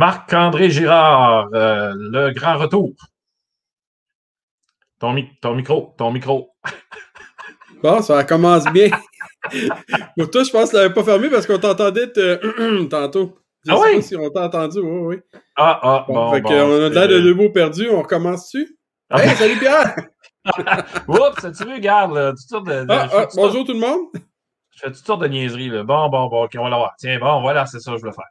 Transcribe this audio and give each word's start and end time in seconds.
Marc-André 0.00 0.70
Girard, 0.70 1.50
euh, 1.52 1.92
le 1.94 2.30
grand 2.32 2.56
retour. 2.56 2.94
Ton, 4.98 5.14
ton 5.42 5.54
micro, 5.54 5.94
ton 5.98 6.10
micro. 6.10 6.54
Bon, 7.82 8.02
ça 8.02 8.24
commence 8.24 8.64
bien. 8.64 8.90
Pour 10.18 10.30
toi, 10.30 10.42
je 10.44 10.50
pense 10.50 10.66
que 10.66 10.70
tu 10.70 10.76
l'avais 10.76 10.92
pas 10.92 11.02
fermé 11.02 11.30
parce 11.30 11.46
qu'on 11.46 11.58
t'entendait 11.58 12.12
tantôt. 12.90 13.38
Je 13.64 13.72
ah 13.72 13.76
sais 13.76 13.82
oui? 13.82 13.96
Pas 13.96 14.02
si 14.02 14.16
on 14.16 14.28
t'a 14.28 14.44
entendu, 14.44 14.80
oui, 14.80 15.16
oui. 15.16 15.40
Ah, 15.56 15.80
ah, 15.82 16.04
bon. 16.06 16.30
fait 16.32 16.42
on 16.44 16.84
a 16.84 16.88
l'air 16.90 17.08
de 17.08 17.20
deux 17.20 17.34
mots 17.34 17.48
perdus, 17.48 17.88
on 17.88 18.02
recommence 18.02 18.44
dessus. 18.44 18.76
Ah. 19.08 19.22
Hey, 19.22 19.34
salut 19.34 19.58
Pierre! 19.58 19.96
Oups, 21.08 21.58
tu 21.58 21.64
veux, 21.64 21.74
regarde, 21.74 22.14
là, 22.14 22.30
toutes 22.30 22.48
sortes 22.48 22.66
de. 22.66 22.86
ah, 22.86 23.08
ah, 23.12 23.26
bonjour 23.34 23.64
tout 23.64 23.72
le 23.72 23.80
monde! 23.80 24.08
Je 24.72 24.80
fais 24.80 24.92
toutes 24.92 25.06
sortes 25.06 25.22
de 25.22 25.28
niaiseries, 25.28 25.70
là. 25.70 25.82
Bon, 25.82 26.10
bon, 26.10 26.26
bon, 26.26 26.44
ok, 26.44 26.52
on 26.58 26.64
va 26.64 26.70
l'avoir. 26.70 26.94
Tiens, 26.98 27.18
bon, 27.18 27.40
voilà, 27.40 27.64
c'est 27.64 27.80
ça 27.80 27.92
que 27.92 27.98
je 27.98 28.04
veux 28.04 28.12
faire. 28.12 28.28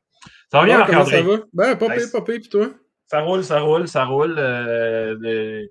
Ça 0.52 0.60
va 0.60 0.66
bien, 0.66 0.78
Marc-André? 0.80 1.18
Ça 1.18 1.22
va? 1.22 1.38
Ben, 1.54 1.76
pas 1.76 1.90
pire, 1.90 2.12
pas 2.12 2.22
pire, 2.22 2.40
puis 2.40 2.50
toi? 2.50 2.70
Ça 3.06 3.22
roule, 3.22 3.44
ça 3.44 3.60
roule, 3.60 3.88
ça 3.88 4.06
roule. 4.06 4.36
Euh, 4.38 5.16
le... 5.20 5.70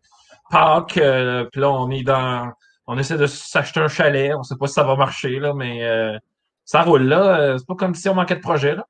Pâques, 0.50 0.98
euh, 0.98 1.44
puis 1.52 1.60
là, 1.60 1.70
on 1.70 1.90
est 1.90 2.02
dans. 2.02 2.50
On 2.86 2.96
essaie 2.96 3.16
de 3.16 3.26
s'acheter 3.26 3.80
un 3.80 3.88
chalet. 3.88 4.34
On 4.34 4.42
sait 4.42 4.54
pas 4.58 4.66
si 4.66 4.74
ça 4.74 4.84
va 4.84 4.96
marcher, 4.96 5.38
là, 5.38 5.52
mais 5.52 5.84
euh, 5.84 6.16
ça 6.64 6.82
roule, 6.82 7.02
là. 7.02 7.56
C'est 7.58 7.66
pas 7.66 7.74
comme 7.74 7.94
si 7.94 8.08
on 8.08 8.14
manquait 8.14 8.36
de 8.36 8.40
projet, 8.40 8.76
là. 8.76 8.86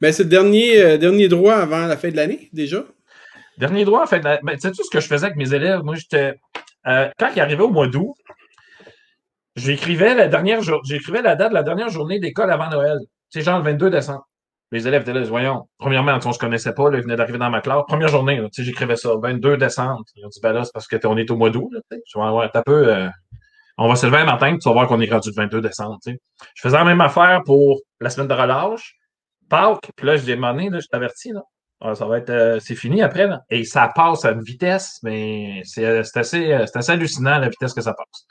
Mais 0.00 0.12
c'est 0.12 0.22
le 0.24 0.28
dernier, 0.28 0.96
dernier 0.96 1.28
droit 1.28 1.54
avant 1.54 1.86
la 1.86 1.96
fin 1.96 2.10
de 2.10 2.16
l'année, 2.16 2.48
déjà? 2.52 2.84
Dernier 3.58 3.84
droit, 3.84 4.02
en 4.02 4.06
fait. 4.06 4.20
Ben, 4.20 4.40
tu 4.54 4.60
sais, 4.60 4.70
tout 4.70 4.84
ce 4.84 4.90
que 4.90 5.00
je 5.00 5.06
faisais 5.06 5.26
avec 5.26 5.36
mes 5.36 5.52
élèves, 5.52 5.82
moi, 5.82 5.96
j'étais. 5.96 6.38
quand 6.84 7.30
il 7.34 7.40
arrivait 7.40 7.62
au 7.62 7.70
mois 7.70 7.88
d'août, 7.88 8.14
j'écrivais 9.56 10.14
la 10.14 10.28
dernière 10.28 10.60
j'écrivais 10.84 11.22
la 11.22 11.34
date 11.34 11.50
de 11.50 11.54
la 11.54 11.62
dernière 11.62 11.88
journée 11.88 12.20
d'école 12.20 12.50
avant 12.50 12.70
Noël. 12.70 12.98
C'est 13.28 13.42
genre 13.42 13.58
le 13.58 13.64
22 13.64 13.90
décembre. 13.90 14.27
Les 14.70 14.86
élèves 14.86 15.02
étaient 15.02 15.14
là, 15.14 15.22
voyons, 15.22 15.66
premièrement, 15.78 16.18
on 16.22 16.28
ne 16.28 16.32
se 16.32 16.38
connaissait 16.38 16.74
pas, 16.74 16.90
là, 16.90 16.98
ils 16.98 17.02
venaient 17.02 17.16
d'arriver 17.16 17.38
dans 17.38 17.48
ma 17.48 17.62
classe. 17.62 17.82
Première 17.88 18.08
journée, 18.08 18.42
j'écrivais 18.52 18.96
ça, 18.96 19.10
22 19.20 19.56
décembre. 19.56 20.04
Ils 20.14 20.26
ont 20.26 20.28
dit, 20.28 20.40
ben 20.42 20.52
là, 20.52 20.64
c'est 20.64 20.72
parce 20.72 20.86
qu'on 20.86 21.16
est 21.16 21.30
au 21.30 21.36
mois 21.36 21.50
d'août. 21.50 21.70
Je 21.90 22.18
vais 22.18 22.28
ouais, 22.28 22.50
un 22.52 22.62
peu. 22.62 22.88
Euh, 22.88 23.08
on 23.78 23.88
va 23.88 23.96
se 23.96 24.04
lever 24.06 24.18
un 24.18 24.24
matin, 24.24 24.56
tu 24.58 24.68
vas 24.68 24.72
voir 24.72 24.88
qu'on 24.88 25.00
est 25.00 25.10
rendu 25.10 25.30
le 25.30 25.34
22 25.36 25.60
décembre. 25.62 25.98
Je 26.04 26.12
faisais 26.60 26.76
la 26.76 26.84
même 26.84 27.00
affaire 27.00 27.42
pour 27.46 27.80
la 28.00 28.10
semaine 28.10 28.28
de 28.28 28.34
relâche, 28.34 28.96
Pâques, 29.48 29.90
puis 29.96 30.06
là, 30.06 30.16
je 30.16 30.26
demandé, 30.26 30.68
là, 30.68 30.80
je 30.80 30.86
t'avertis, 30.88 31.32
là. 31.32 31.42
Ah, 31.80 31.94
ça 31.94 32.06
va 32.06 32.18
être, 32.18 32.30
euh, 32.30 32.58
c'est 32.58 32.74
fini 32.74 33.02
après, 33.02 33.28
là. 33.28 33.40
Et 33.50 33.62
ça 33.62 33.90
passe 33.94 34.24
à 34.24 34.32
une 34.32 34.42
vitesse, 34.42 34.98
mais 35.04 35.62
c'est 35.64 35.84
euh, 35.84 36.02
assez, 36.16 36.52
assez 36.52 36.92
hallucinant 36.92 37.38
la 37.38 37.48
vitesse 37.48 37.72
que 37.72 37.80
ça 37.80 37.94
passe. 37.94 38.26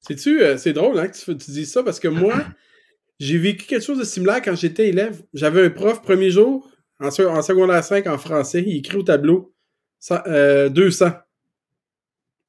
C'est-tu, 0.00 0.40
c'est 0.56 0.72
drôle, 0.72 0.98
hein, 0.98 1.08
que 1.08 1.16
tu, 1.16 1.36
tu 1.36 1.50
dises 1.50 1.72
ça, 1.72 1.82
parce 1.82 2.00
que 2.00 2.08
moi, 2.08 2.34
J'ai 3.18 3.38
vécu 3.38 3.66
quelque 3.66 3.84
chose 3.84 3.98
de 3.98 4.04
similaire 4.04 4.42
quand 4.42 4.54
j'étais 4.54 4.88
élève. 4.88 5.22
J'avais 5.32 5.64
un 5.64 5.70
prof, 5.70 6.02
premier 6.02 6.30
jour, 6.30 6.68
en, 7.00 7.08
en 7.08 7.42
secondaire 7.42 7.82
5 7.82 8.06
en 8.06 8.18
français, 8.18 8.62
il 8.66 8.76
écrit 8.76 8.98
au 8.98 9.02
tableau 9.02 9.54
200. 10.10 10.70
200. 10.70 11.10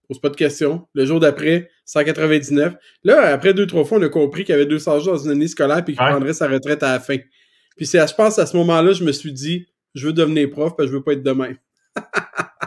Pose 0.07 0.21
pas 0.21 0.29
de 0.29 0.35
questions. 0.35 0.87
Le 0.93 1.05
jour 1.05 1.19
d'après, 1.19 1.69
199. 1.85 2.75
Là, 3.03 3.33
après 3.33 3.53
deux, 3.53 3.67
trois 3.67 3.83
fois, 3.83 3.97
on 3.97 4.01
a 4.03 4.09
compris 4.09 4.45
qu'il 4.45 4.53
y 4.53 4.55
avait 4.55 4.65
200 4.65 4.99
jours 4.99 5.13
dans 5.13 5.23
une 5.23 5.31
année 5.31 5.47
scolaire 5.47 5.79
et 5.79 5.83
qu'il 5.83 5.95
prendrait 5.95 6.33
sa 6.33 6.47
retraite 6.47 6.81
à 6.83 6.93
la 6.93 6.99
fin. 6.99 7.17
Puis 7.75 7.85
c'est, 7.85 8.05
je 8.07 8.15
pense, 8.15 8.39
à 8.39 8.45
ce 8.45 8.55
moment-là, 8.57 8.93
je 8.93 9.03
me 9.03 9.11
suis 9.11 9.33
dit, 9.33 9.67
je 9.95 10.07
veux 10.07 10.13
devenir 10.13 10.49
prof 10.49 10.75
parce 10.77 10.87
que 10.87 10.93
je 10.93 10.97
veux 10.97 11.03
pas 11.03 11.13
être 11.13 11.23
demain. 11.23 11.53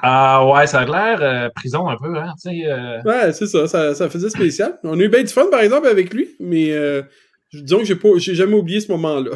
ah 0.03 0.47
ouais, 0.47 0.66
ça 0.66 0.81
a 0.81 0.84
l'air 0.84 1.22
euh, 1.22 1.49
prison 1.55 1.89
un 1.89 1.97
peu, 1.97 2.15
hein, 2.16 2.33
euh. 2.47 3.03
Ouais, 3.05 3.33
c'est 3.33 3.47
ça, 3.47 3.66
ça, 3.94 4.10
faisait 4.10 4.31
spécial. 4.31 4.78
On 4.83 4.99
a 4.99 5.03
eu 5.03 5.09
bien 5.09 5.22
du 5.22 5.33
fun, 5.33 5.47
par 5.50 5.60
exemple, 5.60 5.87
avec 5.87 6.12
lui, 6.12 6.37
mais 6.41 6.72
euh, 6.72 7.03
Disons 7.53 7.78
que 7.78 7.84
j'ai 7.84 7.97
pas, 7.97 8.09
j'ai 8.16 8.34
jamais 8.34 8.55
oublié 8.55 8.81
ce 8.81 8.91
moment-là. 8.93 9.31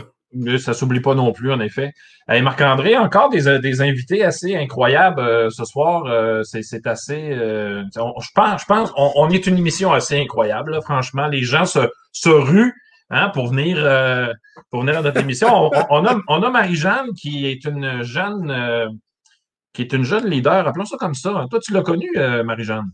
Ça 0.58 0.74
s'oublie 0.74 1.00
pas 1.00 1.14
non 1.14 1.32
plus, 1.32 1.52
en 1.52 1.60
effet. 1.60 1.92
Marc-André, 2.28 2.96
encore 2.96 3.30
des, 3.30 3.58
des, 3.60 3.80
invités 3.82 4.24
assez 4.24 4.56
incroyables 4.56 5.20
euh, 5.20 5.50
ce 5.50 5.64
soir. 5.64 6.06
Euh, 6.06 6.42
c'est 6.42 6.86
assez. 6.86 7.30
Euh, 7.32 7.84
je 7.94 8.28
pense, 8.34 8.62
je 8.62 8.66
pense 8.66 8.92
on, 8.96 9.28
est 9.30 9.46
une 9.46 9.58
émission 9.58 9.92
assez 9.92 10.18
incroyable, 10.18 10.80
franchement. 10.82 11.28
Les 11.28 11.42
gens 11.42 11.66
se, 11.66 11.80
se 12.12 12.30
ruent 12.30 12.74
hein, 13.10 13.28
pour 13.28 13.48
venir 13.48 13.76
pour 14.70 14.80
venir 14.80 14.98
à 14.98 15.02
notre 15.02 15.20
émission. 15.20 15.48
On, 15.50 15.70
on 15.90 16.06
a, 16.06 16.16
on 16.28 16.42
a 16.42 16.50
Marie-Jeanne 16.50 17.12
qui 17.14 17.46
est 17.46 17.64
une 17.64 18.02
jeune 18.02 18.98
qui 19.72 19.82
est 19.82 19.92
une 19.92 20.04
jeune 20.04 20.28
leader, 20.28 20.66
appelons 20.66 20.84
ça 20.84 20.96
comme 20.96 21.14
ça. 21.14 21.46
Toi, 21.50 21.58
tu 21.60 21.72
l'as 21.72 21.82
connue, 21.82 22.12
Marie-Jeanne? 22.44 22.90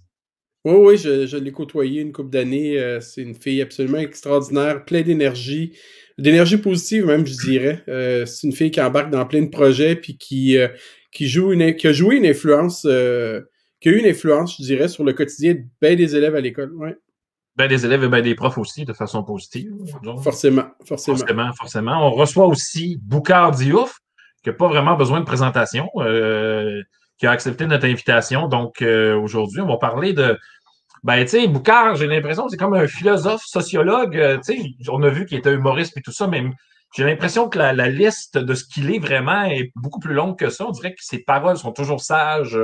Oui, 0.66 0.74
oui, 0.74 0.96
je, 0.98 1.36
l'ai 1.38 1.52
côtoyé 1.52 2.02
une 2.02 2.12
couple 2.12 2.30
d'années. 2.30 2.78
Euh, 2.78 3.00
c'est 3.00 3.22
une 3.22 3.34
fille 3.34 3.62
absolument 3.62 3.98
extraordinaire, 3.98 4.84
pleine 4.84 5.04
d'énergie, 5.04 5.72
d'énergie 6.18 6.58
positive 6.58 7.06
même, 7.06 7.26
je 7.26 7.34
dirais. 7.34 7.82
Euh, 7.88 8.26
c'est 8.26 8.46
une 8.46 8.52
fille 8.52 8.70
qui 8.70 8.80
embarque 8.80 9.10
dans 9.10 9.24
plein 9.24 9.40
de 9.40 9.48
projets 9.48 9.96
puis 9.96 10.18
qui, 10.18 10.58
euh, 10.58 10.68
qui, 11.12 11.28
joue 11.28 11.52
une, 11.52 11.74
qui 11.76 11.88
a 11.88 11.92
joué 11.94 12.16
une 12.16 12.26
influence, 12.26 12.82
qui 12.82 13.88
a 13.88 13.92
eu 13.92 13.98
une 13.98 14.06
influence, 14.06 14.56
je 14.58 14.64
dirais, 14.64 14.88
sur 14.88 15.02
le 15.02 15.14
quotidien 15.14 15.54
de 15.54 15.62
bien 15.80 15.96
des 15.96 16.14
élèves 16.14 16.34
à 16.34 16.40
l'école. 16.40 16.74
Ouais. 16.74 16.94
Ben 17.56 17.66
des 17.66 17.84
élèves 17.86 18.04
et 18.04 18.08
ben 18.08 18.22
des 18.22 18.34
profs 18.34 18.58
aussi, 18.58 18.84
de 18.84 18.92
façon 18.92 19.24
positive. 19.24 19.72
Forcément, 20.22 20.68
forcément. 20.84 21.16
Forcément, 21.16 21.52
forcément. 21.54 22.06
On 22.06 22.10
reçoit 22.10 22.46
aussi 22.46 22.98
Boucard 23.02 23.52
Diouf, 23.52 23.98
qui 24.42 24.50
n'a 24.50 24.54
pas 24.54 24.68
vraiment 24.68 24.96
besoin 24.96 25.20
de 25.20 25.24
présentation 25.24 25.88
qui 27.20 27.26
a 27.26 27.30
accepté 27.30 27.66
notre 27.66 27.84
invitation. 27.86 28.48
Donc, 28.48 28.82
euh, 28.82 29.14
aujourd'hui, 29.14 29.60
on 29.60 29.68
va 29.68 29.76
parler 29.76 30.14
de. 30.14 30.38
Ben, 31.04 31.22
tu 31.22 31.28
sais, 31.28 31.48
Boucard, 31.48 31.94
j'ai 31.94 32.06
l'impression 32.06 32.48
c'est 32.48 32.56
comme 32.56 32.74
un 32.74 32.86
philosophe, 32.86 33.42
sociologue. 33.44 34.16
Euh, 34.16 34.38
tu 34.38 34.54
sais, 34.54 34.62
on 34.88 35.02
a 35.02 35.08
vu 35.08 35.26
qu'il 35.26 35.38
était 35.38 35.52
humoriste 35.52 35.96
et 35.96 36.02
tout 36.02 36.12
ça, 36.12 36.26
mais 36.26 36.44
j'ai 36.94 37.04
l'impression 37.04 37.48
que 37.48 37.58
la, 37.58 37.72
liste 37.88 38.36
de 38.36 38.54
ce 38.54 38.64
qu'il 38.64 38.92
est 38.92 38.98
vraiment 38.98 39.44
est 39.44 39.70
beaucoup 39.76 40.00
plus 40.00 40.14
longue 40.14 40.36
que 40.36 40.50
ça. 40.50 40.66
On 40.66 40.72
dirait 40.72 40.92
que 40.92 41.02
ses 41.02 41.20
paroles 41.20 41.56
sont 41.56 41.72
toujours 41.72 42.00
sages. 42.00 42.58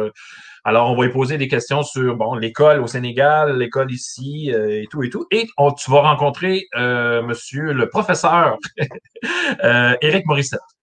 Alors, 0.64 0.90
on 0.90 0.96
va 0.96 1.04
lui 1.04 1.12
poser 1.12 1.38
des 1.38 1.48
questions 1.48 1.82
sur 1.82 2.16
bon 2.16 2.34
l'école 2.34 2.80
au 2.80 2.86
Sénégal, 2.86 3.56
l'école 3.56 3.92
ici 3.92 4.52
euh, 4.52 4.82
et 4.82 4.86
tout 4.90 5.02
et 5.02 5.10
tout. 5.10 5.26
Et 5.30 5.46
tu 5.78 5.90
vas 5.90 6.00
rencontrer 6.00 6.66
monsieur 6.74 7.72
le 7.72 7.88
professeur 7.88 8.56
Éric 10.00 10.26
Morissette. 10.26 10.75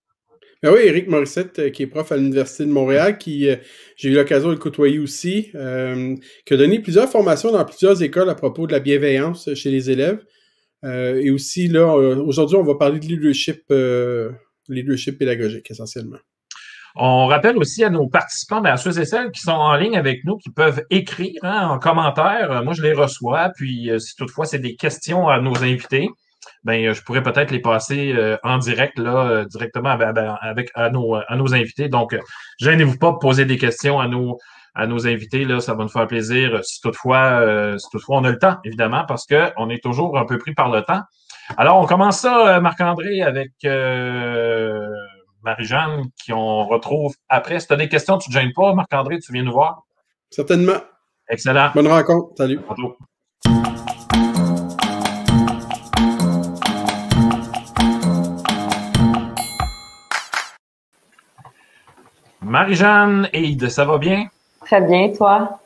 Ben 0.63 0.71
oui, 0.71 0.79
Éric 0.85 1.09
Morissette, 1.09 1.59
euh, 1.59 1.69
qui 1.71 1.83
est 1.83 1.87
prof 1.87 2.09
à 2.13 2.15
l'Université 2.15 2.63
de 2.63 2.71
Montréal, 2.71 3.17
qui 3.17 3.49
euh, 3.49 3.57
j'ai 3.97 4.09
eu 4.09 4.15
l'occasion 4.15 4.47
de 4.47 4.53
le 4.53 4.59
côtoyer 4.59 4.97
aussi, 4.97 5.51
euh, 5.55 6.15
qui 6.45 6.53
a 6.53 6.57
donné 6.57 6.79
plusieurs 6.79 7.09
formations 7.09 7.51
dans 7.51 7.65
plusieurs 7.65 8.01
écoles 8.01 8.29
à 8.29 8.35
propos 8.35 8.65
de 8.65 8.71
la 8.71 8.79
bienveillance 8.79 9.53
chez 9.55 9.71
les 9.71 9.91
élèves. 9.91 10.23
et 10.85 11.31
aussi, 11.31 11.67
là, 11.67 11.93
aujourd'hui, 11.95 12.55
on 12.57 12.63
va 12.63 12.75
parler 12.75 12.99
de 12.99 13.05
leadership, 13.05 13.63
leadership 14.69 15.17
pédagogique 15.17 15.69
essentiellement. 15.69 16.17
On 16.95 17.25
rappelle 17.25 17.57
aussi 17.57 17.83
à 17.83 17.89
nos 17.89 18.07
participants, 18.07 18.61
ben, 18.61 18.71
à 18.71 18.77
ceux 18.77 18.99
et 18.99 19.05
celles 19.05 19.31
qui 19.31 19.41
sont 19.41 19.51
en 19.51 19.75
ligne 19.75 19.97
avec 19.97 20.23
nous, 20.25 20.37
qui 20.37 20.49
peuvent 20.49 20.83
écrire 20.89 21.39
hein, 21.41 21.67
en 21.69 21.79
commentaire. 21.79 22.63
Moi, 22.63 22.73
je 22.73 22.83
les 22.83 22.93
reçois. 22.93 23.51
Puis, 23.55 23.89
si 23.97 24.15
toutefois 24.15 24.45
c'est 24.45 24.59
des 24.59 24.75
questions 24.75 25.27
à 25.27 25.41
nos 25.41 25.57
invités, 25.63 26.09
ben, 26.63 26.85
euh, 26.85 26.93
je 26.93 27.03
pourrais 27.03 27.23
peut-être 27.23 27.51
les 27.51 27.59
passer 27.59 28.13
euh, 28.13 28.37
en 28.43 28.57
direct, 28.57 28.97
là, 28.97 29.25
euh, 29.25 29.45
directement 29.45 29.89
avec, 29.89 30.69
à, 30.75 30.89
nos, 30.89 31.15
à 31.15 31.35
nos 31.35 31.53
invités. 31.53 31.89
Donc, 31.89 32.17
gênez-vous 32.59 32.97
pas 32.97 33.11
de 33.11 33.17
poser 33.17 33.45
des 33.45 33.57
questions 33.57 33.99
à 33.99 34.07
nos, 34.07 34.37
à 34.75 34.87
nos 34.87 35.07
invités. 35.07 35.45
Là, 35.45 35.59
ça 35.59 35.73
va 35.73 35.83
nous 35.83 35.89
faire 35.89 36.07
plaisir 36.07 36.63
si 36.63 36.81
toutefois, 36.81 37.77
si 37.77 37.89
toutefois 37.91 38.17
on 38.17 38.23
a 38.23 38.31
le 38.31 38.39
temps, 38.39 38.57
évidemment, 38.63 39.05
parce 39.07 39.25
qu'on 39.25 39.69
est 39.69 39.83
toujours 39.83 40.17
un 40.17 40.25
peu 40.25 40.37
pris 40.37 40.53
par 40.53 40.69
le 40.69 40.81
temps. 40.81 41.01
Alors, 41.57 41.77
on 41.77 41.85
commence 41.85 42.19
ça, 42.19 42.59
Marc-André, 42.61 43.21
avec 43.21 43.51
Marie-Jeanne, 45.43 46.05
qui 46.23 46.33
on 46.33 46.65
retrouve 46.65 47.13
après. 47.29 47.59
Si 47.59 47.67
tu 47.67 47.73
as 47.73 47.77
des 47.77 47.89
questions, 47.89 48.17
tu 48.17 48.29
ne 48.29 48.35
te 48.35 48.39
gênes 48.39 48.53
pas, 48.53 48.73
Marc-André, 48.73 49.19
tu 49.19 49.33
viens 49.33 49.43
nous 49.43 49.51
voir. 49.51 49.83
Certainement. 50.29 50.81
Excellent. 51.29 51.71
Bonne 51.73 51.87
rencontre. 51.87 52.33
Salut. 52.37 52.59
Marie-Jeanne 62.53 63.29
Eide, 63.33 63.67
ça 63.67 63.83
va 63.83 63.97
bien? 63.97 64.27
Très 64.63 64.79
bien, 64.79 65.11
toi? 65.11 65.57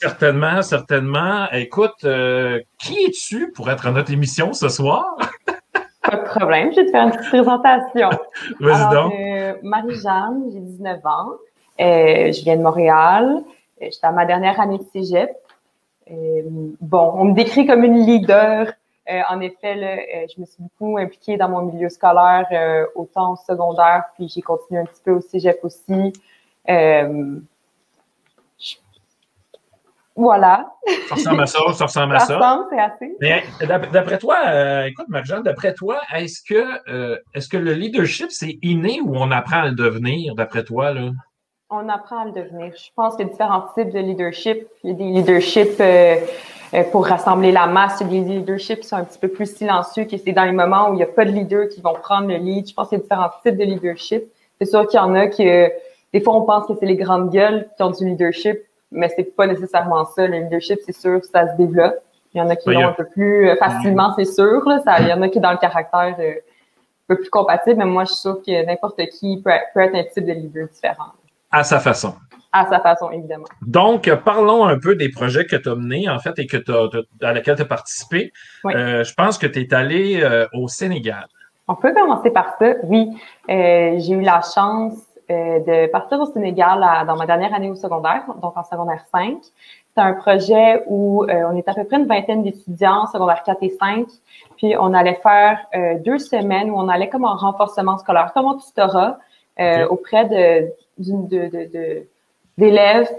Certainement, 0.00 0.62
certainement. 0.62 1.48
Écoute, 1.50 2.04
euh, 2.04 2.60
qui 2.78 2.94
es-tu 3.06 3.50
pour 3.50 3.68
être 3.68 3.88
à 3.88 3.90
notre 3.90 4.12
émission 4.12 4.52
ce 4.52 4.68
soir? 4.68 5.16
Pas 6.04 6.16
de 6.16 6.22
problème, 6.28 6.70
je 6.70 6.76
vais 6.76 6.86
te 6.86 6.90
faire 6.92 7.06
une 7.06 7.10
petite 7.10 7.28
présentation. 7.28 8.10
Vas-y 8.60 8.94
donc. 8.94 9.12
Euh, 9.14 9.54
Marie-Jeanne, 9.64 10.44
j'ai 10.52 10.60
19 10.60 11.06
ans. 11.06 11.30
Euh, 11.80 12.30
je 12.30 12.44
viens 12.44 12.56
de 12.56 12.62
Montréal. 12.62 13.42
J'étais 13.80 14.06
à 14.06 14.12
ma 14.12 14.24
dernière 14.24 14.60
année 14.60 14.78
de 14.78 14.86
cégep. 14.92 15.32
bon, 16.08 17.14
on 17.16 17.24
me 17.24 17.34
décrit 17.34 17.66
comme 17.66 17.82
une 17.82 18.06
leader 18.06 18.74
en 19.28 19.40
effet, 19.40 19.76
euh, 19.76 20.26
je 20.34 20.40
me 20.40 20.46
suis 20.46 20.62
beaucoup 20.62 20.98
impliquée 20.98 21.36
dans 21.36 21.48
mon 21.48 21.62
milieu 21.62 21.88
scolaire, 21.88 22.46
euh, 22.52 22.86
autant 22.94 23.32
au 23.32 23.36
secondaire, 23.36 24.04
puis 24.14 24.28
j'ai 24.28 24.42
continué 24.42 24.80
un 24.80 24.84
petit 24.84 25.02
peu 25.04 25.12
au 25.12 25.20
cégep 25.20 25.58
aussi. 25.62 26.12
Voilà. 30.18 30.68
Ça 31.08 31.14
ressemble 31.14 31.42
à 31.42 31.46
ça, 31.46 31.58
ça 31.74 31.84
ressemble 31.84 32.16
à 32.16 32.18
Ça 32.18 32.26
ça. 32.26 32.36
ressemble, 32.38 32.66
c'est 32.70 32.80
assez. 32.80 33.16
Mais 33.20 33.44
d'après 33.92 34.18
toi, 34.18 34.36
euh, 34.48 34.86
écoute, 34.86 35.06
Marjane, 35.08 35.44
d'après 35.44 35.74
toi, 35.74 36.00
est-ce 36.12 36.42
que 36.42 36.90
euh, 36.92 37.16
est-ce 37.34 37.48
que 37.48 37.56
le 37.56 37.72
leadership, 37.72 38.32
c'est 38.32 38.58
inné 38.62 39.00
ou 39.00 39.14
on 39.14 39.30
apprend 39.30 39.60
à 39.60 39.66
le 39.68 39.76
devenir, 39.76 40.34
d'après 40.34 40.64
toi, 40.64 40.92
là? 40.92 41.10
On 41.70 41.88
apprend 41.88 42.22
à 42.22 42.24
le 42.24 42.32
devenir. 42.32 42.72
Je 42.74 42.90
pense 42.96 43.14
qu'il 43.14 43.26
y 43.26 43.28
a 43.28 43.32
différents 43.32 43.68
types 43.76 43.92
de 43.92 44.00
leadership. 44.00 44.66
Il 44.82 44.90
y 44.90 44.92
a 44.92 44.96
des 44.96 45.04
leaderships 45.04 45.80
euh, 45.80 46.16
euh, 46.16 46.16
pour 46.92 47.06
rassembler 47.06 47.52
la 47.52 47.66
masse. 47.66 48.02
Des 48.02 48.20
leaderships 48.20 48.80
qui 48.80 48.88
sont 48.88 48.96
un 48.96 49.04
petit 49.04 49.18
peu 49.18 49.28
plus 49.28 49.56
silencieux, 49.56 50.04
que 50.04 50.16
c'est 50.16 50.32
dans 50.32 50.44
les 50.44 50.52
moments 50.52 50.90
où 50.90 50.94
il 50.94 50.96
n'y 50.96 51.02
a 51.02 51.06
pas 51.06 51.24
de 51.24 51.30
leader 51.30 51.68
qui 51.68 51.80
vont 51.80 51.94
prendre 51.94 52.28
le 52.28 52.36
lead. 52.36 52.68
Je 52.68 52.74
pense 52.74 52.88
qu'il 52.88 52.98
y 52.98 53.00
a 53.00 53.02
différents 53.02 53.30
types 53.42 53.56
de 53.56 53.64
leadership. 53.64 54.24
C'est 54.60 54.66
sûr 54.66 54.86
qu'il 54.86 54.98
y 54.98 55.02
en 55.02 55.14
a 55.14 55.28
qui, 55.28 55.48
euh, 55.48 55.68
des 56.12 56.20
fois, 56.20 56.36
on 56.36 56.42
pense 56.42 56.66
que 56.66 56.72
c'est 56.78 56.86
les 56.86 56.96
grandes 56.96 57.30
gueules 57.30 57.68
qui 57.76 57.82
ont 57.82 57.90
du 57.90 58.04
leadership, 58.04 58.58
mais 58.90 59.08
c'est 59.14 59.36
pas 59.36 59.46
nécessairement 59.46 60.04
ça. 60.04 60.26
Le 60.26 60.38
leadership, 60.38 60.78
c'est 60.84 60.96
sûr, 60.98 61.24
ça 61.24 61.50
se 61.50 61.56
développe. 61.56 61.94
Il 62.34 62.38
y 62.38 62.40
en 62.40 62.48
a 62.50 62.56
qui 62.56 62.70
l'ont 62.70 62.88
un 62.88 62.92
peu 62.92 63.04
plus 63.04 63.48
euh, 63.48 63.56
facilement, 63.56 64.12
c'est 64.16 64.24
sûr. 64.24 64.68
Là. 64.68 64.80
Ça, 64.84 65.00
il 65.00 65.08
y 65.08 65.12
en 65.12 65.22
a 65.22 65.28
qui, 65.28 65.40
dans 65.40 65.52
le 65.52 65.58
caractère, 65.58 66.14
euh, 66.18 66.32
un 66.32 67.14
peu 67.14 67.16
plus 67.16 67.30
compatible, 67.30 67.76
mais 67.78 67.86
moi, 67.86 68.04
je 68.04 68.12
suis 68.12 68.20
sûre 68.20 68.40
que 68.44 68.66
n'importe 68.66 69.00
qui 69.18 69.40
peut, 69.42 69.50
peut 69.72 69.80
être 69.80 69.94
un 69.94 70.04
type 70.04 70.26
de 70.26 70.32
leader 70.32 70.68
différent. 70.68 71.12
À 71.50 71.64
sa 71.64 71.80
façon. 71.80 72.14
À 72.52 72.66
sa 72.66 72.80
façon, 72.80 73.10
évidemment. 73.10 73.44
Donc, 73.66 74.10
parlons 74.24 74.64
un 74.64 74.78
peu 74.78 74.94
des 74.94 75.10
projets 75.10 75.44
que 75.44 75.56
tu 75.56 75.68
as 75.68 75.74
menés, 75.74 76.08
en 76.08 76.18
fait, 76.18 76.38
et 76.38 76.46
que 76.46 76.56
t'as- 76.56 76.88
t'as- 77.20 77.28
à 77.28 77.32
laquelle 77.34 77.56
tu 77.56 77.62
as 77.62 77.66
participé. 77.66 78.32
Oui. 78.64 78.72
Euh, 78.74 79.04
je 79.04 79.12
pense 79.14 79.36
que 79.36 79.46
tu 79.46 79.60
es 79.60 79.74
allé 79.74 80.20
euh, 80.22 80.46
au 80.54 80.66
Sénégal. 80.68 81.26
On 81.68 81.74
peut 81.74 81.92
commencer 81.92 82.30
par 82.30 82.54
ça. 82.58 82.72
Oui, 82.84 83.10
euh, 83.50 83.96
j'ai 83.98 84.14
eu 84.14 84.22
la 84.22 84.40
chance 84.40 84.94
euh, 85.30 85.58
de 85.60 85.86
partir 85.90 86.18
au 86.20 86.24
Sénégal 86.24 86.82
à- 86.82 87.04
dans 87.04 87.14
ma 87.16 87.26
dernière 87.26 87.52
année 87.52 87.68
au 87.70 87.74
secondaire, 87.74 88.22
donc 88.40 88.56
en 88.56 88.64
secondaire 88.64 89.04
5. 89.12 89.36
C'était 89.42 90.00
un 90.00 90.14
projet 90.14 90.82
où 90.86 91.24
euh, 91.24 91.42
on 91.52 91.54
est 91.54 91.68
à 91.68 91.74
peu 91.74 91.84
près 91.84 91.98
une 91.98 92.06
vingtaine 92.06 92.42
d'étudiants, 92.42 93.04
secondaire 93.08 93.42
4 93.42 93.58
et 93.62 93.68
5, 93.78 94.06
puis 94.56 94.74
on 94.80 94.94
allait 94.94 95.20
faire 95.22 95.58
euh, 95.74 95.98
deux 95.98 96.16
semaines 96.18 96.70
où 96.70 96.78
on 96.78 96.88
allait 96.88 97.10
comme 97.10 97.26
en 97.26 97.36
renforcement 97.36 97.98
scolaire, 97.98 98.32
comme 98.32 98.46
en 98.46 98.56
tutorat, 98.56 99.18
euh, 99.60 99.84
Ok. 99.84 99.92
auprès 99.92 100.24
de, 100.24 100.70
d'une- 100.96 101.28
de, 101.28 101.48
de, 101.48 101.70
de- 101.74 102.08
d'élèves 102.58 103.10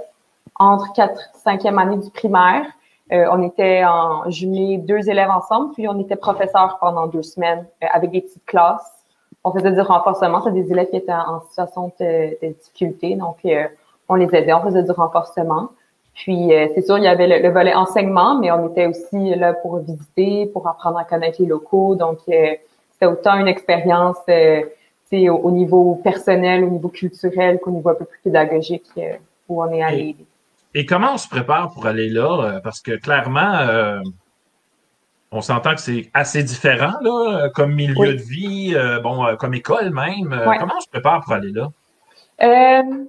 entre 0.55 0.93
4 0.93 1.19
5e 1.45 1.77
année 1.79 1.97
du 1.97 2.11
primaire. 2.11 2.65
Euh, 3.11 3.25
on 3.31 3.41
était 3.41 3.83
en 3.85 4.29
jumelé 4.29 4.77
deux 4.77 5.09
élèves 5.09 5.31
ensemble, 5.31 5.73
puis 5.73 5.87
on 5.87 5.99
était 5.99 6.15
professeurs 6.15 6.77
pendant 6.79 7.07
deux 7.07 7.23
semaines 7.23 7.65
euh, 7.83 7.87
avec 7.91 8.11
des 8.11 8.21
petites 8.21 8.45
classes. 8.45 8.91
On 9.43 9.51
faisait 9.51 9.71
du 9.71 9.81
renforcement, 9.81 10.43
c'est 10.43 10.51
des 10.51 10.71
élèves 10.71 10.89
qui 10.89 10.97
étaient 10.97 11.11
en 11.11 11.41
situation 11.47 11.91
de, 11.99 12.37
de 12.45 12.53
difficulté, 12.53 13.15
donc 13.15 13.37
euh, 13.45 13.65
on 14.09 14.15
les 14.15 14.27
aidait, 14.35 14.53
on 14.53 14.61
faisait 14.61 14.83
du 14.83 14.91
renforcement. 14.91 15.69
Puis 16.19 16.53
euh, 16.53 16.67
c'est 16.75 16.81
sûr, 16.81 16.97
il 16.97 17.05
y 17.05 17.07
avait 17.07 17.27
le, 17.27 17.41
le 17.41 17.49
volet 17.49 17.73
enseignement, 17.73 18.37
mais 18.37 18.51
on 18.51 18.69
était 18.69 18.87
aussi 18.87 19.35
là 19.35 19.53
pour 19.53 19.77
visiter, 19.79 20.47
pour 20.47 20.67
apprendre 20.67 20.97
à 20.97 21.05
connaître 21.05 21.41
les 21.41 21.47
locaux. 21.47 21.95
Donc 21.95 22.17
euh, 22.27 22.55
c'était 22.91 23.05
autant 23.05 23.35
une 23.39 23.47
expérience 23.47 24.17
euh, 24.27 24.63
au, 25.13 25.17
au 25.17 25.51
niveau 25.51 25.95
personnel, 26.03 26.65
au 26.65 26.69
niveau 26.69 26.89
culturel 26.89 27.59
qu'au 27.59 27.71
niveau 27.71 27.89
un 27.89 27.95
peu 27.95 28.05
plus 28.05 28.19
pédagogique 28.23 28.83
où 29.49 29.61
on 29.61 29.71
est 29.71 29.81
allé. 29.81 30.15
Et 30.73 30.85
comment 30.85 31.13
on 31.13 31.17
se 31.17 31.27
prépare 31.27 31.71
pour 31.71 31.85
aller 31.87 32.09
là? 32.09 32.41
Euh, 32.43 32.59
Parce 32.61 32.79
que 32.81 32.91
clairement, 32.91 33.55
euh, 33.55 33.99
on 35.31 35.41
s'entend 35.41 35.73
que 35.75 35.81
c'est 35.81 36.09
assez 36.13 36.43
différent, 36.43 36.93
là, 37.01 37.49
comme 37.55 37.73
milieu 37.73 37.95
Oui. 37.97 38.15
de 38.15 38.21
vie, 38.21 38.73
euh, 38.75 38.99
bon, 38.99 39.35
comme 39.37 39.53
école 39.53 39.91
même. 39.91 40.31
Ouais. 40.47 40.57
Comment 40.59 40.75
on 40.77 40.81
se 40.81 40.89
prépare 40.89 41.21
pour 41.23 41.33
aller 41.33 41.51
là? 41.51 41.69
Euh, 42.41 43.05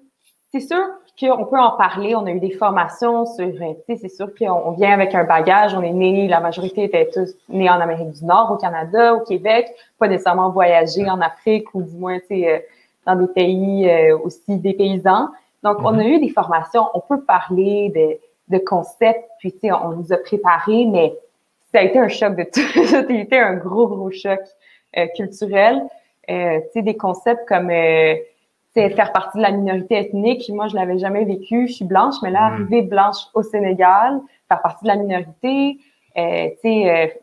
c'est 0.52 0.60
sûr 0.60 0.82
qu'on 1.18 1.44
peut 1.44 1.58
en 1.58 1.72
parler. 1.72 2.14
On 2.16 2.26
a 2.26 2.30
eu 2.30 2.40
des 2.40 2.50
formations 2.50 3.26
sur, 3.26 3.52
c'est 3.86 4.08
sûr 4.08 4.28
qu'on 4.38 4.50
on 4.50 4.70
vient 4.72 4.92
avec 4.92 5.14
un 5.14 5.24
bagage. 5.24 5.74
On 5.74 5.82
est 5.82 5.92
né, 5.92 6.28
la 6.28 6.40
majorité 6.40 6.84
était 6.84 7.08
tous 7.12 7.34
nés 7.48 7.70
en 7.70 7.80
Amérique 7.80 8.10
du 8.10 8.24
Nord, 8.24 8.50
au 8.52 8.56
Canada, 8.56 9.14
au 9.14 9.20
Québec, 9.20 9.68
pas 9.98 10.08
nécessairement 10.08 10.50
voyager 10.50 11.08
en 11.08 11.20
Afrique 11.20 11.74
ou 11.74 11.82
du 11.82 11.94
moins, 11.96 12.18
tu 12.20 12.26
sais, 12.28 12.66
dans 13.06 13.16
des 13.16 13.28
pays 13.28 13.88
euh, 13.88 14.18
aussi 14.18 14.56
dépaysants. 14.56 15.28
Donc, 15.62 15.78
on 15.80 15.98
a 15.98 16.04
eu 16.04 16.18
des 16.20 16.30
formations. 16.30 16.84
On 16.94 17.00
peut 17.00 17.22
parler 17.22 17.90
de, 17.94 18.56
de 18.56 18.62
concepts, 18.64 19.28
puis 19.38 19.52
tu 19.52 19.58
sais, 19.60 19.72
on 19.72 19.90
nous 19.90 20.12
a 20.12 20.16
préparés, 20.16 20.86
mais 20.86 21.14
ça 21.72 21.80
a 21.80 21.82
été 21.82 21.98
un 21.98 22.08
choc 22.08 22.36
de 22.36 22.44
tout. 22.44 22.84
ça 22.86 23.00
a 23.08 23.12
été 23.12 23.38
un 23.38 23.54
gros, 23.54 23.86
gros 23.86 24.10
choc 24.10 24.40
euh, 24.96 25.06
culturel. 25.16 25.82
Euh, 26.30 26.60
tu 26.60 26.66
sais, 26.74 26.82
des 26.82 26.96
concepts 26.96 27.46
comme 27.46 27.70
euh, 27.70 28.14
faire 28.74 29.12
partie 29.12 29.38
de 29.38 29.42
la 29.42 29.50
minorité 29.50 29.96
ethnique. 29.96 30.48
Moi, 30.48 30.68
je 30.68 30.76
l'avais 30.76 30.98
jamais 30.98 31.24
vécu. 31.24 31.68
Je 31.68 31.74
suis 31.74 31.84
blanche, 31.84 32.14
mais 32.22 32.30
là, 32.30 32.50
Mm. 32.50 32.52
arriver 32.54 32.82
blanche 32.82 33.16
au 33.34 33.42
Sénégal, 33.42 34.20
faire 34.48 34.62
partie 34.62 34.84
de 34.84 34.88
la 34.88 34.96
minorité, 34.96 35.78
euh, 36.16 36.48
tu 36.50 36.56
sais, 36.62 36.90
euh, 36.90 37.06
tu 37.06 37.12
sais, 37.12 37.20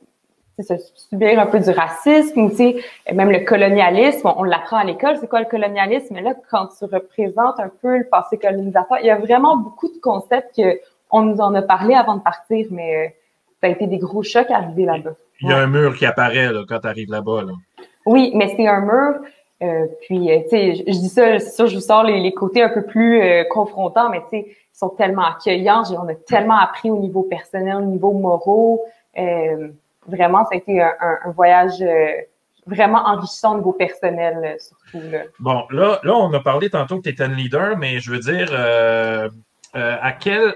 se- 0.64 0.92
subir 1.10 1.40
un 1.40 1.46
peu 1.46 1.60
du 1.60 1.70
racisme, 1.70 2.50
tu 2.50 2.56
sais, 2.56 2.76
même 3.14 3.32
le 3.32 3.40
colonialisme, 3.40 4.28
on, 4.28 4.40
on 4.42 4.44
l'apprend 4.44 4.78
à 4.78 4.84
l'école, 4.84 5.18
c'est 5.20 5.28
quoi 5.30 5.40
le 5.40 5.46
colonialisme, 5.46 6.14
mais 6.16 6.22
là, 6.22 6.34
quand 6.52 6.68
tu 6.78 6.86
représentes 6.86 7.60
un 7.60 7.70
peu 7.82 7.98
le 7.98 8.06
passé 8.06 8.38
colonisateur, 8.38 8.98
il 9.02 9.06
y 9.08 9.10
a 9.12 9.18
vraiment 9.18 9.58
beaucoup 9.58 9.88
de 9.88 10.00
concepts 10.02 10.56
que 10.56 10.80
on 11.12 11.22
nous 11.22 11.40
en 11.40 11.54
a 11.56 11.62
parlé 11.62 11.94
avant 11.96 12.16
de 12.16 12.22
partir, 12.22 12.68
mais 12.72 12.96
euh, 12.96 13.10
ça 13.62 13.68
a 13.68 13.70
été 13.72 13.88
des 13.88 13.98
gros 13.98 14.24
chocs 14.24 14.52
à 14.52 14.58
arriver 14.58 14.86
là-bas. 14.86 15.12
Il 15.42 15.50
y 15.50 15.54
a 15.54 15.58
un 15.58 15.68
mur 15.68 15.96
qui 15.96 16.06
apparaît 16.06 16.52
là, 16.52 16.64
quand 16.68 16.80
tu 16.80 16.88
arrives 16.88 17.10
là-bas. 17.12 17.44
Là. 17.44 17.54
Oui, 18.06 18.32
mais 18.36 18.54
c'est 18.56 18.68
un 18.68 18.82
mur. 18.82 19.20
euh, 19.64 19.86
puis, 20.02 20.32
euh, 20.32 20.40
tu 20.44 20.50
sais, 20.50 20.76
je, 20.76 20.84
je 20.88 20.98
dis 21.00 21.10
ça, 21.10 21.40
c'est 21.40 21.52
sûr, 21.52 21.68
je 21.68 21.76
vous 21.76 21.82
sors 21.82 22.04
les, 22.04 22.20
les 22.20 22.34
côtés 22.34 22.62
un 22.62 22.70
peu 22.70 22.84
plus 22.84 23.22
euh, 23.22 23.44
confrontants, 23.50 24.10
mais 24.10 24.22
tu 24.24 24.30
sais, 24.32 24.46
ils 24.50 24.78
sont 24.78 24.90
tellement 24.90 25.26
accueillants. 25.26 25.84
On 25.92 26.08
a 26.10 26.16
tellement 26.16 26.58
appris 26.60 26.92
au 26.92 26.98
niveau 27.00 27.24
personnel, 27.24 27.76
au 27.78 27.82
niveau 27.86 28.12
moraux. 28.12 28.82
Euh, 29.18 29.70
vraiment, 30.08 30.44
ça 30.46 30.52
a 30.54 30.56
été 30.58 30.82
un, 30.82 30.94
un- 31.00 31.20
un 31.26 31.32
voyage 31.32 31.82
euh, 31.82 32.08
vraiment 32.66 33.00
enrichissant 33.06 33.54
au 33.54 33.58
niveau 33.58 33.74
personnel, 33.74 34.38
euh, 34.44 34.56
surtout. 34.60 35.10
Là. 35.12 35.20
Bon, 35.40 35.64
là, 35.70 36.00
là, 36.04 36.14
on 36.16 36.34
a 36.34 36.40
parlé 36.40 36.70
tantôt 36.70 36.98
que 36.98 37.04
tu 37.04 37.10
étais 37.10 37.26
une 37.26 37.36
leader, 37.36 37.78
mais 37.78 38.00
je 38.00 38.12
veux 38.12 38.20
dire, 38.20 38.50
euh, 38.52 39.30
euh, 39.76 39.96
à 40.02 40.12
quel. 40.14 40.54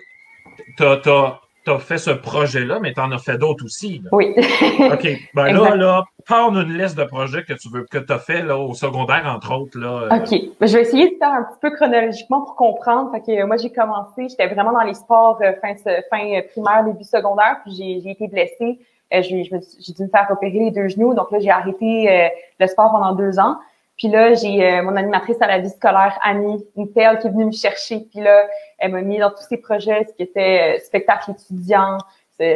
Tu 0.77 0.83
as, 0.83 1.79
fait 1.79 1.99
ce 1.99 2.09
projet-là, 2.09 2.79
mais 2.81 2.91
tu 2.93 2.99
en 2.99 3.11
as 3.11 3.19
fait 3.19 3.37
d'autres 3.37 3.63
aussi. 3.65 4.01
là. 4.03 4.09
Oui. 4.13 4.33
OK. 4.91 5.07
Ben 5.35 5.53
là, 5.53 5.75
là, 5.75 6.03
parle 6.27 6.55
une 6.57 6.77
liste 6.77 6.97
de 6.97 7.03
projets 7.03 7.43
que 7.43 7.53
tu 7.53 7.69
veux 7.71 7.85
que 7.89 7.99
tu 7.99 8.11
as 8.11 8.17
fait 8.19 8.41
là, 8.41 8.57
au 8.57 8.73
secondaire, 8.73 9.23
entre 9.27 9.53
autres. 9.55 9.77
Là, 9.79 10.07
euh, 10.11 10.17
OK. 10.17 10.29
Ben, 10.59 10.67
je 10.67 10.73
vais 10.75 10.81
essayer 10.81 11.11
de 11.11 11.15
faire 11.17 11.31
un 11.33 11.43
petit 11.43 11.59
peu 11.61 11.69
chronologiquement 11.75 12.41
pour 12.41 12.55
comprendre. 12.55 13.11
Fait 13.11 13.21
que 13.21 13.43
moi, 13.45 13.57
j'ai 13.57 13.71
commencé, 13.71 14.27
j'étais 14.27 14.47
vraiment 14.47 14.71
dans 14.73 14.81
les 14.81 14.95
sports 14.95 15.39
fin, 15.61 15.75
fin 16.09 16.41
primaire, 16.51 16.83
début 16.83 17.03
secondaire, 17.03 17.59
puis 17.63 17.73
j'ai, 17.75 18.01
j'ai 18.03 18.11
été 18.11 18.27
blessée. 18.27 18.79
Euh, 19.13 19.21
j'ai, 19.21 19.43
dû 19.43 20.03
me 20.03 20.09
faire 20.09 20.27
opérer 20.29 20.59
les 20.59 20.71
deux 20.71 20.87
genoux. 20.87 21.13
Donc 21.13 21.31
là, 21.31 21.39
j'ai 21.39 21.49
arrêté 21.49 22.09
euh, 22.09 22.29
le 22.59 22.67
sport 22.67 22.91
pendant 22.91 23.13
deux 23.13 23.39
ans. 23.39 23.57
Puis 24.01 24.09
là, 24.09 24.33
j'ai 24.33 24.65
euh, 24.65 24.81
mon 24.81 24.95
animatrice 24.95 25.39
à 25.41 25.47
la 25.47 25.59
vie 25.59 25.69
scolaire, 25.69 26.17
Annie, 26.23 26.65
une 26.75 26.91
telle 26.91 27.19
qui 27.19 27.27
est 27.27 27.29
venue 27.29 27.45
me 27.45 27.51
chercher. 27.51 27.99
Puis 28.09 28.19
là, 28.19 28.47
elle 28.79 28.93
m'a 28.93 29.01
mis 29.03 29.19
dans 29.19 29.29
tous 29.29 29.43
ces 29.47 29.57
projets, 29.57 30.07
ce 30.09 30.13
qui 30.15 30.23
était 30.23 30.77
euh, 30.77 30.79
spectacle 30.79 31.29
étudiant, 31.29 31.99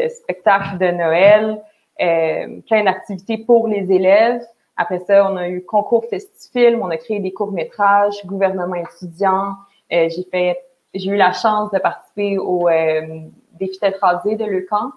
spectacle 0.09 0.79
de 0.79 0.89
Noël, 0.89 1.61
euh, 2.01 2.61
plein 2.67 2.83
d'activités 2.83 3.37
pour 3.37 3.67
les 3.67 3.91
élèves. 3.91 4.41
Après 4.75 4.97
ça, 4.97 5.31
on 5.31 5.37
a 5.37 5.47
eu 5.47 5.63
concours 5.63 6.05
festifilm, 6.09 6.81
on 6.81 6.89
a 6.89 6.97
créé 6.97 7.19
des 7.19 7.31
courts-métrages, 7.31 8.25
gouvernement 8.25 8.73
étudiant. 8.73 9.53
Euh, 9.93 10.09
j'ai 10.09 10.23
fait, 10.31 10.59
j'ai 10.95 11.11
eu 11.11 11.15
la 11.15 11.31
chance 11.31 11.69
de 11.69 11.77
participer 11.77 12.39
au 12.39 12.67
défi 13.59 13.77
tête 13.77 13.97
rasée 14.01 14.35
de 14.35 14.45
Leucan. 14.45 14.89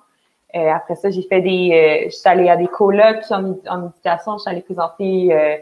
Euh, 0.57 0.71
après 0.71 0.95
ça, 0.95 1.11
j'ai 1.11 1.23
fait 1.23 1.40
des, 1.43 1.71
euh, 1.73 2.09
je 2.11 2.14
suis 2.17 2.28
allée 2.28 2.49
à 2.49 2.57
des 2.57 2.69
colloques 2.69 3.25
en, 3.31 3.55
en 3.69 3.87
éducation, 3.88 4.38
je 4.38 4.43
suis 4.43 4.50
allée 4.50 4.62
présenter 4.62 5.28
euh, 5.33 5.57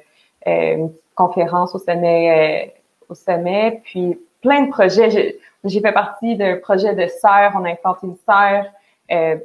euh, 0.46 0.74
une 0.76 0.92
conférence 1.16 1.74
au 1.74 1.78
sommet, 1.78 2.68
euh, 2.68 2.70
au 3.08 3.14
sommet, 3.14 3.80
puis 3.84 4.18
plein 4.42 4.62
de 4.62 4.70
projets. 4.70 5.10
J'ai- 5.10 5.80
fait 5.80 5.92
partie 5.92 6.36
d'un 6.36 6.56
projet 6.58 6.94
de 6.94 7.06
serre, 7.08 7.52
on 7.58 7.64
a 7.64 7.70
implanté 7.70 8.06
une 8.06 8.16
serre. 8.16 8.66
Euh, 9.10 9.36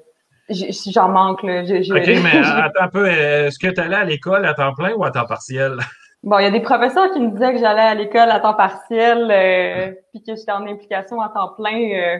J'en 0.49 1.07
manque 1.07 1.41
là. 1.43 1.63
Je- 1.63 1.81
je- 1.81 1.93
OK, 1.93 2.05
mais 2.23 2.37
attends 2.37 2.81
un 2.83 2.87
peu. 2.89 3.07
Est-ce 3.07 3.57
que 3.57 3.67
tu 3.67 3.79
allais 3.79 3.95
à 3.95 4.03
l'école 4.03 4.45
à 4.45 4.53
temps 4.53 4.73
plein 4.75 4.93
ou 4.93 5.03
à 5.03 5.11
temps 5.11 5.25
partiel? 5.25 5.77
Bon, 6.23 6.37
il 6.37 6.43
y 6.43 6.45
a 6.45 6.51
des 6.51 6.59
professeurs 6.59 7.11
qui 7.13 7.19
me 7.19 7.31
disaient 7.31 7.51
que 7.53 7.57
j'allais 7.59 7.81
à 7.81 7.95
l'école 7.95 8.29
à 8.29 8.39
temps 8.39 8.53
partiel, 8.53 9.27
euh, 9.31 9.91
puis 10.11 10.21
que 10.21 10.35
j'étais 10.35 10.51
en 10.51 10.67
implication 10.67 11.19
à 11.19 11.29
temps 11.29 11.53
plein. 11.57 11.73
euh, 11.95 12.19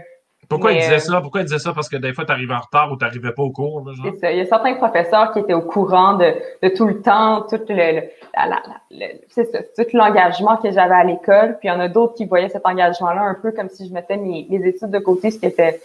Pourquoi 0.52 0.72
Mais, 0.72 0.78
ils 0.78 0.82
disaient 0.82 0.96
euh, 0.96 1.00
ça? 1.00 1.22
Pourquoi 1.22 1.42
ils 1.42 1.46
disaient 1.46 1.60
ça? 1.60 1.74
Parce 1.74 1.88
que 1.88 1.98
des 1.98 2.14
fois, 2.14 2.26
tu 2.26 2.32
arrives 2.32 2.52
en 2.52 2.60
retard 2.60 2.92
ou 2.92 2.98
tu 2.98 3.06
n'arrivais 3.06 3.32
pas 3.32 3.42
au 3.42 3.52
cours. 3.52 3.84
Là, 3.86 3.94
genre? 3.94 4.14
ça. 4.20 4.32
Il 4.32 4.38
y 4.38 4.42
a 4.42 4.46
certains 4.46 4.76
professeurs 4.76 5.32
qui 5.32 5.40
étaient 5.40 5.54
au 5.54 5.62
courant 5.62 6.14
de, 6.14 6.34
de 6.62 6.70
tout 6.76 6.86
le 6.88 7.02
temps, 7.02 7.42
tout 7.50 7.60
le, 7.70 7.76
le- 7.76 8.02
la- 8.36 8.48
la- 8.48 8.48
la- 8.48 9.08
le- 9.08 9.14
c'est 9.30 9.46
ça, 9.46 9.60
tout 9.62 9.90
l'engagement 9.94 10.58
que 10.58 10.72
j'avais 10.72 10.94
à 10.94 11.04
l'école. 11.04 11.58
Puis 11.60 11.70
il 11.70 11.72
y 11.72 11.72
en 11.72 11.80
a 11.80 11.88
d'autres 11.88 12.16
qui 12.16 12.26
voyaient 12.26 12.50
cet 12.50 12.66
engagement-là 12.66 13.22
un 13.22 13.38
peu 13.42 13.52
comme 13.52 13.70
si 13.70 13.88
je 13.88 13.94
mettais 13.94 14.18
mes, 14.18 14.46
mes 14.50 14.68
études 14.68 14.92
de 14.92 15.00
côté, 15.00 15.32
ce 15.32 15.40
qui 15.40 15.46
était 15.46 15.80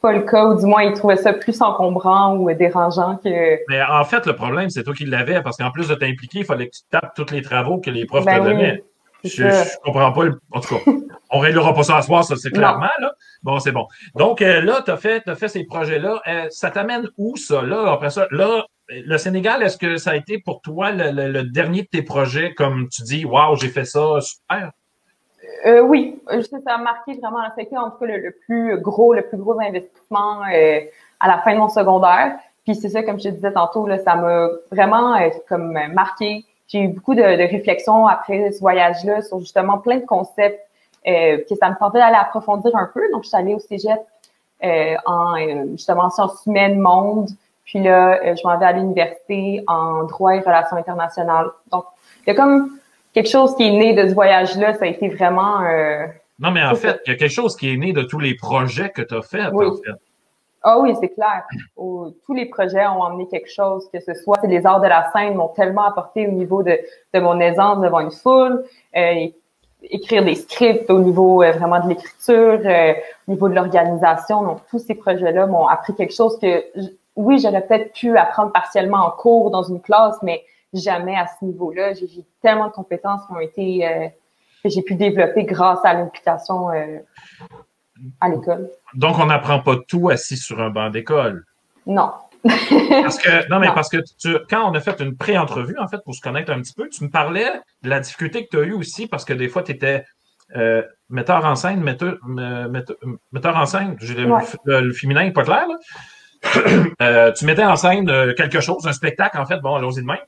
pas 0.00 0.12
le 0.12 0.22
cas, 0.22 0.46
ou 0.46 0.58
du 0.58 0.66
moins 0.66 0.82
ils 0.82 0.92
trouvaient 0.94 1.16
ça 1.16 1.32
plus 1.32 1.60
encombrant 1.62 2.36
ou 2.36 2.52
dérangeant 2.52 3.16
que. 3.22 3.58
Mais 3.68 3.80
en 3.82 4.04
fait, 4.04 4.26
le 4.26 4.34
problème, 4.34 4.68
c'est 4.68 4.82
toi 4.82 4.94
qui 4.94 5.04
l'avais, 5.04 5.40
parce 5.42 5.56
qu'en 5.56 5.70
plus 5.70 5.88
de 5.88 5.94
t'impliquer, 5.94 6.40
il 6.40 6.44
fallait 6.44 6.66
que 6.66 6.76
tu 6.76 6.82
tapes 6.90 7.14
tous 7.14 7.30
les 7.32 7.42
travaux 7.42 7.78
que 7.78 7.90
les 7.90 8.04
profs 8.04 8.24
Ben 8.24 8.42
te 8.42 8.48
oui. 8.48 8.82
Je, 9.24 9.30
je 9.30 9.78
comprends 9.84 10.12
pas. 10.12 10.24
Le... 10.24 10.40
En 10.50 10.60
tout 10.60 10.74
cas, 10.74 10.90
on 11.32 11.38
ne 11.38 11.42
réglera 11.42 11.72
pas 11.74 11.82
ça 11.82 11.96
à 11.96 12.02
soir, 12.02 12.24
ça, 12.24 12.36
c'est 12.36 12.50
clairement. 12.50 12.90
Là. 12.98 13.12
Bon, 13.42 13.58
c'est 13.58 13.72
bon. 13.72 13.86
Donc, 14.14 14.42
euh, 14.42 14.60
là, 14.60 14.82
tu 14.84 14.90
as 14.90 14.96
fait, 14.96 15.26
as 15.26 15.34
fait 15.34 15.48
ces 15.48 15.64
projets-là. 15.64 16.20
Euh, 16.26 16.46
ça 16.50 16.70
t'amène 16.70 17.08
où, 17.16 17.36
ça? 17.36 17.62
Là, 17.62 17.90
après 17.90 18.10
ça, 18.10 18.26
là, 18.30 18.66
le 18.88 19.16
Sénégal, 19.16 19.62
est-ce 19.62 19.78
que 19.78 19.96
ça 19.96 20.10
a 20.10 20.16
été 20.16 20.38
pour 20.38 20.60
toi 20.60 20.90
le, 20.92 21.42
dernier 21.42 21.82
de 21.82 21.86
tes 21.86 22.02
projets, 22.02 22.52
comme 22.54 22.88
tu 22.90 23.02
dis, 23.02 23.24
waouh, 23.24 23.56
j'ai 23.56 23.68
fait 23.68 23.86
ça, 23.86 24.20
super? 24.20 24.72
Euh, 25.64 25.80
oui, 25.80 26.20
ça 26.28 26.74
a 26.74 26.78
marqué 26.78 27.14
vraiment, 27.14 27.42
ça 27.46 27.54
a 27.58 27.62
été 27.62 27.76
en 27.76 27.90
tout 27.90 27.98
cas 27.98 28.06
le, 28.06 28.36
plus 28.46 28.80
gros, 28.80 29.14
le 29.14 29.22
plus 29.22 29.38
gros 29.38 29.58
investissement 29.60 30.42
à 30.42 31.28
la 31.28 31.38
fin 31.38 31.54
de 31.54 31.58
mon 31.58 31.68
secondaire. 31.68 32.36
Puis 32.64 32.74
c'est 32.74 32.90
ça, 32.90 33.02
comme 33.02 33.18
je 33.18 33.28
te 33.28 33.34
disais 33.34 33.52
tantôt, 33.52 33.86
là, 33.86 33.98
ça 33.98 34.16
m'a 34.16 34.48
vraiment 34.70 35.16
comme 35.48 35.78
marqué 35.92 36.44
j'ai 36.72 36.80
eu 36.80 36.88
beaucoup 36.88 37.14
de, 37.14 37.20
de, 37.20 37.50
réflexions 37.50 38.06
après 38.06 38.50
ce 38.50 38.60
voyage-là 38.60 39.20
sur 39.22 39.40
justement 39.40 39.78
plein 39.78 39.98
de 39.98 40.06
concepts 40.06 40.60
euh, 41.06 41.38
que 41.48 41.54
ça 41.54 41.68
me 41.68 41.76
tentait 41.78 41.98
d'aller 41.98 42.16
approfondir 42.16 42.74
un 42.74 42.88
peu. 42.92 43.02
Donc, 43.12 43.24
je 43.24 43.28
suis 43.28 43.36
allée 43.36 43.54
au 43.54 43.58
cégep 43.58 44.00
euh, 44.64 44.94
en 45.04 45.36
euh, 45.36 45.64
justement 45.72 46.08
sciences 46.10 46.42
humaines, 46.46 46.78
monde. 46.78 47.28
Puis 47.64 47.82
là, 47.82 48.20
euh, 48.24 48.36
je 48.36 48.46
m'en 48.46 48.58
vais 48.58 48.66
à 48.66 48.72
l'université 48.72 49.62
en 49.66 50.04
droit 50.04 50.34
et 50.34 50.40
relations 50.40 50.76
internationales. 50.76 51.50
Donc, 51.70 51.84
il 52.26 52.30
y 52.30 52.32
a 52.32 52.34
comme 52.34 52.78
quelque 53.12 53.28
chose 53.28 53.54
qui 53.56 53.66
est 53.66 53.72
né 53.72 53.92
de 53.92 54.08
ce 54.08 54.14
voyage-là. 54.14 54.74
Ça 54.74 54.84
a 54.84 54.88
été 54.88 55.08
vraiment... 55.08 55.60
non, 56.38 56.50
mais 56.52 56.62
en 56.64 56.74
fait, 56.74 57.00
il 57.06 57.10
y 57.10 57.14
a 57.14 57.18
quelque 57.18 57.32
chose 57.32 57.56
qui 57.56 57.72
est 57.72 57.76
né 57.76 57.92
de 57.92 58.02
tous 58.02 58.20
les 58.20 58.34
projets 58.34 58.90
que 58.90 59.02
tu 59.02 59.14
as 59.14 59.22
fait, 59.22 59.42
en 59.44 59.50
fait. 59.50 59.90
Ah 60.62 60.78
oui, 60.78 60.94
c'est 61.00 61.08
clair. 61.08 61.44
tous 61.76 62.34
les 62.34 62.46
projets 62.46 62.86
ont 62.86 63.02
amené 63.02 63.26
quelque 63.26 63.50
chose, 63.50 63.88
que 63.92 64.00
ce 64.00 64.14
soit 64.14 64.38
les 64.44 64.64
arts 64.64 64.80
de 64.80 64.86
la 64.86 65.10
scène 65.10 65.34
m'ont 65.34 65.48
tellement 65.48 65.84
apporté 65.84 66.26
au 66.28 66.30
niveau 66.30 66.62
de, 66.62 66.78
de 67.12 67.20
mon 67.20 67.40
aisance 67.40 67.80
devant 67.80 68.00
une 68.00 68.12
foule, 68.12 68.64
euh, 68.96 69.26
écrire 69.82 70.24
des 70.24 70.34
scripts 70.36 70.88
au 70.90 71.00
niveau 71.00 71.42
euh, 71.42 71.52
vraiment 71.52 71.80
de 71.80 71.88
l'écriture, 71.88 72.60
euh, 72.64 72.94
au 73.26 73.32
niveau 73.32 73.48
de 73.48 73.54
l'organisation. 73.54 74.42
Donc, 74.42 74.58
tous 74.70 74.78
ces 74.78 74.94
projets-là 74.94 75.46
m'ont 75.46 75.66
appris 75.66 75.94
quelque 75.94 76.14
chose 76.14 76.38
que, 76.38 76.64
oui, 77.16 77.40
j'aurais 77.40 77.66
peut-être 77.66 77.92
pu 77.92 78.16
apprendre 78.16 78.52
partiellement 78.52 79.04
en 79.04 79.10
cours 79.10 79.50
dans 79.50 79.64
une 79.64 79.80
classe, 79.80 80.16
mais 80.22 80.44
jamais 80.72 81.16
à 81.16 81.26
ce 81.26 81.44
niveau-là. 81.44 81.94
J'ai 81.94 82.24
tellement 82.40 82.68
de 82.68 82.72
compétences 82.72 83.20
qui 83.26 83.32
ont 83.32 83.40
été, 83.40 83.86
euh, 83.86 84.08
que 84.62 84.68
j'ai 84.68 84.82
pu 84.82 84.94
développer 84.94 85.44
grâce 85.44 85.80
à 85.84 85.92
l'implication 85.94 86.68
à 88.20 88.28
l'école. 88.28 88.70
Donc, 88.94 89.18
on 89.18 89.26
n'apprend 89.26 89.60
pas 89.60 89.76
tout 89.88 90.08
assis 90.10 90.36
sur 90.36 90.60
un 90.60 90.70
banc 90.70 90.90
d'école. 90.90 91.44
Non. 91.86 92.12
parce 92.42 93.18
que, 93.18 93.48
non, 93.48 93.58
mais 93.60 93.68
parce 93.74 93.88
que 93.88 93.98
tu, 94.18 94.36
quand 94.48 94.70
on 94.70 94.74
a 94.74 94.80
fait 94.80 95.00
une 95.00 95.16
pré-entrevue, 95.16 95.78
en 95.78 95.88
fait, 95.88 95.98
pour 96.04 96.14
se 96.14 96.20
connaître 96.20 96.52
un 96.52 96.60
petit 96.60 96.74
peu, 96.74 96.88
tu 96.88 97.04
me 97.04 97.10
parlais 97.10 97.50
de 97.82 97.88
la 97.88 98.00
difficulté 98.00 98.44
que 98.44 98.50
tu 98.50 98.58
as 98.58 98.66
eue 98.66 98.72
aussi 98.72 99.06
parce 99.06 99.24
que 99.24 99.32
des 99.32 99.48
fois, 99.48 99.62
tu 99.62 99.72
étais 99.72 100.04
euh, 100.56 100.82
metteur 101.08 101.44
en 101.44 101.54
scène, 101.54 101.80
metteur, 101.82 102.18
metteur, 102.26 103.56
en 103.56 103.66
scène, 103.66 103.96
le, 104.00 104.80
le, 104.80 104.92
féminin 104.92 105.24
n'est 105.24 105.32
pas 105.32 105.44
clair, 105.44 105.66
là. 105.68 105.78
Euh, 107.00 107.30
tu 107.32 107.44
mettais 107.44 107.64
en 107.64 107.76
scène 107.76 108.10
euh, 108.10 108.34
quelque 108.34 108.60
chose, 108.60 108.84
un 108.86 108.92
spectacle, 108.92 109.38
en 109.38 109.46
fait, 109.46 109.58
bon, 109.58 109.76
allons-y 109.76 110.02
demain 110.02 110.18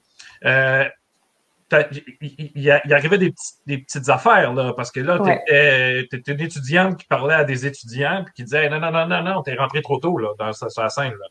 il, 2.21 2.71
arrivait 2.71 3.19
des, 3.19 3.33
petites 3.79 4.09
affaires, 4.09 4.53
là, 4.53 4.73
parce 4.75 4.91
que 4.91 5.01
là, 5.01 5.19
tu 5.19 5.31
étais, 5.31 6.33
une 6.33 6.41
étudiante 6.41 6.99
qui 6.99 7.07
parlait 7.07 7.35
à 7.35 7.45
des 7.45 7.67
étudiants 7.67 8.25
et 8.27 8.33
qui 8.35 8.45
disait 8.45 8.69
Non, 8.69 8.81
non, 8.81 8.91
non, 8.91 9.07
non, 9.07 9.23
non, 9.23 9.43
t'es 9.43 9.55
rentré 9.55 9.83
trop 9.83 9.99
tôt 9.99 10.19
là, 10.19 10.31
dans, 10.39 10.53
sur 10.53 10.83
la 10.83 10.89
scène. 10.89 11.15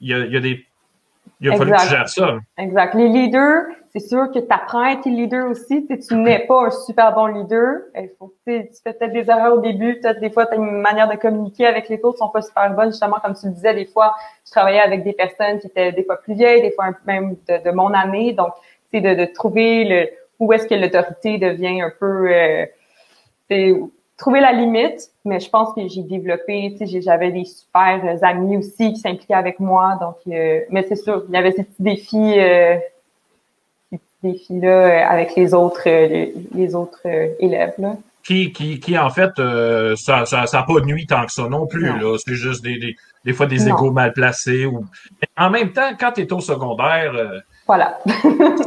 il, 0.00 0.08
y 0.08 0.36
a, 0.36 0.40
des. 0.40 0.64
Il 1.40 1.50
a 1.50 1.56
fallu 1.56 1.72
que 1.72 1.82
tu 1.82 1.88
gères 1.88 2.08
ça. 2.08 2.38
Exact. 2.58 2.94
Les 2.94 3.08
leaders, 3.08 3.64
c'est 3.92 4.00
sûr 4.00 4.30
que 4.32 4.38
tu 4.38 4.46
apprends 4.48 4.82
à 4.82 4.92
être 4.92 5.04
leader 5.04 5.50
aussi. 5.50 5.86
Tu 5.86 6.14
n'es 6.16 6.46
pas 6.46 6.66
un 6.66 6.70
super 6.70 7.14
bon 7.14 7.26
leader. 7.26 7.80
Il 7.94 8.10
faut, 8.18 8.34
tu 8.46 8.54
fais 8.82 8.92
peut-être 8.92 9.12
des 9.12 9.28
erreurs 9.28 9.54
au 9.58 9.60
début. 9.60 10.00
Peut-être 10.00 10.20
des 10.20 10.30
fois, 10.30 10.46
tu 10.46 10.56
une 10.56 10.80
manière 10.80 11.10
de 11.10 11.16
communiquer 11.16 11.66
avec 11.66 11.90
les 11.90 11.96
autres 11.96 12.12
qui 12.12 12.18
sont 12.18 12.30
pas 12.30 12.40
super 12.40 12.74
bonnes. 12.74 12.90
Justement, 12.90 13.16
comme 13.22 13.34
tu 13.34 13.46
le 13.46 13.52
disais, 13.52 13.74
des 13.74 13.84
fois, 13.84 14.14
je 14.46 14.50
travaillais 14.50 14.80
avec 14.80 15.04
des 15.04 15.12
personnes 15.12 15.58
qui 15.58 15.66
étaient 15.66 15.92
des 15.92 16.04
fois 16.04 16.16
plus 16.16 16.34
vieilles, 16.34 16.62
des 16.62 16.70
fois 16.70 16.86
même 17.06 17.36
de, 17.46 17.70
mon 17.70 17.92
année. 17.92 18.32
Donc, 18.32 18.52
c'est 18.90 19.02
de, 19.02 19.14
de, 19.14 19.26
trouver 19.26 19.84
le 19.84 20.08
où 20.38 20.52
est-ce 20.52 20.66
que 20.66 20.74
l'autorité 20.74 21.38
devient 21.38 21.82
un 21.82 21.92
peu... 22.00 22.30
Euh, 22.30 22.66
trouver 24.16 24.40
la 24.40 24.52
limite, 24.52 25.10
mais 25.24 25.40
je 25.40 25.50
pense 25.50 25.74
que 25.74 25.86
j'ai 25.88 26.02
développé, 26.02 26.76
j'avais 26.80 27.32
des 27.32 27.44
super 27.44 28.00
amis 28.22 28.56
aussi 28.56 28.92
qui 28.92 29.00
s'impliquaient 29.00 29.34
avec 29.34 29.58
moi, 29.58 29.98
donc, 30.00 30.16
euh, 30.28 30.60
mais 30.70 30.84
c'est 30.88 30.96
sûr, 30.96 31.24
il 31.28 31.34
y 31.34 31.36
avait 31.36 31.50
ces 31.50 31.64
petits 31.64 31.82
défis 31.82 32.38
euh, 32.38 32.76
défis-là 34.22 34.68
euh, 34.68 35.10
avec 35.10 35.36
les 35.36 35.54
autres, 35.54 35.82
euh, 35.86 36.26
les, 36.54 36.74
autres 36.74 37.00
euh, 37.06 37.28
élèves. 37.38 37.74
Là. 37.78 37.96
Qui, 38.22 38.52
qui, 38.52 38.78
qui, 38.78 38.96
en 38.96 39.10
fait, 39.10 39.32
ça 39.36 40.20
n'a 40.20 40.26
ça, 40.26 40.46
ça 40.46 40.62
pas 40.62 40.80
de 40.80 40.86
nuit 40.86 41.06
tant 41.06 41.26
que 41.26 41.32
ça 41.32 41.48
non 41.48 41.66
plus. 41.66 41.86
là 41.86 42.16
C'est 42.24 42.34
juste 42.34 42.62
des, 42.62 42.78
des, 42.78 42.96
des, 43.24 43.32
fois 43.32 43.46
des 43.46 43.66
égaux 43.66 43.90
mal 43.90 44.12
placés. 44.12 44.64
Ou... 44.64 44.84
en 45.36 45.50
même 45.50 45.72
temps, 45.72 45.90
quand 45.98 46.12
tu 46.12 46.20
es 46.20 46.32
au 46.32 46.38
secondaire, 46.38 47.42
voilà. 47.66 47.98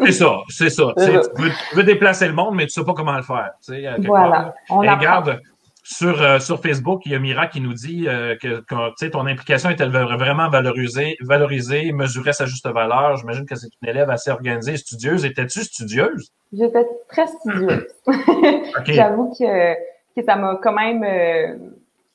c'est 0.06 0.12
ça, 0.12 0.40
c'est 0.50 0.70
ça. 0.70 0.92
Tu 0.98 1.10
veux, 1.10 1.52
veux, 1.74 1.84
déplacer 1.84 2.28
le 2.28 2.34
monde, 2.34 2.56
mais 2.56 2.66
tu 2.66 2.72
sais 2.72 2.84
pas 2.84 2.94
comment 2.94 3.16
le 3.16 3.24
faire. 3.24 3.52
Voilà. 4.00 4.54
On 4.70 4.80
regarde, 4.80 5.40
sur, 5.88 6.20
euh, 6.20 6.40
sur 6.40 6.60
Facebook, 6.64 7.04
il 7.06 7.12
y 7.12 7.16
a 7.16 7.20
Mira 7.20 7.46
qui 7.46 7.62
nous 7.62 7.74
dit 7.74 8.08
euh, 8.08 8.36
que, 8.42 8.62
que 8.62 9.06
ton 9.06 9.28
implication 9.28 9.70
est 9.70 9.80
vraiment 9.84 10.50
valorisée, 10.50 11.16
valorisée, 11.22 11.92
mesurait 11.92 12.34
sa 12.34 12.48
juste 12.48 12.68
valeur? 12.68 13.18
J'imagine 13.18 13.46
que 13.46 13.54
c'est 13.56 13.68
une 13.84 13.90
élève 13.90 14.10
assez 14.10 14.32
organisée 14.32 14.78
studieuse. 14.78 15.26
Étais-tu 15.26 15.64
studieuse? 15.64 16.32
J'étais 16.52 16.88
très 17.08 17.28
studieuse. 17.28 17.86
J'avoue 18.88 19.32
que, 19.38 19.74
que 20.16 20.26
ça 20.26 20.36
m'a 20.36 20.56
quand 20.56 20.74
même 20.74 21.04
euh, 21.04 21.56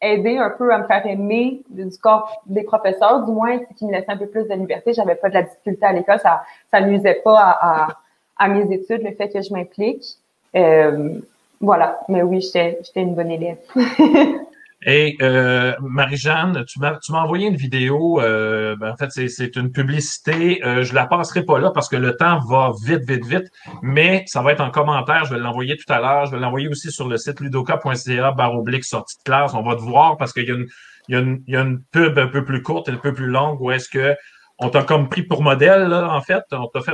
aidé 0.03 0.37
un 0.37 0.51
peu 0.51 0.75
à 0.75 0.79
me 0.79 0.87
faire 0.89 1.07
aimer 1.07 1.63
du 1.71 1.89
corps 2.03 2.43
des 2.47 2.65
professeurs, 2.65 3.25
du 3.25 3.31
moins, 3.31 3.61
qui 3.77 3.87
me 3.87 3.93
laissaient 3.93 4.11
un 4.11 4.17
peu 4.17 4.27
plus 4.27 4.49
de 4.49 4.55
liberté. 4.55 4.95
J'avais 4.95 5.15
pas 5.15 5.29
de 5.29 5.35
la 5.35 5.43
difficulté 5.43 5.87
à 5.87 5.93
l'école. 5.93 6.19
Ça 6.19 6.43
ça 6.73 6.81
nuisait 6.81 7.21
pas 7.23 7.39
à, 7.39 7.85
à, 7.85 7.99
à, 8.37 8.49
mes 8.49 8.75
études, 8.75 9.05
le 9.05 9.15
fait 9.15 9.29
que 9.29 9.41
je 9.41 9.53
m'implique. 9.55 10.17
Euh, 10.57 11.21
voilà, 11.61 12.01
mais 12.09 12.23
oui, 12.23 12.41
j'étais 12.41 12.81
une 12.97 13.15
bonne 13.15 13.31
élève. 13.31 13.59
Et 14.87 15.19
euh, 15.21 15.75
Marie-Jeanne, 15.83 16.65
tu 16.67 16.81
m'as 16.81 16.99
envoyé 17.13 17.49
une 17.49 17.57
vidéo. 17.57 18.19
Euh, 18.21 18.77
ben, 18.77 18.93
en 18.93 18.97
fait, 18.97 19.11
c'est 19.11 19.57
une 19.57 19.71
publicité. 19.73 20.65
Euh, 20.65 20.83
je 20.83 20.95
la 20.95 21.05
passerai 21.05 21.45
pas 21.45 21.59
là 21.59 21.71
parce 21.71 21.89
que 21.91 21.97
le 21.97 22.17
temps 22.17 22.39
va 22.49 22.73
vite, 22.83 23.07
vite, 23.07 23.27
vite. 23.27 23.51
Mais 23.83 24.25
ça 24.27 24.41
va 24.41 24.53
être 24.53 24.63
en 24.63 24.71
commentaire. 24.71 25.27
Je 25.27 25.35
vais 25.35 25.41
l'envoyer 25.41 25.77
tout 25.77 25.93
à 25.93 26.01
l'heure. 26.01 26.27
Je 26.27 26.33
vais 26.33 26.41
l'envoyer 26.41 26.69
aussi 26.69 26.91
sur 26.91 27.09
le 27.09 27.19
site 27.19 27.41
ludoka.ca 27.41 28.33
barre 28.33 28.55
oblique 28.55 28.85
sortie 28.85 29.19
de 29.19 29.23
classe. 29.25 29.53
On 29.53 29.63
va 29.63 29.75
te 29.75 29.83
voir 29.83 30.17
parce 30.17 30.33
qu'il 30.33 30.49
y, 30.49 30.51
a 30.51 30.55
une, 30.55 30.67
il 31.09 31.15
y, 31.15 31.19
a 31.19 31.21
une, 31.21 31.43
il 31.47 31.53
y 31.53 31.57
a 31.59 31.61
une 31.61 31.83
pub 31.93 32.19
un 32.19 32.29
peu 32.29 32.43
plus 32.43 32.63
courte 32.63 32.89
et 32.89 32.93
un 32.93 32.97
peu 32.97 33.13
plus 33.13 33.27
longue 33.27 33.61
où 33.61 33.71
est-ce 33.71 33.91
que 33.91 34.17
on 34.61 34.69
t'a 34.69 34.83
comme 34.83 35.09
pris 35.09 35.23
pour 35.23 35.43
modèle, 35.43 35.89
là, 35.89 36.09
en 36.11 36.21
fait. 36.21 36.45
On 36.53 36.69
t'a 36.69 36.81
fait. 36.81 36.93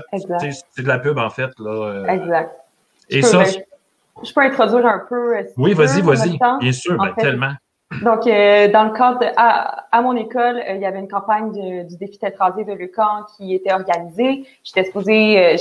C'est 0.74 0.82
de 0.82 0.88
la 0.88 0.98
pub, 0.98 1.18
en 1.18 1.30
fait. 1.30 1.50
Là, 1.58 1.70
euh. 1.70 2.06
exact. 2.06 2.52
Et 3.10 3.22
ça, 3.22 3.44
je 4.22 4.32
peux 4.32 4.40
introduire 4.40 4.86
un 4.86 5.02
peu. 5.08 5.36
Euh, 5.36 5.42
oui, 5.56 5.74
vas-y, 5.74 6.00
vas-y. 6.00 6.38
Bien 6.60 6.72
sûr, 6.72 6.96
ben, 6.96 7.12
tellement. 7.16 7.52
Donc, 8.02 8.26
euh, 8.26 8.68
dans 8.68 8.84
le 8.84 8.90
cadre, 8.90 9.32
à, 9.36 9.86
à, 9.96 10.02
mon 10.02 10.16
école, 10.16 10.58
euh, 10.58 10.74
il 10.74 10.80
y 10.80 10.86
avait 10.86 10.98
une 10.98 11.08
campagne 11.08 11.52
du 11.86 11.96
défi 11.96 12.18
tête 12.18 12.36
rasée 12.36 12.64
de 12.64 12.72
Lucan 12.72 13.24
qui 13.36 13.54
était 13.54 13.72
organisée. 13.72 14.44
J'étais 14.64 14.84
supposée, 14.84 15.56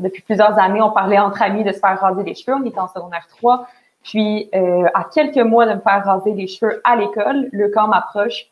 depuis 0.00 0.22
plusieurs 0.22 0.58
années, 0.58 0.82
on 0.82 0.90
parlait 0.90 1.18
entre 1.18 1.40
amis 1.42 1.64
de 1.64 1.72
se 1.72 1.78
faire 1.78 1.98
raser 1.98 2.24
les 2.24 2.34
cheveux. 2.34 2.56
On 2.60 2.64
était 2.64 2.78
en 2.78 2.88
secondaire 2.88 3.26
3. 3.38 3.66
Puis, 4.02 4.50
à 4.52 5.04
quelques 5.12 5.38
mois 5.38 5.66
de 5.66 5.74
me 5.74 5.80
faire 5.80 6.04
raser 6.04 6.32
les 6.34 6.46
cheveux 6.46 6.80
à 6.84 6.94
l'école, 6.94 7.48
le 7.52 7.68
camp 7.70 7.88
m'approche 7.88 8.48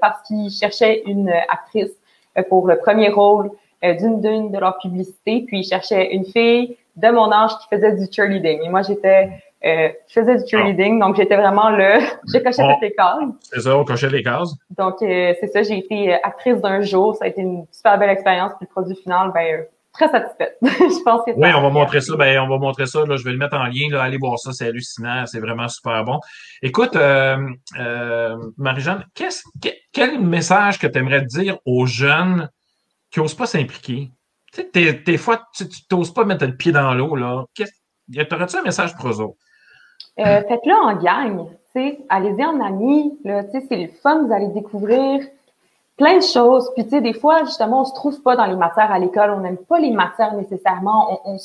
parce 0.00 0.22
qu'il 0.22 0.50
cherchait 0.50 1.02
une 1.04 1.30
actrice 1.50 1.92
pour 2.48 2.66
le 2.66 2.78
premier 2.78 3.10
rôle 3.10 3.50
d'une 3.82 4.20
d'une 4.22 4.50
de 4.50 4.58
leurs 4.58 4.78
publicités. 4.78 5.44
Puis, 5.46 5.60
il 5.60 5.64
cherchait 5.64 6.14
une 6.14 6.24
fille 6.24 6.76
de 6.96 7.08
mon 7.08 7.30
âge 7.30 7.52
qui 7.58 7.68
faisait 7.74 7.92
du 7.92 8.06
cheerleading. 8.10 8.62
Et 8.64 8.68
moi, 8.68 8.82
j'étais, 8.82 9.30
euh, 9.64 9.88
je 10.08 10.12
faisais 10.20 10.36
du 10.36 10.48
cheerleading, 10.48 10.98
donc 10.98 11.16
j'étais 11.16 11.36
vraiment 11.36 11.70
le, 11.70 11.98
j'ai 12.32 12.42
coché 12.42 12.62
toutes 12.62 12.82
les 12.82 12.92
cases. 12.92 13.18
C'est 13.42 13.60
ça, 13.60 13.76
on 13.76 13.84
cochait 13.84 14.10
les 14.10 14.22
cases. 14.22 14.54
Donc, 14.76 15.02
euh, 15.02 15.34
c'est 15.40 15.48
ça, 15.48 15.62
j'ai 15.62 15.78
été 15.78 16.14
euh, 16.14 16.18
actrice 16.22 16.60
d'un 16.60 16.80
jour. 16.80 17.16
Ça 17.16 17.26
a 17.26 17.28
été 17.28 17.42
une 17.42 17.66
super 17.70 17.98
belle 17.98 18.10
expérience. 18.10 18.52
Puis 18.58 18.66
le 18.68 18.72
produit 18.72 18.96
final, 18.96 19.30
ben, 19.34 19.66
très 19.96 20.08
satisfaite. 20.10 20.56
je 20.62 21.02
pense 21.02 21.22
que 21.24 21.32
Oui, 21.32 21.48
on 21.54 21.62
va 21.62 21.70
montrer 21.70 22.00
ça. 22.00 22.16
Ben, 22.16 22.38
on 22.40 22.48
va 22.48 22.58
montrer 22.58 22.86
ça. 22.86 23.04
Là, 23.04 23.16
je 23.16 23.24
vais 23.24 23.32
le 23.32 23.38
mettre 23.38 23.56
en 23.56 23.64
lien. 23.64 23.88
Là, 23.90 24.02
allez 24.02 24.18
voir 24.18 24.38
ça, 24.38 24.52
c'est 24.52 24.68
hallucinant. 24.68 25.26
C'est 25.26 25.40
vraiment 25.40 25.68
super 25.68 26.04
bon. 26.04 26.20
Écoute, 26.62 26.96
euh, 26.96 27.36
euh, 27.78 28.36
Marie-Jeanne, 28.56 29.04
qu'est-ce, 29.14 29.42
quel 29.92 30.20
message 30.20 30.78
que 30.78 30.86
tu 30.86 30.98
aimerais 30.98 31.22
dire 31.22 31.58
aux 31.64 31.86
jeunes 31.86 32.48
qui 33.10 33.20
n'osent 33.20 33.34
pas 33.34 33.46
s'impliquer? 33.46 34.10
Tu 34.56 34.84
sais, 34.84 34.92
des 34.92 35.18
fois, 35.18 35.42
tu 35.54 35.64
n'oses 35.92 36.12
pas 36.12 36.24
mettre 36.24 36.46
le 36.46 36.56
pied 36.56 36.72
dans 36.72 36.94
l'eau, 36.94 37.14
là. 37.16 37.44
T'aurais-tu 38.28 38.56
un 38.56 38.62
message 38.62 38.96
pour 38.96 39.08
eux 39.08 39.20
autres? 39.20 39.36
Euh, 40.18 40.42
Faites-le 40.48 40.74
en 40.74 40.94
gang, 40.96 41.48
Allez-y 42.08 42.42
en 42.42 42.58
amis, 42.64 43.18
c'est 43.22 43.76
le 43.76 43.88
fun, 43.88 44.24
vous 44.24 44.32
allez 44.32 44.48
découvrir 44.48 45.22
plein 45.98 46.16
de 46.16 46.22
choses. 46.22 46.70
Puis, 46.74 46.84
tu 46.84 46.90
sais, 46.90 47.00
des 47.02 47.12
fois, 47.12 47.44
justement, 47.44 47.82
on 47.82 47.84
se 47.84 47.92
trouve 47.94 48.22
pas 48.22 48.34
dans 48.34 48.46
les 48.46 48.56
matières 48.56 48.90
à 48.90 48.98
l'école. 48.98 49.30
On 49.32 49.40
n'aime 49.40 49.58
pas 49.58 49.78
les 49.78 49.90
matières 49.90 50.34
nécessairement. 50.34 51.20
On, 51.26 51.36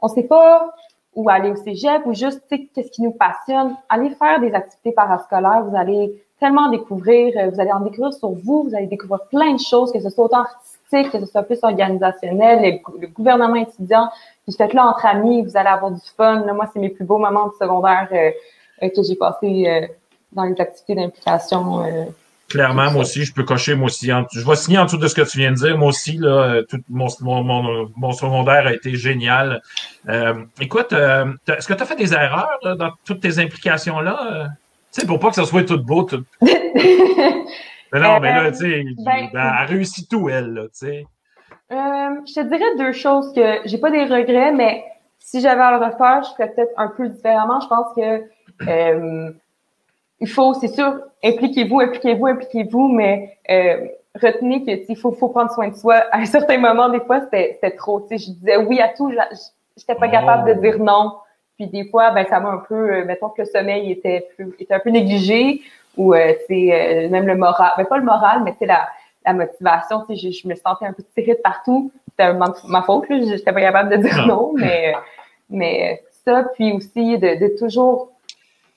on 0.00 0.08
sait 0.08 0.24
pas 0.24 0.74
où 1.14 1.30
aller 1.30 1.50
au 1.52 1.56
cégep 1.56 2.02
ou 2.06 2.14
juste, 2.14 2.42
tu 2.50 2.56
sais, 2.56 2.68
qu'est-ce 2.74 2.90
qui 2.90 3.02
nous 3.02 3.12
passionne. 3.12 3.76
Allez 3.88 4.10
faire 4.10 4.40
des 4.40 4.52
activités 4.52 4.92
parascolaires. 4.92 5.64
Vous 5.64 5.76
allez 5.76 6.24
tellement 6.40 6.70
découvrir. 6.70 7.34
euh, 7.36 7.50
Vous 7.50 7.60
allez 7.60 7.72
en 7.72 7.80
découvrir 7.80 8.12
sur 8.12 8.30
vous. 8.30 8.64
Vous 8.64 8.74
allez 8.74 8.86
découvrir 8.88 9.20
plein 9.28 9.52
de 9.54 9.60
choses, 9.60 9.92
que 9.92 10.00
ce 10.00 10.10
soit 10.10 10.24
autant 10.24 10.40
artistique, 10.40 10.77
que 10.90 11.20
ce 11.20 11.26
soit 11.26 11.42
plus 11.42 11.58
organisationnel, 11.62 12.62
le, 12.62 12.70
gou- 12.82 12.98
le 13.00 13.06
gouvernement 13.08 13.56
étudiant. 13.56 14.08
Puis 14.46 14.54
faites-le 14.56 14.80
entre 14.80 15.04
amis. 15.06 15.42
Vous 15.42 15.56
allez 15.56 15.68
avoir 15.68 15.90
du 15.90 16.00
fun. 16.16 16.44
Là, 16.46 16.52
moi, 16.52 16.68
c'est 16.72 16.80
mes 16.80 16.88
plus 16.88 17.04
beaux 17.04 17.18
moments 17.18 17.46
du 17.48 17.56
secondaire 17.60 18.08
euh, 18.12 18.30
euh, 18.82 18.88
que 18.88 19.02
j'ai 19.02 19.14
passé 19.16 19.64
euh, 19.66 19.86
dans 20.32 20.44
les 20.44 20.58
activités 20.60 20.94
d'implication. 20.94 21.84
Clairement, 22.48 22.90
moi 22.90 23.02
aussi, 23.02 23.24
je 23.24 23.34
peux 23.34 23.44
cocher, 23.44 23.74
moi 23.74 23.86
aussi. 23.86 24.10
En- 24.10 24.24
je 24.32 24.40
vais 24.46 24.56
signer 24.56 24.78
en 24.78 24.86
dessous 24.86 24.96
de 24.96 25.06
ce 25.06 25.14
que 25.14 25.20
tu 25.20 25.36
viens 25.36 25.50
de 25.50 25.56
dire. 25.56 25.76
Moi 25.76 25.88
aussi, 25.88 26.16
là, 26.16 26.62
tout 26.66 26.80
mon, 26.88 27.06
mon, 27.20 27.42
mon, 27.42 27.90
mon 27.94 28.12
secondaire 28.12 28.66
a 28.66 28.72
été 28.72 28.94
génial. 28.94 29.60
Euh, 30.08 30.32
écoute, 30.58 30.94
euh, 30.94 31.26
est-ce 31.46 31.68
que 31.68 31.74
tu 31.74 31.82
as 31.82 31.86
fait 31.86 31.96
des 31.96 32.14
erreurs 32.14 32.58
là, 32.62 32.74
dans 32.74 32.90
toutes 33.04 33.20
tes 33.20 33.38
implications-là? 33.38 34.46
Tu 34.94 35.02
sais, 35.02 35.06
pour 35.06 35.20
pas 35.20 35.28
que 35.28 35.34
ça 35.34 35.44
soit 35.44 35.64
tout 35.64 35.76
beau, 35.84 36.04
tout. 36.04 36.24
Mais 37.92 38.00
non, 38.00 38.20
mais 38.20 38.34
là, 38.34 38.50
tu 38.50 38.58
sais, 38.58 38.84
ben- 39.04 39.28
elle 39.32 39.38
a 39.38 39.64
réussi 39.64 40.06
tout, 40.08 40.28
elle, 40.28 40.52
là, 40.52 40.62
tu 40.64 40.86
sais. 40.86 41.06
Euh, 41.70 41.76
je 42.26 42.34
te 42.34 42.40
dirais 42.40 42.76
deux 42.78 42.92
choses 42.92 43.32
que 43.34 43.58
j'ai 43.66 43.78
pas 43.78 43.90
des 43.90 44.04
regrets, 44.04 44.52
mais 44.52 44.84
si 45.18 45.40
j'avais 45.40 45.60
à 45.60 45.72
le 45.78 45.84
refaire, 45.84 46.22
je 46.24 46.30
ferais 46.34 46.50
peut-être 46.50 46.72
un 46.76 46.88
peu 46.88 47.08
différemment. 47.08 47.60
Je 47.60 47.68
pense 47.68 47.94
que 47.94 48.22
euh, 48.68 49.30
il 50.20 50.28
faut, 50.28 50.54
c'est 50.54 50.68
sûr, 50.68 50.98
impliquez-vous, 51.22 51.80
impliquez-vous, 51.80 52.26
impliquez-vous, 52.26 52.88
mais 52.88 53.36
euh, 53.50 53.86
retenez 54.20 54.64
que 54.64 54.70
il 54.90 54.96
faut, 54.96 55.12
faut 55.12 55.28
prendre 55.28 55.50
soin 55.52 55.68
de 55.68 55.74
soi. 55.76 55.96
À 56.12 56.18
un 56.18 56.24
certain 56.24 56.58
moment, 56.58 56.88
des 56.88 57.00
fois, 57.00 57.20
c'était 57.30 57.70
trop. 57.76 58.00
Tu 58.00 58.16
sais, 58.18 58.24
je 58.26 58.30
disais 58.32 58.56
oui 58.56 58.80
à 58.80 58.88
tout, 58.88 59.10
j'étais 59.76 59.94
pas 59.94 60.06
Oh. 60.08 60.10
capable 60.10 60.54
de 60.54 60.60
dire 60.60 60.78
non. 60.78 61.12
Puis 61.56 61.66
des 61.66 61.88
fois, 61.90 62.12
ben 62.12 62.24
ça 62.28 62.38
m'a 62.40 62.50
un 62.50 62.58
peu, 62.68 62.74
euh, 62.94 63.04
mettons 63.04 63.28
que 63.30 63.42
le 63.42 63.46
sommeil 63.46 63.90
était 63.92 64.28
plus, 64.36 64.54
était 64.60 64.74
un 64.74 64.78
peu 64.80 64.90
négligé, 64.90 65.60
ou 65.98 66.14
euh, 66.14 66.32
tu 66.48 66.54
sais, 66.68 67.06
euh, 67.06 67.08
même 67.10 67.26
le 67.26 67.36
moral, 67.36 67.72
ben 67.76 67.84
pas 67.84 67.98
le 67.98 68.04
moral, 68.04 68.42
mais 68.44 68.54
c'est 68.58 68.66
la 68.66 68.88
la 69.26 69.34
motivation, 69.34 70.04
tu 70.08 70.16
sais, 70.16 70.30
je, 70.32 70.38
je 70.42 70.48
me 70.48 70.54
sentais 70.54 70.86
un 70.86 70.94
peu 70.94 71.02
tirée 71.14 71.34
de 71.34 71.40
partout. 71.42 71.92
C'était 72.08 72.32
manque- 72.32 72.64
ma 72.66 72.80
faute, 72.82 73.06
là, 73.10 73.18
j'étais 73.20 73.52
pas 73.52 73.60
capable 73.60 73.90
de 73.90 73.96
dire 73.96 74.26
non, 74.26 74.52
mais, 74.54 74.94
mais 75.50 76.02
ça, 76.24 76.44
puis 76.54 76.72
aussi 76.72 77.18
de, 77.18 77.38
de 77.38 77.58
toujours, 77.58 78.10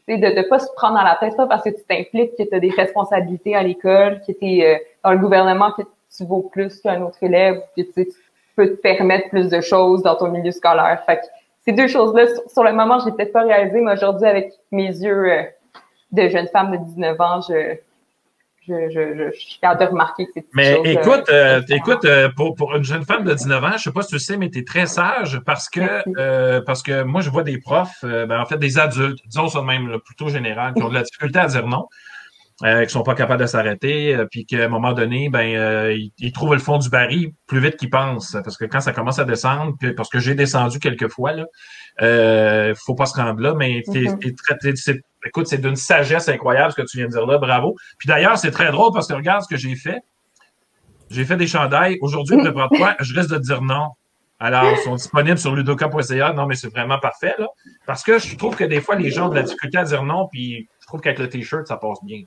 tu 0.08 0.16
sais, 0.16 0.18
de 0.18 0.28
ne 0.28 0.42
pas 0.42 0.60
se 0.60 0.68
prendre 0.76 0.96
dans 0.96 1.04
la 1.04 1.16
tête, 1.16 1.32
c'est 1.32 1.38
pas 1.38 1.48
parce 1.48 1.64
que 1.64 1.70
tu 1.70 1.84
t'impliques 1.88 2.36
que 2.36 2.44
tu 2.44 2.54
as 2.54 2.60
des 2.60 2.72
responsabilités 2.72 3.56
à 3.56 3.64
l'école, 3.64 4.22
que 4.28 4.34
tu 4.34 4.46
es 4.46 4.86
dans 5.06 5.12
le 5.12 5.20
gouvernement, 5.20 5.72
que 5.72 5.84
tu 6.16 6.26
vaux 6.26 6.42
plus 6.52 6.82
qu'un 6.82 7.02
autre 7.04 7.20
élève, 7.22 7.62
que 7.78 7.84
tu, 7.84 7.94
sais, 7.94 8.06
tu 8.06 8.16
peux 8.56 8.68
te 8.76 8.82
permettre 8.82 9.30
plus 9.30 9.48
de 9.48 9.62
choses 9.62 10.04
dans 10.04 10.16
ton 10.16 10.28
milieu 10.28 10.52
scolaire. 10.52 11.02
Fait 11.06 11.18
que 11.18 11.26
ces 11.64 11.72
deux 11.72 11.88
choses-là, 11.88 12.28
sur, 12.28 12.50
sur 12.50 12.64
le 12.64 12.74
moment, 12.74 13.00
je 13.00 13.06
l'ai 13.06 13.12
peut-être 13.14 13.32
pas 13.32 13.44
réalisé, 13.44 13.80
mais 13.80 13.94
aujourd'hui, 13.94 14.28
avec 14.28 14.52
mes 14.72 14.88
yeux 14.88 15.32
euh, 15.32 15.44
de 16.12 16.30
jeune 16.30 16.48
femme 16.48 16.72
de 16.72 16.78
19 16.78 17.22
ans, 17.22 17.42
je, 17.42 17.76
je, 18.68 18.74
je, 18.90 19.16
je, 19.18 19.32
je 19.34 19.40
suis 19.40 19.60
capable 19.60 19.82
de 19.82 19.90
remarquer 19.92 20.26
que 20.26 20.32
c'est 20.36 20.46
Mais 20.54 20.80
écoute, 20.86 21.30
euh, 21.30 21.62
écoute 21.70 22.06
euh, 22.06 22.30
pour, 22.36 22.56
pour 22.56 22.76
une 22.76 22.84
jeune 22.84 23.04
femme 23.06 23.24
de 23.24 23.34
19 23.34 23.64
ans, 23.64 23.72
je 23.78 23.84
sais 23.84 23.92
pas 23.92 24.04
si 24.04 24.10
tu 24.10 24.20
sais, 24.20 24.38
mais 24.38 24.50
tu 24.50 24.60
es 24.60 24.64
très 24.64 24.86
sage 24.86 25.40
parce 25.46 25.70
que 25.70 26.04
euh, 26.18 26.62
parce 26.66 26.84
que 26.84 27.04
moi, 27.04 27.22
je 27.22 27.30
vois 27.30 27.44
des 27.44 27.60
profs, 27.60 28.04
euh, 28.04 28.26
ben, 28.26 28.40
en 28.40 28.46
fait, 28.46 28.58
des 28.58 28.78
adultes, 28.78 29.20
disons 29.28 29.48
ça 29.48 29.62
de 29.62 29.66
même, 29.66 29.88
là, 29.90 30.00
plutôt 30.00 30.30
général, 30.30 30.74
qui 30.74 30.84
ont 30.84 30.90
de 30.90 30.94
la 30.94 31.04
difficulté 31.04 31.40
à 31.40 31.48
dire 31.48 31.68
non. 31.68 31.88
Euh, 32.64 32.86
qui 32.86 32.92
sont 32.92 33.02
pas 33.02 33.16
capables 33.16 33.42
de 33.42 33.48
s'arrêter, 33.48 34.14
euh, 34.14 34.28
puis 34.30 34.46
qu'à 34.46 34.66
un 34.66 34.68
moment 34.68 34.94
donné, 34.94 35.30
ben 35.30 35.56
euh, 35.56 35.96
ils, 35.96 36.12
ils 36.20 36.32
trouvent 36.32 36.54
le 36.54 36.60
fond 36.60 36.78
du 36.78 36.92
baril 36.92 37.32
plus 37.48 37.60
vite 37.60 37.76
qu'ils 37.76 37.90
pensent, 37.90 38.38
parce 38.44 38.56
que 38.56 38.66
quand 38.66 38.82
ça 38.82 38.94
commence 38.94 39.18
à 39.18 39.26
descendre, 39.26 39.74
puis 39.80 39.94
parce 39.94 40.10
que 40.10 40.20
j'ai 40.20 40.36
descendu 40.36 40.78
quelques 40.78 41.08
fois 41.08 41.34
là, 41.34 41.48
euh, 42.02 42.74
faut 42.86 42.96
pas 42.96 43.06
se 43.06 43.16
rendre 43.16 43.40
là, 43.42 43.54
mais 43.54 43.84
t'es, 43.92 44.06
Mhm. 44.06 45.02
écoute, 45.26 45.48
c'est 45.48 45.58
d'une 45.60 45.76
sagesse 45.76 46.30
incroyable 46.30 46.72
ce 46.72 46.82
que 46.82 46.88
tu 46.88 46.98
viens 46.98 47.08
de 47.08 47.12
dire 47.12 47.26
là, 47.26 47.38
bravo. 47.38 47.76
Puis 47.98 48.08
d'ailleurs, 48.08 48.38
c'est 48.38 48.52
très 48.52 48.72
drôle 48.72 48.92
parce 48.94 49.08
que 49.08 49.14
regarde 49.14 49.44
ce 49.44 49.48
que 49.48 49.58
j'ai 49.58 49.76
fait. 49.76 50.02
J'ai 51.10 51.26
fait 51.26 51.36
des 51.38 51.48
chandails. 51.48 51.98
Aujourd'hui, 52.02 52.38
prépare-toi, 52.38 52.96
je 53.00 53.14
risque 53.14 53.30
de 53.32 53.38
te 53.38 53.42
dire 53.44 53.62
non. 53.62 53.90
Alors, 54.40 54.72
ils 54.72 54.78
sont 54.78 54.96
disponibles 54.96 55.38
sur 55.38 55.54
ludoka.ca. 55.56 56.34
Non, 56.34 56.48
mais 56.48 56.56
c'est 56.56 56.70
vraiment 56.70 56.98
parfait, 56.98 57.36
là. 57.38 57.48
Parce 57.86 58.02
que 58.02 58.18
je 58.18 58.36
trouve 58.38 58.56
que 58.56 58.64
des 58.64 58.82
fois, 58.82 58.96
les 58.96 59.12
gens 59.12 59.28
ont 59.28 59.30
de 59.30 59.36
la 59.36 59.44
difficulté 59.44 59.78
à 59.78 59.84
dire 59.84 60.04
non, 60.04 60.28
puis 60.32 60.68
je 60.80 60.88
trouve 60.88 61.00
qu'avec 61.00 61.20
le 61.20 61.30
T-shirt, 61.30 61.68
ça 61.68 61.78
passe 61.78 62.00
bien. 62.04 62.22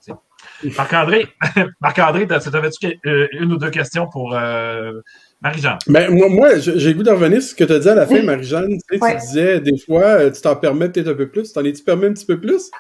Marc-André, 0.77 1.27
Marc-André, 1.81 2.27
t'avais-tu 2.29 3.01
euh, 3.07 3.27
une 3.33 3.53
ou 3.53 3.57
deux 3.57 3.71
questions 3.71 4.07
pour 4.07 4.35
euh, 4.35 5.01
Marie-Jean? 5.45 5.77
Ben, 5.87 6.11
moi, 6.13 6.29
moi 6.31 6.59
j'ai 6.59 6.73
le 6.91 6.95
goût 6.95 7.03
de 7.03 7.11
revenir 7.11 7.41
sur 7.43 7.51
ce 7.51 7.55
que 7.55 7.65
tu 7.65 7.73
as 7.73 7.79
dit 7.79 7.89
à 7.89 7.95
la 7.95 8.07
fin, 8.07 8.23
Marie-Jeanne. 8.23 8.79
Tu, 8.91 8.97
sais, 8.99 9.03
Ouais. 9.03 9.13
tu 9.17 9.21
disais, 9.21 9.61
des 9.61 9.79
fois, 9.79 10.03
euh, 10.03 10.31
tu 10.33 10.41
t'en 10.41 10.57
permets 10.57 10.89
peut-être 10.89 11.09
un 11.09 11.15
peu 11.15 11.29
plus. 11.29 11.53
T'en 11.53 11.63
es-tu 11.65 11.85
permis 11.85 12.07
un 12.07 12.13
petit 12.15 12.27
peu 12.27 12.41
plus? 12.41 12.71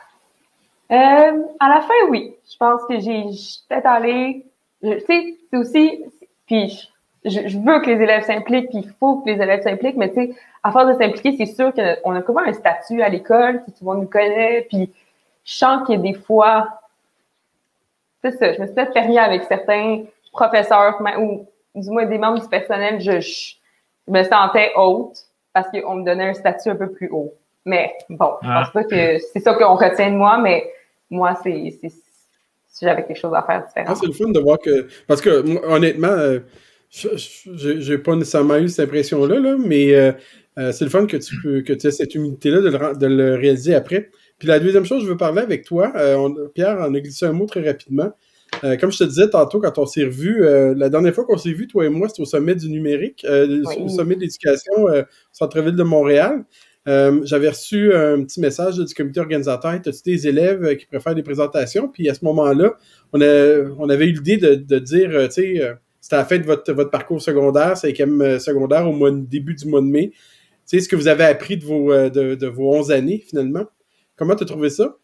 Euh, 0.90 0.94
à 1.60 1.68
la 1.68 1.80
fin, 1.82 2.08
oui. 2.10 2.34
Je 2.50 2.56
pense 2.56 2.80
que 2.88 2.98
j'ai 3.00 3.22
peut-être 3.68 3.86
allée. 3.86 4.44
je- 4.82 4.94
Tu 4.94 5.00
sais, 5.06 5.36
c'est 5.50 5.56
aussi. 5.58 6.04
Puis, 6.46 6.88
je, 7.24 7.48
je 7.48 7.58
veux 7.58 7.80
que 7.80 7.86
les 7.90 8.02
élèves 8.02 8.24
s'impliquent, 8.24 8.68
puis 8.70 8.78
il 8.84 8.90
faut 9.00 9.16
que 9.20 9.30
les 9.30 9.40
élèves 9.40 9.62
s'impliquent, 9.62 9.96
mais 9.96 10.08
tu 10.10 10.14
sais, 10.14 10.34
à 10.62 10.72
force 10.72 10.88
de 10.88 11.02
s'impliquer, 11.02 11.36
c'est 11.38 11.54
sûr 11.54 11.72
qu'on 11.72 12.14
a 12.14 12.22
comme 12.22 12.38
un 12.38 12.52
statut 12.52 13.00
à 13.02 13.08
l'école, 13.08 13.62
puis 13.64 13.72
tout 13.72 13.78
le 13.84 13.86
monde 13.86 14.00
nous 14.02 14.08
connaît, 14.08 14.66
puis 14.68 14.90
je 15.44 15.52
sens 15.54 15.86
qu'il 15.86 15.96
y 15.96 15.98
a 15.98 16.02
des 16.12 16.18
fois. 16.18 16.68
C'est 18.22 18.32
ça, 18.38 18.52
je 18.54 18.60
me 18.60 18.66
suis 18.66 18.74
peut-être 18.74 18.92
permis 18.94 19.18
avec 19.18 19.42
certains 19.44 20.02
professeurs, 20.32 20.98
ou 21.18 21.46
du 21.74 21.90
moins 21.90 22.06
des 22.06 22.18
membres 22.18 22.40
du 22.40 22.48
personnel, 22.48 23.00
je, 23.00 23.20
je, 23.20 23.54
me 24.08 24.22
sentais 24.22 24.70
haute 24.76 25.16
parce 25.52 25.68
qu'on 25.70 25.96
me 25.96 26.04
donnait 26.04 26.28
un 26.28 26.34
statut 26.34 26.68
un 26.70 26.76
peu 26.76 26.90
plus 26.92 27.08
haut. 27.10 27.34
Mais 27.64 27.92
bon, 28.10 28.32
je 28.42 28.48
Ah. 28.48 28.62
pense 28.64 28.72
pas 28.72 28.84
que 28.84 29.18
c'est 29.32 29.40
ça 29.40 29.54
qu'on 29.54 29.74
retient 29.76 30.10
de 30.10 30.16
moi, 30.16 30.38
mais 30.38 30.70
moi, 31.10 31.34
c'est 31.42 31.72
si 31.80 32.84
j'avais 32.84 33.04
quelque 33.04 33.18
chose 33.18 33.32
à 33.34 33.42
faire 33.42 33.64
différent. 33.66 33.86
Ah, 33.88 33.94
c'est 33.94 34.06
le 34.06 34.12
fun 34.12 34.28
de 34.30 34.40
voir 34.40 34.58
que. 34.58 34.88
Parce 35.06 35.20
que, 35.20 35.30
honnêtement, 35.66 36.08
euh, 36.08 36.40
j'ai 36.90 37.98
pas 37.98 38.14
nécessairement 38.16 38.56
eu 38.56 38.68
cette 38.68 38.88
impression-là, 38.88 39.38
là, 39.40 39.56
mais 39.58 39.94
euh, 39.94 40.12
euh, 40.58 40.72
c'est 40.72 40.84
le 40.84 40.90
fun 40.90 41.06
que 41.06 41.16
tu 41.16 41.34
peux, 41.42 41.62
que 41.62 41.72
tu 41.72 41.86
aies 41.86 41.90
cette 41.90 42.14
humilité-là 42.14 42.60
de, 42.60 42.98
de 42.98 43.06
le 43.06 43.34
réaliser 43.34 43.74
après. 43.74 44.10
Puis 44.38 44.48
la 44.48 44.58
deuxième 44.60 44.84
chose, 44.84 45.02
je 45.04 45.08
veux 45.08 45.16
parler 45.16 45.40
avec 45.42 45.64
toi. 45.64 45.92
euh, 45.96 46.16
on- 46.16 46.48
Pierre 46.54 46.78
en 46.80 46.92
a 46.94 47.00
glissé 47.00 47.26
un 47.26 47.32
mot 47.32 47.46
très 47.46 47.62
rapidement. 47.66 48.12
Euh, 48.62 48.76
comme 48.76 48.90
je 48.92 48.98
te 48.98 49.04
disais 49.04 49.28
tantôt, 49.28 49.60
quand 49.60 49.76
on 49.78 49.86
s'est 49.86 50.04
revus, 50.04 50.44
euh, 50.44 50.74
la 50.76 50.88
dernière 50.88 51.14
fois 51.14 51.24
qu'on 51.24 51.36
s'est 51.36 51.52
vu, 51.52 51.66
toi 51.66 51.84
et 51.84 51.88
moi, 51.88 52.08
c'était 52.08 52.22
au 52.22 52.26
sommet 52.26 52.54
du 52.54 52.68
numérique, 52.70 53.24
euh, 53.28 53.62
Oui. 53.66 53.76
au 53.84 53.88
sommet 53.88 54.14
de 54.16 54.20
l'éducation 54.20 54.88
euh, 54.88 55.02
au 55.02 55.04
centre-ville 55.32 55.74
de 55.76 55.82
Montréal. 55.82 56.44
Euh, 56.86 57.20
J'avais 57.24 57.48
reçu 57.48 57.94
un 57.94 58.22
petit 58.24 58.40
message 58.40 58.76
du 58.78 58.94
comité 58.94 59.20
organisateur. 59.20 59.70
As-tu 59.72 59.90
des 60.04 60.28
élèves 60.28 60.76
qui 60.76 60.86
préfèrent 60.86 61.14
des 61.14 61.22
présentations? 61.22 61.88
Puis 61.88 62.08
à 62.08 62.14
ce 62.14 62.24
moment-là, 62.26 62.74
on, 63.12 63.20
a- 63.22 63.70
on 63.78 63.88
avait 63.88 64.06
eu 64.06 64.12
l'idée 64.12 64.36
de, 64.36 64.54
de 64.54 64.78
dire, 64.78 65.10
tu 65.28 65.30
sais, 65.32 65.72
c'était 66.00 66.16
à 66.16 66.18
la 66.18 66.24
fin 66.26 66.38
de 66.38 66.44
votre, 66.44 66.70
votre 66.74 66.90
parcours 66.90 67.22
secondaire, 67.22 67.76
cinquième 67.78 68.38
secondaire, 68.38 68.86
au 68.88 68.92
mois, 68.92 69.10
début 69.10 69.54
du 69.54 69.66
mois 69.66 69.80
de 69.80 69.86
mai. 69.86 70.10
Tu 70.10 70.18
sais, 70.78 70.80
ce 70.80 70.88
que 70.88 70.96
vous 70.96 71.08
avez 71.08 71.24
appris 71.24 71.56
de 71.56 71.64
vos, 71.64 71.90
de, 71.92 72.34
de 72.34 72.46
vos 72.46 72.74
11 72.74 72.90
années, 72.92 73.24
finalement. 73.26 73.64
Comment 74.16 74.36
tu 74.36 74.44
as 74.44 74.46
trouvé 74.46 74.68
ça? 74.70 74.96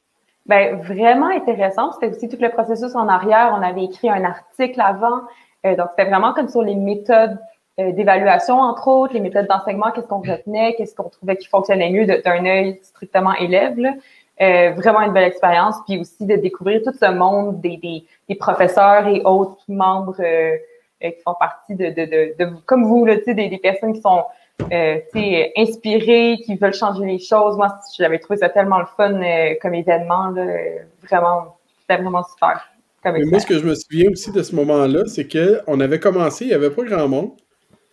Ben, 0.46 0.80
vraiment 0.80 1.28
intéressant. 1.28 1.92
C'était 1.92 2.08
aussi 2.08 2.28
tout 2.28 2.38
le 2.40 2.48
processus 2.50 2.94
en 2.94 3.08
arrière. 3.08 3.54
On 3.56 3.62
avait 3.62 3.84
écrit 3.84 4.10
un 4.10 4.24
article 4.24 4.80
avant. 4.80 5.22
Euh, 5.66 5.76
donc, 5.76 5.88
c'était 5.96 6.08
vraiment 6.08 6.32
comme 6.32 6.48
sur 6.48 6.62
les 6.62 6.74
méthodes 6.74 7.38
euh, 7.78 7.92
d'évaluation, 7.92 8.58
entre 8.58 8.88
autres, 8.88 9.14
les 9.14 9.20
méthodes 9.20 9.46
d'enseignement, 9.46 9.90
qu'est-ce 9.92 10.08
qu'on 10.08 10.20
retenait, 10.20 10.74
qu'est-ce 10.74 10.94
qu'on 10.94 11.08
trouvait 11.08 11.36
qui 11.36 11.46
fonctionnait 11.46 11.90
mieux 11.90 12.06
d'un 12.06 12.44
œil 12.44 12.80
strictement 12.82 13.34
élève. 13.34 13.78
là. 13.78 13.92
Euh, 14.40 14.70
vraiment 14.70 15.02
une 15.02 15.12
belle 15.12 15.28
expérience. 15.28 15.76
Puis 15.86 15.98
aussi 16.00 16.24
de 16.24 16.36
découvrir 16.36 16.80
tout 16.82 16.92
ce 16.98 17.10
monde 17.10 17.60
des, 17.60 17.76
des, 17.76 18.04
des 18.28 18.34
professeurs 18.34 19.06
et 19.06 19.20
autres 19.22 19.62
membres 19.68 20.16
euh, 20.20 20.56
euh, 21.04 21.10
qui 21.10 21.22
font 21.22 21.34
partie 21.38 21.74
de, 21.74 21.86
de, 21.90 22.04
de, 22.06 22.44
de 22.44 22.50
comme 22.64 22.84
vous, 22.84 23.04
là, 23.04 23.16
des, 23.16 23.34
des 23.34 23.58
personnes 23.58 23.92
qui 23.92 24.00
sont 24.00 24.24
euh, 24.72 24.96
tu 25.12 25.20
sais, 25.20 25.52
inspirées, 25.56 26.38
qui 26.44 26.56
veulent 26.56 26.74
changer 26.74 27.04
les 27.06 27.18
choses. 27.18 27.56
Moi, 27.56 27.68
j'avais 27.96 28.18
trouvé 28.18 28.38
ça 28.38 28.48
tellement 28.48 28.78
le 28.78 28.86
fun 28.96 29.14
euh, 29.14 29.54
comme 29.60 29.74
événement. 29.74 30.30
Là, 30.30 30.42
euh, 30.42 30.78
vraiment, 31.08 31.56
c'était 31.80 32.00
vraiment 32.02 32.22
super. 32.24 32.64
Comme 33.02 33.14
Mais 33.14 33.24
moi, 33.24 33.38
ce 33.40 33.46
que 33.46 33.58
je 33.58 33.64
me 33.64 33.74
souviens 33.74 34.10
aussi 34.10 34.30
de 34.32 34.42
ce 34.42 34.54
moment-là, 34.56 35.04
c'est 35.06 35.26
qu'on 35.26 35.80
avait 35.80 35.98
commencé, 36.00 36.44
il 36.44 36.48
n'y 36.48 36.54
avait 36.54 36.70
pas 36.70 36.82
grand 36.84 37.08
monde. 37.08 37.30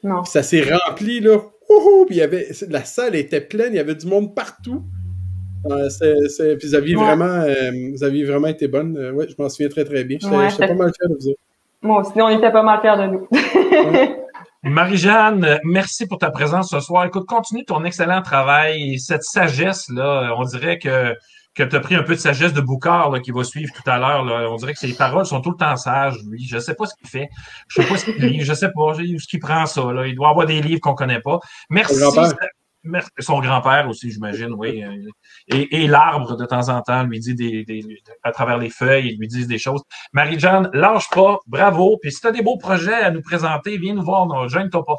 Non. 0.03 0.21
Puis 0.23 0.31
ça 0.31 0.43
s'est 0.43 0.63
rempli, 0.63 1.19
là. 1.21 1.37
Ouhou! 1.69 2.05
Puis 2.05 2.15
il 2.15 2.19
y 2.19 2.21
avait, 2.21 2.47
la 2.69 2.83
salle 2.83 3.15
était 3.15 3.41
pleine, 3.41 3.73
il 3.73 3.77
y 3.77 3.79
avait 3.79 3.95
du 3.95 4.05
monde 4.07 4.35
partout. 4.35 4.83
Euh, 5.69 5.89
puis 5.99 6.67
vous 6.69 6.75
aviez, 6.75 6.95
Ouais. 6.95 7.03
vraiment, 7.03 7.25
euh, 7.25 7.71
vous 7.93 8.03
aviez 8.03 8.23
vraiment 8.23 8.47
été 8.47 8.67
bonne. 8.67 8.95
Euh, 8.97 9.11
ouais, 9.11 9.27
je 9.27 9.35
m'en 9.41 9.49
souviens 9.49 9.67
très, 9.69 9.83
très 9.83 10.03
bien. 10.03 10.17
J'étais 10.21 10.35
Ouais, 10.35 10.47
pas 10.49 10.73
mal 10.73 10.91
fier 10.95 11.09
de 11.09 11.17
vous. 11.19 11.29
autres. 11.31 11.39
Moi 11.81 12.01
aussi, 12.01 12.21
on 12.21 12.29
était 12.29 12.51
pas 12.51 12.63
mal 12.63 12.79
fiers 12.81 12.97
de 12.97 13.11
nous. 13.11 13.27
Marie-Jeanne, 14.63 15.59
merci 15.63 16.07
pour 16.07 16.17
ta 16.17 16.31
présence 16.31 16.69
ce 16.71 16.79
soir. 16.79 17.05
Écoute, 17.05 17.25
continue 17.27 17.63
ton 17.63 17.83
excellent 17.85 18.21
travail. 18.21 18.99
Cette 18.99 19.23
sagesse-là, 19.23 20.33
on 20.37 20.43
dirait 20.43 20.79
que, 20.79 21.15
que 21.53 21.63
tu 21.63 21.75
as 21.75 21.79
pris 21.79 21.95
un 21.95 22.03
peu 22.03 22.15
de 22.15 22.19
sagesse 22.19 22.53
de 22.53 22.61
Boucard 22.61 23.11
là, 23.11 23.19
qui 23.19 23.31
va 23.31 23.43
suivre 23.43 23.71
tout 23.73 23.87
à 23.89 23.97
l'heure. 23.97 24.25
On 24.51 24.55
dirait 24.55 24.73
que 24.73 24.79
ses 24.79 24.93
paroles 24.93 25.25
sont 25.25 25.41
tout 25.41 25.51
le 25.51 25.57
temps 25.57 25.75
sages, 25.75 26.17
lui. 26.27 26.45
Je 26.47 26.57
sais 26.57 26.73
pas 26.73 26.85
ce 26.85 26.95
qu'il 26.95 27.07
fait. 27.07 27.29
Je 27.67 27.81
sais 27.81 27.87
pas 27.87 27.97
ce 27.97 28.05
qu'il 28.05 28.15
lit. 28.15 28.41
Je 28.41 28.53
sais 28.53 28.69
pas 28.69 28.81
où 28.81 28.95
ce 28.95 29.27
qu'il 29.27 29.39
prend 29.39 29.65
ça. 29.65 29.93
Là. 29.93 30.07
Il 30.07 30.15
doit 30.15 30.29
avoir 30.29 30.45
des 30.45 30.61
livres 30.61 30.81
qu'on 30.81 30.95
connaît 30.95 31.21
pas. 31.21 31.39
Merci. 31.69 31.95
Son 33.19 33.39
grand-père 33.39 33.87
aussi, 33.89 34.11
j'imagine, 34.11 34.53
oui. 34.53 34.83
Et, 35.49 35.83
et 35.83 35.87
l'arbre, 35.87 36.35
de 36.35 36.45
temps 36.45 36.69
en 36.69 36.81
temps, 36.81 37.03
lui 37.03 37.19
dit 37.19 37.33
des, 37.33 37.63
des, 37.63 38.01
à 38.23 38.31
travers 38.31 38.57
les 38.57 38.69
feuilles, 38.69 39.13
ils 39.13 39.19
lui 39.19 39.27
disent 39.27 39.47
des 39.47 39.57
choses. 39.57 39.81
Marie-Jeanne, 40.13 40.69
lâche 40.73 41.09
pas, 41.09 41.39
bravo. 41.47 41.97
Puis 42.01 42.11
si 42.11 42.21
tu 42.21 42.27
as 42.27 42.31
des 42.31 42.41
beaux 42.41 42.57
projets 42.57 42.93
à 42.93 43.11
nous 43.11 43.21
présenter, 43.21 43.77
viens 43.77 43.93
nous 43.93 44.03
voir, 44.03 44.25
ne 44.25 44.47
gêne-toi 44.47 44.83
pas. 44.85 44.97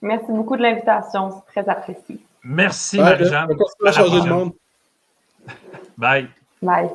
Merci 0.00 0.26
beaucoup 0.28 0.56
de 0.56 0.62
l'invitation, 0.62 1.30
c'est 1.30 1.62
très 1.62 1.70
apprécié. 1.70 2.20
Merci, 2.44 2.98
Marie-Jeanne. 2.98 3.48
changer 3.92 4.20
le 4.20 4.30
monde. 4.30 4.52
Bye. 5.96 6.28
Bye. 6.62 6.90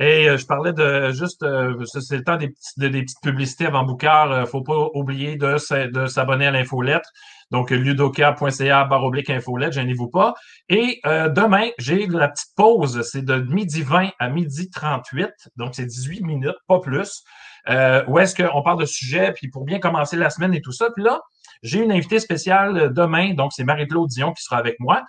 Et 0.00 0.36
je 0.38 0.46
parlais 0.46 0.72
de 0.72 1.10
juste, 1.10 1.44
c'est 1.84 2.16
le 2.16 2.24
temps 2.24 2.36
des, 2.36 2.48
petites, 2.48 2.78
des 2.78 3.02
petites 3.02 3.20
publicités 3.20 3.66
avant 3.66 3.82
Boucard. 3.82 4.32
Il 4.32 4.40
ne 4.42 4.46
faut 4.46 4.62
pas 4.62 4.88
oublier 4.94 5.36
de, 5.36 5.90
de 5.90 6.06
s'abonner 6.06 6.46
à 6.46 6.52
l'infolettre. 6.52 7.10
Donc, 7.50 7.70
ludoka.ca 7.70 8.84
baroblique 8.84 9.30
infolette, 9.30 9.72
gênez-vous 9.72 10.08
pas. 10.08 10.34
Et 10.68 11.00
demain, 11.04 11.68
j'ai 11.78 12.06
la 12.06 12.28
petite 12.28 12.54
pause. 12.56 13.02
C'est 13.02 13.24
de 13.24 13.36
midi 13.36 13.82
20 13.82 14.10
à 14.18 14.28
midi 14.28 14.70
38. 14.70 15.30
Donc, 15.56 15.74
c'est 15.74 15.86
18 15.86 16.22
minutes, 16.22 16.56
pas 16.66 16.80
plus. 16.80 17.22
où 17.66 18.18
est-ce 18.18 18.34
qu'on 18.34 18.62
parle 18.62 18.80
de 18.80 18.86
sujets, 18.86 19.32
puis 19.32 19.48
pour 19.48 19.64
bien 19.64 19.78
commencer 19.78 20.16
la 20.16 20.30
semaine 20.30 20.52
et 20.52 20.60
tout 20.60 20.72
ça. 20.72 20.90
Puis 20.94 21.02
là, 21.02 21.20
j'ai 21.62 21.82
une 21.82 21.92
invitée 21.92 22.20
spéciale 22.20 22.92
demain. 22.92 23.34
Donc, 23.34 23.52
c'est 23.54 23.64
Marie-Claude 23.64 24.08
Dion 24.08 24.32
qui 24.32 24.42
sera 24.42 24.58
avec 24.58 24.78
moi. 24.78 25.04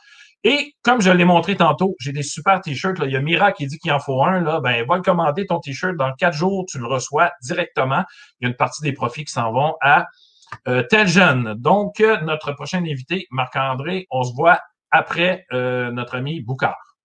Et 0.46 0.74
comme 0.84 1.02
je 1.02 1.12
l'ai 1.12 1.26
montré 1.26 1.58
tantôt, 1.58 1.96
j'ai 2.00 2.14
des 2.14 2.24
super 2.24 2.62
t-shirts. 2.62 2.98
Il 3.04 3.12
y 3.12 3.18
a 3.18 3.22
Mira 3.22 3.52
qui 3.52 3.68
dit 3.68 3.78
qu'il 3.78 3.92
en 3.92 4.00
faut 4.00 4.24
un. 4.24 4.40
Là, 4.40 4.62
ben, 4.62 4.86
va 4.88 4.96
le 4.96 5.02
commander 5.02 5.46
ton 5.46 5.60
t-shirt. 5.60 5.98
Dans 5.98 6.14
quatre 6.14 6.34
jours, 6.36 6.66
tu 6.70 6.80
le 6.80 6.88
reçois 6.88 7.32
directement. 7.42 8.06
Il 8.40 8.46
y 8.46 8.48
a 8.48 8.50
une 8.50 8.56
partie 8.56 8.82
des 8.82 8.94
profits 8.94 9.26
qui 9.26 9.34
s'en 9.34 9.52
vont 9.52 9.76
à 9.82 10.02
euh, 10.02 10.04
tel 10.90 11.08
jeune. 11.08 11.56
Donc, 11.56 12.00
euh, 12.00 12.20
notre 12.22 12.54
prochain 12.54 12.80
invité, 12.80 13.28
Marc-André, 13.32 14.08
on 14.12 14.24
se 14.24 14.34
voit 14.34 14.60
après 14.92 15.46
euh, 15.54 15.92
notre 15.92 16.16
ami 16.16 16.42
Boucard. 16.42 16.98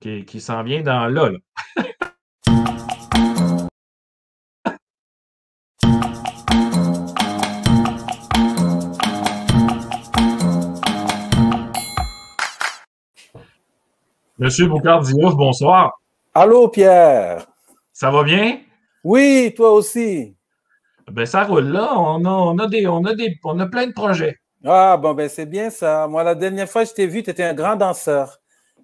Qui, 0.00 0.24
qui 0.24 0.40
s'en 0.40 0.62
vient 0.62 0.82
dans 0.82 1.06
là. 1.08 1.30
là. 1.30 1.38
Monsieur 14.38 14.68
Boucard-Diouf, 14.68 15.34
bonsoir. 15.34 16.00
Allô, 16.32 16.68
Pierre. 16.68 17.44
Ça 17.92 18.08
va 18.12 18.22
bien? 18.22 18.60
Oui, 19.02 19.52
toi 19.56 19.72
aussi. 19.72 20.37
Ben, 21.10 21.26
ça 21.26 21.44
roule 21.44 21.68
là. 21.68 21.92
On 21.96 22.24
a, 22.24 22.30
on 22.30 22.58
a, 22.58 22.66
des, 22.66 22.86
on 22.86 23.04
a, 23.04 23.14
des, 23.14 23.38
on 23.44 23.58
a 23.58 23.66
plein 23.66 23.86
de 23.86 23.92
projets. 23.92 24.38
Ah, 24.64 24.96
bon, 24.96 25.14
ben, 25.14 25.28
c'est 25.28 25.46
bien 25.46 25.70
ça. 25.70 26.06
Moi, 26.08 26.22
la 26.24 26.34
dernière 26.34 26.68
fois 26.68 26.84
que 26.84 26.90
je 26.90 26.94
t'ai 26.94 27.06
vu, 27.06 27.22
tu 27.22 27.30
étais 27.30 27.44
un 27.44 27.54
grand 27.54 27.76
danseur. 27.76 28.38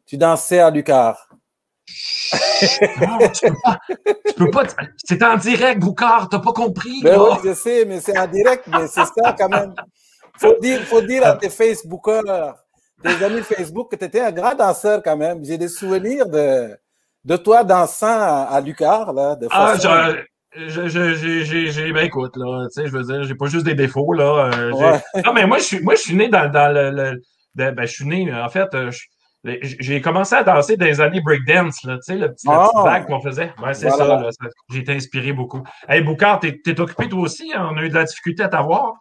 Tu 0.06 0.16
dansais 0.16 0.60
à 0.60 0.70
Lucar. 0.70 1.28
non, 3.00 3.18
tu 3.32 3.46
peux 3.46 3.56
pas. 3.62 3.78
Tu 4.26 4.34
peux 4.34 4.50
pas. 4.50 4.64
C'est 5.04 5.22
en 5.22 5.37
direct, 5.37 5.80
Boucard. 5.80 6.28
T'as 6.28 6.38
pas 6.38 6.52
compris. 6.52 7.00
Ben 7.02 7.18
oui, 7.18 7.37
je 7.44 7.54
sais, 7.54 7.84
mais 7.84 8.00
c'est 8.00 8.18
en 8.18 8.26
direct, 8.26 8.64
mais 8.68 8.87
c'est 8.87 9.04
ça 9.04 9.34
quand 9.37 9.48
même. 9.48 9.74
Faut 10.38 10.58
dire, 10.60 10.80
faut 10.82 11.02
dire 11.02 11.26
à 11.26 11.37
tes 11.37 11.50
Facebookers 11.50 12.54
tes 13.04 13.24
amis 13.24 13.42
Facebook 13.42 13.90
que 13.90 13.96
tu 13.96 14.04
étais 14.04 14.20
un 14.20 14.32
grand 14.32 14.54
danseur 14.54 15.02
quand 15.02 15.16
même. 15.16 15.44
J'ai 15.44 15.58
des 15.58 15.68
souvenirs 15.68 16.26
de, 16.26 16.76
de 17.24 17.37
toi 17.37 17.62
dansant 17.62 18.06
à, 18.06 18.48
à 18.50 18.60
Lucar. 18.60 19.12
Là, 19.12 19.37
de 19.37 19.46
ah, 19.50 19.74
j'ai, 20.57 21.93
ben 21.93 22.05
écoute, 22.05 22.37
là, 22.37 22.67
tu 22.67 22.83
sais, 22.83 22.87
je 22.87 22.93
veux 22.93 23.03
dire, 23.03 23.25
j'ai 23.25 23.35
pas 23.35 23.47
juste 23.47 23.64
des 23.64 23.75
défauts, 23.75 24.12
là. 24.12 24.51
Euh, 24.55 24.71
non, 25.25 25.33
mais 25.33 25.47
moi, 25.47 25.59
je 25.59 25.64
suis, 25.64 25.81
moi, 25.81 25.95
je 25.95 26.01
suis 26.01 26.17
né 26.17 26.29
dans, 26.29 26.51
dans 26.51 26.73
le, 26.73 26.90
le 26.90 27.21
ben, 27.55 27.87
je 27.87 27.93
suis 27.93 28.07
né, 28.07 28.33
en 28.33 28.49
fait, 28.49 28.73
euh, 28.75 28.90
j'ai 29.62 30.01
commencé 30.01 30.35
à 30.35 30.43
danser 30.43 30.77
dans 30.77 30.87
les 30.87 31.01
années 31.01 31.21
breakdance, 31.21 31.83
là, 31.85 31.97
tu 31.97 32.03
sais, 32.03 32.17
le 32.17 32.33
petit, 32.33 32.47
oh. 32.49 32.83
vague 32.83 33.07
qu'on 33.07 33.21
faisait. 33.21 33.53
Ouais, 33.62 33.75
c'est 33.75 33.90
ça, 33.90 34.07
là, 34.07 34.31
j'ai 34.71 34.79
été 34.79 34.93
inspiré 34.93 35.33
beaucoup. 35.33 35.62
Hey, 35.88 36.03
Boucard, 36.03 36.40
t'es, 36.40 36.61
t'es 36.64 36.79
occupé 36.81 37.09
toi 37.09 37.21
aussi? 37.21 37.53
Hein? 37.55 37.69
On 37.73 37.77
a 37.77 37.83
eu 37.83 37.88
de 37.88 37.95
la 37.95 38.05
difficulté 38.05 38.43
à 38.43 38.49
t'avoir. 38.49 38.95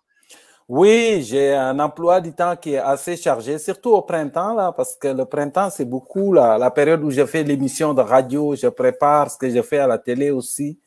Oui, 0.68 1.26
j'ai 1.28 1.54
un 1.54 1.78
emploi 1.80 2.22
du 2.22 2.34
temps 2.34 2.56
qui 2.56 2.74
est 2.74 2.78
assez 2.78 3.16
chargé, 3.18 3.58
surtout 3.58 3.92
au 3.92 4.02
printemps, 4.02 4.54
là, 4.54 4.72
parce 4.72 4.96
que 4.96 5.10
le 5.10 5.26
printemps, 5.26 5.70
c'est 5.70 5.86
beaucoup 5.86 6.34
la, 6.34 6.58
la 6.58 6.72
période 6.72 7.04
où 7.04 7.12
je 7.12 7.26
fais 7.26 7.44
l'émission 7.44 7.94
de 7.94 8.02
radio, 8.02 8.56
je 8.56 8.68
prépare 8.68 9.30
ce 9.30 9.38
que 9.38 9.50
je 9.50 9.62
fais 9.62 9.80
à 9.80 9.88
la 9.88 9.98
télé 9.98 10.32
aussi, 10.32 10.80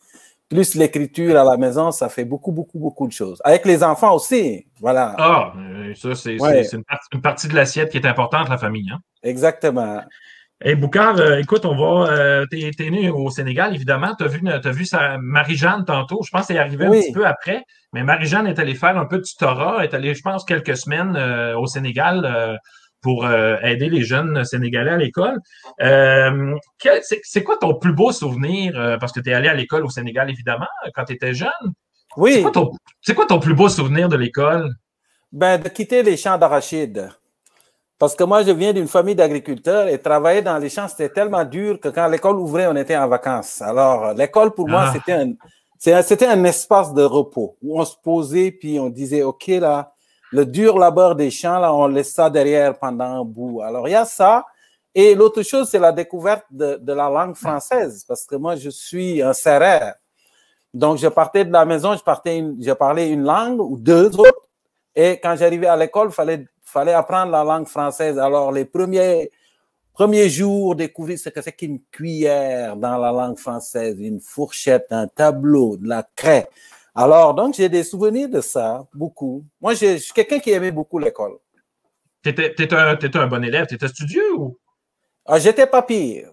plus 0.48 0.74
l'écriture 0.74 1.36
à 1.38 1.44
la 1.44 1.56
maison, 1.56 1.90
ça 1.90 2.08
fait 2.08 2.24
beaucoup, 2.24 2.52
beaucoup, 2.52 2.78
beaucoup 2.78 3.06
de 3.06 3.12
choses. 3.12 3.40
Avec 3.44 3.64
les 3.64 3.82
enfants 3.82 4.14
aussi, 4.14 4.66
voilà. 4.80 5.14
Ah, 5.18 5.52
ça, 5.94 6.14
c'est 6.14 6.40
ouais. 6.40 6.66
une, 6.72 6.82
une, 7.12 7.20
partie 7.20 7.48
de 7.48 7.54
l'assiette 7.54 7.90
qui 7.90 7.98
est 7.98 8.06
importante, 8.06 8.48
la 8.48 8.58
famille. 8.58 8.90
Hein? 8.92 8.98
Exactement. 9.22 10.00
Hey, 10.64 10.74
Boucard, 10.74 11.18
euh, 11.18 11.38
écoute, 11.38 11.66
on 11.66 11.76
va. 11.76 12.10
Euh, 12.10 12.46
t'es, 12.50 12.70
es 12.78 12.90
né 12.90 13.10
au 13.10 13.28
Sénégal, 13.28 13.74
évidemment. 13.74 14.14
Tu 14.18 14.24
as 14.24 14.28
vu, 14.28 14.40
as 14.48 14.70
vu 14.70 14.86
sa 14.86 15.18
Marie-Jeanne 15.18 15.84
tantôt. 15.84 16.22
Je 16.24 16.30
pense 16.30 16.42
que 16.42 16.46
c'est 16.54 16.58
arrivé 16.58 16.88
oui. 16.88 16.98
un 16.98 17.00
petit 17.02 17.12
peu 17.12 17.26
après. 17.26 17.62
Mais 17.92 18.02
Marie-Jeanne 18.02 18.46
est 18.46 18.58
allée 18.58 18.74
faire 18.74 18.96
un 18.96 19.04
peu 19.04 19.18
de 19.18 19.22
tutorat, 19.22 19.84
est 19.84 19.92
allée, 19.92 20.14
je 20.14 20.22
pense, 20.22 20.44
quelques 20.44 20.76
semaines 20.76 21.14
euh, 21.16 21.58
au 21.58 21.66
Sénégal 21.66 22.24
euh, 22.24 22.56
pour 23.06 23.24
euh, 23.24 23.56
aider 23.62 23.88
les 23.88 24.02
jeunes 24.02 24.44
Sénégalais 24.44 24.90
à 24.90 24.96
l'école. 24.96 25.38
c'est, 25.78 27.20
c'est 27.22 27.44
quoi 27.44 27.56
ton 27.56 27.74
plus 27.74 27.92
beau 27.92 28.10
souvenir? 28.10 28.72
parce 28.98 29.12
que 29.12 29.20
tu 29.20 29.30
es 29.30 29.32
allé 29.32 29.46
à 29.48 29.54
l'école 29.54 29.84
au 29.84 29.90
Sénégal, 29.90 30.28
évidemment, 30.28 30.66
quand 30.92 31.04
tu 31.04 31.12
étais 31.12 31.32
jeune. 31.32 31.68
Oui. 32.16 32.32
C'est 32.34 32.42
quoi, 32.42 32.50
ton, 32.50 32.72
c'est 33.00 33.14
quoi 33.14 33.26
ton 33.26 33.38
plus 33.38 33.54
beau 33.54 33.68
souvenir 33.68 34.08
de 34.08 34.16
l'école? 34.16 34.74
Ben, 35.30 35.56
de 35.56 35.68
quitter 35.68 36.02
les 36.02 36.16
champs 36.16 36.36
d'arachide. 36.36 37.10
Parce 37.96 38.16
que 38.16 38.24
moi, 38.24 38.42
je 38.42 38.50
viens 38.50 38.72
d'une 38.72 38.88
famille 38.88 39.14
d'agriculteurs 39.14 39.86
et 39.86 39.98
travailler 39.98 40.42
dans 40.42 40.58
les 40.58 40.68
champs, 40.68 40.88
c'était 40.88 41.10
tellement 41.10 41.44
dur 41.44 41.78
que 41.78 41.88
quand 41.90 42.08
l'école 42.08 42.40
ouvrait, 42.40 42.66
on 42.66 42.74
était 42.74 42.96
en 42.96 43.06
vacances. 43.06 43.62
Alors, 43.62 44.14
l'école, 44.14 44.52
pour 44.52 44.68
moi, 44.68 44.86
ah. 44.88 44.92
c'était 44.92 45.12
un, 45.12 46.02
c'était 46.02 46.26
un 46.26 46.42
espace 46.42 46.92
de 46.92 47.04
repos 47.04 47.56
où 47.62 47.80
on 47.80 47.84
se 47.84 47.94
posait 48.02 48.50
puis 48.50 48.80
on 48.80 48.90
disait, 48.90 49.22
OK, 49.22 49.46
là, 49.46 49.92
le 50.32 50.46
dur 50.46 50.78
labeur 50.78 51.14
des 51.14 51.30
champs, 51.30 51.58
là, 51.58 51.72
on 51.74 51.86
laisse 51.86 52.12
ça 52.12 52.30
derrière 52.30 52.78
pendant 52.78 53.20
un 53.20 53.24
bout. 53.24 53.62
Alors, 53.62 53.88
il 53.88 53.92
y 53.92 53.94
a 53.94 54.04
ça. 54.04 54.44
Et 54.94 55.14
l'autre 55.14 55.42
chose, 55.42 55.68
c'est 55.68 55.78
la 55.78 55.92
découverte 55.92 56.44
de, 56.50 56.80
la 56.92 57.08
langue 57.08 57.36
française, 57.36 58.04
parce 58.08 58.24
que 58.24 58.36
moi, 58.36 58.56
je 58.56 58.70
suis 58.70 59.22
un 59.22 59.32
serrère. 59.32 59.94
Donc, 60.72 60.98
je 60.98 61.08
partais 61.08 61.44
de 61.44 61.52
la 61.52 61.64
maison, 61.64 61.94
je, 61.96 62.02
partais 62.02 62.38
une, 62.38 62.56
je 62.62 62.72
parlais 62.72 63.10
une 63.10 63.22
langue 63.22 63.60
ou 63.60 63.76
deux 63.76 64.18
autres. 64.18 64.48
Et 64.94 65.20
quand 65.22 65.36
j'arrivais 65.36 65.66
à 65.66 65.76
l'école, 65.76 66.08
il 66.08 66.14
fallait, 66.14 66.46
fallait 66.62 66.94
apprendre 66.94 67.32
la 67.32 67.44
langue 67.44 67.66
française. 67.66 68.18
Alors, 68.18 68.52
les 68.52 68.64
premiers, 68.64 69.30
Premier 69.96 70.28
jour, 70.28 70.76
découvrir 70.76 71.18
ce 71.18 71.30
que 71.30 71.40
c'est 71.40 71.52
qu'une 71.52 71.80
cuillère 71.90 72.76
dans 72.76 72.98
la 72.98 73.10
langue 73.12 73.38
française, 73.38 73.96
une 73.98 74.20
fourchette, 74.20 74.88
un 74.90 75.08
tableau, 75.08 75.78
de 75.78 75.88
la 75.88 76.06
craie. 76.14 76.50
Alors, 76.98 77.34
donc, 77.34 77.54
j'ai 77.54 77.68
des 77.68 77.84
souvenirs 77.84 78.30
de 78.30 78.40
ça, 78.40 78.86
beaucoup. 78.94 79.44
Moi, 79.60 79.74
je 79.74 79.98
suis 79.98 80.14
quelqu'un 80.14 80.38
qui 80.38 80.50
aimait 80.50 80.70
beaucoup 80.70 80.98
l'école. 80.98 81.36
Tu 82.22 82.30
étais, 82.30 82.74
un, 82.74 82.96
un, 82.96 83.26
bon 83.26 83.44
élève, 83.44 83.66
tu 83.66 83.74
étais 83.74 83.88
studieux 83.88 84.34
ou? 84.34 84.58
Ah, 85.26 85.38
j'étais 85.38 85.66
pas 85.66 85.82
pire. 85.82 86.30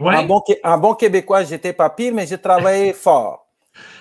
Ouais. 0.00 0.16
En, 0.16 0.24
bon, 0.24 0.42
en 0.64 0.78
bon 0.78 0.94
québécois, 0.94 1.44
j'étais 1.44 1.72
pas 1.72 1.88
pire, 1.90 2.12
mais 2.12 2.26
je 2.26 2.34
travaillais 2.34 2.92
fort. 3.06 3.46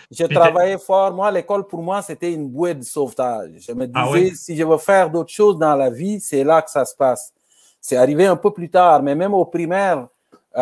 Je 0.10 0.24
travaillais 0.26 0.80
fort. 0.80 1.14
Moi, 1.14 1.30
l'école, 1.30 1.68
pour 1.68 1.84
moi, 1.84 2.02
c'était 2.02 2.34
une 2.34 2.50
bouée 2.50 2.74
de 2.74 2.84
sauvetage. 2.84 3.52
Je 3.60 3.72
me 3.74 3.86
disais, 3.86 4.00
ah 4.00 4.10
oui? 4.10 4.36
si 4.36 4.58
je 4.58 4.64
veux 4.64 4.78
faire 4.80 5.12
d'autres 5.12 5.32
choses 5.32 5.60
dans 5.60 5.76
la 5.76 5.92
vie, 5.92 6.20
c'est 6.20 6.44
là 6.44 6.64
que 6.64 6.72
ça 6.72 6.86
se 6.86 6.96
passe. 6.96 7.32
C'est 7.80 7.98
arrivé 7.98 8.26
un 8.26 8.36
peu 8.36 8.52
plus 8.52 8.72
tard, 8.72 9.04
mais 9.04 9.14
même 9.14 9.36
au 9.36 9.46
primaire, 9.46 10.08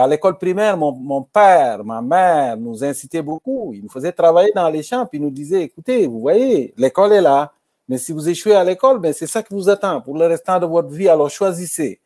à 0.04 0.08
l'école 0.08 0.38
primaire, 0.38 0.78
mon, 0.78 0.92
mon, 0.92 1.24
père, 1.24 1.84
ma 1.84 2.02
mère 2.02 2.58
nous 2.58 2.84
incitaient 2.84 3.22
beaucoup. 3.22 3.72
Ils 3.74 3.84
nous 3.84 3.90
faisaient 3.90 4.12
travailler 4.12 4.52
dans 4.54 4.70
les 4.70 4.84
champs, 4.84 5.06
puis 5.06 5.18
ils 5.18 5.22
nous 5.22 5.32
disaient, 5.32 5.64
écoutez, 5.64 6.08
vous 6.08 6.20
voyez, 6.20 6.74
l'école 6.78 7.14
est 7.14 7.22
là, 7.22 7.52
mais 7.88 7.98
si 7.98 8.12
vous 8.12 8.28
échouez 8.28 8.56
à 8.56 8.64
l'école, 8.64 9.00
ben 9.00 9.14
c'est 9.14 9.28
ça 9.28 9.42
qui 9.42 9.54
vous 9.54 9.70
attend 9.70 10.02
pour 10.02 10.18
le 10.18 10.26
restant 10.28 10.60
de 10.60 10.66
votre 10.66 10.90
vie, 10.90 11.08
alors 11.08 11.30
choisissez. 11.30 12.02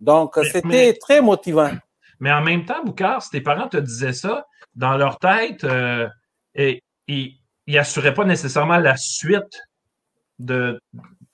Donc, 0.00 0.38
c'était 0.52 0.94
très 0.94 1.20
motivant. 1.20 1.70
Mais 2.20 2.32
en 2.32 2.42
même 2.42 2.64
temps, 2.64 2.82
Boucard, 2.84 3.22
si 3.22 3.30
tes 3.30 3.40
parents 3.40 3.68
te 3.68 3.76
disaient 3.76 4.12
ça, 4.12 4.46
dans 4.74 4.96
leur 4.96 5.18
tête, 5.18 5.64
euh, 5.64 6.08
et, 6.54 6.82
ils 7.08 7.38
n'assuraient 7.66 8.14
pas 8.14 8.24
nécessairement 8.24 8.78
la 8.78 8.96
suite 8.96 9.62
de, 10.38 10.80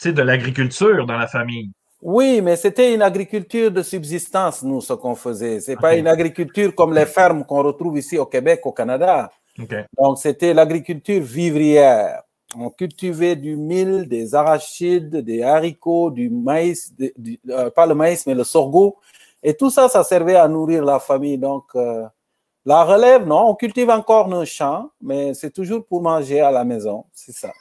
de 0.04 0.22
l'agriculture 0.22 1.06
dans 1.06 1.18
la 1.18 1.26
famille. 1.26 1.70
Oui, 2.02 2.40
mais 2.42 2.56
c'était 2.56 2.92
une 2.92 3.00
agriculture 3.00 3.70
de 3.70 3.80
subsistance, 3.82 4.64
nous, 4.64 4.80
ce 4.80 4.92
qu'on 4.92 5.14
faisait. 5.14 5.60
C'est 5.60 5.74
okay. 5.74 5.80
pas 5.80 5.94
une 5.94 6.08
agriculture 6.08 6.74
comme 6.74 6.92
les 6.92 7.06
fermes 7.06 7.44
qu'on 7.44 7.62
retrouve 7.62 7.96
ici 7.96 8.18
au 8.18 8.26
Québec, 8.26 8.60
au 8.64 8.72
Canada. 8.72 9.30
Okay. 9.56 9.84
Donc, 9.96 10.18
c'était 10.18 10.52
l'agriculture 10.52 11.22
vivrière. 11.22 12.22
On 12.58 12.70
cultivait 12.70 13.36
du 13.36 13.56
mil, 13.56 14.08
des 14.08 14.34
arachides, 14.34 15.16
des 15.16 15.44
haricots, 15.44 16.10
du 16.10 16.28
maïs, 16.28 16.92
de, 16.96 17.12
du, 17.16 17.38
euh, 17.48 17.70
pas 17.70 17.86
le 17.86 17.94
maïs, 17.94 18.26
mais 18.26 18.34
le 18.34 18.42
sorgho. 18.42 18.96
Et 19.40 19.54
tout 19.54 19.70
ça, 19.70 19.88
ça 19.88 20.02
servait 20.02 20.34
à 20.34 20.48
nourrir 20.48 20.84
la 20.84 20.98
famille. 20.98 21.38
Donc, 21.38 21.66
euh, 21.76 22.04
la 22.64 22.82
relève, 22.82 23.26
non, 23.26 23.48
on 23.48 23.54
cultive 23.54 23.90
encore 23.90 24.26
nos 24.26 24.44
champs, 24.44 24.90
mais 25.00 25.34
c'est 25.34 25.52
toujours 25.52 25.86
pour 25.86 26.02
manger 26.02 26.40
à 26.40 26.50
la 26.50 26.64
maison. 26.64 27.04
C'est 27.12 27.32
ça. 27.32 27.52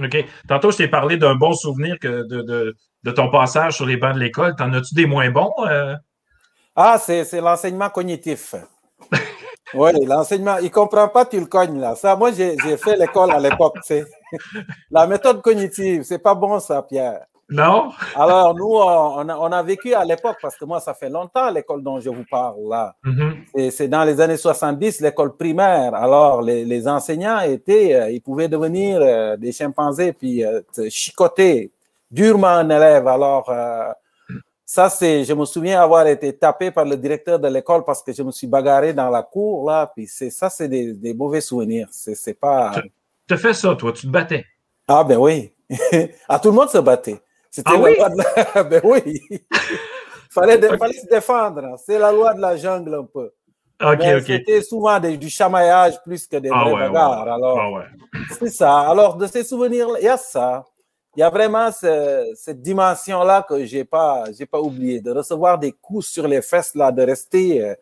OK. 0.00 0.24
Tantôt, 0.48 0.70
je 0.70 0.78
t'ai 0.78 0.88
parlé 0.88 1.16
d'un 1.16 1.34
bon 1.34 1.54
souvenir 1.54 1.98
que 1.98 2.22
de, 2.26 2.42
de, 2.42 2.76
ton 3.08 3.30
passage 3.30 3.76
sur 3.76 3.86
les 3.86 3.96
bancs 3.96 4.14
de 4.14 4.20
l'école. 4.20 4.54
T'en 4.56 4.72
as-tu 4.72 4.94
des 4.94 5.06
moins 5.06 5.30
bons? 5.30 5.52
Euh? 5.66 5.96
Ah, 6.76 6.98
c'est 6.98 7.40
l'enseignement 7.40 7.90
cognitif. 7.90 8.54
oui, 9.74 9.90
l'enseignement. 10.06 10.58
Il 10.58 10.64
ne 10.64 10.70
comprend 10.70 11.08
pas, 11.08 11.24
tu 11.24 11.40
le 11.40 11.46
cognes 11.46 11.80
là. 11.80 11.94
Ça, 11.94 12.16
moi, 12.16 12.30
j'ai 12.32 12.56
fait 12.76 12.96
l'école 12.96 13.30
à 13.30 13.38
l'époque. 13.38 13.76
La 14.90 15.06
méthode 15.06 15.42
cognitive, 15.42 16.02
c'est 16.02 16.18
pas 16.18 16.34
bon 16.34 16.60
ça, 16.60 16.82
Pierre. 16.82 17.20
Non? 17.50 17.90
Alors, 18.14 18.54
nous, 18.54 18.74
on 18.74 19.52
a, 19.52 19.62
vécu 19.64 19.92
à 19.92 20.04
l'époque, 20.04 20.36
parce 20.40 20.56
que 20.56 20.64
moi, 20.64 20.78
ça 20.78 20.94
fait 20.94 21.10
longtemps 21.10 21.50
l'école 21.50 21.82
dont 21.82 21.98
je 21.98 22.08
vous 22.08 22.24
parle 22.30 22.68
là. 22.68 22.94
Mm-hmm. 23.04 23.34
Et 23.56 23.70
c'est 23.72 23.88
dans 23.88 24.04
les 24.04 24.20
années 24.20 24.36
70, 24.36 25.00
l'école 25.00 25.36
primaire. 25.36 25.92
Alors, 25.96 26.42
les, 26.42 26.86
enseignants 26.86 27.40
étaient, 27.40 27.94
euh, 27.94 28.10
ils 28.10 28.22
pouvaient 28.22 28.46
devenir 28.46 29.00
euh, 29.02 29.36
des 29.36 29.50
chimpanzés 29.50 30.12
puis 30.12 30.44
chicoter 30.88 31.72
durement 32.10 32.48
un 32.48 32.68
élève. 32.68 33.06
Alors, 33.06 33.50
ça, 34.72 34.88
c'est, 34.88 35.24
je 35.24 35.32
me 35.32 35.44
souviens 35.44 35.82
avoir 35.82 36.06
été 36.06 36.32
tapé 36.32 36.70
par 36.70 36.84
le 36.84 36.96
directeur 36.96 37.40
de 37.40 37.48
l'école 37.48 37.82
parce 37.84 38.04
que 38.04 38.12
je 38.12 38.22
me 38.22 38.30
suis 38.30 38.46
bagarré 38.46 38.92
dans 38.92 39.10
la 39.10 39.24
cour 39.24 39.68
là. 39.68 39.90
Puis 39.92 40.06
c'est 40.06 40.30
ça, 40.30 40.48
c'est 40.48 40.68
des, 40.68 41.12
mauvais 41.12 41.40
souvenirs. 41.40 41.88
C'est, 41.90 42.38
pas. 42.38 42.72
Tu 43.26 43.36
fait 43.36 43.52
ça, 43.52 43.74
toi, 43.74 43.92
tu 43.92 44.06
te 44.06 44.12
battais. 44.12 44.44
Ah 44.86 45.02
ben 45.02 45.18
oui. 45.18 45.52
ah, 46.28 46.38
tout 46.38 46.50
le 46.50 46.54
monde 46.54 46.68
se 46.68 46.78
battait. 46.78 47.20
C'était 47.50 47.72
ah, 47.74 47.80
oui? 47.80 47.96
ben 48.70 48.80
oui. 48.84 49.20
fallait, 50.30 50.60
fallait 50.78 51.00
se 51.00 51.06
défendre. 51.08 51.74
C'est 51.84 51.98
la 51.98 52.12
loi 52.12 52.32
de 52.34 52.40
la 52.40 52.56
jungle 52.56 52.94
un 52.94 53.04
peu. 53.04 53.32
C'était 54.24 54.62
souvent 54.62 55.00
du 55.00 55.28
chamaillage 55.28 56.00
plus 56.04 56.28
que 56.28 56.36
des 56.36 56.50
ah, 56.52 56.64
bagarres. 56.64 57.28
Alors, 57.28 57.80
ah, 57.80 58.18
c'est 58.38 58.50
ça. 58.50 58.80
Alors, 58.80 59.16
de 59.16 59.26
ces 59.26 59.42
souvenirs, 59.42 59.88
il 59.98 60.04
y 60.04 60.08
a 60.08 60.16
ça. 60.16 60.64
Il 61.16 61.20
y 61.20 61.22
a 61.22 61.30
vraiment 61.30 61.70
cette 61.72 62.62
dimension-là 62.62 63.44
que 63.48 63.64
je 63.64 63.78
n'ai 63.78 63.84
pas, 63.84 64.24
pas 64.50 64.60
oublié, 64.60 65.00
de 65.00 65.10
recevoir 65.10 65.58
des 65.58 65.72
coups 65.72 66.06
sur 66.06 66.28
les 66.28 66.42
fesses, 66.42 66.74
là, 66.74 66.92
de 66.92 67.02
rester 67.02 67.64
euh, 67.64 67.74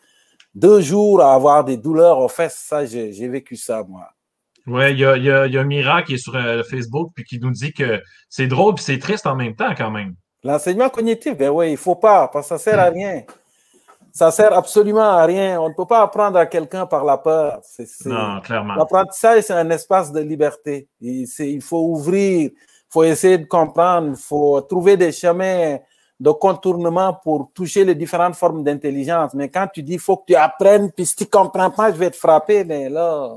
deux 0.54 0.80
jours 0.80 1.20
à 1.20 1.34
avoir 1.34 1.64
des 1.64 1.76
douleurs 1.76 2.18
aux 2.18 2.28
fesses. 2.28 2.56
Ça, 2.56 2.86
j'ai 2.86 3.28
vécu 3.28 3.56
ça, 3.56 3.84
moi. 3.86 4.08
Oui, 4.66 4.92
il 4.92 4.98
y 4.98 5.04
a, 5.04 5.16
y, 5.16 5.30
a, 5.30 5.46
y 5.46 5.56
a 5.56 5.64
Mira 5.64 6.02
qui 6.02 6.14
est 6.14 6.18
sur 6.18 6.36
euh, 6.36 6.62
Facebook 6.62 7.10
puis 7.14 7.24
qui 7.24 7.38
nous 7.38 7.50
dit 7.50 7.72
que 7.72 8.02
c'est 8.28 8.46
drôle 8.46 8.74
puis 8.74 8.84
c'est 8.84 8.98
triste 8.98 9.26
en 9.26 9.34
même 9.34 9.54
temps 9.54 9.74
quand 9.76 9.90
même. 9.90 10.14
L'enseignement 10.44 10.88
cognitif, 10.88 11.36
ben 11.36 11.48
oui, 11.50 11.68
il 11.68 11.72
ne 11.72 11.76
faut 11.76 11.96
pas, 11.96 12.28
parce 12.28 12.46
que 12.46 12.48
ça 12.48 12.54
ne 12.56 12.60
sert 12.60 12.78
à 12.78 12.90
rien. 12.90 13.22
Ça 14.12 14.30
sert 14.30 14.52
absolument 14.52 15.10
à 15.10 15.24
rien. 15.24 15.60
On 15.60 15.68
ne 15.68 15.74
peut 15.74 15.86
pas 15.86 16.02
apprendre 16.02 16.38
à 16.38 16.46
quelqu'un 16.46 16.86
par 16.86 17.04
la 17.04 17.18
peur. 17.18 17.60
non, 18.04 18.40
clairement. 18.40 18.74
L'apprentissage, 18.74 19.42
c'est 19.42 19.52
un 19.52 19.68
espace 19.70 20.12
de 20.12 20.20
liberté. 20.20 20.88
Il, 21.00 21.26
il 21.38 21.62
faut 21.62 21.86
ouvrir, 21.86 22.50
faut 22.90 23.04
essayer 23.04 23.38
de 23.38 23.46
comprendre, 23.46 24.10
il 24.10 24.16
faut 24.16 24.60
trouver 24.62 24.96
des 24.96 25.12
chemins 25.12 25.78
de 26.20 26.30
contournement 26.30 27.14
pour 27.14 27.50
toucher 27.54 27.84
les 27.84 27.94
différentes 27.94 28.34
formes 28.34 28.64
d'intelligence. 28.64 29.34
Mais 29.34 29.48
quand 29.50 29.68
tu 29.72 29.82
dis, 29.82 29.98
faut 29.98 30.16
que 30.16 30.24
tu 30.28 30.34
apprennes, 30.34 30.90
puis 30.92 31.06
si 31.06 31.14
tu 31.14 31.24
ne 31.24 31.28
comprends 31.28 31.70
pas, 31.70 31.92
je 31.92 31.96
vais 31.96 32.10
te 32.10 32.16
frapper, 32.16 32.64
mais 32.64 32.88
là, 32.88 33.36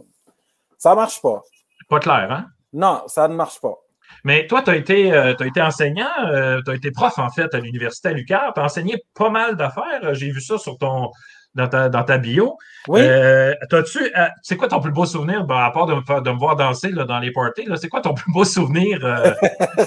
ça 0.77 0.95
marche 0.95 1.21
pas. 1.21 1.43
Pas 1.87 1.99
clair, 1.99 2.31
hein? 2.31 2.45
Non, 2.73 3.03
ça 3.07 3.27
ne 3.27 3.35
marche 3.35 3.59
pas. 3.59 3.75
Mais 4.23 4.47
toi, 4.47 4.61
tu 4.61 4.69
as, 4.69 4.75
été, 4.75 5.13
euh, 5.13 5.35
été 5.35 5.61
enseignant, 5.61 6.09
euh, 6.27 6.59
tu 6.65 6.71
as 6.71 6.75
été 6.75 6.91
prof 6.91 7.17
en 7.17 7.29
fait 7.29 7.53
à 7.53 7.59
l'Université 7.59 8.09
à 8.09 8.13
l'UQAR, 8.13 8.53
tu 8.53 8.59
as 8.59 8.63
enseigné 8.63 8.97
pas 9.15 9.29
mal 9.29 9.55
d'affaires. 9.55 10.13
J'ai 10.13 10.31
vu 10.31 10.41
ça 10.41 10.57
sur 10.57 10.77
ton, 10.77 11.11
dans, 11.55 11.67
ta, 11.67 11.89
dans 11.89 12.03
ta 12.03 12.17
bio. 12.17 12.57
Oui. 12.87 13.01
Euh, 13.01 13.53
tu 13.69 14.11
c'est 14.41 14.57
quoi 14.57 14.67
ton 14.67 14.79
plus 14.79 14.91
beau 14.91 15.05
souvenir, 15.05 15.45
ben, 15.45 15.57
à 15.57 15.71
part 15.71 15.85
de 15.85 15.95
me, 15.95 16.21
de 16.21 16.31
me 16.31 16.37
voir 16.37 16.55
danser 16.55 16.89
là, 16.89 17.05
dans 17.05 17.19
les 17.19 17.31
parties, 17.31 17.67
c'est 17.75 17.89
quoi 17.89 18.01
ton 18.01 18.13
plus 18.15 18.31
beau 18.31 18.43
souvenir 18.43 18.99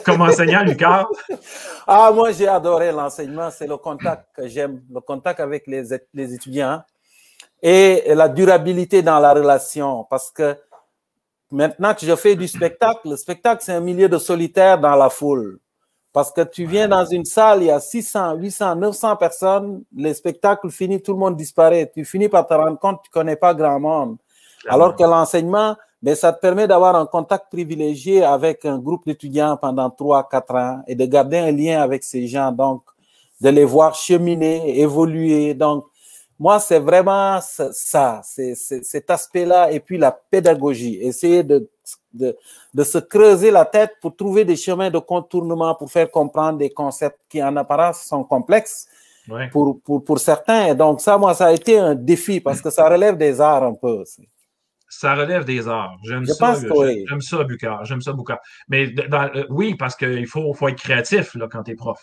comme 0.05 0.23
enseignant 0.23 0.61
à 0.61 0.65
l'UQAR? 0.65 1.09
Ah, 1.87 2.11
moi, 2.15 2.33
j'ai 2.33 2.49
adoré 2.49 2.93
l'enseignement. 2.93 3.51
C'est 3.51 3.67
le 3.67 3.77
contact 3.77 4.29
que 4.35 4.49
j'aime, 4.49 4.81
le 4.91 5.01
contact 5.01 5.39
avec 5.39 5.67
les, 5.67 5.83
les 6.15 6.35
étudiants 6.35 6.83
et 7.63 8.05
la 8.15 8.29
durabilité 8.29 9.03
dans 9.03 9.19
la 9.19 9.35
relation 9.35 10.05
parce 10.09 10.31
que 10.31 10.57
Maintenant 11.55 11.95
que 11.95 12.05
je 12.05 12.17
fais 12.17 12.35
du 12.35 12.49
spectacle, 12.49 13.09
le 13.09 13.17
spectacle, 13.17 13.63
c'est 13.65 13.75
un 13.75 13.81
milieu 13.81 14.09
de 14.09 14.19
solitaire 14.19 14.77
dans 14.77 14.97
la 14.97 15.09
foule. 15.09 15.61
Parce 16.15 16.31
que 16.31 16.43
tu 16.43 16.65
viens 16.65 16.87
dans 16.87 17.05
une 17.05 17.25
salle, 17.25 17.65
il 17.65 17.67
y 17.67 17.71
a 17.73 17.81
600, 17.81 18.37
800, 18.37 18.77
900 18.77 19.17
personnes, 19.17 19.83
le 19.97 20.15
spectacle 20.15 20.71
finit, 20.71 21.03
tout 21.03 21.13
le 21.13 21.19
monde 21.19 21.37
disparaît. 21.37 21.91
Tu 21.93 22.05
finis 22.05 22.29
par 22.29 22.47
te 22.47 22.55
rendre 22.55 22.79
compte 22.79 22.99
que 22.99 23.07
tu 23.07 23.11
connais 23.11 23.35
pas 23.35 23.53
grand 23.53 23.81
monde. 23.81 24.17
Alors 24.69 24.95
que 24.95 25.03
l'enseignement, 25.03 25.75
ben, 26.01 26.15
ça 26.15 26.33
te 26.33 26.41
permet 26.41 26.69
d'avoir 26.69 26.95
un 26.95 27.07
contact 27.07 27.47
privilégié 27.51 28.23
avec 28.23 28.65
un 28.65 28.79
groupe 28.79 29.05
d'étudiants 29.05 29.57
pendant 29.57 29.91
3, 29.91 30.29
4 30.29 30.55
ans 30.55 30.83
et 30.87 30.95
de 30.95 31.05
garder 31.05 31.39
un 31.39 31.51
lien 31.51 31.83
avec 31.83 32.05
ces 32.05 32.29
gens. 32.29 32.53
Donc, 32.53 32.85
de 33.41 33.49
les 33.49 33.65
voir 33.65 33.97
cheminer, 33.97 34.79
évoluer. 34.79 35.55
Donc, 35.55 35.85
moi, 36.39 36.61
c'est 36.61 36.79
vraiment 36.79 37.41
ça, 37.41 38.21
c'est 38.23 38.55
cet 38.55 39.11
aspect-là 39.11 39.73
et 39.73 39.81
puis 39.81 39.99
la 39.99 40.13
pédagogie. 40.13 40.97
Essayer 41.03 41.43
de, 41.43 41.69
de, 42.13 42.37
de, 42.73 42.85
se 42.85 42.99
creuser 42.99 43.51
la 43.51 43.65
tête 43.65 43.93
pour 44.01 44.15
trouver 44.17 44.45
des 44.45 44.57
chemins 44.57 44.91
de 44.91 44.99
contournement 44.99 45.75
pour 45.75 45.91
faire 45.91 46.11
comprendre 46.11 46.59
des 46.59 46.71
concepts 46.71 47.21
qui 47.29 47.43
en 47.43 47.57
apparence 47.57 48.03
sont 48.03 48.25
complexes 48.25 48.87
pour, 49.53 49.81
pour, 49.81 50.05
pour, 50.05 50.19
certains. 50.19 50.67
Et 50.67 50.75
donc, 50.75 51.01
ça, 51.01 51.17
moi, 51.19 51.35
ça 51.35 51.47
a 51.47 51.53
été 51.53 51.79
un 51.79 51.95
défi 51.95 52.41
parce 52.41 52.61
que 52.61 52.71
ça 52.71 52.89
relève 52.89 53.17
des 53.17 53.41
arts 53.41 53.65
un 53.65 53.75
peu. 53.75 54.01
Aussi. 54.01 54.29
Ça 54.89 55.15
relève 55.15 55.45
des 55.45 55.67
arts. 55.67 55.97
J'aime 56.05 56.27
ça. 56.27 56.55
J'aime 57.09 57.21
ça, 57.21 57.43
Bucard. 57.45 57.85
J'aime 57.85 58.01
ça, 58.01 58.13
Bucard. 58.13 58.39
Mais 58.69 58.93
euh, 58.99 59.45
oui, 59.51 59.75
parce 59.75 59.97
qu'il 59.97 60.27
faut, 60.27 60.53
faut 60.55 60.69
être 60.69 60.81
créatif 60.81 61.35
là, 61.35 61.49
quand 61.51 61.63
tu 61.63 61.73
es 61.73 61.75
prof. 61.75 61.99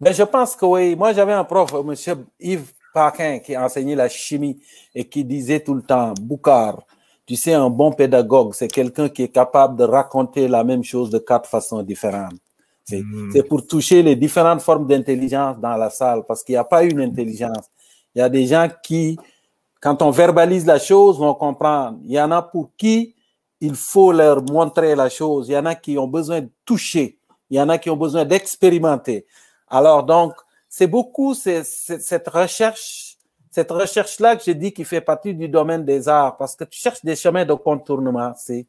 Mais 0.00 0.12
je 0.12 0.22
pense 0.22 0.56
que 0.56 0.64
oui. 0.64 0.96
Moi, 0.96 1.12
j'avais 1.12 1.32
un 1.32 1.44
prof, 1.44 1.72
M. 1.74 2.24
Yves 2.38 2.72
Paquin 2.94 3.38
qui 3.38 3.56
enseignait 3.56 3.94
la 3.94 4.08
chimie 4.08 4.60
et 4.94 5.04
qui 5.08 5.24
disait 5.24 5.60
tout 5.60 5.74
le 5.74 5.82
temps, 5.82 6.14
Boucard, 6.20 6.82
tu 7.30 7.36
sais, 7.36 7.54
un 7.54 7.70
bon 7.70 7.92
pédagogue, 7.92 8.54
c'est 8.54 8.66
quelqu'un 8.66 9.08
qui 9.08 9.22
est 9.22 9.28
capable 9.28 9.76
de 9.76 9.84
raconter 9.84 10.48
la 10.48 10.64
même 10.64 10.82
chose 10.82 11.10
de 11.10 11.18
quatre 11.20 11.48
façons 11.48 11.80
différentes. 11.80 12.34
C'est 12.82 13.04
hmm. 13.04 13.44
pour 13.48 13.64
toucher 13.68 14.02
les 14.02 14.16
différentes 14.16 14.62
formes 14.62 14.84
d'intelligence 14.84 15.56
dans 15.60 15.76
la 15.76 15.90
salle, 15.90 16.24
parce 16.26 16.42
qu'il 16.42 16.54
n'y 16.54 16.56
a 16.56 16.64
pas 16.64 16.82
une 16.82 17.00
intelligence. 17.00 17.70
Il 18.16 18.18
y 18.18 18.22
a 18.22 18.28
des 18.28 18.48
gens 18.48 18.66
qui, 18.82 19.16
quand 19.80 20.02
on 20.02 20.10
verbalise 20.10 20.66
la 20.66 20.80
chose, 20.80 21.20
vont 21.20 21.34
comprendre. 21.34 22.00
Il 22.02 22.10
y 22.10 22.20
en 22.20 22.32
a 22.32 22.42
pour 22.42 22.70
qui 22.76 23.14
il 23.60 23.76
faut 23.76 24.10
leur 24.10 24.42
montrer 24.42 24.96
la 24.96 25.08
chose. 25.08 25.48
Il 25.48 25.52
y 25.52 25.56
en 25.56 25.66
a 25.66 25.76
qui 25.76 25.96
ont 25.98 26.08
besoin 26.08 26.40
de 26.40 26.50
toucher. 26.64 27.16
Il 27.48 27.58
y 27.58 27.60
en 27.60 27.68
a 27.68 27.78
qui 27.78 27.90
ont 27.90 27.96
besoin 27.96 28.24
d'expérimenter. 28.24 29.24
Alors 29.68 30.02
donc, 30.02 30.32
c'est 30.68 30.88
beaucoup 30.88 31.34
cette 31.34 32.28
recherche, 32.28 33.09
cette 33.50 33.70
recherche-là 33.70 34.36
que 34.36 34.44
j'ai 34.44 34.54
dit 34.54 34.72
qui 34.72 34.84
fait 34.84 35.00
partie 35.00 35.34
du 35.34 35.48
domaine 35.48 35.84
des 35.84 36.08
arts, 36.08 36.36
parce 36.36 36.54
que 36.54 36.64
tu 36.64 36.78
cherches 36.78 37.04
des 37.04 37.16
chemins 37.16 37.44
de 37.44 37.54
contournement, 37.54 38.32
c'est 38.36 38.66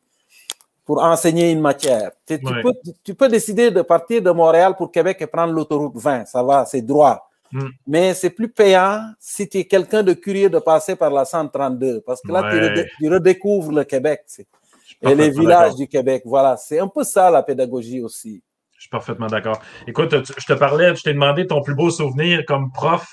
pour 0.84 1.02
enseigner 1.04 1.52
une 1.52 1.62
matière. 1.62 2.12
Tu, 2.28 2.39
peux, 2.39 2.74
tu, 3.04 3.13
peux, 3.13 3.30
décider 3.30 3.70
de 3.70 3.82
partir 3.84 4.22
de 4.22 4.32
Montréal 4.32 4.76
pour 4.76 4.91
Québec 4.91 5.17
et 5.22 5.28
prendre 5.28 5.54
l'autoroute 5.54 5.96
20, 5.96 6.26
ça 6.26 6.41
va, 6.41 6.65
c'est 6.65 6.82
droit. 6.82 7.30
Hmm. 7.52 7.67
Mais 7.86 8.13
c'est 8.13 8.32
plus 8.32 8.50
payant 8.50 9.02
si 9.20 9.48
tu 9.48 9.60
es 9.60 9.65
quelqu'un 9.65 10.04
de 10.04 10.13
curieux 10.13 10.50
de 10.50 10.60
passer 10.60 10.96
par 10.96 11.12
la 11.12 11.26
132, 11.26 12.02
parce 12.02 12.22
que 12.22 12.32
là, 12.32 12.50
tu, 12.98 13.10
redécouvres 13.10 13.72
le 13.72 13.84
Québec 13.84 14.24
et 15.02 15.13
les 15.13 15.30
villages 15.30 15.76
du 15.76 15.88
Québec. 15.88 16.24
Voilà, 16.26 16.58
c'est 16.58 16.80
un 16.80 16.88
peu 16.88 17.04
ça 17.04 17.30
la 17.30 17.44
pédagogie 17.44 18.02
aussi. 18.02 18.41
Je 18.78 18.82
suis 18.82 18.89
parfaitement 18.89 19.28
d'accord. 19.28 19.60
Écoute, 19.86 20.12
je 20.12 20.46
te 20.46 20.54
parlais, 20.54 20.96
je 20.96 21.04
t'ai 21.04 21.13
demandé 21.13 21.46
ton 21.46 21.62
plus 21.62 21.76
beau 21.76 21.91
souvenir 21.91 22.44
comme 22.48 22.72
prof 22.72 23.06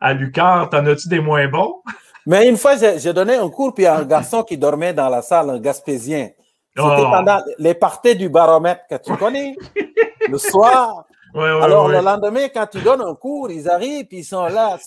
à 0.00 0.14
Lucar. 0.14 0.70
T'en 0.70 0.84
as-tu 0.86 1.08
des 1.08 1.20
moins 1.20 1.46
bons? 1.48 1.82
Mais 2.26 2.48
une 2.48 2.56
fois, 2.56 2.76
j'ai 2.76 3.12
donné 3.12 3.34
un 3.34 3.48
cours, 3.48 3.74
puis 3.74 3.84
il 3.84 3.86
y 3.86 3.88
a 3.88 3.96
un 3.96 4.04
garçon 4.04 4.42
qui 4.42 4.58
dormait 4.58 4.92
dans 4.92 5.08
la 5.08 5.22
salle, 5.22 5.50
un 5.50 5.58
Gaspésien. 5.58 6.30
C'était 6.76 6.88
oh. 6.88 7.10
pendant 7.10 7.42
les 7.58 7.74
parties 7.74 8.14
du 8.14 8.28
baromètre 8.28 8.82
que 8.88 8.96
tu 8.96 9.16
connais, 9.16 9.56
le 10.28 10.38
soir. 10.38 11.04
Alors, 11.34 11.88
le 11.88 12.00
lendemain, 12.00 12.48
quand 12.52 12.66
tu 12.66 12.80
donnes 12.80 13.02
un 13.02 13.14
cours, 13.14 13.50
ils 13.50 13.68
arrivent, 13.68 14.06
puis 14.06 14.18
ils 14.18 14.24
sont 14.24 14.46
là, 14.46 14.78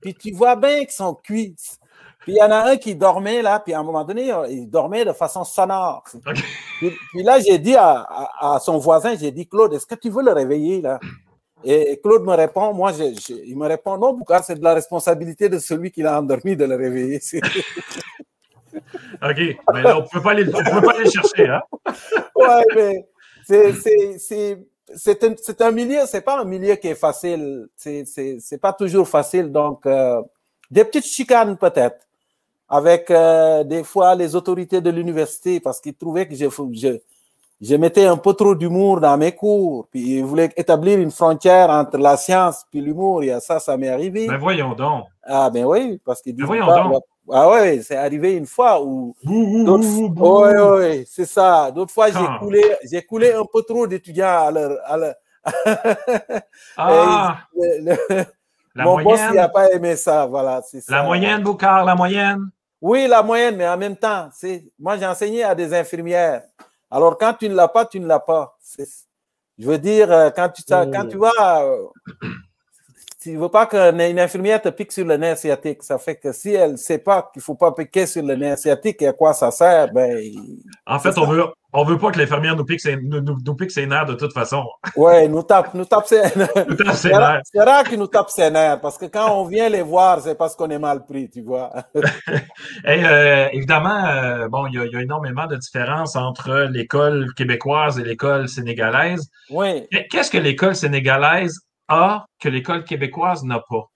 puis 0.00 0.14
tu 0.14 0.32
vois 0.32 0.56
bien 0.56 0.80
qu'ils 0.80 0.90
sont 0.90 1.14
cuits. 1.14 1.56
Puis 2.20 2.32
il 2.32 2.36
y 2.36 2.42
en 2.42 2.50
a 2.50 2.70
un 2.70 2.76
qui 2.76 2.94
dormait 2.94 3.42
là, 3.42 3.60
puis 3.60 3.74
à 3.74 3.80
un 3.80 3.82
moment 3.82 4.04
donné, 4.04 4.32
il 4.48 4.68
dormait 4.68 5.04
de 5.04 5.12
façon 5.12 5.44
sonore. 5.44 6.04
Puis, 6.78 7.22
là, 7.22 7.38
j'ai 7.38 7.58
dit 7.58 7.76
à, 7.76 8.58
son 8.62 8.78
voisin, 8.78 9.14
j'ai 9.16 9.30
dit, 9.30 9.46
Claude, 9.46 9.74
est-ce 9.74 9.86
que 9.86 9.94
tu 9.94 10.10
veux 10.10 10.22
le 10.22 10.32
réveiller 10.32 10.80
là? 10.80 10.98
Et 11.64 11.98
Claude 12.02 12.24
me 12.24 12.34
répond, 12.34 12.74
moi, 12.74 12.92
il 13.28 13.56
me 13.56 13.66
répond, 13.66 13.96
non, 13.96 14.12
Boucard, 14.12 14.44
c'est 14.44 14.56
de 14.56 14.62
la 14.62 14.74
responsabilité 14.74 15.48
de 15.48 15.58
celui 15.58 15.90
qui 15.90 16.02
l'a 16.02 16.18
endormi 16.18 16.56
de 16.56 16.64
le 16.64 16.76
réveiller. 16.76 17.20
OK, 19.22 19.56
mais 19.72 19.82
là, 19.82 19.98
on 19.98 20.02
ne 20.02 20.08
peut 20.08 20.20
pas 20.20 20.34
pas 20.82 21.04
chercher, 21.10 21.48
hein? 21.48 21.62
ouais, 22.36 22.64
mais 22.74 23.06
c'est 24.96 25.24
un, 25.24 25.34
un, 25.60 25.70
milieu, 25.70 26.00
c'est 26.06 26.20
pas 26.20 26.40
un 26.40 26.44
milieu 26.44 26.74
qui 26.76 26.88
est 26.88 26.94
facile. 26.94 27.68
C'est 27.76 28.60
pas 28.60 28.72
toujours 28.72 29.08
facile. 29.08 29.50
Donc, 29.50 29.86
euh, 29.86 30.22
des 30.70 30.84
petites 30.84 31.06
chicanes 31.06 31.56
peut-être 31.56 32.06
avec 32.68 33.10
euh, 33.10 33.62
des 33.64 33.84
fois 33.84 34.14
les 34.14 34.34
autorités 34.34 34.80
de 34.80 34.90
l'université 34.90 35.60
parce 35.60 35.80
qu'ils 35.80 35.94
trouvaient 35.94 36.26
que 36.26 36.34
je, 36.34 36.46
je 36.72 36.98
mettais 37.76 38.04
un 38.06 38.16
peu 38.18 38.34
trop 38.34 38.54
d'humour 38.54 39.00
dans 39.00 39.16
mes 39.16 39.32
cours, 39.32 39.86
puis 39.90 40.18
il 40.18 40.24
voulait 40.24 40.50
établir 40.56 40.98
une 40.98 41.10
frontière 41.10 41.70
entre 41.70 41.96
la 41.96 42.16
science 42.18 42.66
puis 42.70 42.80
l'humour, 42.82 43.22
et 43.22 43.40
ça, 43.40 43.58
ça 43.58 43.76
m'est 43.78 43.88
arrivé. 43.88 44.26
Mais 44.28 44.36
voyons 44.36 44.74
donc. 44.74 45.04
Ah, 45.22 45.48
ben 45.48 45.64
oui, 45.64 45.98
parce 46.04 46.20
qu'il 46.20 46.36
dit. 46.36 46.42
voyons 46.42 46.66
donc. 46.66 47.02
Ah 47.32 47.48
ouais, 47.50 47.80
c'est 47.80 47.96
arrivé 47.96 48.34
une 48.34 48.44
fois 48.44 48.82
où. 48.84 49.16
Oui, 49.24 49.56
oui, 50.78 51.04
c'est 51.08 51.24
ça. 51.24 51.70
D'autres 51.70 51.92
fois, 51.94 52.08
j'ai 52.10 52.18
Ah. 52.18 52.36
coulé, 52.38 52.62
j'ai 52.84 53.00
coulé 53.02 53.32
un 53.32 53.44
peu 53.50 53.62
trop 53.62 53.86
d'étudiants 53.86 54.46
à 54.46 54.50
leur. 54.50 54.78
À 54.84 54.96
leur... 54.98 55.14
Ah, 56.76 57.38
Et 57.62 57.80
le- 57.80 57.96
le- 58.08 58.24
la 58.74 58.84
mon 58.84 59.02
boss, 59.02 59.20
il 59.30 59.36
n'a 59.36 59.48
pas 59.48 59.70
aimé 59.70 59.94
ça, 59.96 60.26
voilà, 60.26 60.60
c'est 60.68 60.80
ça. 60.80 60.96
La 60.96 61.02
moyenne, 61.04 61.42
Boucard, 61.42 61.84
la 61.84 61.94
moyenne. 61.94 62.50
Oui, 62.82 63.06
la 63.08 63.22
moyenne, 63.22 63.56
mais 63.56 63.68
en 63.68 63.76
même 63.78 63.96
temps, 63.96 64.28
moi 64.78 64.96
j'ai 64.98 65.06
enseigné 65.06 65.44
à 65.44 65.54
des 65.54 65.72
infirmières. 65.72 66.42
Alors 66.94 67.18
quand 67.18 67.34
tu 67.34 67.48
ne 67.48 67.56
l'as 67.56 67.66
pas, 67.66 67.86
tu 67.86 67.98
ne 67.98 68.06
l'as 68.06 68.20
pas. 68.20 68.56
Je 69.58 69.66
veux 69.66 69.78
dire, 69.78 70.12
euh, 70.12 70.30
quand 70.30 70.48
tu 70.48 70.62
quand 70.68 71.08
tu 71.08 71.18
vas, 71.18 71.66
tu 73.24 73.32
ne 73.32 73.38
veux 73.40 73.48
pas 73.48 73.64
qu'une 73.66 74.18
infirmière 74.18 74.60
te 74.60 74.68
pique 74.68 74.92
sur 74.92 75.06
le 75.06 75.16
nerf 75.16 75.38
sciatique. 75.38 75.82
Ça 75.82 75.96
fait 75.98 76.16
que 76.16 76.30
si 76.32 76.52
elle 76.52 76.72
ne 76.72 76.76
sait 76.76 76.98
pas 76.98 77.30
qu'il 77.32 77.40
ne 77.40 77.44
faut 77.44 77.54
pas 77.54 77.72
piquer 77.72 78.04
sur 78.06 78.22
le 78.22 78.34
nerf 78.36 78.58
sciatique 78.58 79.00
et 79.00 79.06
à 79.08 79.12
quoi 79.14 79.32
ça 79.32 79.50
sert, 79.50 79.90
ben 79.94 80.14
En 80.86 80.98
fait, 80.98 81.16
on 81.16 81.24
veut, 81.26 81.44
on 81.72 81.84
veut 81.84 81.96
pas 81.96 82.10
que 82.10 82.18
l'infirmière 82.18 82.54
nous 82.54 82.66
pique 82.66 82.80
ses, 82.80 82.96
nous, 82.96 83.22
nous- 83.22 83.38
nous 83.44 83.54
pique 83.54 83.70
ses 83.70 83.86
nerfs 83.86 84.04
de 84.04 84.12
toute 84.12 84.34
façon. 84.34 84.62
ouais, 84.96 85.26
nous 85.26 85.42
tape, 85.42 85.72
nous 85.72 85.86
tape 85.86 86.06
ses- 86.06 86.20
nerfs. 86.36 86.50
c'est 86.94 87.60
rare 87.62 87.84
qu'ils 87.84 87.98
nous 87.98 88.06
tapent 88.08 88.28
ses 88.28 88.50
nerfs 88.50 88.80
parce 88.82 88.98
que 88.98 89.06
quand 89.06 89.32
on 89.40 89.44
vient 89.46 89.70
les 89.70 89.80
voir, 89.82 90.20
c'est 90.20 90.34
parce 90.36 90.54
qu'on 90.54 90.68
est 90.68 90.78
mal 90.78 91.06
pris, 91.06 91.30
tu 91.30 91.40
vois. 91.40 91.72
Et, 92.86 93.02
euh, 93.06 93.48
évidemment, 93.52 94.04
euh, 94.06 94.48
bon, 94.48 94.66
il 94.66 94.74
y, 94.74 94.92
y 94.92 94.96
a 94.96 95.00
énormément 95.00 95.46
de 95.46 95.56
différences 95.56 96.14
entre 96.14 96.68
l'école 96.70 97.32
québécoise 97.34 97.98
et 97.98 98.04
l'école 98.04 98.48
sénégalaise. 98.50 99.30
Oui. 99.50 99.86
Qu'est-ce 100.10 100.30
que 100.30 100.36
l'école 100.38 100.76
sénégalaise 100.76 101.58
a 101.88 102.26
que 102.38 102.48
l'école 102.48 102.84
québécoise 102.84 103.44
n'a 103.44 103.60
pas? 103.60 103.88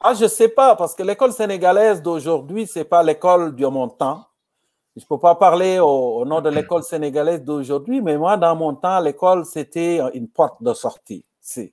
Ah, 0.00 0.14
je 0.14 0.26
sais 0.26 0.48
pas, 0.48 0.76
parce 0.76 0.94
que 0.94 1.02
l'école 1.02 1.32
sénégalaise 1.32 2.02
d'aujourd'hui, 2.02 2.66
c'est 2.66 2.84
pas 2.84 3.02
l'école 3.02 3.54
de 3.56 3.66
mon 3.66 3.88
temps. 3.88 4.24
Je 4.96 5.04
peux 5.06 5.18
pas 5.18 5.34
parler 5.34 5.78
au, 5.80 5.86
au 6.20 6.24
nom 6.24 6.40
de 6.40 6.50
l'école 6.50 6.82
sénégalaise 6.84 7.42
d'aujourd'hui, 7.42 8.00
mais 8.00 8.16
moi, 8.16 8.36
dans 8.36 8.54
mon 8.54 8.74
temps, 8.74 9.00
l'école, 9.00 9.44
c'était 9.44 10.00
une 10.14 10.28
porte 10.28 10.62
de 10.62 10.72
sortie. 10.74 11.24
C'est- 11.40 11.72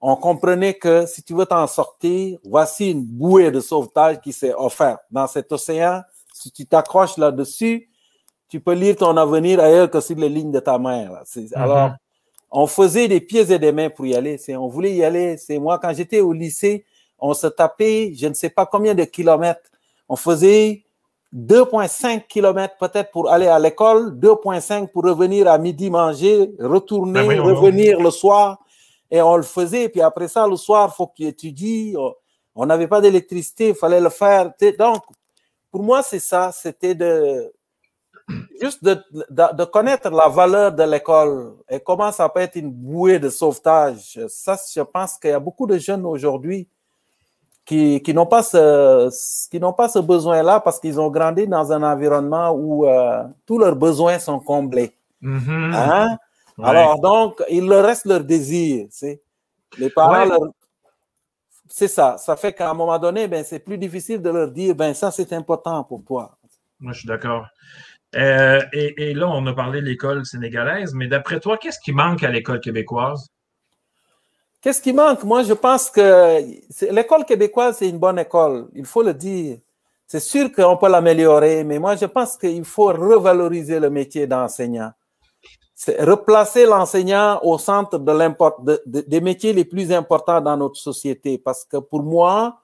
On 0.00 0.16
comprenait 0.16 0.74
que 0.74 1.06
si 1.06 1.22
tu 1.22 1.34
veux 1.34 1.44
t'en 1.46 1.66
sortir, 1.66 2.38
voici 2.44 2.90
une 2.92 3.04
bouée 3.04 3.50
de 3.50 3.60
sauvetage 3.60 4.20
qui 4.20 4.32
s'est 4.32 4.54
offerte 4.54 5.00
dans 5.10 5.26
cet 5.26 5.50
océan. 5.52 6.02
Si 6.32 6.50
tu 6.52 6.66
t'accroches 6.66 7.16
là-dessus, 7.16 7.88
tu 8.48 8.60
peux 8.60 8.74
lire 8.74 8.96
ton 8.96 9.16
avenir 9.16 9.60
ailleurs 9.60 9.90
que 9.90 10.00
sur 10.00 10.16
les 10.16 10.28
lignes 10.28 10.52
de 10.52 10.60
ta 10.60 10.78
main. 10.78 11.10
là. 11.10 11.22
C'est- 11.26 11.52
Alors, 11.56 11.90
on 12.50 12.66
faisait 12.66 13.08
des 13.08 13.20
pieds 13.20 13.50
et 13.52 13.58
des 13.58 13.72
mains 13.72 13.90
pour 13.90 14.06
y 14.06 14.14
aller. 14.14 14.38
C'est, 14.38 14.56
on 14.56 14.68
voulait 14.68 14.94
y 14.94 15.04
aller. 15.04 15.36
C'est 15.36 15.58
moi, 15.58 15.78
quand 15.78 15.92
j'étais 15.94 16.20
au 16.20 16.32
lycée, 16.32 16.84
on 17.18 17.34
se 17.34 17.46
tapait, 17.46 18.12
je 18.16 18.26
ne 18.26 18.34
sais 18.34 18.50
pas 18.50 18.66
combien 18.66 18.94
de 18.94 19.04
kilomètres. 19.04 19.70
On 20.08 20.16
faisait 20.16 20.84
2,5 21.34 22.26
kilomètres 22.26 22.76
peut-être 22.78 23.10
pour 23.10 23.30
aller 23.30 23.46
à 23.48 23.58
l'école, 23.58 24.18
2,5 24.18 24.88
pour 24.88 25.04
revenir 25.04 25.46
à 25.48 25.58
midi 25.58 25.90
manger, 25.90 26.50
retourner, 26.58 27.20
Ben 27.20 27.28
oui, 27.28 27.38
revenir 27.38 28.00
le 28.00 28.10
soir. 28.10 28.58
Et 29.10 29.20
on 29.20 29.36
le 29.36 29.42
faisait. 29.42 29.88
Puis 29.88 30.00
après 30.00 30.28
ça, 30.28 30.46
le 30.46 30.56
soir, 30.56 30.90
il 30.92 30.96
faut 30.96 31.06
que 31.06 31.14
tu 31.16 31.24
étudies. 31.26 31.94
On- 32.54 32.66
n'avait 32.66 32.88
pas 32.88 33.00
d'électricité, 33.00 33.68
il 33.68 33.74
fallait 33.74 34.00
le 34.00 34.08
faire. 34.10 34.52
Donc, 34.78 35.02
pour 35.70 35.82
moi, 35.82 36.02
c'est 36.02 36.18
ça. 36.18 36.50
C'était 36.52 36.94
de 36.94 37.52
juste 38.60 38.82
de, 38.84 38.94
de, 39.30 39.56
de 39.56 39.64
connaître 39.64 40.10
la 40.10 40.28
valeur 40.28 40.72
de 40.72 40.82
l'école 40.82 41.54
et 41.68 41.80
comment 41.80 42.12
ça 42.12 42.28
peut 42.28 42.40
être 42.40 42.56
une 42.56 42.70
bouée 42.70 43.18
de 43.18 43.28
sauvetage. 43.28 44.18
Ça, 44.28 44.56
je 44.74 44.80
pense 44.82 45.16
qu'il 45.18 45.30
y 45.30 45.32
a 45.32 45.40
beaucoup 45.40 45.66
de 45.66 45.78
jeunes 45.78 46.04
aujourd'hui 46.06 46.68
qui, 47.64 48.02
qui 48.02 48.14
n'ont 48.14 48.26
pas 48.26 48.42
ce, 48.42 49.08
qui 49.50 49.58
n'ont 49.60 49.72
pas 49.72 49.88
ce 49.88 49.98
besoin-là 49.98 50.60
parce 50.60 50.78
qu'ils 50.80 50.98
ont 51.00 51.10
grandi 51.10 51.46
dans 51.46 51.70
un 51.72 51.82
environnement 51.82 52.50
où 52.50 52.86
euh, 52.86 53.24
tous 53.46 53.58
leurs 53.58 53.76
besoins 53.76 54.18
sont 54.18 54.40
comblés. 54.40 54.94
Mhm. 55.20 55.72
Hein? 55.74 56.16
Ouais. 56.58 56.68
Alors, 56.68 56.98
donc, 57.00 57.42
il 57.50 57.66
leur 57.66 57.84
reste 57.84 58.04
leur 58.06 58.24
désir. 58.24 58.86
sais. 58.90 59.20
Les 59.78 59.90
parents, 59.90 60.12
Ouais. 60.22 60.28
leur- 60.28 60.40
c'est 61.68 61.88
ça. 61.88 62.16
Ça 62.18 62.34
fait 62.36 62.52
qu'à 62.54 62.70
un 62.70 62.74
moment 62.74 62.98
donné, 62.98 63.28
ben, 63.28 63.44
c'est 63.44 63.58
plus 63.58 63.76
difficile 63.78 64.20
de 64.22 64.30
leur 64.30 64.50
dire, 64.50 64.74
ben, 64.74 64.94
ça, 64.94 65.10
c'est 65.10 65.32
important 65.34 65.84
pour 65.84 66.02
toi. 66.02 66.36
Moi, 66.80 66.92
je 66.94 67.00
suis 67.00 67.08
d'accord. 67.08 67.46
Euh, 68.16 68.60
et, 68.72 69.12
là, 69.14 69.28
on 69.28 69.46
a 69.46 69.52
parlé 69.52 69.80
de 69.80 69.86
l'école 69.86 70.24
sénégalaise, 70.24 70.94
mais 70.94 71.08
d'après 71.08 71.40
toi, 71.40 71.58
qu'est-ce 71.58 71.78
qui 71.78 71.92
manque 71.92 72.22
à 72.22 72.30
l'école 72.30 72.60
québécoise? 72.60 73.28
Qu'est-ce 74.60 74.80
qui 74.80 74.92
manque? 74.92 75.22
Moi, 75.24 75.42
je 75.42 75.52
pense 75.52 75.90
que 75.90 76.40
l'école 76.90 77.24
québécoise, 77.24 77.76
c'est 77.78 77.88
une 77.88 77.98
bonne 77.98 78.18
école. 78.18 78.68
Il 78.74 78.86
faut 78.86 79.02
le 79.02 79.14
dire. 79.14 79.58
C'est 80.06 80.20
sûr 80.20 80.50
qu'on 80.50 80.76
peut 80.78 80.88
l'améliorer, 80.88 81.64
mais 81.64 81.78
moi, 81.78 81.94
je 81.94 82.06
pense 82.06 82.36
qu'il 82.38 82.64
faut 82.64 82.86
revaloriser 82.86 83.78
le 83.78 83.90
métier 83.90 84.26
d'enseignant. 84.26 84.90
Replacer 86.00 86.64
l'enseignant 86.64 87.38
au 87.42 87.58
centre 87.58 87.98
des 88.86 89.20
métiers 89.20 89.52
les 89.52 89.64
plus 89.66 89.92
importants 89.92 90.40
dans 90.40 90.56
notre 90.56 90.80
société. 90.80 91.38
Parce 91.38 91.64
que 91.64 91.76
pour 91.76 92.02
moi, 92.02 92.58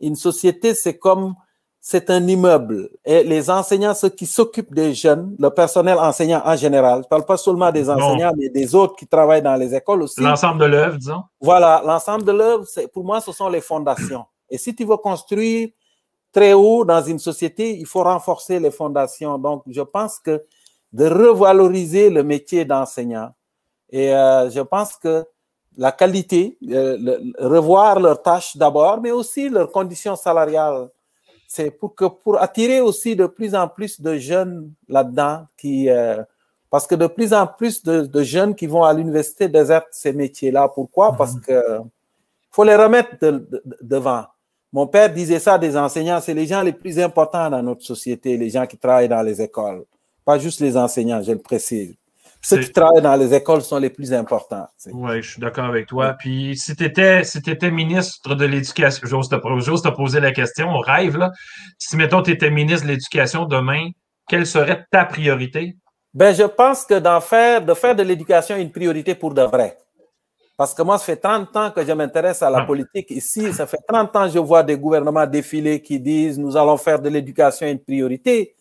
une 0.00 0.16
société, 0.16 0.74
c'est 0.74 0.98
comme, 0.98 1.34
c'est 1.80 2.10
un 2.10 2.26
immeuble. 2.28 2.90
Et 3.04 3.24
les 3.24 3.48
enseignants, 3.50 3.94
ceux 3.94 4.10
qui 4.10 4.26
s'occupent 4.26 4.74
des 4.74 4.92
jeunes, 4.94 5.34
le 5.38 5.48
personnel 5.50 5.98
enseignant 5.98 6.42
en 6.44 6.54
général, 6.56 6.98
je 6.98 7.04
ne 7.04 7.08
parle 7.08 7.24
pas 7.24 7.36
seulement 7.38 7.72
des 7.72 7.88
enseignants, 7.88 8.32
mais 8.36 8.48
des 8.50 8.74
autres 8.74 8.96
qui 8.96 9.06
travaillent 9.06 9.42
dans 9.42 9.56
les 9.56 9.74
écoles 9.74 10.02
aussi. 10.02 10.20
L'ensemble 10.20 10.60
de 10.60 10.66
l'œuvre, 10.66 10.96
disons. 10.98 11.22
Voilà, 11.40 11.82
l'ensemble 11.84 12.24
de 12.24 12.32
l'œuvre, 12.32 12.66
pour 12.92 13.04
moi, 13.04 13.20
ce 13.20 13.32
sont 13.32 13.48
les 13.48 13.60
fondations. 13.62 14.24
Et 14.50 14.58
si 14.58 14.74
tu 14.74 14.84
veux 14.84 14.98
construire 14.98 15.70
très 16.32 16.52
haut 16.52 16.84
dans 16.84 17.02
une 17.02 17.18
société, 17.18 17.76
il 17.78 17.86
faut 17.86 18.02
renforcer 18.02 18.60
les 18.60 18.70
fondations. 18.70 19.38
Donc, 19.38 19.62
je 19.66 19.80
pense 19.82 20.18
que 20.18 20.44
de 20.92 21.06
revaloriser 21.06 22.10
le 22.10 22.22
métier 22.22 22.64
d'enseignant. 22.64 23.30
Et 23.90 24.14
euh, 24.14 24.50
je 24.50 24.60
pense 24.60 24.96
que 24.96 25.24
la 25.76 25.92
qualité, 25.92 26.58
euh, 26.68 26.96
le- 27.00 27.48
revoir 27.48 27.98
leurs 28.00 28.20
tâches 28.22 28.56
d'abord, 28.56 29.00
mais 29.00 29.12
aussi 29.12 29.48
leurs 29.48 29.70
conditions 29.70 30.14
salariales. 30.16 30.88
C'est 31.52 31.72
pour 31.72 31.96
que 31.96 32.04
pour 32.04 32.40
attirer 32.40 32.80
aussi 32.80 33.16
de 33.16 33.26
plus 33.26 33.56
en 33.56 33.66
plus 33.66 34.00
de 34.00 34.16
jeunes 34.18 34.70
là-dedans, 34.88 35.46
qui 35.56 35.90
euh, 35.90 36.22
parce 36.70 36.86
que 36.86 36.94
de 36.94 37.08
plus 37.08 37.34
en 37.34 37.44
plus 37.48 37.82
de, 37.82 38.02
de 38.02 38.22
jeunes 38.22 38.54
qui 38.54 38.68
vont 38.68 38.84
à 38.84 38.92
l'université 38.92 39.48
désertent 39.48 39.88
ces 39.90 40.12
métiers-là. 40.12 40.68
Pourquoi? 40.68 41.16
Parce 41.16 41.34
que 41.40 41.60
faut 42.52 42.62
les 42.62 42.76
remettre 42.76 43.18
de- 43.20 43.48
de- 43.50 43.62
devant. 43.82 44.26
Mon 44.72 44.86
père 44.86 45.12
disait 45.12 45.40
ça 45.40 45.58
des 45.58 45.76
enseignants, 45.76 46.20
c'est 46.20 46.34
les 46.34 46.46
gens 46.46 46.62
les 46.62 46.72
plus 46.72 47.00
importants 47.00 47.50
dans 47.50 47.62
notre 47.64 47.82
société, 47.82 48.36
les 48.36 48.50
gens 48.50 48.64
qui 48.68 48.78
travaillent 48.78 49.08
dans 49.08 49.22
les 49.22 49.42
écoles. 49.42 49.82
Pas 50.24 50.38
juste 50.38 50.60
les 50.60 50.76
enseignants, 50.76 51.20
je 51.20 51.32
le 51.32 51.38
précise. 51.40 51.94
Ceux 52.42 52.58
qui 52.58 52.72
travaillent 52.72 53.02
dans 53.02 53.16
les 53.16 53.34
écoles 53.34 53.62
sont 53.62 53.78
les 53.78 53.90
plus 53.90 54.12
importants. 54.12 54.66
Oui, 54.92 55.22
je 55.22 55.32
suis 55.32 55.40
d'accord 55.40 55.66
avec 55.66 55.86
toi. 55.86 56.14
Puis 56.18 56.56
si 56.56 56.74
tu 56.74 56.84
étais, 56.84 57.22
si 57.24 57.40
ministre 57.70 58.34
de 58.34 58.46
l'Éducation, 58.46 59.06
j'ose 59.06 59.28
te, 59.28 59.36
te 59.36 59.88
poser 59.94 60.20
la 60.20 60.32
question, 60.32 60.68
on 60.70 60.78
rêve, 60.78 61.16
là. 61.18 61.30
Si, 61.78 61.96
mettons, 61.96 62.22
tu 62.22 62.30
étais 62.30 62.50
ministre 62.50 62.86
de 62.86 62.92
l'Éducation 62.92 63.44
demain, 63.44 63.90
quelle 64.26 64.46
serait 64.46 64.84
ta 64.90 65.04
priorité? 65.04 65.76
Ben, 66.14 66.34
je 66.34 66.44
pense 66.44 66.84
que 66.84 66.98
d'en 66.98 67.20
faire, 67.20 67.64
de 67.64 67.74
faire 67.74 67.94
de 67.94 68.02
l'éducation 68.02 68.56
une 68.56 68.72
priorité 68.72 69.14
pour 69.14 69.34
de 69.34 69.42
vrai. 69.42 69.76
Parce 70.56 70.74
que 70.74 70.82
moi, 70.82 70.98
ça 70.98 71.04
fait 71.04 71.16
30 71.16 71.56
ans 71.56 71.70
que 71.70 71.84
je 71.84 71.92
m'intéresse 71.92 72.42
à 72.42 72.50
la 72.50 72.58
Ah. 72.58 72.64
politique 72.64 73.10
ici. 73.10 73.52
Ça 73.52 73.66
fait 73.66 73.78
30 73.88 74.14
ans 74.16 74.26
que 74.26 74.32
je 74.34 74.38
vois 74.38 74.62
des 74.62 74.76
gouvernements 74.76 75.26
défiler 75.26 75.80
qui 75.80 75.98
disent 76.00 76.38
nous 76.38 76.56
allons 76.56 76.76
faire 76.76 77.00
de 77.00 77.08
l'éducation 77.08 77.66
une 77.66 77.78
priorité. 77.78 78.54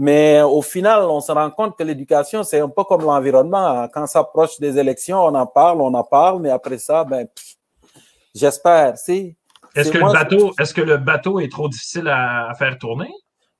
Mais 0.00 0.40
au 0.40 0.62
final, 0.62 1.02
on 1.02 1.20
se 1.20 1.30
rend 1.30 1.50
compte 1.50 1.76
que 1.76 1.82
l'éducation, 1.82 2.42
c'est 2.42 2.58
un 2.60 2.70
peu 2.70 2.84
comme 2.84 3.02
l'environnement. 3.02 3.86
Quand 3.92 4.06
ça 4.06 4.20
approche 4.20 4.58
des 4.58 4.78
élections, 4.78 5.18
on 5.22 5.34
en 5.34 5.46
parle, 5.46 5.82
on 5.82 5.92
en 5.92 6.02
parle, 6.02 6.40
mais 6.40 6.48
après 6.48 6.78
ça, 6.78 7.04
ben, 7.04 7.28
j'espère. 8.34 8.96
si. 8.96 9.36
Est-ce 9.76 9.90
que, 9.90 9.98
le 9.98 10.10
bateau, 10.10 10.52
est-ce 10.58 10.72
que 10.72 10.80
le 10.80 10.96
bateau 10.96 11.38
est 11.38 11.52
trop 11.52 11.68
difficile 11.68 12.08
à, 12.08 12.48
à 12.48 12.54
faire 12.54 12.78
tourner? 12.78 13.10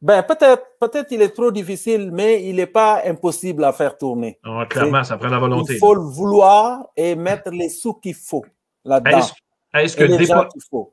Ben, 0.01 0.23
peut-être, 0.23 0.65
peut-être 0.81 1.13
il 1.13 1.21
est 1.21 1.37
trop 1.37 1.51
difficile, 1.51 2.11
mais 2.11 2.43
il 2.43 2.57
n'est 2.57 2.67
pas 2.67 3.03
impossible 3.05 3.63
à 3.63 3.75
faire 3.75 3.99
tourner. 3.99 4.41
Ah, 4.43 4.65
clairement, 4.67 5.05
ça 5.05 5.19
prend 5.19 5.29
la 5.29 5.39
volonté. 5.39 5.75
Il 5.75 5.79
faut 5.79 5.95
le 5.95 6.01
vouloir 6.01 6.87
et 6.97 7.15
mettre 7.17 7.51
les 7.51 7.69
sous 7.69 7.93
qu'il 7.93 8.15
faut 8.15 8.47
là-dedans. 8.83 9.19
Est-ce 9.19 9.33
est-ce 9.75 9.95
que, 9.95 10.05
dépo- 10.05 10.49
faut. 10.71 10.91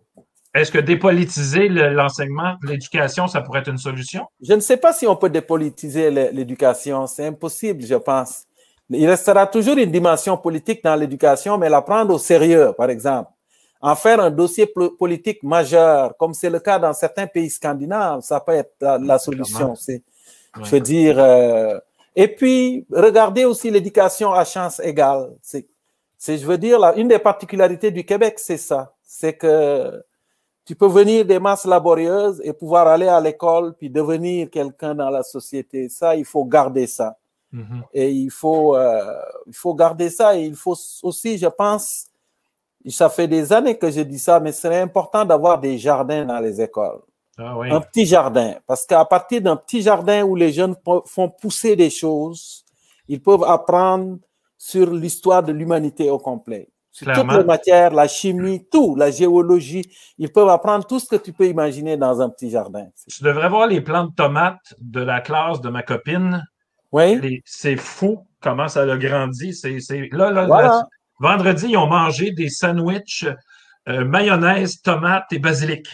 Est-ce 0.54 0.72
que 0.72 0.80
dépolitiser 0.80 1.68
le- 1.70 1.89
l'enseignement, 1.89 2.56
l'éducation, 2.64 3.28
ça 3.28 3.41
pourrait 3.41 3.60
être 3.60 3.70
une 3.70 3.78
solution? 3.78 4.26
Je 4.41 4.54
ne 4.54 4.60
sais 4.60 4.78
pas 4.78 4.93
si 4.93 5.06
on 5.08 5.16
peut 5.16 5.30
dépolitiser 5.30 6.10
l'éducation. 6.32 7.06
C'est 7.08 7.26
impossible, 7.28 7.84
je 7.86 7.95
pense. 7.95 8.43
Il 8.89 9.08
restera 9.08 9.45
toujours 9.48 9.78
une 9.78 9.91
dimension 9.91 10.38
politique 10.38 10.84
dans 10.84 10.95
l'éducation, 10.95 11.58
mais 11.58 11.70
la 11.70 11.82
prendre 11.82 12.14
au 12.14 12.18
sérieux, 12.18 12.74
par 12.78 12.89
exemple. 12.89 13.30
En 13.82 13.95
faire 13.95 14.20
un 14.20 14.32
dossier 14.32 14.72
politique 14.98 15.43
majeur, 15.43 16.16
comme 16.18 16.34
c'est 16.34 16.50
le 16.50 16.60
cas 16.60 16.80
dans 16.80 16.93
certains 16.93 17.28
pays 17.28 17.50
scandinaves, 17.50 18.22
ça 18.22 18.39
peut 18.39 18.54
être 18.54 18.74
la, 18.82 18.98
la 18.98 19.20
solution. 19.20 19.76
C'est. 19.76 20.02
Je 20.64 20.72
veux 20.72 20.80
dire, 20.80 21.16
euh, 21.20 21.78
Et 22.16 22.28
puis, 22.28 22.88
regardez 22.91 23.45
aussi 23.45 23.70
l'éducation 23.70 24.34
à 24.34 24.43
chance 24.43 24.80
égale. 24.80 25.30
C'est, 25.43 25.68
je 26.39 26.43
veux 26.48 26.58
dire, 26.58 26.80
là, 26.80 26.95
une 26.95 27.08
des 27.10 27.20
particularités 27.20 27.91
du 27.91 28.04
Québec, 28.04 28.39
c'est 28.39 28.58
ça. 28.58 28.95
C'est 29.04 29.34
que 29.34 30.02
tu 30.68 30.76
peux 30.76 30.88
venir 30.88 31.24
des 31.24 31.39
masses 31.39 31.65
laborieuses 31.65 32.41
et 32.43 32.51
pouvoir 32.51 32.88
aller 32.88 33.07
à 33.07 33.22
l'école 33.22 33.74
puis 33.74 33.89
devenir 33.89 34.49
quelqu'un 34.49 34.93
dans 34.93 35.09
la 35.09 35.24
société. 35.24 35.88
Ça, 35.88 36.13
il 36.13 36.26
faut 36.26 36.43
garder 36.43 36.88
ça. 36.88 37.18
Mm-hmm. 37.53 37.82
Et 37.93 38.11
il 38.11 38.30
faut, 38.30 38.76
euh, 38.76 39.15
il 39.45 39.55
faut 39.55 39.74
garder 39.74 40.09
ça. 40.09 40.36
Et 40.38 40.43
il 40.43 40.55
faut 40.55 40.76
aussi, 41.03 41.38
je 41.38 41.47
pense, 41.47 42.07
ça 42.89 43.07
fait 43.07 43.30
des 43.30 43.53
années 43.53 43.78
que 43.78 43.89
je 43.89 44.01
dis 44.01 44.20
ça, 44.20 44.41
mais 44.41 44.51
c'est 44.51 44.78
important 44.78 45.24
d'avoir 45.24 45.57
des 45.57 45.78
jardins 45.78 46.26
dans 46.26 46.39
les 46.39 46.59
écoles. 46.59 46.99
Ah 47.38 47.55
un 47.61 47.80
petit 47.80 48.05
jardin. 48.05 48.55
Parce 48.65 48.86
qu'à 48.86 49.05
partir 49.05 49.41
d'un 49.41 49.55
petit 49.55 49.82
jardin 49.82 50.24
où 50.24 50.36
les 50.36 50.51
jeunes 50.51 50.76
font 51.05 51.30
pousser 51.30 51.78
des 51.78 51.89
choses, 51.89 52.65
ils 53.07 53.24
peuvent 53.24 53.45
apprendre 53.45 54.18
sur 54.57 54.91
l'histoire 54.91 55.43
de 55.43 55.53
l'humanité 55.53 56.09
au 56.09 56.18
complet. 56.18 56.68
Sur 56.98 57.14
toutes 57.14 57.32
les 57.32 57.43
matières, 57.43 57.93
la 57.93 58.08
chimie, 58.08 58.66
tout, 58.72 58.95
la 58.95 59.12
géologie. 59.12 59.88
Ils 60.18 60.32
peuvent 60.32 60.50
apprendre 60.50 60.84
tout 60.88 61.00
ce 61.00 61.08
que 61.08 61.16
tu 61.16 61.32
peux 61.32 61.45
imaginer 61.45 61.95
dans 61.95 62.20
un 62.22 62.30
petit 62.30 62.50
jardin. 62.50 62.88
Je 63.08 63.24
devrais 63.24 63.50
voir 63.50 63.68
les 63.68 63.82
plants 63.82 64.06
de 64.06 64.16
tomates 64.16 64.74
de 64.80 65.02
la 65.02 65.22
classe 65.22 65.62
de 65.62 65.70
ma 65.70 65.84
copine. 65.84 66.43
Oui. 66.91 67.39
C'est 67.45 67.76
fou 67.76 68.26
comment 68.41 68.68
ça 68.68 68.82
a 68.82 68.98
grandi. 68.98 69.54
C'est, 69.54 69.78
là, 70.12 70.32
là, 70.32 70.82
vendredi, 71.20 71.68
ils 71.70 71.78
ont 71.78 71.86
mangé 71.86 72.32
des 72.32 72.50
sandwichs 72.50 73.28
euh, 73.88 74.04
mayonnaise, 74.04 74.82
tomate 74.82 75.26
et 75.32 75.38
basilic. 75.38 75.86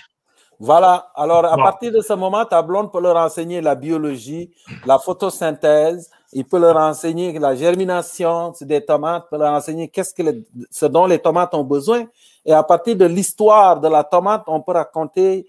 Voilà. 0.58 1.12
Alors, 1.16 1.44
à 1.44 1.58
partir 1.58 1.92
de 1.92 2.00
ce 2.00 2.14
moment, 2.14 2.46
ta 2.46 2.62
blonde 2.62 2.94
peut 2.94 3.02
leur 3.02 3.18
enseigner 3.18 3.60
la 3.60 3.76
biologie, 3.76 4.52
la 4.86 5.00
photosynthèse. 5.00 6.10
Il 6.34 6.46
peut 6.46 6.60
leur 6.60 6.78
enseigner 6.78 7.38
la 7.40 7.56
germination 7.56 8.54
des 8.62 8.84
tomates, 8.84 9.26
peut 9.30 9.38
leur 9.38 9.54
enseigner 9.54 9.88
qu'est-ce 9.88 10.14
que 10.14 10.24
ce 10.70 10.86
dont 10.86 11.06
les 11.06 11.20
tomates 11.20 11.54
ont 11.54 11.64
besoin. 11.64 12.06
Et 12.46 12.54
à 12.54 12.64
partir 12.64 12.96
de 12.96 13.06
l'histoire 13.06 13.80
de 13.80 13.88
la 13.88 14.04
tomate, 14.04 14.44
on 14.48 14.62
peut 14.62 14.74
raconter 14.74 15.48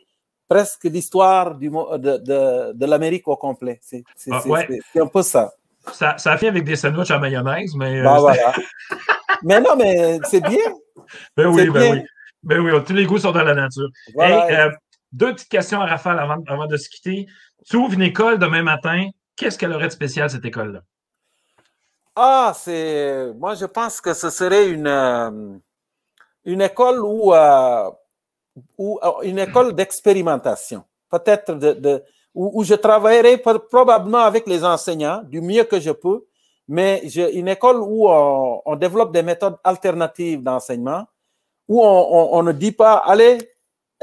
presque 0.49 0.85
l'histoire 0.85 1.55
de, 1.57 1.69
de, 1.99 2.73
de 2.73 2.87
l'Amérique 2.87 3.27
au 3.29 3.37
complet. 3.37 3.81
C'est 3.83 4.05
ah, 4.31 4.43
un 4.97 5.07
peu 5.07 5.23
ça. 5.23 5.53
Ça, 5.93 6.17
ça 6.17 6.37
fait 6.39 6.49
avec 6.49 6.65
des 6.65 6.77
sandwichs 6.77 7.11
à 7.11 7.19
mayonnaise, 7.19 7.75
mais. 7.77 8.01
Euh, 8.01 8.05
bah, 8.05 8.19
voilà. 8.19 8.55
mais 9.43 9.61
non, 9.61 9.77
mais 9.77 10.19
c'est 10.25 10.41
bien. 10.41 10.59
Ben 11.37 11.49
oui, 11.49 11.69
ben 11.69 11.93
oui. 11.93 12.03
Ben 12.43 12.61
oui, 12.61 12.73
tous 12.87 12.95
les 12.95 13.05
goûts 13.05 13.19
sont 13.19 13.33
dans 13.33 13.43
la 13.43 13.55
nature. 13.55 13.89
Voilà. 14.15 14.67
Euh, 14.67 14.71
deux 15.13 15.35
petites 15.35 15.51
questions 15.51 15.81
à 15.81 15.87
Rafale 15.87 16.19
avant, 16.19 16.67
de 16.67 16.77
se 16.77 16.89
quitter. 16.89 17.27
Tu 17.69 17.77
ouvres 17.77 17.93
une 17.93 18.03
école 18.03 18.39
demain 18.39 18.63
matin. 18.63 19.09
Qu'est-ce 19.37 19.59
qu'elle 19.59 19.73
aurait 19.73 19.89
de 19.89 19.93
spécial, 19.93 20.31
cette 20.31 20.45
école-là? 20.45 20.83
Ah, 22.17 22.53
c'est. 22.57 23.33
Moi, 23.37 23.55
je 23.55 23.67
pense 23.67 24.01
que 24.01 24.15
ce 24.15 24.31
serait 24.31 24.71
une, 24.71 24.87
euh, 24.87 25.59
école 26.45 27.01
où, 27.01 27.35
euh, 27.35 27.91
euh, 28.79 28.95
une 29.23 29.41
école 29.41 29.75
d'expérimentation. 29.75 30.85
Peut-être 31.11 31.59
où, 32.35 32.65
je 32.65 32.75
travaillerai 32.75 33.39
probablement 33.39 34.19
avec 34.19 34.47
les 34.47 34.65
enseignants 34.65 35.23
du 35.25 35.41
mieux 35.41 35.65
que 35.65 35.81
je 35.81 35.91
peux, 35.91 36.25
mais 36.69 37.03
une 37.09 37.49
école 37.49 37.79
où 37.81 38.09
on, 38.09 38.77
développe 38.77 39.13
des 39.13 39.23
méthodes 39.23 39.57
alternatives 39.65 40.43
d'enseignement, 40.43 41.07
où 41.69 41.83
on, 41.83 42.43
ne 42.43 42.53
dit 42.53 42.73
pas, 42.73 42.97
allez, 42.97 43.39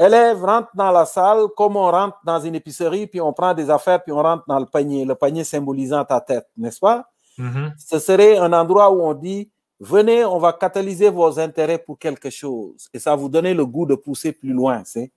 Élève 0.06 0.42
rentre 0.44 0.70
dans 0.74 0.90
la 0.90 1.04
salle 1.04 1.46
comme 1.56 1.76
on 1.76 1.90
rentre 1.90 2.18
dans 2.24 2.40
une 2.40 2.54
épicerie, 2.54 3.06
puis 3.06 3.20
on 3.20 3.32
prend 3.32 3.54
des 3.54 3.70
affaires, 3.70 4.02
puis 4.02 4.12
on 4.12 4.22
rentre 4.22 4.44
dans 4.46 4.58
le 4.58 4.66
panier, 4.66 5.04
le 5.04 5.14
panier 5.14 5.44
symbolisant 5.44 6.04
ta 6.04 6.20
tête, 6.20 6.48
n'est-ce 6.56 6.80
pas? 6.80 7.06
Mm-hmm. 7.38 7.72
Ce 7.78 7.98
serait 7.98 8.36
un 8.36 8.52
endroit 8.52 8.90
où 8.90 9.02
on 9.02 9.14
dit, 9.14 9.50
venez, 9.80 10.24
on 10.24 10.38
va 10.38 10.52
catalyser 10.52 11.10
vos 11.10 11.38
intérêts 11.38 11.78
pour 11.78 11.98
quelque 11.98 12.30
chose. 12.30 12.88
Et 12.92 12.98
ça 12.98 13.14
vous 13.14 13.28
donner 13.28 13.54
le 13.54 13.66
goût 13.66 13.86
de 13.86 13.94
pousser 13.94 14.32
plus 14.32 14.52
loin. 14.52 14.82
C'est? 14.84 15.12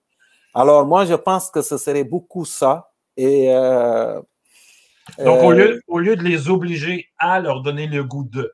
Alors 0.54 0.86
moi, 0.86 1.06
je 1.06 1.16
pense 1.16 1.50
que 1.50 1.62
ce 1.62 1.78
serait 1.78 2.04
beaucoup 2.04 2.46
ça. 2.46 2.92
Et, 3.18 3.54
euh, 3.54 4.22
Donc, 5.20 5.44
au, 5.44 5.52
lieu, 5.52 5.76
euh, 5.76 5.82
au 5.88 6.00
lieu 6.00 6.16
de 6.16 6.24
les 6.24 6.50
obliger 6.50 7.08
à 7.18 7.40
leur 7.40 7.62
donner 7.62 7.88
le 7.88 8.04
goût 8.04 8.24
de. 8.24 8.52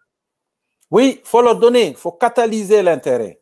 Oui, 0.90 1.20
il 1.22 1.28
faut 1.28 1.42
leur 1.42 1.58
donner, 1.58 1.90
il 1.90 1.96
faut 1.96 2.12
catalyser 2.12 2.82
l'intérêt. 2.84 3.41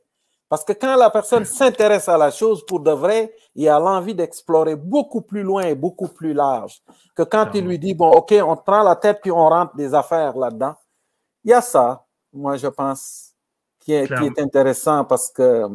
Parce 0.50 0.64
que 0.64 0.74
quand 0.74 0.96
la 0.96 1.12
personne 1.12 1.46
s'intéresse 1.46 2.10
à 2.10 2.18
la 2.18 2.32
chose 2.32 2.66
pour 2.66 2.80
de 2.80 2.92
vrai, 2.92 3.32
il 3.54 3.70
a 3.70 3.80
l'envie 3.80 4.16
d'explorer 4.16 4.76
beaucoup 4.76 5.22
plus 5.22 5.44
loin 5.44 5.62
et 5.62 5.76
beaucoup 5.76 6.08
plus 6.08 6.34
large 6.34 6.82
que 7.16 7.22
quand 7.22 7.52
il 7.54 7.66
lui 7.66 7.78
dit, 7.78 7.94
bon, 7.94 8.10
OK, 8.10 8.34
on 8.44 8.58
prend 8.58 8.82
la 8.82 8.96
tête 8.96 9.20
puis 9.22 9.32
on 9.32 9.48
rentre 9.48 9.76
des 9.76 9.94
affaires 9.94 10.36
là-dedans. 10.36 10.74
Il 11.44 11.52
y 11.52 11.54
a 11.54 11.62
ça, 11.62 12.04
moi, 12.34 12.58
je 12.58 12.68
pense, 12.68 13.34
qui 13.80 13.94
est, 13.94 14.08
qui 14.08 14.26
est 14.26 14.40
intéressant 14.40 15.06
parce 15.06 15.30
que... 15.30 15.68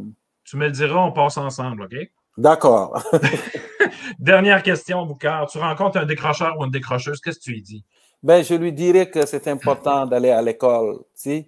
Tu 0.43 0.57
me 0.57 0.66
le 0.66 0.72
diras, 0.72 0.99
on 0.99 1.12
passe 1.12 1.39
ensemble, 1.39 1.85
OK? 1.85 1.95
D'accord. 2.37 3.01
Dernière 4.18 4.62
question, 4.62 5.07
Boucard. 5.07 5.47
Tu 5.49 5.59
rencontres 5.59 5.99
un 5.99 6.05
décrocheur 6.05 6.59
ou 6.59 6.64
une 6.64 6.70
décrocheuse, 6.72 7.20
qu'est-ce 7.20 7.39
que 7.39 7.45
tu 7.45 7.53
lui 7.53 7.62
dis? 7.62 7.85
Ben, 8.25 8.43
je 8.43 8.55
lui 8.55 8.72
dirais 8.72 9.09
que 9.09 9.25
c'est 9.25 9.47
important 9.49 10.07
d'aller 10.07 10.31
à 10.31 10.43
l'école. 10.43 10.99
Tu 11.20 11.45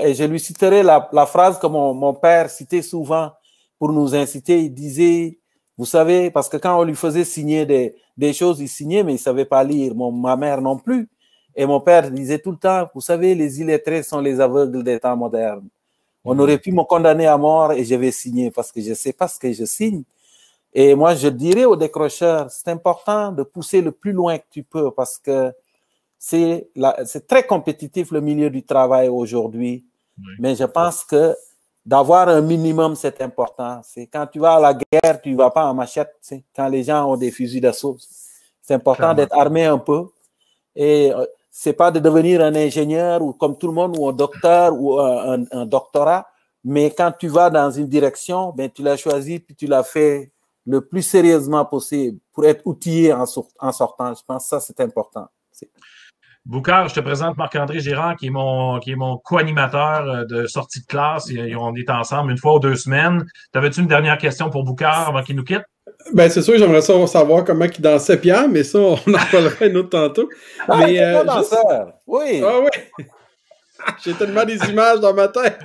et 0.00 0.14
je 0.14 0.24
lui 0.24 0.38
citerai 0.38 0.82
la, 0.82 1.08
la 1.12 1.26
phrase 1.26 1.58
que 1.58 1.66
mon, 1.66 1.94
mon, 1.94 2.14
père 2.14 2.48
citait 2.48 2.82
souvent 2.82 3.32
pour 3.78 3.92
nous 3.92 4.14
inciter. 4.14 4.60
Il 4.62 4.72
disait, 4.72 5.38
vous 5.76 5.84
savez, 5.84 6.30
parce 6.30 6.48
que 6.48 6.56
quand 6.56 6.78
on 6.78 6.84
lui 6.84 6.94
faisait 6.94 7.24
signer 7.24 7.66
des, 7.66 7.94
des 8.16 8.32
choses, 8.32 8.60
il 8.60 8.68
signait, 8.68 9.02
mais 9.02 9.14
il 9.14 9.18
savait 9.18 9.44
pas 9.44 9.64
lire. 9.64 9.94
Mon, 9.94 10.12
ma 10.12 10.36
mère 10.36 10.60
non 10.60 10.76
plus. 10.76 11.08
Et 11.56 11.66
mon 11.66 11.80
père 11.80 12.10
disait 12.10 12.38
tout 12.38 12.52
le 12.52 12.56
temps, 12.56 12.88
vous 12.94 13.00
savez, 13.00 13.34
les 13.34 13.60
illettrés 13.60 14.02
sont 14.02 14.20
les 14.20 14.40
aveugles 14.40 14.82
des 14.84 15.00
temps 15.00 15.16
modernes. 15.16 15.68
On 16.24 16.38
aurait 16.38 16.58
pu 16.58 16.72
me 16.72 16.82
condamner 16.84 17.26
à 17.26 17.36
mort 17.36 17.72
et 17.72 17.84
je 17.84 17.94
vais 17.96 18.10
signer 18.10 18.50
parce 18.50 18.72
que 18.72 18.80
je 18.80 18.94
sais 18.94 19.12
pas 19.12 19.28
ce 19.28 19.38
que 19.38 19.52
je 19.52 19.64
signe. 19.64 20.04
Et 20.72 20.94
moi, 20.94 21.14
je 21.14 21.28
dirais 21.28 21.64
aux 21.64 21.76
décrocheurs, 21.76 22.50
c'est 22.50 22.68
important 22.68 23.30
de 23.30 23.42
pousser 23.42 23.80
le 23.80 23.92
plus 23.92 24.12
loin 24.12 24.38
que 24.38 24.46
tu 24.50 24.62
peux 24.62 24.90
parce 24.90 25.18
que 25.18 25.52
c'est 26.26 27.26
très 27.26 27.46
compétitif 27.46 28.10
le 28.10 28.20
milieu 28.22 28.48
du 28.48 28.64
travail 28.64 29.08
aujourd'hui, 29.08 29.84
mais 30.38 30.54
je 30.54 30.64
pense 30.64 31.04
que 31.04 31.34
d'avoir 31.84 32.28
un 32.28 32.40
minimum, 32.40 32.94
c'est 32.94 33.20
important. 33.20 33.82
C'est 33.84 34.06
quand 34.06 34.26
tu 34.26 34.38
vas 34.38 34.54
à 34.54 34.60
la 34.60 34.74
guerre, 34.74 35.20
tu 35.20 35.32
ne 35.32 35.36
vas 35.36 35.50
pas 35.50 35.66
en 35.66 35.74
machette. 35.74 36.14
Quand 36.56 36.68
les 36.68 36.84
gens 36.84 37.12
ont 37.12 37.16
des 37.18 37.30
fusils 37.30 37.60
d'assaut, 37.60 37.98
c'est 38.62 38.72
important 38.72 39.12
d'être 39.12 39.36
armé 39.36 39.64
un 39.66 39.76
peu. 39.76 40.06
Et 40.74 41.12
euh, 41.12 41.26
c'est 41.50 41.74
pas 41.74 41.90
de 41.90 42.00
devenir 42.00 42.40
un 42.40 42.54
ingénieur 42.54 43.20
ou 43.20 43.34
comme 43.34 43.58
tout 43.58 43.66
le 43.66 43.74
monde 43.74 43.94
ou 43.98 44.08
un 44.08 44.12
docteur 44.14 44.72
ou 44.74 44.98
un, 44.98 45.66
doctorat, 45.66 46.26
mais 46.64 46.90
quand 46.90 47.12
tu 47.18 47.28
vas 47.28 47.50
dans 47.50 47.70
une 47.70 47.86
direction, 47.86 48.52
ben 48.56 48.70
tu 48.70 48.82
l'as 48.82 48.96
choisi 48.96 49.40
puis 49.40 49.54
tu 49.54 49.66
l'as 49.66 49.84
fait 49.84 50.32
le 50.66 50.80
plus 50.80 51.02
sérieusement 51.02 51.66
possible 51.66 52.18
pour 52.32 52.46
être 52.46 52.62
outillé 52.64 53.12
en, 53.12 53.24
en 53.60 53.72
sortant. 53.72 54.14
Je 54.14 54.22
pense 54.26 54.44
que 54.44 54.48
ça 54.48 54.60
c'est 54.60 54.80
important. 54.80 55.28
Boucard, 56.46 56.88
je 56.88 56.94
te 56.94 57.00
présente 57.00 57.38
Marc-André 57.38 57.80
Girard, 57.80 58.16
qui 58.16 58.26
est 58.26 58.30
mon, 58.30 58.78
qui 58.78 58.90
est 58.90 58.96
mon 58.96 59.16
co-animateur 59.16 60.06
euh, 60.06 60.24
de 60.26 60.46
sortie 60.46 60.82
de 60.82 60.86
classe. 60.86 61.30
On 61.58 61.74
est 61.74 61.88
ensemble 61.88 62.32
une 62.32 62.38
fois 62.38 62.56
ou 62.56 62.58
deux 62.58 62.76
semaines. 62.76 63.24
T'avais-tu 63.52 63.80
une 63.80 63.86
dernière 63.86 64.18
question 64.18 64.50
pour 64.50 64.62
Boucard 64.62 65.08
avant 65.08 65.22
qu'il 65.22 65.36
nous 65.36 65.44
quitte? 65.44 65.62
Ben, 66.12 66.28
c'est 66.28 66.42
sûr, 66.42 66.58
j'aimerais 66.58 66.82
savoir 66.82 67.44
comment 67.44 67.64
il 67.64 67.80
dansait 67.80 68.18
Pierre, 68.18 68.46
mais 68.46 68.62
ça, 68.62 68.78
on 68.78 68.94
en 68.94 69.26
parlera 69.30 69.64
une 69.64 69.76
autre 69.78 69.88
tantôt. 69.88 70.28
Ah, 70.68 70.76
mais, 70.78 71.02
euh, 71.02 71.24
danseur. 71.24 71.94
Oui. 72.06 72.42
Ah 72.44 72.60
oui. 72.60 73.04
J'ai 74.04 74.12
tellement 74.12 74.44
des 74.44 74.58
images 74.68 75.00
dans 75.00 75.14
ma 75.14 75.28
tête. 75.28 75.58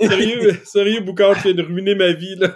sérieux, 0.00 0.60
sérieux, 0.64 1.00
Boucard, 1.00 1.34
tu 1.36 1.52
viens 1.52 1.54
de 1.54 1.62
ruiner 1.62 1.94
ma 1.94 2.12
vie, 2.12 2.36
là. 2.36 2.48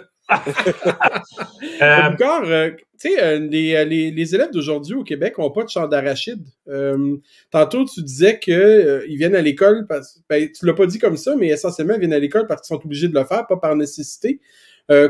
Euh, 1.81 2.09
Boucard, 2.09 2.43
euh, 2.45 2.71
tu 2.99 3.09
sais, 3.09 3.23
euh, 3.23 3.39
les, 3.39 3.85
les, 3.85 4.11
les, 4.11 4.35
élèves 4.35 4.51
d'aujourd'hui 4.51 4.95
au 4.95 5.03
Québec 5.03 5.37
n'ont 5.37 5.51
pas 5.51 5.63
de 5.63 5.69
chant 5.69 5.87
d'arachide. 5.87 6.43
Euh, 6.67 7.17
tantôt, 7.51 7.85
tu 7.85 8.01
disais 8.01 8.39
qu'ils 8.39 8.53
euh, 8.53 9.05
viennent 9.09 9.35
à 9.35 9.41
l'école, 9.41 9.85
parce, 9.87 10.21
ben, 10.29 10.49
tu 10.51 10.65
l'as 10.65 10.73
pas 10.73 10.85
dit 10.87 10.97
comme 10.97 11.17
ça, 11.17 11.35
mais 11.35 11.47
essentiellement, 11.49 11.93
ils 11.93 11.99
viennent 11.99 12.13
à 12.13 12.19
l'école 12.19 12.47
parce 12.47 12.61
qu'ils 12.61 12.75
sont 12.75 12.83
obligés 12.83 13.07
de 13.07 13.13
le 13.13 13.23
faire, 13.23 13.45
pas 13.47 13.57
par 13.57 13.75
nécessité. 13.75 14.39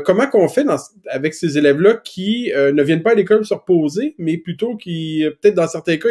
comment 0.04 0.26
qu'on 0.26 0.48
fait 0.48 0.66
avec 1.08 1.34
ces 1.34 1.56
élèves-là 1.56 1.94
qui 2.04 2.52
ne 2.54 2.82
viennent 2.82 3.02
pas 3.02 3.12
à 3.12 3.14
l'école 3.14 3.44
se 3.46 3.54
reposer, 3.54 4.14
mais 4.18 4.36
plutôt 4.36 4.76
qui, 4.76 5.24
peut-être 5.40 5.54
dans 5.54 5.68
certains 5.68 5.96
cas, 5.96 6.08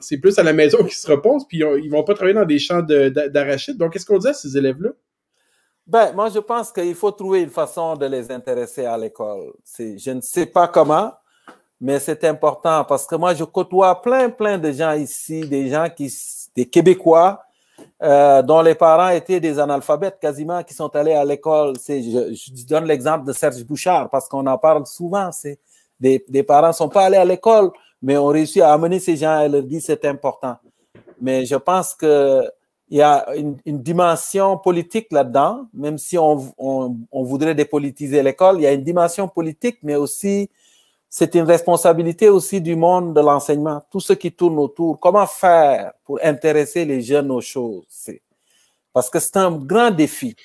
c'est 0.00 0.18
plus 0.18 0.38
à 0.38 0.42
la 0.42 0.52
maison 0.52 0.78
qu'ils 0.84 0.92
se 0.92 1.10
reposent, 1.10 1.46
puis 1.48 1.62
ils, 1.82 1.90
vont 1.90 2.04
pas 2.04 2.14
travailler 2.14 2.34
dans 2.34 2.44
des 2.44 2.58
champs 2.58 2.82
d'arachide. 2.82 3.76
Donc, 3.76 3.92
qu'est-ce 3.92 4.06
qu'on 4.06 4.18
dit 4.18 4.28
à 4.28 4.34
ces 4.34 4.56
élèves-là? 4.56 4.90
Ben, 5.86 6.12
moi, 6.14 6.28
je 6.28 6.38
pense 6.38 6.70
qu'il 6.70 6.94
faut 6.94 7.10
trouver 7.10 7.42
une 7.42 7.50
façon 7.50 7.96
de 7.96 8.06
les 8.06 8.30
intéresser 8.30 8.84
à 8.84 8.96
l'école. 8.96 9.52
Je 9.78 10.10
ne 10.10 10.20
sais 10.20 10.46
pas 10.46 10.68
comment, 10.68 11.12
mais 11.80 11.98
c'est 11.98 12.22
important 12.24 12.84
parce 12.84 13.04
que 13.06 13.16
moi, 13.16 13.34
je 13.34 13.42
côtoie 13.44 14.00
plein, 14.00 14.30
plein 14.30 14.58
de 14.58 14.70
gens 14.70 14.92
ici, 14.92 15.40
des 15.40 15.68
gens 15.68 15.88
qui, 15.90 16.12
des 16.54 16.66
Québécois, 16.66 17.42
euh, 18.00 18.42
dont 18.42 18.62
les 18.62 18.76
parents 18.76 19.08
étaient 19.08 19.40
des 19.40 19.58
analphabètes 19.58 20.18
quasiment, 20.20 20.62
qui 20.62 20.74
sont 20.74 20.94
allés 20.94 21.14
à 21.14 21.24
l'école. 21.24 21.74
Je, 21.88 22.64
donne 22.66 22.84
l'exemple 22.84 23.26
de 23.26 23.32
Serge 23.32 23.64
Bouchard 23.64 24.08
parce 24.10 24.28
qu'on 24.28 24.46
en 24.46 24.58
parle 24.58 24.86
souvent. 24.86 25.30
Des, 25.98 26.42
parents 26.42 26.72
sont 26.72 26.88
pas 26.88 27.06
allés 27.06 27.16
à 27.16 27.24
l'école, 27.24 27.70
mais 28.00 28.16
on 28.16 28.26
réussit 28.26 28.62
à 28.62 28.72
amener 28.72 29.00
ces 29.00 29.16
gens 29.16 29.40
et 29.40 29.48
leur 29.48 29.62
dire 29.62 29.80
c'est 29.84 30.04
important. 30.04 30.56
Mais 31.20 31.44
je 31.44 31.56
pense 31.56 31.94
qu'il 32.92 32.98
y 32.98 33.02
a 33.02 33.24
une, 33.34 33.82
dimension 33.82 34.58
politique 34.58 35.06
là-dedans, 35.12 35.66
même 35.72 35.96
si 35.96 36.18
on, 36.18 36.52
on, 36.58 37.22
voudrait 37.24 37.54
dépolitiser 37.54 38.22
l'école, 38.22 38.56
il 38.58 38.64
y 38.64 38.66
a 38.66 38.72
une 38.72 38.84
dimension 38.84 39.28
politique, 39.28 39.78
mais 39.82 39.94
aussi 39.94 40.50
c'est 41.08 41.34
une 41.34 41.44
responsabilité 41.44 42.28
aussi 42.28 42.60
du 42.60 42.76
monde 42.76 43.14
de 43.14 43.20
l'enseignement, 43.22 43.82
tout 43.90 44.00
ce 44.00 44.12
qui 44.12 44.30
tourne 44.30 44.58
autour. 44.58 45.00
Comment 45.00 45.26
faire 45.26 45.92
pour 46.04 46.18
intéresser 46.22 46.84
les 46.84 47.00
jeunes 47.00 47.30
aux 47.30 47.40
choses? 47.40 47.86
Parce 48.92 49.08
que 49.08 49.18
c'est 49.18 49.38
un 49.38 49.52
grand 49.52 49.90
défi. 49.90 50.36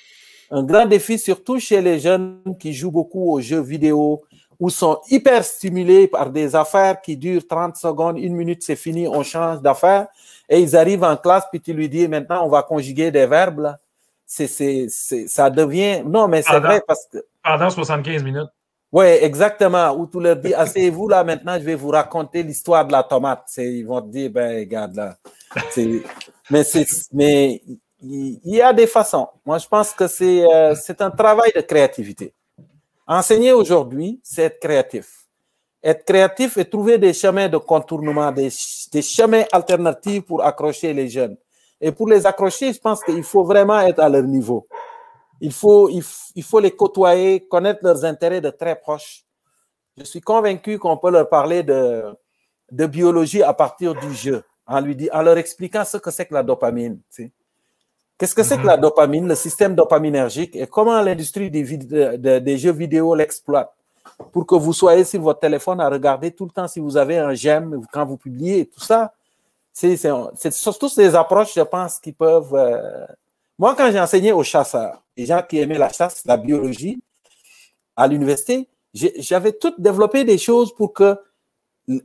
Un 0.50 0.62
grand 0.62 0.86
défi 0.86 1.18
surtout 1.18 1.58
chez 1.58 1.82
les 1.82 2.00
jeunes 2.00 2.56
qui 2.58 2.72
jouent 2.72 2.90
beaucoup 2.90 3.30
aux 3.30 3.42
jeux 3.42 3.60
vidéo 3.60 4.22
ou 4.60 4.70
sont 4.70 5.00
hyper 5.08 5.44
stimulés 5.44 6.08
par 6.08 6.30
des 6.30 6.56
affaires 6.56 7.00
qui 7.00 7.16
durent 7.16 7.46
30 7.46 7.76
secondes, 7.76 8.18
une 8.18 8.34
minute, 8.34 8.62
c'est 8.62 8.76
fini, 8.76 9.06
on 9.06 9.22
change 9.22 9.60
d'affaire. 9.62 10.08
Et 10.48 10.60
ils 10.60 10.76
arrivent 10.76 11.04
en 11.04 11.16
classe, 11.16 11.44
puis 11.50 11.60
tu 11.60 11.72
lui 11.72 11.88
dis, 11.88 12.08
maintenant, 12.08 12.44
on 12.44 12.48
va 12.48 12.62
conjuguer 12.62 13.10
des 13.10 13.26
verbes. 13.26 13.60
Là. 13.60 13.78
C'est, 14.26 14.48
c'est, 14.48 14.88
ça 15.28 15.50
devient... 15.50 16.02
Non, 16.04 16.26
mais 16.26 16.42
c'est 16.42 16.58
vrai 16.58 16.82
parce 16.86 17.06
que... 17.12 17.18
Pendant 17.42 17.70
75 17.70 18.24
minutes. 18.24 18.48
Oui, 18.90 19.04
exactement. 19.04 19.92
Où 19.92 20.06
tu 20.06 20.18
leur 20.20 20.36
dis, 20.36 20.54
asseyez-vous 20.54 21.08
là 21.08 21.22
maintenant, 21.22 21.54
je 21.58 21.64
vais 21.64 21.74
vous 21.74 21.90
raconter 21.90 22.42
l'histoire 22.42 22.86
de 22.86 22.92
la 22.92 23.02
tomate. 23.02 23.44
Ils 23.58 23.84
vont 23.84 24.00
te 24.00 24.08
dire, 24.08 24.30
ben, 24.30 24.58
regarde 24.58 24.96
là. 24.96 25.16
mais 26.50 26.62
mais 27.12 27.62
il 28.00 28.38
y 28.44 28.62
a 28.62 28.72
des 28.72 28.86
façons. 28.86 29.28
Moi, 29.44 29.58
je 29.58 29.66
pense 29.66 29.92
que 29.92 30.06
c'est 30.06 30.44
euh, 30.44 30.74
c'est 30.74 31.02
un 31.02 31.10
travail 31.10 31.52
de 31.54 31.60
créativité. 31.60 32.32
Enseigner 33.10 33.54
aujourd'hui, 33.54 34.20
c'est 34.22 34.42
être 34.42 34.60
créatif. 34.60 35.26
Être 35.82 36.04
créatif 36.04 36.58
et 36.58 36.66
trouver 36.66 36.98
des 36.98 37.14
chemins 37.14 37.48
de 37.48 37.56
contournement, 37.56 38.30
des, 38.30 38.50
chemins 38.50 39.44
alternatifs 39.50 40.26
pour 40.26 40.44
accrocher 40.44 40.92
les 40.92 41.08
jeunes. 41.08 41.38
Et 41.80 41.90
pour 41.90 42.06
les 42.06 42.26
accrocher, 42.26 42.70
je 42.70 42.78
pense 42.78 43.02
qu'il 43.02 43.22
faut 43.22 43.44
vraiment 43.44 43.80
être 43.80 44.00
à 44.00 44.10
leur 44.10 44.24
niveau. 44.24 44.68
Il 45.40 45.52
faut, 45.52 45.88
il, 45.88 46.42
faut 46.42 46.60
les 46.60 46.72
côtoyer, 46.72 47.46
connaître 47.46 47.80
leurs 47.82 48.04
intérêts 48.04 48.42
de 48.42 48.50
très 48.50 48.78
proche. 48.78 49.22
Je 49.96 50.04
suis 50.04 50.20
convaincu 50.20 50.78
qu'on 50.78 50.98
peut 50.98 51.10
leur 51.10 51.30
parler 51.30 51.62
de, 51.62 52.02
de 52.70 52.86
biologie 52.86 53.42
à 53.42 53.54
partir 53.54 53.94
du 53.94 54.12
jeu, 54.12 54.42
en, 54.66 54.80
lui 54.80 54.94
dit, 54.94 55.08
en 55.12 55.22
leur 55.22 55.38
expliquant 55.38 55.84
ce 55.84 55.96
que 55.96 56.10
c'est 56.10 56.26
que 56.26 56.34
la 56.34 56.42
dopamine. 56.42 57.00
Qu'est-ce 58.18 58.34
que 58.34 58.42
c'est 58.42 58.58
que 58.58 58.66
la 58.66 58.76
mhm. 58.76 58.82
dopamine, 58.82 59.28
le 59.28 59.34
système 59.34 59.74
dopaminergique, 59.74 60.56
et 60.56 60.66
comment 60.66 61.00
l'industrie 61.00 61.50
des, 61.50 62.40
des 62.40 62.58
jeux 62.58 62.72
vidéo 62.72 63.14
l'exploite? 63.14 63.72
Pour 64.32 64.46
que 64.46 64.56
vous 64.56 64.72
soyez 64.72 65.04
sur 65.04 65.20
votre 65.22 65.38
téléphone 65.38 65.80
à 65.80 65.88
regarder 65.88 66.32
tout 66.32 66.44
le 66.44 66.50
temps 66.50 66.66
si 66.66 66.80
vous 66.80 66.96
avez 66.96 67.18
un 67.18 67.34
j'aime 67.34 67.80
quand 67.92 68.04
vous 68.04 68.16
publiez, 68.16 68.66
tout 68.66 68.80
ça. 68.80 69.12
C'est 69.72 69.96
surtout 70.50 70.88
ces 70.88 71.14
approches, 71.14 71.54
je 71.54 71.60
pense, 71.60 72.00
qui 72.00 72.10
peuvent 72.10 72.54
euh, 72.54 73.06
moi, 73.58 73.74
quand 73.74 73.90
j'ai 73.90 73.98
enseigné 73.98 74.30
aux 74.30 74.44
chasseurs, 74.44 75.02
les 75.16 75.26
gens 75.26 75.42
qui 75.42 75.58
aimaient 75.58 75.78
la 75.78 75.88
chasse, 75.88 76.22
la 76.24 76.36
biologie, 76.36 77.02
à 77.96 78.06
l'université, 78.06 78.68
j'avais 78.94 79.52
tout 79.52 79.74
développé 79.78 80.22
des 80.22 80.38
choses 80.38 80.72
pour 80.72 80.92
que 80.92 81.16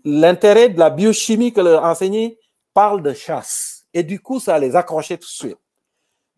l'intérêt 0.04 0.70
de 0.70 0.80
la 0.80 0.90
biochimie 0.90 1.54
que 1.54 1.62
leur 1.62 1.84
enseignait 1.84 2.40
parle 2.74 3.04
de 3.04 3.14
chasse. 3.14 3.86
Et 3.94 4.02
du 4.02 4.20
coup, 4.20 4.40
ça 4.40 4.58
les 4.58 4.76
accrochait 4.76 5.18
tout 5.18 5.28
de 5.28 5.32
suite. 5.32 5.58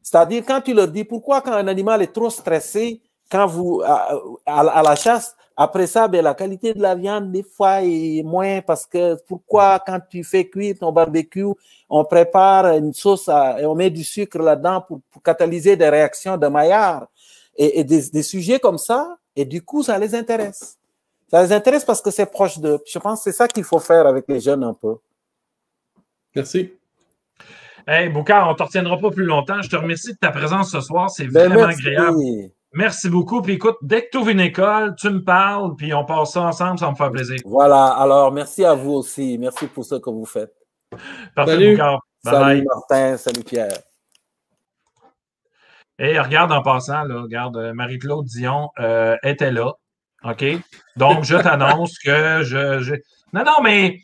C'est-à-dire, 0.05 0.43
quand 0.45 0.61
tu 0.61 0.75
leur 0.75 0.87
dis 0.87 1.03
pourquoi 1.03 1.41
quand 1.41 1.53
un 1.53 1.67
animal 1.67 1.99
est 2.03 2.13
trop 2.13 2.29
stressé, 2.29 3.01
quand 3.31 3.47
vous, 3.47 3.81
à 3.83 4.83
la 4.83 4.95
chasse, 4.95 5.35
après 5.57 5.87
ça, 5.87 6.07
ben, 6.07 6.23
la 6.23 6.35
qualité 6.35 6.75
de 6.75 6.81
la 6.81 6.93
viande, 6.93 7.31
des 7.31 7.41
fois, 7.41 7.81
est 7.81 8.21
moins 8.23 8.61
parce 8.61 8.85
que 8.85 9.15
pourquoi, 9.27 9.79
quand 9.79 9.99
tu 10.07 10.23
fais 10.23 10.47
cuire 10.47 10.75
ton 10.79 10.91
barbecue, 10.91 11.47
on 11.89 12.05
prépare 12.05 12.77
une 12.77 12.93
sauce 12.93 13.27
et 13.29 13.65
on 13.65 13.73
met 13.73 13.89
du 13.89 14.03
sucre 14.03 14.37
là-dedans 14.37 14.85
pour, 14.87 15.01
catalyser 15.23 15.75
des 15.75 15.89
réactions 15.89 16.37
de 16.37 16.45
Maillard 16.45 17.07
et, 17.57 17.83
des, 17.83 18.21
sujets 18.21 18.59
comme 18.59 18.77
ça, 18.77 19.17
et 19.35 19.43
du 19.43 19.63
coup, 19.63 19.81
ça 19.81 19.97
les 19.97 20.13
intéresse. 20.13 20.77
Ça 21.31 21.41
les 21.41 21.51
intéresse 21.51 21.83
parce 21.83 22.01
que 22.01 22.11
c'est 22.11 22.27
proche 22.27 22.59
d'eux. 22.59 22.77
Je 22.85 22.99
pense 22.99 23.23
que 23.23 23.31
c'est 23.31 23.37
ça 23.37 23.47
qu'il 23.47 23.63
faut 23.63 23.79
faire 23.79 24.05
avec 24.05 24.25
les 24.27 24.39
jeunes 24.39 24.63
un 24.63 24.73
peu. 24.75 24.97
Merci. 26.35 26.73
Hey, 27.87 28.09
Boucard, 28.09 28.47
on 28.47 28.53
ne 28.53 28.57
te 28.57 28.63
retiendra 28.63 28.97
pas 28.97 29.11
plus 29.11 29.25
longtemps. 29.25 29.61
Je 29.61 29.69
te 29.69 29.75
remercie 29.75 30.13
de 30.13 30.17
ta 30.17 30.31
présence 30.31 30.71
ce 30.71 30.81
soir. 30.81 31.09
C'est 31.11 31.27
ben, 31.27 31.49
vraiment 31.49 31.67
agréable. 31.67 32.17
Merci 32.73 33.09
beaucoup. 33.09 33.41
Puis 33.43 33.53
écoute, 33.53 33.77
dès 33.83 34.05
que 34.05 34.09
tu 34.11 34.17
ouvres 34.17 34.29
une 34.29 34.39
école, 34.39 34.95
tu 34.95 35.09
me 35.09 35.23
parles, 35.23 35.75
puis 35.75 35.93
on 35.93 36.03
passe 36.03 36.33
ça 36.33 36.41
ensemble, 36.41 36.79
ça 36.79 36.89
me 36.89 36.95
fait 36.95 37.09
plaisir. 37.11 37.37
Voilà. 37.45 37.87
Alors, 37.89 38.31
merci 38.31 38.65
à 38.65 38.73
vous 38.73 38.93
aussi. 38.93 39.37
Merci 39.37 39.67
pour 39.67 39.85
ce 39.85 39.95
que 39.95 40.09
vous 40.09 40.25
faites. 40.25 40.53
salut. 41.35 41.77
salut 42.23 42.65
Martin, 42.65 43.17
salut 43.17 43.43
Pierre. 43.43 43.77
Et 45.99 46.19
regarde 46.19 46.51
en 46.51 46.63
passant, 46.63 47.03
là, 47.03 47.21
regarde, 47.21 47.55
euh, 47.55 47.73
Marie-Claude 47.73 48.25
Dion 48.25 48.69
euh, 48.79 49.15
était 49.23 49.51
là. 49.51 49.71
OK? 50.23 50.43
Donc, 50.97 51.23
je 51.23 51.37
t'annonce 51.37 51.97
que 51.99 52.41
je, 52.43 52.95
Non, 53.31 53.43
non, 53.45 53.61
mais 53.63 53.99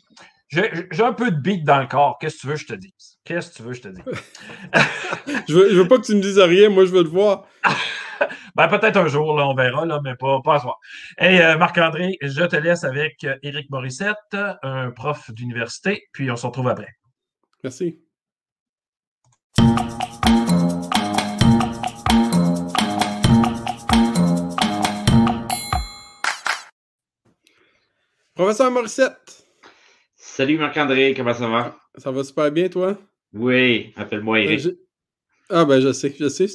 j'ai 0.48 1.02
un 1.02 1.12
peu 1.12 1.30
de 1.32 1.36
beat 1.36 1.64
dans 1.64 1.80
le 1.80 1.88
corps. 1.88 2.16
Qu'est-ce 2.18 2.36
que 2.36 2.40
tu 2.40 2.46
veux 2.46 2.54
que 2.54 2.60
je 2.60 2.66
te 2.66 2.74
dise? 2.74 3.11
Qu'est-ce 3.24 3.50
que 3.50 3.56
tu 3.56 3.62
veux 3.62 3.70
que 3.70 3.76
je 3.76 3.82
te 3.82 3.88
dise? 3.88 4.04
je, 5.48 5.54
veux, 5.54 5.70
je 5.70 5.76
veux 5.76 5.86
pas 5.86 5.98
que 5.98 6.06
tu 6.06 6.14
me 6.14 6.20
dises 6.20 6.40
rien. 6.40 6.68
Moi, 6.70 6.86
je 6.86 6.90
veux 6.90 7.04
te 7.04 7.08
voir. 7.08 7.46
Ben, 8.54 8.68
peut-être 8.68 8.98
un 8.98 9.08
jour, 9.08 9.34
là, 9.34 9.48
on 9.48 9.54
verra, 9.54 9.86
là, 9.86 9.98
mais 10.04 10.14
pas, 10.14 10.40
pas 10.44 10.56
à 10.56 10.60
soir. 10.60 10.78
Et 11.18 11.40
euh, 11.40 11.56
Marc-André, 11.56 12.18
je 12.20 12.44
te 12.44 12.54
laisse 12.54 12.84
avec 12.84 13.24
euh, 13.24 13.34
Éric 13.42 13.70
Morissette, 13.70 14.36
un 14.62 14.90
prof 14.90 15.30
d'université, 15.30 16.06
puis 16.12 16.30
on 16.30 16.36
se 16.36 16.46
retrouve 16.46 16.68
après. 16.68 16.90
Merci. 17.64 17.98
Professeur 28.34 28.70
Morissette. 28.70 29.46
Salut 30.14 30.58
Marc-André, 30.58 31.14
comment 31.16 31.34
ça 31.34 31.48
va? 31.48 31.76
Ça 31.96 32.10
va 32.10 32.22
super 32.22 32.52
bien, 32.52 32.68
toi? 32.68 32.98
Oui, 33.34 33.92
appelle-moi 33.96 34.38
euh, 34.38 34.42
Éric. 34.42 34.76
Ah 35.54 35.66
ben 35.66 35.80
je 35.80 35.92
sais, 35.92 36.14
je 36.18 36.28
sais. 36.28 36.46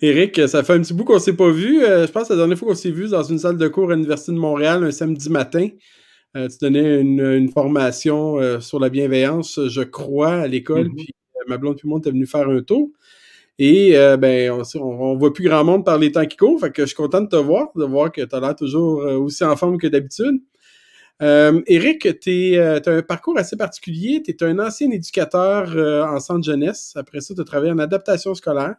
Eric, 0.00 0.40
ça 0.48 0.62
fait 0.62 0.74
un 0.74 0.80
petit 0.80 0.94
bout 0.94 1.02
qu'on 1.02 1.18
s'est 1.18 1.34
pas 1.34 1.50
vu. 1.50 1.82
Euh, 1.82 2.06
je 2.06 2.12
pense 2.12 2.28
que 2.28 2.34
la 2.34 2.38
dernière 2.38 2.56
fois 2.56 2.68
qu'on 2.68 2.74
s'est 2.76 2.92
vu 2.92 3.08
dans 3.08 3.24
une 3.24 3.38
salle 3.38 3.58
de 3.58 3.66
cours 3.66 3.90
à 3.90 3.96
l'Université 3.96 4.30
de 4.30 4.38
Montréal 4.38 4.84
un 4.84 4.92
samedi 4.92 5.28
matin. 5.28 5.68
Euh, 6.36 6.48
tu 6.48 6.58
donnais 6.60 7.00
une, 7.00 7.48
formation 7.48 8.38
euh, 8.38 8.60
sur 8.60 8.78
la 8.78 8.90
bienveillance, 8.90 9.58
je 9.66 9.82
crois, 9.82 10.34
à 10.34 10.46
l'école. 10.46 10.86
Mm-hmm. 10.86 10.96
Puis 10.96 11.14
ma 11.48 11.58
blonde 11.58 11.76
puis 11.76 11.88
moi, 11.88 12.00
est 12.04 12.10
venu 12.10 12.26
faire 12.26 12.48
un 12.48 12.62
tour. 12.62 12.90
Et 13.58 13.94
ben, 14.18 14.52
on, 14.52 14.80
on, 14.80 15.16
voit 15.16 15.32
plus 15.32 15.44
grand 15.44 15.64
monde 15.64 15.84
par 15.84 15.98
les 15.98 16.12
temps 16.12 16.26
qui 16.26 16.36
courent. 16.36 16.60
Fait 16.60 16.70
que 16.70 16.82
je 16.82 16.86
suis 16.86 16.96
content 16.96 17.20
de 17.20 17.28
te 17.28 17.36
voir, 17.36 17.68
de 17.74 17.84
voir 17.84 18.12
que 18.12 18.22
tu 18.22 18.34
as 18.34 18.40
l'air 18.40 18.54
toujours 18.54 18.98
aussi 18.98 19.44
en 19.44 19.56
forme 19.56 19.78
que 19.78 19.86
d'habitude. 19.88 20.40
Euh, 21.22 21.62
Eric, 21.66 22.20
tu 22.20 22.58
as 22.58 22.80
un 22.86 23.02
parcours 23.02 23.38
assez 23.38 23.56
particulier. 23.56 24.22
Tu 24.22 24.32
es 24.32 24.42
un 24.44 24.58
ancien 24.58 24.90
éducateur 24.90 25.72
euh, 25.76 26.04
en 26.04 26.18
centre 26.20 26.44
jeunesse. 26.44 26.92
Après 26.96 27.20
ça, 27.20 27.34
tu 27.34 27.40
as 27.40 27.44
travaillé 27.44 27.72
en 27.72 27.78
adaptation 27.78 28.34
scolaire. 28.34 28.74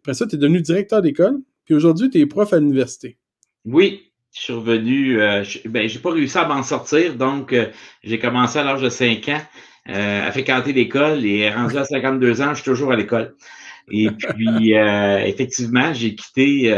Après 0.00 0.14
ça, 0.14 0.26
tu 0.26 0.36
es 0.36 0.38
devenu 0.38 0.60
directeur 0.60 1.02
d'école. 1.02 1.38
Puis 1.64 1.74
aujourd'hui, 1.74 2.10
tu 2.10 2.18
es 2.20 2.26
prof 2.26 2.52
à 2.52 2.58
l'université. 2.58 3.18
Oui, 3.64 4.12
je 4.34 4.40
suis 4.40 4.52
revenu. 4.52 5.20
Euh, 5.20 5.44
ben, 5.66 5.88
j'ai 5.88 5.98
pas 5.98 6.12
réussi 6.12 6.38
à 6.38 6.46
m'en 6.46 6.62
sortir. 6.62 7.14
Donc, 7.16 7.52
euh, 7.52 7.66
j'ai 8.02 8.18
commencé 8.18 8.58
à 8.58 8.64
l'âge 8.64 8.82
de 8.82 8.88
5 8.88 9.28
ans 9.28 9.40
à 9.86 10.32
fréquenter 10.32 10.72
l'école 10.72 11.26
et 11.26 11.50
rendu 11.50 11.76
à 11.76 11.84
52 11.84 12.40
ans, 12.40 12.54
je 12.54 12.62
suis 12.62 12.64
toujours 12.64 12.90
à 12.90 12.96
l'école. 12.96 13.36
Et 13.90 14.08
puis, 14.10 14.72
effectivement, 14.72 15.92
j'ai 15.92 16.14
quitté 16.14 16.74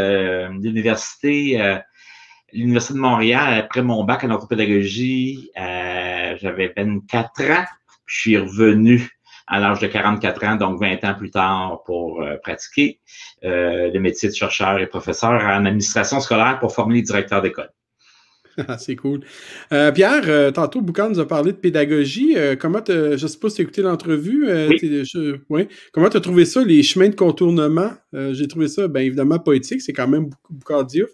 l'université 0.61 1.79
l'Université 2.57 2.95
de 2.95 2.99
Montréal, 2.99 3.59
après 3.59 3.83
mon 3.83 4.05
bac 4.05 4.25
en 4.25 4.31
orthopédagogie, 4.31 5.51
euh, 5.59 6.37
j'avais 6.41 6.73
24 6.77 7.51
ans. 7.51 7.65
Je 8.07 8.21
suis 8.21 8.39
revenu 8.39 9.11
à 9.47 9.61
l'âge 9.61 9.81
de 9.81 9.87
44 9.87 10.45
ans, 10.45 10.57
donc 10.57 10.81
20 10.81 11.05
ans 11.05 11.15
plus 11.15 11.31
tard, 11.31 11.83
pour 11.85 12.23
euh, 12.23 12.37
pratiquer 12.43 13.01
euh, 13.45 13.91
le 13.93 14.01
métier 14.01 14.29
de 14.29 14.35
chercheur 14.35 14.79
et 14.79 14.87
professeur 14.87 15.31
en 15.31 15.67
administration 15.67 16.21
scolaire 16.21 16.59
pour 16.61 16.75
former 16.75 16.97
les 16.97 17.03
directeurs 17.03 17.43
d'école. 17.43 17.71
C'est 18.79 18.97
cool. 18.97 19.21
Euh, 19.73 19.93
Pierre, 19.93 20.53
tantôt, 20.55 20.81
Boucan 20.81 21.11
nous 21.11 21.21
a 21.21 21.29
parlé 21.29 21.53
de 21.53 21.59
pédagogie. 21.59 22.35
comment 22.59 22.83
je 22.87 23.13
ne 23.13 23.17
sais 23.17 23.39
pas 23.39 23.51
si 23.51 23.57
tu 23.57 23.61
as 23.61 23.65
écouté 23.65 23.83
l'entrevue. 23.83 24.49
Oui. 25.51 25.69
Comment 25.93 26.09
tu 26.09 26.17
as 26.17 26.21
trouvé 26.21 26.47
ça, 26.47 26.65
les 26.65 26.83
chemins 26.83 27.11
de 27.11 27.15
contournement? 27.15 27.91
J'ai 28.33 28.49
trouvé 28.49 28.69
ça, 28.69 28.89
bien 28.89 29.03
évidemment, 29.03 29.39
poétique. 29.39 29.83
C'est 29.83 29.93
quand 29.93 30.09
même 30.09 30.31
beaucoup 30.49 30.83
Diouf 30.85 31.11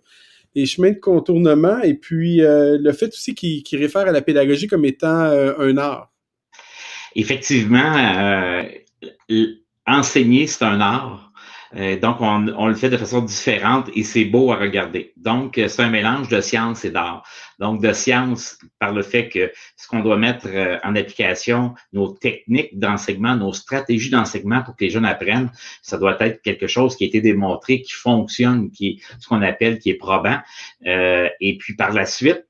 les 0.54 0.66
chemins 0.66 0.90
de 0.90 0.98
contournement 0.98 1.80
et 1.80 1.94
puis 1.94 2.42
euh, 2.42 2.78
le 2.80 2.92
fait 2.92 3.08
aussi 3.08 3.34
qu'il 3.34 3.78
réfère 3.78 4.08
à 4.08 4.12
la 4.12 4.22
pédagogie 4.22 4.66
comme 4.66 4.84
étant 4.84 5.20
euh, 5.20 5.54
un 5.58 5.76
art. 5.78 6.12
Effectivement, 7.14 7.96
euh, 7.96 8.62
enseigner, 9.86 10.46
c'est 10.46 10.64
un 10.64 10.80
art. 10.80 11.31
Euh, 11.74 11.98
donc, 11.98 12.16
on, 12.20 12.66
le 12.66 12.74
fait 12.74 12.90
de 12.90 12.96
façon 12.96 13.22
différente 13.22 13.88
et 13.94 14.02
c'est 14.02 14.24
beau 14.24 14.52
à 14.52 14.56
regarder. 14.56 15.12
Donc, 15.16 15.56
euh, 15.58 15.68
c'est 15.68 15.82
un 15.82 15.90
mélange 15.90 16.28
de 16.28 16.40
science 16.40 16.84
et 16.84 16.90
d'art. 16.90 17.26
Donc, 17.58 17.80
de 17.80 17.92
science 17.92 18.58
par 18.78 18.92
le 18.92 19.02
fait 19.02 19.28
que 19.28 19.50
ce 19.76 19.88
qu'on 19.88 20.00
doit 20.00 20.18
mettre 20.18 20.46
euh, 20.48 20.78
en 20.84 20.94
application, 20.96 21.74
nos 21.92 22.08
techniques 22.08 22.78
d'enseignement, 22.78 23.36
nos 23.36 23.52
stratégies 23.52 24.10
d'enseignement 24.10 24.62
pour 24.62 24.76
que 24.76 24.84
les 24.84 24.90
jeunes 24.90 25.06
apprennent, 25.06 25.50
ça 25.80 25.96
doit 25.98 26.16
être 26.20 26.42
quelque 26.42 26.66
chose 26.66 26.96
qui 26.96 27.04
a 27.04 27.06
été 27.06 27.20
démontré, 27.20 27.80
qui 27.82 27.92
fonctionne, 27.92 28.70
qui 28.70 28.88
est 28.88 28.96
ce 29.20 29.28
qu'on 29.28 29.42
appelle, 29.42 29.78
qui 29.78 29.90
est 29.90 29.94
probant. 29.94 30.38
Et 30.84 31.56
puis, 31.58 31.74
par 31.74 31.92
la 31.92 32.04
suite, 32.04 32.46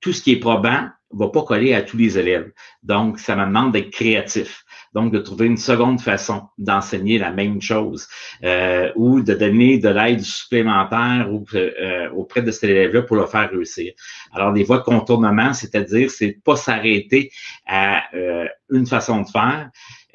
tout 0.00 0.12
ce 0.12 0.22
qui 0.22 0.32
est 0.32 0.38
probant 0.38 0.88
va 1.10 1.28
pas 1.28 1.42
coller 1.42 1.72
à 1.74 1.82
tous 1.82 1.96
les 1.96 2.18
élèves. 2.18 2.52
Donc, 2.82 3.18
ça 3.18 3.36
me 3.36 3.44
demande 3.44 3.72
d'être 3.72 3.90
créatif. 3.90 4.64
Donc, 4.96 5.12
de 5.12 5.18
trouver 5.18 5.44
une 5.44 5.58
seconde 5.58 6.00
façon 6.00 6.48
d'enseigner 6.56 7.18
la 7.18 7.30
même 7.30 7.60
chose 7.60 8.08
euh, 8.42 8.90
ou 8.96 9.20
de 9.20 9.34
donner 9.34 9.76
de 9.76 9.90
l'aide 9.90 10.22
supplémentaire 10.22 11.28
euh, 11.54 12.08
auprès 12.12 12.40
de 12.40 12.50
cet 12.50 12.70
élève-là 12.70 13.02
pour 13.02 13.16
le 13.16 13.26
faire 13.26 13.50
réussir. 13.50 13.92
Alors, 14.32 14.54
des 14.54 14.64
voies 14.64 14.78
de 14.78 14.84
contournement, 14.84 15.52
c'est-à-dire, 15.52 16.10
c'est 16.10 16.38
pas 16.42 16.56
s'arrêter 16.56 17.30
à 17.66 18.04
euh, 18.14 18.46
une 18.70 18.86
façon 18.86 19.20
de 19.20 19.28
faire, 19.28 19.68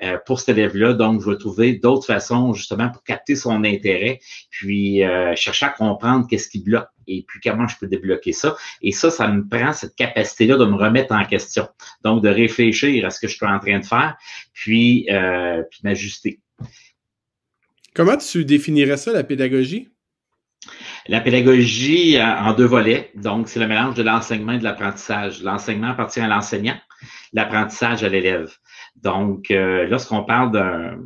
euh, 0.04 0.18
pour 0.26 0.40
cet 0.40 0.50
élève-là. 0.58 0.94
Donc, 0.94 1.22
je 1.22 1.30
vais 1.30 1.38
trouver 1.38 1.74
d'autres 1.74 2.08
façons 2.08 2.54
justement 2.54 2.90
pour 2.90 3.04
capter 3.04 3.36
son 3.36 3.64
intérêt, 3.64 4.20
puis 4.50 5.04
euh, 5.04 5.36
chercher 5.36 5.68
à 5.68 5.70
comprendre 5.70 6.26
qu'est-ce 6.28 6.50
qui 6.50 6.60
bloque 6.60 6.88
et 7.08 7.24
puis 7.28 7.40
comment 7.44 7.68
je 7.68 7.76
peux 7.78 7.88
débloquer 7.88 8.32
ça. 8.32 8.56
Et 8.82 8.94
ça, 8.94 9.12
ça 9.12 9.28
me 9.28 9.48
prend 9.48 9.74
cette 9.74 9.96
capacité-là 9.96 10.58
de 10.58 10.66
me 10.66 10.76
remettre 10.76 11.14
en 11.14 11.24
question. 11.26 11.68
Donc, 12.04 12.24
de 12.24 12.30
réfléchir 12.30 13.06
à 13.06 13.12
ce 13.12 13.20
que 13.20 13.28
je 13.28 13.36
suis 13.36 13.46
en 13.46 13.60
train 13.60 13.80
de 13.80 13.86
faire, 13.86 14.18
puis, 14.54 15.08
euh, 15.12 15.62
puis 15.70 15.82
m'ajuster. 15.84 16.40
Comment 17.94 18.18
tu 18.18 18.44
définirais 18.46 18.98
ça, 18.98 19.12
la 19.12 19.24
pédagogie? 19.24 19.90
La 21.08 21.20
pédagogie 21.22 22.20
en 22.22 22.54
deux 22.54 22.66
volets. 22.66 23.12
Donc, 23.16 23.50
c'est 23.50 23.60
le 23.60 23.68
mélange 23.68 23.96
de 23.96 24.04
l'enseignement 24.04 24.54
et 24.54 24.60
de 24.60 24.64
l'apprentissage. 24.64 25.44
L'enseignement 25.44 25.90
appartient 25.90 26.22
à 26.22 26.28
l'enseignant, 26.28 26.78
l'apprentissage 27.34 28.04
à 28.04 28.10
l'élève. 28.10 28.52
Donc, 28.96 29.50
euh, 29.50 29.88
lorsqu'on 29.88 30.24
parle 30.24 30.52
d'un, 30.52 31.00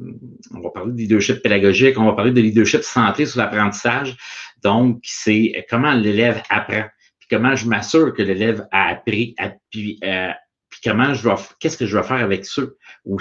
on 0.53 0.59
va 0.59 0.69
parler 0.69 0.91
de 0.91 0.97
leadership 0.97 1.41
pédagogique, 1.41 1.97
on 1.97 2.05
va 2.05 2.13
parler 2.13 2.31
de 2.31 2.41
leadership 2.41 2.81
centré 2.81 3.25
sur 3.25 3.39
l'apprentissage. 3.39 4.17
Donc, 4.63 4.99
c'est 5.03 5.65
comment 5.69 5.93
l'élève 5.93 6.41
apprend, 6.49 6.85
puis 7.19 7.27
comment 7.29 7.55
je 7.55 7.67
m'assure 7.67 8.13
que 8.13 8.21
l'élève 8.21 8.67
a 8.71 8.89
appris, 8.89 9.35
a, 9.37 9.51
puis, 9.69 9.99
euh, 10.03 10.31
comment 10.85 11.13
je 11.13 11.27
vais, 11.27 11.35
qu'est-ce 11.59 11.77
que 11.77 11.87
je 11.87 11.97
vais 11.97 12.03
faire 12.03 12.23
avec 12.23 12.45
ceux 12.45 12.77
ou 13.05 13.17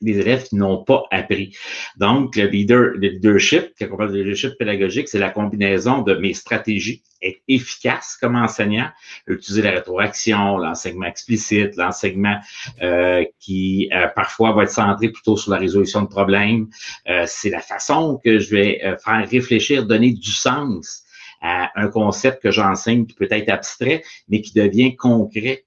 les 0.00 0.18
élèves 0.18 0.44
qui 0.44 0.56
n'ont 0.56 0.84
pas 0.84 1.02
appris. 1.10 1.56
Donc, 1.96 2.36
le 2.36 2.46
leader, 2.46 2.92
le 2.94 3.08
leadership, 3.08 3.72
quand 3.78 3.88
on 3.92 3.96
parle 3.96 4.12
de 4.12 4.18
leadership 4.18 4.52
pédagogique, 4.58 5.08
c'est 5.08 5.18
la 5.18 5.30
combinaison 5.30 6.02
de 6.02 6.14
mes 6.14 6.32
stratégies 6.32 7.02
être 7.20 7.40
efficace 7.48 8.16
comme 8.20 8.36
enseignant, 8.36 8.90
utiliser 9.26 9.62
la 9.62 9.72
rétroaction, 9.72 10.56
l'enseignement 10.56 11.06
explicite, 11.06 11.74
l'enseignement 11.76 12.38
euh, 12.80 13.24
qui 13.40 13.90
euh, 13.92 14.06
parfois 14.14 14.52
va 14.52 14.62
être 14.62 14.70
centré 14.70 15.08
plutôt 15.08 15.36
sur 15.36 15.50
la 15.50 15.58
résolution 15.58 16.02
de 16.02 16.06
problèmes. 16.06 16.68
Euh, 17.08 17.24
c'est 17.26 17.50
la 17.50 17.60
façon 17.60 18.20
que 18.22 18.38
je 18.38 18.54
vais 18.54 18.96
faire 19.04 19.28
réfléchir, 19.28 19.84
donner 19.84 20.12
du 20.12 20.30
sens 20.30 21.02
à 21.40 21.70
un 21.74 21.88
concept 21.88 22.42
que 22.42 22.50
j'enseigne 22.50 23.06
qui 23.06 23.14
peut 23.14 23.28
être 23.30 23.48
abstrait, 23.48 24.02
mais 24.28 24.40
qui 24.40 24.52
devient 24.54 24.96
concret 24.96 25.64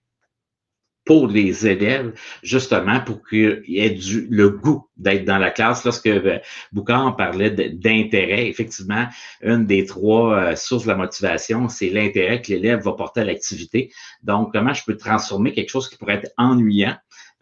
pour 1.05 1.27
les 1.27 1.67
élèves, 1.67 2.13
justement 2.43 2.99
pour 3.01 3.27
qu'il 3.27 3.63
y 3.67 3.79
ait 3.79 3.89
du, 3.89 4.27
le 4.29 4.49
goût 4.49 4.87
d'être 4.97 5.25
dans 5.25 5.39
la 5.39 5.49
classe. 5.49 5.83
Lorsque 5.83 6.07
euh, 6.07 6.39
Boucard 6.71 7.15
parlait 7.15 7.49
d'intérêt, 7.49 8.47
effectivement, 8.47 9.07
une 9.41 9.65
des 9.65 9.85
trois 9.85 10.35
euh, 10.35 10.55
sources 10.55 10.83
de 10.83 10.89
la 10.89 10.95
motivation, 10.95 11.69
c'est 11.69 11.89
l'intérêt 11.89 12.41
que 12.41 12.49
l'élève 12.49 12.81
va 12.81 12.93
porter 12.93 13.21
à 13.21 13.25
l'activité. 13.25 13.91
Donc, 14.23 14.53
comment 14.53 14.73
je 14.73 14.83
peux 14.85 14.95
transformer 14.95 15.53
quelque 15.53 15.69
chose 15.69 15.89
qui 15.89 15.97
pourrait 15.97 16.15
être 16.23 16.31
ennuyant, 16.37 16.95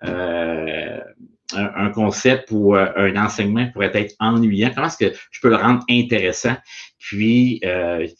euh, 0.04 1.00
un, 1.54 1.90
concept 1.90 2.50
ou 2.52 2.76
un 2.76 3.16
enseignement 3.16 3.68
pourrait 3.74 3.92
être 3.96 4.14
ennuyant, 4.20 4.72
comment 4.74 4.86
est-ce 4.86 5.04
que 5.04 5.18
je 5.32 5.42
peux 5.42 5.50
le 5.50 5.56
rendre 5.56 5.84
intéressant, 5.90 6.56
puis 7.00 7.60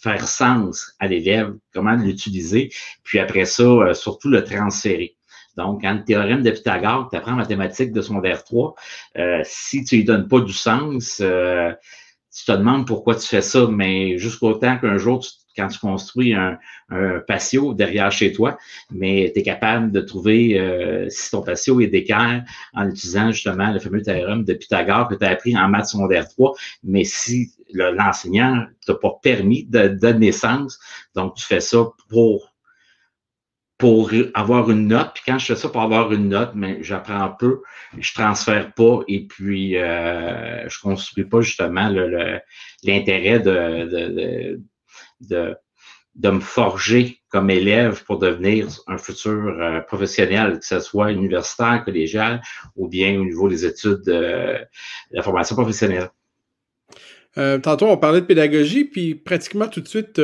faire 0.02 0.28
sens 0.28 0.96
à 0.98 1.06
l'élève, 1.06 1.54
comment 1.72 1.94
l'utiliser, 1.94 2.72
puis 3.04 3.20
après 3.20 3.46
ça, 3.46 3.94
surtout 3.94 4.30
le 4.30 4.44
transférer. 4.44 5.16
Donc, 5.58 5.84
le 5.84 6.04
théorème 6.04 6.42
de 6.42 6.52
Pythagore, 6.52 7.10
tu 7.10 7.18
apprends 7.18 7.34
en 7.34 7.38
mathématiques 7.38 7.92
de 7.92 8.02
secondaire 8.02 8.44
3, 8.44 8.76
euh, 9.18 9.42
si 9.44 9.84
tu 9.84 9.98
lui 9.98 10.04
donnes 10.04 10.28
pas 10.28 10.40
du 10.40 10.54
sens, 10.54 11.20
euh, 11.22 11.72
tu 12.36 12.46
te 12.46 12.52
demandes 12.52 12.88
pourquoi 12.88 13.16
tu 13.16 13.28
fais 13.28 13.42
ça, 13.42 13.68
mais 13.70 14.18
jusqu'au 14.18 14.54
temps 14.54 14.78
qu'un 14.78 14.98
jour, 14.98 15.26
quand 15.58 15.68
tu 15.68 15.80
construis 15.80 16.34
un, 16.34 16.58
patio 17.28 17.74
derrière 17.74 18.12
chez 18.12 18.32
toi, 18.32 18.58
mais 18.90 19.32
tu 19.34 19.42
es 19.42 19.44
capable 19.44 19.92
de 19.92 20.00
trouver 20.00 20.60
euh, 20.60 21.08
si 21.10 21.30
ton 21.30 21.42
patio 21.42 21.82
est 21.82 21.88
d'équerre 21.88 22.44
en 22.74 22.90
utilisant 22.90 23.32
justement 23.32 23.72
le 23.72 23.80
fameux 23.80 24.02
théorème 24.02 24.44
de 24.44 24.54
Pythagore 24.54 25.08
que 25.08 25.16
tu 25.16 25.24
as 25.26 25.30
appris 25.30 25.56
en 25.58 25.68
maths 25.68 25.88
secondaire 25.88 26.28
3, 26.28 26.54
mais 26.84 27.04
si 27.04 27.52
l'enseignant 27.74 28.66
t'a 28.86 28.96
pas 28.96 29.20
permis 29.22 29.66
de 29.66 29.88
donner 29.88 30.32
sens, 30.32 30.80
donc 31.14 31.36
tu 31.36 31.44
fais 31.44 31.60
ça 31.60 31.90
pour 32.10 32.54
pour 33.80 34.12
avoir 34.34 34.70
une 34.70 34.88
note. 34.90 35.12
Puis 35.16 35.24
quand 35.26 35.40
je 35.40 35.46
fais 35.48 35.56
ça 35.56 35.70
pour 35.70 35.82
avoir 35.82 36.12
une 36.12 36.28
note, 36.28 36.52
mais 36.54 36.84
j'apprends 36.84 37.32
peu, 37.32 37.62
je 37.98 38.14
transfère 38.14 38.74
pas 38.74 39.00
et 39.08 39.26
puis 39.26 39.78
euh, 39.78 40.68
je 40.68 40.80
construis 40.82 41.24
pas 41.24 41.40
justement 41.40 41.90
l'intérêt 42.84 43.40
de, 43.40 43.86
de, 43.86 44.62
de, 45.22 45.56
de, 46.16 46.30
me 46.30 46.42
forger 46.42 47.22
comme 47.30 47.50
élève 47.50 48.04
pour 48.04 48.20
devenir 48.20 48.68
un 48.88 48.98
futur 48.98 49.48
euh, 49.48 49.80
professionnel, 49.80 50.60
que 50.60 50.66
ce 50.66 50.82
soit 50.82 51.14
universitaire, 51.14 51.82
collégial 51.86 52.42
ou 52.76 52.90
bien 52.90 53.18
au 53.18 53.24
niveau 53.24 53.48
des 53.48 53.66
études 53.66 54.02
de 54.06 54.58
la 55.12 55.24
formation 55.24 55.56
professionnelle. 55.56 56.10
Euh, 57.40 57.58
tantôt, 57.58 57.88
on 57.88 57.98
parlait 57.98 58.22
de 58.22 58.26
pédagogie, 58.26 58.84
puis 58.84 59.16
pratiquement 59.16 59.68
tout 59.68 59.82
de 59.82 59.88
suite, 59.88 60.14
tu 60.14 60.22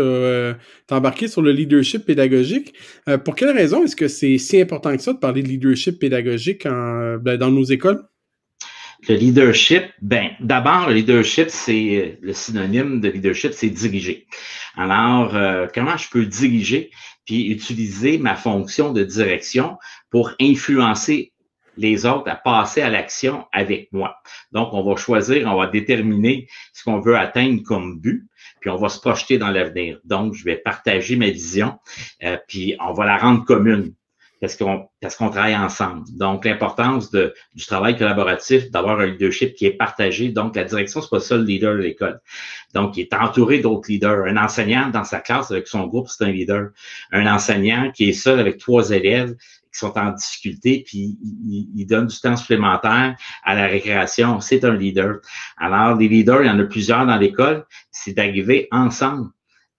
as, 0.00 0.56
embarqué 0.90 1.26
sur 1.28 1.42
le 1.42 1.52
leadership 1.52 2.06
pédagogique. 2.06 2.74
Euh, 3.08 3.18
pour 3.18 3.34
quelle 3.34 3.50
raison 3.50 3.84
est-ce 3.84 3.96
que 3.96 4.08
c'est 4.08 4.38
si 4.38 4.60
important 4.60 4.96
que 4.96 5.02
ça 5.02 5.12
de 5.12 5.18
parler 5.18 5.42
de 5.42 5.48
leadership 5.48 5.98
pédagogique 5.98 6.64
en, 6.66 7.16
ben, 7.16 7.36
dans 7.36 7.50
nos 7.50 7.64
écoles? 7.64 8.02
Le 9.08 9.16
leadership, 9.16 9.82
ben, 10.00 10.30
d'abord, 10.38 10.88
le 10.88 10.94
leadership, 10.94 11.48
c'est 11.50 12.18
le 12.20 12.32
synonyme 12.32 13.00
de 13.00 13.08
leadership, 13.08 13.52
c'est 13.52 13.68
diriger. 13.68 14.28
Alors, 14.76 15.34
euh, 15.34 15.66
comment 15.74 15.96
je 15.96 16.08
peux 16.08 16.24
diriger 16.24 16.90
puis 17.24 17.48
utiliser 17.50 18.18
ma 18.18 18.34
fonction 18.34 18.92
de 18.92 19.04
direction 19.04 19.76
pour 20.10 20.32
influencer 20.40 21.31
les 21.76 22.06
autres 22.06 22.30
à 22.30 22.36
passer 22.36 22.82
à 22.82 22.90
l'action 22.90 23.46
avec 23.52 23.92
moi. 23.92 24.16
Donc, 24.52 24.72
on 24.72 24.82
va 24.82 24.96
choisir, 24.96 25.46
on 25.46 25.56
va 25.56 25.66
déterminer 25.66 26.48
ce 26.72 26.84
qu'on 26.84 27.00
veut 27.00 27.16
atteindre 27.16 27.62
comme 27.62 27.98
but, 27.98 28.28
puis 28.60 28.70
on 28.70 28.76
va 28.76 28.88
se 28.88 29.00
projeter 29.00 29.38
dans 29.38 29.50
l'avenir. 29.50 29.98
Donc, 30.04 30.34
je 30.34 30.44
vais 30.44 30.56
partager 30.56 31.16
ma 31.16 31.30
vision, 31.30 31.78
euh, 32.22 32.36
puis 32.48 32.76
on 32.80 32.92
va 32.92 33.06
la 33.06 33.16
rendre 33.16 33.44
commune 33.44 33.94
parce 34.42 34.56
qu'on 34.56 34.88
parce 35.00 35.14
qu'on 35.14 35.30
travaille 35.30 35.56
ensemble. 35.56 36.04
Donc, 36.18 36.44
l'importance 36.44 37.12
du 37.12 37.64
travail 37.64 37.96
collaboratif, 37.96 38.72
d'avoir 38.72 38.98
un 38.98 39.06
leadership 39.06 39.54
qui 39.54 39.66
est 39.66 39.72
partagé. 39.72 40.30
Donc, 40.30 40.56
la 40.56 40.64
direction, 40.64 41.00
c'est 41.00 41.10
pas 41.10 41.20
ça 41.20 41.36
le 41.36 41.44
leader 41.44 41.74
de 41.74 41.78
l'école. 41.78 42.20
Donc, 42.74 42.96
il 42.96 43.02
est 43.02 43.14
entouré 43.14 43.60
d'autres 43.60 43.88
leaders. 43.88 44.26
Un 44.26 44.36
enseignant 44.36 44.90
dans 44.90 45.04
sa 45.04 45.20
classe 45.20 45.52
avec 45.52 45.68
son 45.68 45.86
groupe, 45.86 46.08
c'est 46.08 46.24
un 46.24 46.32
leader. 46.32 46.70
Un 47.12 47.32
enseignant 47.32 47.92
qui 47.92 48.08
est 48.08 48.12
seul 48.14 48.40
avec 48.40 48.58
trois 48.58 48.90
élèves, 48.90 49.36
qui 49.72 49.78
sont 49.78 49.96
en 49.98 50.10
difficulté, 50.10 50.84
puis 50.86 51.16
il, 51.22 51.86
donne 51.86 52.06
du 52.06 52.20
temps 52.20 52.36
supplémentaire 52.36 53.16
à 53.42 53.54
la 53.54 53.66
récréation. 53.66 54.40
C'est 54.40 54.64
un 54.64 54.74
leader. 54.74 55.20
Alors, 55.56 55.96
les 55.96 56.08
leaders, 56.08 56.42
il 56.42 56.46
y 56.46 56.50
en 56.50 56.58
a 56.58 56.64
plusieurs 56.64 57.06
dans 57.06 57.16
l'école, 57.16 57.64
c'est 57.90 58.12
d'arriver 58.12 58.68
ensemble 58.70 59.30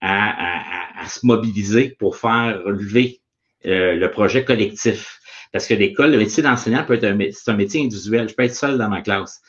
à, 0.01 1.01
à, 1.01 1.07
se 1.07 1.25
mobiliser 1.25 1.95
pour 1.99 2.17
faire 2.17 2.61
relever 2.65 3.21
euh, 3.65 3.95
le 3.95 4.11
projet 4.11 4.43
collectif. 4.43 5.19
Parce 5.51 5.67
que 5.67 5.73
l'école, 5.73 6.11
le 6.11 6.17
métier 6.17 6.41
d'enseignant 6.41 6.83
peut 6.83 6.95
être 6.95 7.05
un, 7.05 7.17
c'est 7.31 7.51
un 7.51 7.55
métier 7.55 7.83
individuel. 7.83 8.27
Je 8.27 8.33
peux 8.33 8.43
être 8.43 8.55
seul 8.55 8.77
dans 8.77 8.89
ma 8.89 9.01
classe. 9.01 9.41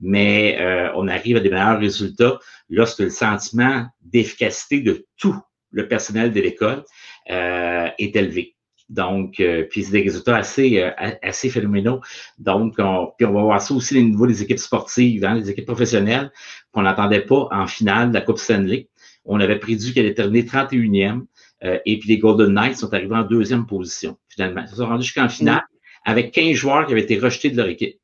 Mais 0.00 0.58
euh, 0.60 0.90
on 0.96 1.06
arrive 1.06 1.36
à 1.36 1.40
des 1.40 1.48
meilleurs 1.48 1.78
résultats 1.78 2.38
lorsque 2.68 2.98
le 2.98 3.10
sentiment 3.10 3.86
d'efficacité 4.02 4.80
de 4.80 5.06
tout 5.16 5.40
le 5.70 5.88
personnel 5.88 6.32
de 6.32 6.40
l'école 6.40 6.84
euh, 7.30 7.88
est 7.98 8.16
élevé. 8.16 8.51
Donc, 8.92 9.40
euh, 9.40 9.64
puis 9.70 9.84
c'est 9.84 9.92
des 9.92 10.02
résultats 10.02 10.36
assez, 10.36 10.82
euh, 10.82 10.90
assez 11.22 11.48
phénoménaux. 11.48 12.00
Donc, 12.38 12.74
on, 12.78 13.10
puis 13.16 13.26
on 13.26 13.32
va 13.32 13.40
voir 13.40 13.62
ça 13.62 13.72
aussi 13.72 13.98
au 13.98 14.02
niveau 14.02 14.26
des 14.26 14.42
équipes 14.42 14.58
sportives, 14.58 15.24
hein, 15.24 15.34
les 15.34 15.48
équipes 15.48 15.64
professionnelles, 15.64 16.30
qu'on 16.72 16.82
n'attendait 16.82 17.22
pas 17.22 17.48
en 17.50 17.66
finale 17.66 18.10
de 18.10 18.14
la 18.14 18.20
Coupe 18.20 18.38
Stanley. 18.38 18.88
On 19.24 19.40
avait 19.40 19.58
prédit 19.58 19.94
qu'elle 19.94 20.04
allait 20.04 20.14
terminer 20.14 20.42
31e, 20.42 21.22
euh, 21.64 21.78
et 21.86 21.98
puis 21.98 22.10
les 22.10 22.18
Golden 22.18 22.52
Knights 22.52 22.76
sont 22.76 22.92
arrivés 22.92 23.14
en 23.14 23.22
deuxième 23.22 23.66
position, 23.66 24.18
finalement. 24.28 24.60
Ils 24.60 24.68
se 24.68 24.76
sont 24.76 24.86
rendus 24.86 25.04
jusqu'en 25.04 25.30
finale 25.30 25.62
avec 26.04 26.32
15 26.32 26.52
joueurs 26.52 26.86
qui 26.86 26.92
avaient 26.92 27.02
été 27.02 27.18
rejetés 27.18 27.48
de 27.48 27.56
leur 27.56 27.68
équipe. 27.68 27.98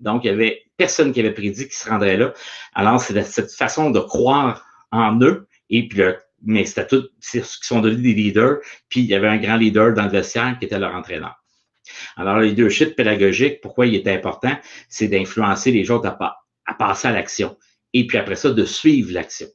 Donc, 0.00 0.24
il 0.24 0.28
y 0.28 0.30
avait 0.30 0.62
personne 0.78 1.12
qui 1.12 1.20
avait 1.20 1.34
prédit 1.34 1.64
qu'il 1.64 1.74
se 1.74 1.88
rendrait 1.88 2.16
là. 2.16 2.32
Alors, 2.72 2.98
c'est 2.98 3.22
cette 3.24 3.52
façon 3.52 3.90
de 3.90 4.00
croire 4.00 4.64
en 4.90 5.20
eux. 5.20 5.46
Et 5.68 5.86
puis, 5.86 5.98
le, 5.98 6.16
mais 6.44 6.64
c'était 6.64 6.86
tout, 6.86 7.08
c'est 7.20 7.44
ce 7.44 7.58
qui 7.58 7.66
sont 7.66 7.80
devenus 7.80 8.02
des 8.02 8.14
leaders. 8.14 8.58
Puis, 8.88 9.00
il 9.00 9.06
y 9.06 9.14
avait 9.14 9.28
un 9.28 9.38
grand 9.38 9.56
leader 9.56 9.94
dans 9.94 10.04
le 10.04 10.10
vestiaire 10.10 10.56
qui 10.58 10.66
était 10.66 10.78
leur 10.78 10.94
entraîneur. 10.94 11.36
Alors, 12.16 12.38
le 12.38 12.46
leadership 12.46 12.96
pédagogique, 12.96 13.60
pourquoi 13.60 13.86
il 13.86 13.94
est 13.94 14.08
important? 14.08 14.56
C'est 14.88 15.08
d'influencer 15.08 15.70
les 15.70 15.90
autres 15.90 16.08
à, 16.08 16.36
à 16.66 16.74
passer 16.74 17.08
à 17.08 17.12
l'action. 17.12 17.56
Et 17.92 18.06
puis 18.06 18.18
après 18.18 18.36
ça, 18.36 18.50
de 18.50 18.64
suivre 18.64 19.12
l'action. 19.12 19.48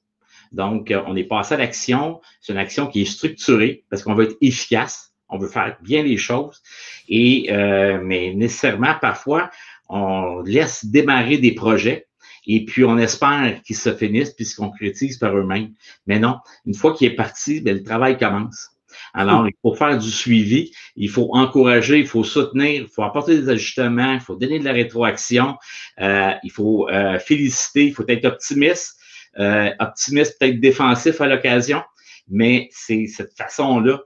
Donc, 0.52 0.92
euh, 0.92 1.02
on 1.08 1.16
est 1.16 1.24
passé 1.24 1.56
à 1.56 1.58
l'action. 1.58 2.22
C'est 2.42 2.54
une 2.54 2.60
action 2.60 2.88
qui 2.88 3.02
est 3.02 3.06
structurée 3.06 3.84
parce 3.90 4.04
qu'on 4.04 4.16
veut 4.16 4.26
être 4.26 4.38
efficace. 4.42 5.14
On 5.30 5.38
veut 5.38 5.50
faire 5.50 5.78
bien 5.82 6.04
les 6.04 6.18
choses. 6.18 6.62
Et, 7.10 7.48
euh, 7.52 8.00
mais 8.02 8.34
nécessairement, 8.34 8.96
parfois, 9.02 9.50
on 9.90 10.42
laisse 10.42 10.86
démarrer 10.86 11.38
des 11.38 11.54
projets 11.54 12.07
et 12.48 12.66
puis 12.66 12.84
on 12.86 12.98
espère 12.98 13.62
qu'ils 13.64 13.76
se 13.76 13.94
finissent 13.94 14.34
puis 14.34 14.46
se 14.46 14.56
concrétisent 14.56 15.20
par 15.20 15.38
eux-mêmes. 15.38 15.74
Mais 16.08 16.20
non, 16.20 16.38
une 16.66 16.74
fois 16.74 16.94
qu'il 16.94 17.12
est 17.12 17.16
parti, 17.16 17.62
bien, 17.62 17.74
le 17.74 17.84
travail 17.84 18.18
commence. 18.18 18.72
Alors, 19.14 19.48
il 19.48 19.54
faut 19.62 19.76
faire 19.76 19.98
du 19.98 20.10
suivi, 20.10 20.72
il 20.96 21.10
faut 21.10 21.30
encourager, 21.34 22.00
il 22.00 22.08
faut 22.08 22.24
soutenir, 22.24 22.84
il 22.84 22.88
faut 22.88 23.04
apporter 23.04 23.40
des 23.40 23.50
ajustements, 23.50 24.14
il 24.14 24.20
faut 24.20 24.36
donner 24.36 24.60
de 24.60 24.66
la 24.66 24.72
rétroaction, 24.72 25.56
euh, 26.00 26.32
il 26.44 26.52
faut 26.52 26.90
euh, 26.90 27.20
féliciter, 27.20 27.88
il 27.88 27.94
faut 27.94 28.06
être 28.08 28.26
optimiste, 28.26 28.98
euh, 29.40 29.72
optimiste 29.80 30.38
peut-être 30.40 30.60
défensif 30.60 31.22
à 31.22 31.28
l'occasion, 31.28 31.84
mais 32.28 32.70
c'est 32.72 33.08
cette 33.08 33.36
façon-là 33.38 34.00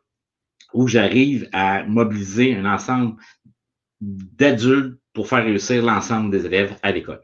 où 0.73 0.87
j'arrive 0.87 1.47
à 1.51 1.83
mobiliser 1.83 2.55
un 2.55 2.65
ensemble 2.65 3.15
d'adultes 4.01 4.99
pour 5.13 5.27
faire 5.27 5.43
réussir 5.43 5.83
l'ensemble 5.83 6.31
des 6.31 6.45
élèves 6.45 6.75
à 6.81 6.91
l'école. 6.91 7.21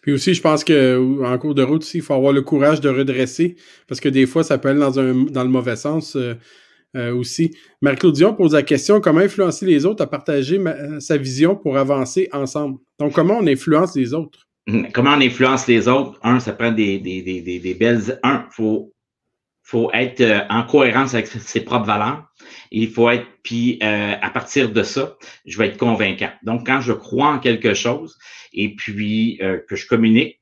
Puis 0.00 0.12
aussi, 0.12 0.34
je 0.34 0.40
pense 0.40 0.64
que 0.64 1.22
en 1.24 1.38
cours 1.38 1.54
de 1.54 1.62
route, 1.62 1.92
il 1.94 2.02
faut 2.02 2.14
avoir 2.14 2.32
le 2.32 2.42
courage 2.42 2.80
de 2.80 2.88
redresser, 2.88 3.56
parce 3.86 4.00
que 4.00 4.08
des 4.08 4.26
fois, 4.26 4.42
ça 4.44 4.58
peut 4.58 4.68
aller 4.68 4.80
dans, 4.80 4.98
un, 4.98 5.24
dans 5.24 5.42
le 5.42 5.50
mauvais 5.50 5.76
sens 5.76 6.16
euh, 6.16 6.34
euh, 6.96 7.14
aussi. 7.14 7.50
Marie-Claude 7.82 8.14
Dion 8.14 8.34
pose 8.34 8.54
la 8.54 8.62
question 8.62 9.00
comment 9.00 9.20
influencer 9.20 9.66
les 9.66 9.84
autres 9.84 10.02
à 10.02 10.06
partager 10.06 10.60
sa 10.98 11.16
vision 11.16 11.54
pour 11.54 11.76
avancer 11.76 12.28
ensemble? 12.32 12.78
Donc, 12.98 13.12
comment 13.12 13.38
on 13.38 13.46
influence 13.46 13.94
les 13.94 14.14
autres? 14.14 14.48
Comment 14.92 15.14
on 15.16 15.20
influence 15.20 15.66
les 15.66 15.88
autres? 15.88 16.18
Un, 16.22 16.40
ça 16.40 16.52
prend 16.52 16.72
des, 16.72 16.98
des, 16.98 17.22
des, 17.22 17.58
des 17.58 17.74
belles. 17.74 18.18
Un, 18.22 18.46
faut, 18.50 18.92
faut 19.70 19.90
être 19.92 20.20
euh, 20.20 20.40
en 20.50 20.64
cohérence 20.64 21.14
avec 21.14 21.26
ses 21.52 21.60
propres 21.60 21.86
valeurs. 21.86 22.24
Il 22.72 22.90
faut 22.90 23.08
être, 23.08 23.26
puis 23.44 23.78
euh, 23.82 24.14
à 24.20 24.30
partir 24.30 24.70
de 24.70 24.82
ça, 24.82 25.16
je 25.46 25.56
vais 25.58 25.68
être 25.68 25.78
convaincant. 25.78 26.30
Donc, 26.42 26.66
quand 26.66 26.80
je 26.80 26.92
crois 26.92 27.28
en 27.28 27.38
quelque 27.38 27.72
chose 27.74 28.18
et 28.52 28.74
puis 28.74 29.38
euh, 29.42 29.58
que 29.68 29.76
je 29.76 29.86
communique 29.86 30.40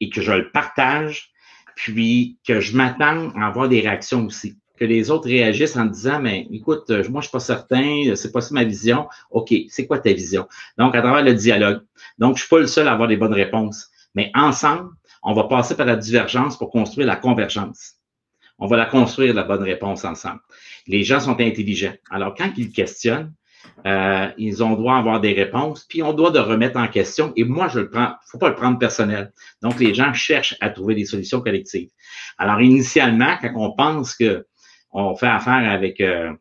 et 0.00 0.08
que 0.08 0.20
je 0.20 0.32
le 0.32 0.50
partage, 0.50 1.30
puis 1.76 2.38
que 2.46 2.60
je 2.60 2.76
m'attends 2.76 3.30
à 3.36 3.46
avoir 3.46 3.68
des 3.68 3.80
réactions 3.80 4.26
aussi. 4.26 4.58
Que 4.76 4.84
les 4.84 5.12
autres 5.12 5.28
réagissent 5.28 5.76
en 5.76 5.84
disant, 5.84 6.20
mais 6.20 6.48
écoute, 6.50 6.90
euh, 6.90 7.04
moi, 7.08 7.20
je 7.20 7.28
suis 7.28 7.32
pas 7.32 7.40
certain, 7.40 8.14
c'est 8.16 8.32
pas 8.32 8.40
ça 8.40 8.54
ma 8.54 8.64
vision. 8.64 9.06
OK, 9.30 9.54
c'est 9.68 9.86
quoi 9.86 10.00
ta 10.00 10.12
vision? 10.12 10.48
Donc, 10.78 10.96
à 10.96 11.00
travers 11.00 11.22
le 11.22 11.34
dialogue. 11.34 11.82
Donc, 12.18 12.36
je 12.36 12.42
suis 12.42 12.48
pas 12.48 12.58
le 12.58 12.66
seul 12.66 12.88
à 12.88 12.92
avoir 12.92 13.08
des 13.08 13.16
bonnes 13.16 13.34
réponses. 13.34 13.88
Mais 14.16 14.32
ensemble, 14.34 14.90
on 15.22 15.32
va 15.32 15.44
passer 15.44 15.76
par 15.76 15.86
la 15.86 15.96
divergence 15.96 16.58
pour 16.58 16.70
construire 16.70 17.06
la 17.06 17.16
convergence. 17.16 17.93
On 18.64 18.66
va 18.66 18.78
la 18.78 18.86
construire, 18.86 19.34
la 19.34 19.42
bonne 19.42 19.62
réponse 19.62 20.06
ensemble. 20.06 20.40
Les 20.86 21.04
gens 21.04 21.20
sont 21.20 21.38
intelligents. 21.38 21.92
Alors, 22.10 22.34
quand 22.34 22.50
ils 22.56 22.72
questionnent, 22.72 23.34
euh, 23.84 24.30
ils 24.38 24.64
ont 24.64 24.72
droit 24.72 24.96
avoir 24.96 25.20
des 25.20 25.34
réponses, 25.34 25.84
puis 25.86 26.02
on 26.02 26.14
doit 26.14 26.30
de 26.30 26.38
remettre 26.38 26.78
en 26.78 26.88
question. 26.88 27.34
Et 27.36 27.44
moi, 27.44 27.68
je 27.68 27.80
le 27.80 27.90
prends, 27.90 28.14
faut 28.26 28.38
pas 28.38 28.48
le 28.48 28.54
prendre 28.54 28.78
personnel. 28.78 29.34
Donc, 29.60 29.78
les 29.80 29.92
gens 29.92 30.14
cherchent 30.14 30.56
à 30.62 30.70
trouver 30.70 30.94
des 30.94 31.04
solutions 31.04 31.42
collectives. 31.42 31.90
Alors, 32.38 32.62
initialement, 32.62 33.36
quand 33.38 33.52
on 33.54 33.72
pense 33.72 34.16
que 34.16 34.46
on 34.92 35.14
fait 35.14 35.26
affaire 35.26 35.70
avec 35.70 36.00
euh, 36.00 36.32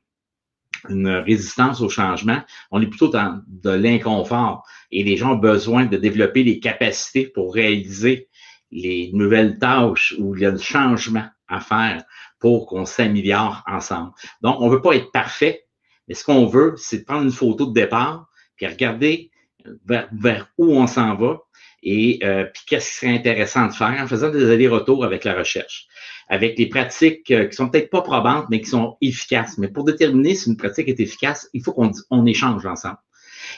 une 0.88 1.10
résistance 1.10 1.82
au 1.82 1.90
changement, 1.90 2.40
on 2.72 2.82
est 2.82 2.88
plutôt 2.88 3.10
dans 3.10 3.42
de 3.48 3.72
l'inconfort. 3.72 4.66
Et 4.92 5.04
les 5.04 5.18
gens 5.18 5.34
ont 5.34 5.40
besoin 5.40 5.88
de 5.88 5.98
développer 5.98 6.44
les 6.44 6.62
capacités 6.62 7.26
pour 7.26 7.54
réaliser 7.54 8.30
les 8.74 9.12
nouvelles 9.14 9.60
tâches 9.60 10.16
ou 10.18 10.34
le 10.34 10.58
changement 10.58 11.28
à 11.48 11.60
faire 11.60 12.04
pour 12.40 12.68
qu'on 12.68 12.86
s'améliore 12.86 13.64
ensemble. 13.68 14.12
Donc, 14.42 14.58
on 14.60 14.68
ne 14.68 14.76
veut 14.76 14.82
pas 14.82 14.96
être 14.96 15.12
parfait, 15.12 15.66
mais 16.08 16.16
ce 16.16 16.24
qu'on 16.24 16.46
veut, 16.46 16.74
c'est 16.78 17.06
prendre 17.06 17.24
une 17.24 17.32
photo 17.32 17.68
de 17.68 17.74
départ, 17.74 18.28
puis 18.56 18.68
regarder 18.68 19.32
vers, 19.86 20.50
où 20.58 20.76
on 20.76 20.88
s'en 20.88 21.16
va 21.16 21.40
et 21.84 22.20
euh, 22.24 22.46
puis 22.46 22.64
qu'est-ce 22.68 22.92
qui 22.92 22.98
serait 23.00 23.16
intéressant 23.16 23.68
de 23.68 23.74
faire 23.74 24.02
en 24.02 24.08
faisant 24.08 24.30
des 24.30 24.50
allers-retours 24.50 25.04
avec 25.04 25.26
la 25.26 25.36
recherche, 25.36 25.88
avec 26.30 26.56
des 26.56 26.68
pratiques 26.68 27.30
euh, 27.32 27.46
qui 27.46 27.56
sont 27.56 27.70
peut-être 27.70 27.90
pas 27.90 28.02
probantes, 28.02 28.46
mais 28.50 28.62
qui 28.62 28.70
sont 28.70 28.98
efficaces. 29.02 29.58
Mais 29.58 29.68
pour 29.68 29.84
déterminer 29.84 30.36
si 30.36 30.50
une 30.50 30.58
pratique 30.58 30.88
est 30.88 31.00
efficace, 31.00 31.50
il 31.54 31.62
faut 31.62 31.74
qu'on 31.74 31.92
on 32.10 32.26
échange 32.26 32.66
ensemble. 32.66 32.98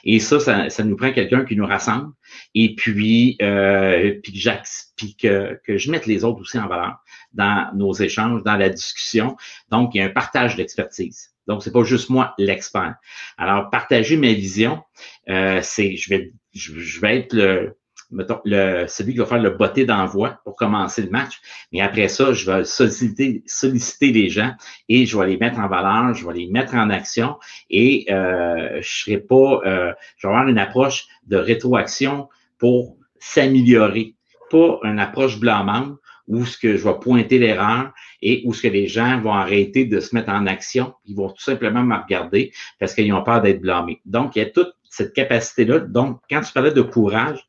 Et 0.03 0.19
ça, 0.19 0.39
ça, 0.69 0.83
nous 0.83 0.95
prend 0.95 1.11
quelqu'un 1.11 1.45
qui 1.45 1.55
nous 1.55 1.65
rassemble 1.65 2.11
et 2.53 2.75
puis, 2.75 3.37
euh, 3.41 4.13
puis, 4.21 4.33
que, 4.33 4.49
puis 4.95 5.15
que, 5.15 5.59
que 5.65 5.77
je 5.77 5.91
mette 5.91 6.05
les 6.05 6.23
autres 6.23 6.41
aussi 6.41 6.59
en 6.59 6.67
valeur 6.67 6.97
dans 7.33 7.69
nos 7.75 7.93
échanges, 7.93 8.43
dans 8.43 8.55
la 8.55 8.69
discussion. 8.69 9.35
Donc, 9.69 9.93
il 9.93 9.99
y 9.99 10.01
a 10.01 10.05
un 10.05 10.09
partage 10.09 10.55
d'expertise. 10.55 11.31
Donc, 11.47 11.63
c'est 11.63 11.71
pas 11.71 11.83
juste 11.83 12.09
moi 12.09 12.33
l'expert. 12.37 12.95
Alors, 13.37 13.69
partager 13.69 14.17
ma 14.17 14.33
vision, 14.33 14.81
euh, 15.29 15.59
c'est, 15.61 15.95
je 15.95 16.09
vais, 16.09 16.33
je, 16.53 16.99
vais 16.99 17.17
être 17.17 17.33
le, 17.33 17.77
mettons, 18.11 18.39
le, 18.45 18.85
celui 18.87 19.13
qui 19.13 19.19
va 19.19 19.25
faire 19.25 19.41
le 19.41 19.51
botté 19.51 19.85
d'envoi 19.85 20.39
pour 20.43 20.55
commencer 20.55 21.01
le 21.01 21.09
match. 21.09 21.39
Mais 21.71 21.81
après 21.81 22.07
ça, 22.07 22.33
je 22.33 22.49
vais 22.49 22.63
solliciter, 22.63 23.43
solliciter 23.45 24.11
les 24.11 24.29
gens 24.29 24.51
et 24.89 25.05
je 25.05 25.17
vais 25.17 25.27
les 25.27 25.37
mettre 25.37 25.59
en 25.59 25.67
valeur, 25.67 26.13
je 26.13 26.27
vais 26.27 26.33
les 26.33 26.47
mettre 26.47 26.75
en 26.75 26.89
action 26.89 27.37
et 27.69 28.05
euh, 28.11 28.79
je 28.81 29.03
serai 29.03 29.17
pas, 29.17 29.61
euh, 29.65 29.93
je 30.17 30.27
vais 30.27 30.33
avoir 30.33 30.47
une 30.47 30.57
approche 30.57 31.07
de 31.27 31.37
rétroaction 31.37 32.29
pour 32.57 32.97
s'améliorer, 33.19 34.15
pas 34.49 34.79
une 34.83 34.99
approche 34.99 35.39
blâmante 35.39 35.97
où 36.27 36.45
ce 36.45 36.57
que 36.57 36.75
je 36.77 36.83
vais 36.83 36.99
pointer 36.99 37.37
l'erreur 37.37 37.93
et 38.21 38.41
où 38.45 38.53
ce 38.53 38.63
que 38.63 38.67
les 38.67 38.87
gens 38.87 39.19
vont 39.21 39.33
arrêter 39.33 39.85
de 39.85 39.99
se 39.99 40.15
mettre 40.15 40.29
en 40.29 40.47
action, 40.47 40.93
ils 41.05 41.15
vont 41.15 41.29
tout 41.29 41.43
simplement 41.43 41.83
me 41.83 41.95
regarder 41.95 42.51
parce 42.79 42.93
qu'ils 42.93 43.13
ont 43.13 43.23
peur 43.23 43.41
d'être 43.41 43.61
blâmés. 43.61 44.01
Donc, 44.05 44.35
il 44.35 44.39
y 44.39 44.41
a 44.41 44.49
toute 44.49 44.73
cette 44.89 45.13
capacité-là. 45.13 45.79
Donc, 45.79 46.19
quand 46.29 46.41
tu 46.41 46.51
parlais 46.53 46.71
de 46.71 46.81
courage, 46.81 47.45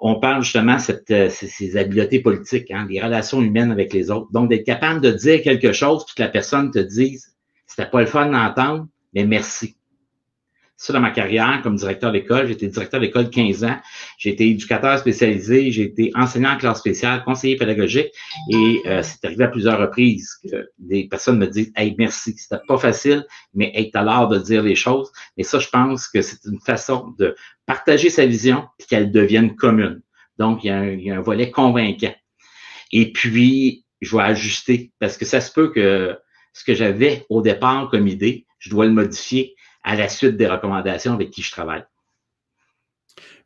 on 0.00 0.20
parle 0.20 0.42
justement 0.42 0.76
de 0.76 1.14
euh, 1.14 1.30
ces, 1.30 1.76
habiletés 1.76 2.20
politiques, 2.20 2.70
hein, 2.70 2.86
les 2.88 3.00
relations 3.00 3.40
humaines 3.40 3.70
avec 3.70 3.92
les 3.92 4.10
autres. 4.10 4.30
Donc, 4.32 4.50
d'être 4.50 4.64
capable 4.64 5.00
de 5.00 5.10
dire 5.10 5.42
quelque 5.42 5.72
chose, 5.72 6.04
puis 6.04 6.14
que 6.16 6.22
la 6.22 6.28
personne 6.28 6.70
te 6.70 6.78
dise, 6.78 7.34
c'était 7.66 7.88
pas 7.88 8.00
le 8.00 8.06
fun 8.06 8.30
d'entendre, 8.30 8.86
mais 9.14 9.24
merci. 9.24 9.76
Ça, 10.78 10.92
dans 10.92 11.00
ma 11.00 11.10
carrière 11.10 11.60
comme 11.62 11.76
directeur 11.76 12.12
d'école, 12.12 12.48
j'ai 12.48 12.52
été 12.52 12.68
directeur 12.68 13.00
d'école 13.00 13.30
15 13.30 13.64
ans. 13.64 13.78
J'ai 14.18 14.30
été 14.30 14.46
éducateur 14.46 14.98
spécialisé, 14.98 15.72
j'ai 15.72 15.84
été 15.84 16.12
enseignant 16.14 16.50
en 16.50 16.58
classe 16.58 16.80
spéciale, 16.80 17.24
conseiller 17.24 17.56
pédagogique 17.56 18.12
et 18.50 18.82
euh, 18.84 19.02
c'est 19.02 19.24
arrivé 19.24 19.44
à 19.44 19.48
plusieurs 19.48 19.78
reprises 19.78 20.34
que 20.44 20.68
des 20.78 21.08
personnes 21.08 21.38
me 21.38 21.46
disent 21.46 21.72
Hey, 21.76 21.94
merci, 21.96 22.34
c'était 22.36 22.60
pas 22.68 22.76
facile, 22.76 23.24
mais 23.54 23.72
hey, 23.74 23.90
t'as 23.90 24.02
l'art 24.02 24.28
de 24.28 24.38
dire 24.38 24.62
les 24.62 24.74
choses. 24.74 25.10
Et 25.38 25.44
ça, 25.44 25.58
je 25.58 25.68
pense 25.68 26.08
que 26.08 26.20
c'est 26.20 26.44
une 26.44 26.60
façon 26.60 27.14
de 27.18 27.34
partager 27.64 28.10
sa 28.10 28.26
vision 28.26 28.66
et 28.78 28.84
qu'elle 28.84 29.10
devienne 29.10 29.56
commune. 29.56 30.02
Donc, 30.38 30.62
il 30.62 30.66
y, 30.66 30.70
a 30.70 30.76
un, 30.76 30.90
il 30.90 31.02
y 31.02 31.10
a 31.10 31.16
un 31.16 31.22
volet 31.22 31.50
convaincant. 31.50 32.14
Et 32.92 33.12
puis, 33.12 33.86
je 34.02 34.14
vais 34.14 34.22
ajuster 34.22 34.92
parce 34.98 35.16
que 35.16 35.24
ça 35.24 35.40
se 35.40 35.50
peut 35.50 35.72
que 35.72 36.18
ce 36.52 36.64
que 36.64 36.74
j'avais 36.74 37.24
au 37.30 37.40
départ 37.40 37.88
comme 37.90 38.06
idée, 38.06 38.46
je 38.58 38.70
dois 38.70 38.86
le 38.86 38.92
modifier 38.92 39.55
à 39.86 39.94
la 39.94 40.08
suite 40.08 40.36
des 40.36 40.48
recommandations 40.48 41.14
avec 41.14 41.30
qui 41.30 41.42
je 41.42 41.50
travaille. 41.52 41.84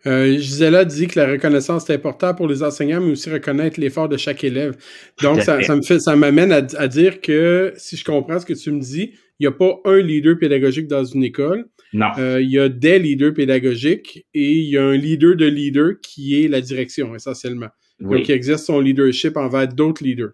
Euh, 0.06 0.38
Gisela 0.38 0.86
dit 0.86 1.06
que 1.06 1.20
la 1.20 1.30
reconnaissance 1.30 1.88
est 1.90 1.94
importante 1.94 2.38
pour 2.38 2.48
les 2.48 2.62
enseignants, 2.62 3.02
mais 3.02 3.12
aussi 3.12 3.30
reconnaître 3.30 3.78
l'effort 3.78 4.08
de 4.08 4.16
chaque 4.16 4.42
élève. 4.42 4.74
Donc, 5.22 5.42
ça, 5.42 5.58
me 5.58 5.82
fait, 5.82 6.00
ça 6.00 6.16
m'amène 6.16 6.50
à, 6.50 6.88
dire 6.88 7.20
que, 7.20 7.74
si 7.76 7.98
je 7.98 8.04
comprends 8.04 8.40
ce 8.40 8.46
que 8.46 8.54
tu 8.54 8.72
me 8.72 8.80
dis, 8.80 9.12
il 9.38 9.42
n'y 9.42 9.46
a 9.46 9.52
pas 9.52 9.78
un 9.84 9.98
leader 9.98 10.38
pédagogique 10.38 10.88
dans 10.88 11.04
une 11.04 11.22
école. 11.22 11.66
Non. 11.92 12.06
Euh, 12.18 12.40
il 12.40 12.50
y 12.50 12.58
a 12.58 12.70
des 12.70 12.98
leaders 12.98 13.34
pédagogiques 13.34 14.26
et 14.32 14.52
il 14.52 14.70
y 14.70 14.78
a 14.78 14.84
un 14.84 14.96
leader 14.96 15.36
de 15.36 15.44
leader 15.44 15.92
qui 16.02 16.42
est 16.42 16.48
la 16.48 16.62
direction, 16.62 17.14
essentiellement. 17.14 17.68
Donc, 18.00 18.26
il 18.26 18.32
existe 18.32 18.64
son 18.64 18.80
leadership 18.80 19.36
envers 19.36 19.68
d'autres 19.68 20.02
leaders. 20.02 20.30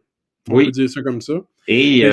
On 0.48 0.64
peut 0.64 0.70
dire 0.70 0.88
ça 0.88 1.02
comme 1.02 1.20
ça. 1.20 1.34
Et, 1.66 2.04
euh, 2.04 2.12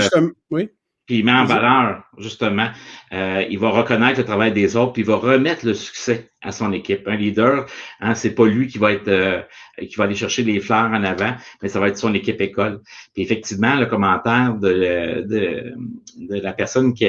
oui 0.49 0.69
puis 1.05 1.19
il 1.19 1.25
met 1.25 1.33
en 1.33 1.43
valeur, 1.43 2.03
justement. 2.17 2.69
Euh, 3.11 3.45
il 3.49 3.59
va 3.59 3.69
reconnaître 3.69 4.19
le 4.19 4.25
travail 4.25 4.53
des 4.53 4.77
autres, 4.77 4.93
puis 4.93 5.01
il 5.01 5.07
va 5.07 5.17
remettre 5.17 5.65
le 5.65 5.73
succès 5.73 6.31
à 6.41 6.51
son 6.51 6.71
équipe. 6.71 7.07
Un 7.07 7.17
leader, 7.17 7.65
hein, 7.99 8.15
c'est 8.15 8.33
pas 8.33 8.45
lui 8.45 8.67
qui 8.67 8.77
va 8.77 8.93
être 8.93 9.09
euh, 9.09 9.41
qui 9.77 9.95
va 9.95 10.05
aller 10.05 10.15
chercher 10.15 10.43
les 10.43 10.59
fleurs 10.61 10.91
en 10.91 11.03
avant, 11.03 11.35
mais 11.61 11.67
ça 11.67 11.79
va 11.79 11.89
être 11.89 11.97
son 11.97 12.13
équipe 12.13 12.39
école. 12.39 12.81
Puis 13.13 13.23
effectivement, 13.23 13.75
le 13.75 13.85
commentaire 13.85 14.55
de, 14.55 15.25
de, 15.27 15.73
de 16.17 16.39
la 16.41 16.53
personne 16.53 16.93
qui, 16.93 17.07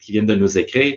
qui 0.00 0.12
vient 0.12 0.22
de 0.22 0.34
nous 0.34 0.58
écrire, 0.58 0.96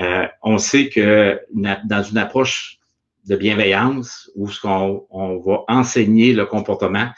euh, 0.00 0.26
on 0.42 0.58
sait 0.58 0.88
que 0.88 1.38
dans 1.52 2.02
une 2.02 2.18
approche 2.18 2.78
de 3.26 3.36
bienveillance 3.36 4.30
où 4.34 4.50
ce 4.50 4.60
qu'on 4.60 5.06
on 5.10 5.38
va 5.38 5.64
enseigner 5.68 6.32
le 6.32 6.46
comportement, 6.46 7.08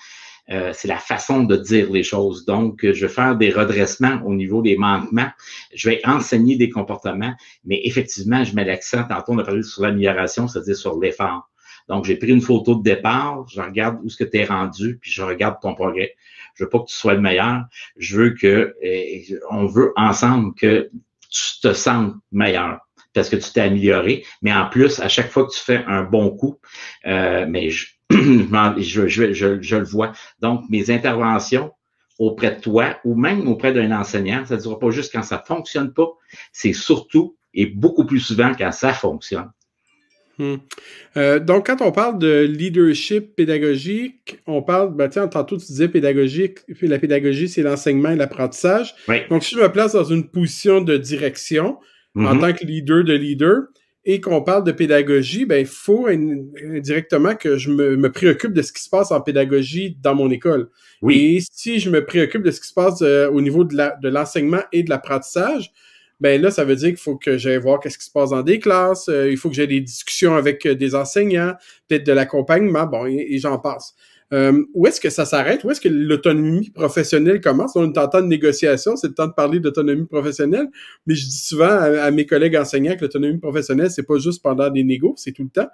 euh, 0.51 0.73
c'est 0.73 0.89
la 0.89 0.99
façon 0.99 1.43
de 1.43 1.57
dire 1.57 1.91
les 1.91 2.03
choses. 2.03 2.45
Donc, 2.45 2.81
je 2.83 3.07
vais 3.07 3.13
faire 3.13 3.37
des 3.37 3.51
redressements 3.51 4.21
au 4.25 4.35
niveau 4.35 4.63
des 4.63 4.77
manquements. 4.77 5.31
Je 5.75 5.91
vais 5.91 6.01
enseigner 6.05 6.57
des 6.57 6.71
comportements, 6.71 7.35
mais 7.65 7.81
effectivement, 7.85 8.45
je 8.45 8.55
mets 8.55 8.65
l'accent, 8.65 9.05
tantôt 9.05 9.33
on 9.33 9.39
a 9.39 9.45
parlé 9.45 9.63
sur 9.63 9.83
l'amélioration, 9.83 10.49
c'est-à-dire 10.49 10.77
sur 10.77 10.99
l'effort. 10.99 11.51
Donc, 11.89 12.05
j'ai 12.05 12.17
pris 12.17 12.31
une 12.31 12.41
photo 12.41 12.75
de 12.75 12.83
départ, 12.83 13.47
je 13.49 13.61
regarde 13.61 13.99
où 14.03 14.09
ce 14.09 14.17
que 14.17 14.25
tu 14.25 14.39
es 14.39 14.45
rendu, 14.45 14.99
puis 15.01 15.11
je 15.11 15.23
regarde 15.23 15.57
ton 15.61 15.75
progrès. 15.75 16.15
Je 16.55 16.65
veux 16.65 16.71
pas 16.71 16.81
que 16.81 16.87
tu 16.87 16.95
sois 16.95 17.15
le 17.15 17.21
meilleur. 17.21 17.65
Je 17.97 18.17
veux 18.17 18.31
que, 18.31 18.75
euh, 18.85 19.41
on 19.51 19.67
veut 19.67 19.93
ensemble 19.97 20.55
que 20.55 20.91
tu 21.31 21.61
te 21.63 21.73
sentes 21.73 22.15
meilleur 22.33 22.81
parce 23.13 23.29
que 23.29 23.37
tu 23.37 23.53
t'es 23.53 23.61
amélioré. 23.61 24.25
Mais 24.43 24.53
en 24.53 24.69
plus, 24.69 25.01
à 25.01 25.09
chaque 25.09 25.31
fois 25.31 25.47
que 25.47 25.53
tu 25.53 25.61
fais 25.61 25.83
un 25.87 26.03
bon 26.03 26.31
coup, 26.37 26.59
euh, 27.07 27.47
mais 27.49 27.71
je, 27.71 27.87
je, 28.11 29.09
je, 29.09 29.33
je, 29.33 29.77
le 29.77 29.85
vois. 29.85 30.13
Donc, 30.41 30.65
mes 30.71 30.91
interventions 30.91 31.73
auprès 32.19 32.57
de 32.57 32.61
toi 32.61 32.97
ou 33.05 33.15
même 33.15 33.47
auprès 33.49 33.73
d'un 33.73 33.93
enseignant, 33.93 34.45
ça 34.47 34.57
ne 34.57 34.61
dira 34.61 34.79
pas 34.79 34.91
juste 34.91 35.13
quand 35.13 35.23
ça 35.23 35.43
fonctionne 35.47 35.93
pas, 35.93 36.09
c'est 36.53 36.73
surtout 36.73 37.37
et 37.53 37.67
beaucoup 37.67 38.05
plus 38.05 38.21
souvent 38.21 38.53
quand 38.57 38.73
ça 38.73 38.93
fonctionne. 38.93 39.51
Hmm. 40.39 40.57
Euh, 41.17 41.39
donc, 41.39 41.67
quand 41.67 41.81
on 41.81 41.93
parle 41.93 42.19
de 42.19 42.43
leadership 42.43 43.35
pédagogique, 43.37 44.39
on 44.47 44.63
parle, 44.63 44.95
ben, 44.95 45.09
tiens, 45.09 45.29
tantôt 45.29 45.57
tu 45.57 45.67
disais 45.67 45.89
pédagogique, 45.89 46.59
la 46.83 46.99
pédagogie, 46.99 47.49
c'est 47.49 47.63
l'enseignement 47.63 48.11
et 48.11 48.17
l'apprentissage. 48.17 48.95
Donc, 49.31 49.43
si 49.43 49.55
je 49.55 49.61
me 49.61 49.73
place 49.73 49.95
dans 49.95 50.05
une 50.05 50.29
position 50.29 50.83
de 50.83 50.99
direction 50.99 51.79
en 52.15 52.21
mm-hmm. 52.21 52.41
tant 52.41 52.53
que 52.53 52.65
leader 52.67 53.05
de 53.05 53.15
leader 53.15 53.63
et 54.09 54.21
qu'on 54.21 54.41
parle 54.41 54.63
de 54.63 54.71
pédagogie, 54.71 55.45
ben, 55.47 55.59
il 55.59 55.67
faut 55.67 56.07
indirectement 56.07 57.35
que 57.35 57.59
je 57.59 57.71
me, 57.71 58.11
préoccupe 58.13 58.53
de 58.53 58.63
ce 58.63 58.73
qui 58.73 58.83
se 58.83 58.89
passe 58.89 59.11
en 59.11 59.21
pédagogie 59.21 59.99
dans 60.01 60.15
mon 60.15 60.31
école. 60.31 60.71
Oui. 61.03 61.37
Et 61.37 61.43
si 61.51 61.81
je 61.81 61.91
me 61.91 62.07
préoccupe 62.07 62.43
de 62.43 62.53
ce 62.53 62.61
qui 62.61 62.69
se 62.69 62.75
passe 62.75 63.03
euh, 63.03 63.29
au 63.29 63.41
niveau 63.41 63.65
de 63.65 64.09
l'enseignement 64.09 64.63
et 64.73 64.85
de 64.85 64.91
l'apprentissage, 64.91 65.73
ben 66.21 66.41
là, 66.41 66.51
ça 66.51 66.65
veut 66.65 66.77
dire 66.77 66.89
qu'il 66.89 66.99
faut 66.99 67.17
que 67.17 67.37
j'aille 67.37 67.59
voir 67.59 67.81
qu'est-ce 67.81 67.99
qui 67.99 68.07
se 68.07 68.11
passe 68.11 68.31
dans 68.31 68.43
des 68.43 68.61
classes, 68.61 69.09
euh, 69.09 69.31
il 69.31 69.37
faut 69.37 69.51
que 69.51 69.57
j'ai 69.57 69.67
des 69.67 69.81
discussions 69.81 70.37
avec 70.37 70.65
euh, 70.67 70.75
des 70.75 70.95
enseignants, 70.95 71.55
peut-être 71.89 72.07
de 72.07 72.13
l'accompagnement, 72.13 72.87
bon, 72.87 73.07
et, 73.07 73.39
j'en 73.39 73.59
passe. 73.59 73.95
Euh, 74.33 74.64
où 74.74 74.87
est-ce 74.87 75.01
que 75.01 75.11
ça 75.11 75.24
s'arrête? 75.24 75.62
Où 75.64 75.70
est-ce 75.70 75.81
que 75.81 75.89
l'autonomie 75.89 76.70
professionnelle 76.70 77.41
commence? 77.41 77.77
On 77.77 77.93
est 77.93 77.99
en 77.99 78.09
temps 78.09 78.20
de 78.20 78.27
négociation, 78.27 78.97
c'est 78.97 79.09
le 79.09 79.14
temps 79.14 79.29
de 79.29 79.33
parler 79.33 79.61
d'autonomie 79.61 80.07
professionnelle, 80.07 80.66
mais 81.07 81.14
je 81.14 81.24
dis 81.24 81.39
souvent 81.39 81.68
à, 81.68 82.11
mes 82.11 82.27
collègues 82.27 82.57
enseignants 82.57 82.97
que 82.97 83.03
l'autonomie 83.03 83.39
professionnelle, 83.39 83.91
c'est 83.91 84.07
pas 84.07 84.18
juste 84.18 84.43
pendant 84.43 84.68
des 84.68 84.83
négos, 84.83 85.14
c'est 85.16 85.33
tout 85.33 85.45
le 85.45 85.51
temps. 85.51 85.68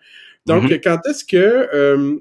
Donc, 0.45 0.65
mm-hmm. 0.65 0.81
quand 0.83 0.99
est-ce 1.09 1.25
que... 1.25 2.21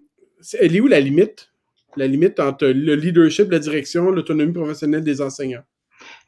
elle 0.60 0.76
est 0.76 0.80
où 0.80 0.88
la 0.88 1.00
limite? 1.00 1.52
La 1.98 2.08
limite 2.08 2.40
entre 2.40 2.68
le 2.68 2.96
leadership, 2.96 3.52
la 3.52 3.60
direction, 3.60 4.12
l'autonomie 4.12 4.54
professionnelle 4.54 5.04
des 5.04 5.22
enseignants? 5.22 5.64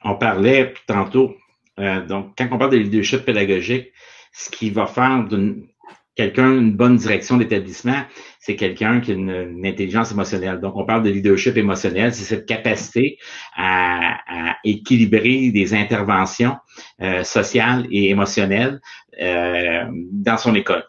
On 0.04 0.16
parlait 0.16 0.74
tantôt 0.86 1.36
euh, 1.80 2.06
donc, 2.06 2.34
quand 2.38 2.48
on 2.52 2.58
parle 2.58 2.72
de 2.72 2.78
leadership 2.78 3.26
pédagogique, 3.26 3.92
ce 4.32 4.50
qui 4.50 4.70
va 4.70 4.86
faire 4.86 5.24
d'une 5.26 5.68
quelqu'un 6.16 6.52
une 6.52 6.74
bonne 6.74 6.98
direction 6.98 7.38
d'établissement, 7.38 8.04
c'est 8.40 8.56
quelqu'un 8.56 9.00
qui 9.00 9.12
a 9.12 9.14
une, 9.16 9.66
intelligence 9.66 10.12
émotionnelle. 10.12 10.60
Donc, 10.60 10.76
on 10.76 10.86
parle 10.86 11.04
de 11.04 11.10
leadership 11.10 11.58
émotionnel, 11.58 12.14
c'est 12.14 12.24
cette 12.24 12.46
capacité 12.46 13.18
à, 13.56 14.20
équilibrer 14.64 15.52
des 15.52 15.74
interventions 15.74 16.56
euh, 17.02 17.24
sociales 17.24 17.86
et 17.92 18.10
émotionnelles 18.10 18.80
euh, 19.22 19.84
dans 20.12 20.38
son 20.38 20.56
école. 20.56 20.84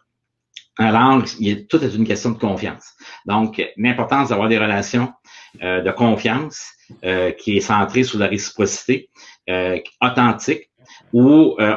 Alors, 0.78 1.22
il 1.38 1.48
y 1.48 1.66
tout 1.66 1.82
est 1.82 1.94
une 1.94 2.06
question 2.06 2.30
de 2.30 2.38
confiance. 2.38 2.94
Donc, 3.26 3.62
l'importance 3.76 4.28
d'avoir 4.28 4.48
des 4.48 4.58
relations 4.58 5.12
de 5.60 5.90
confiance 5.92 6.72
qui 7.38 7.56
est 7.56 7.60
centrée 7.60 8.02
sur 8.02 8.18
la 8.18 8.26
réciprocité, 8.26 9.08
authentique, 10.00 10.68
où 11.12 11.56
euh, 11.60 11.76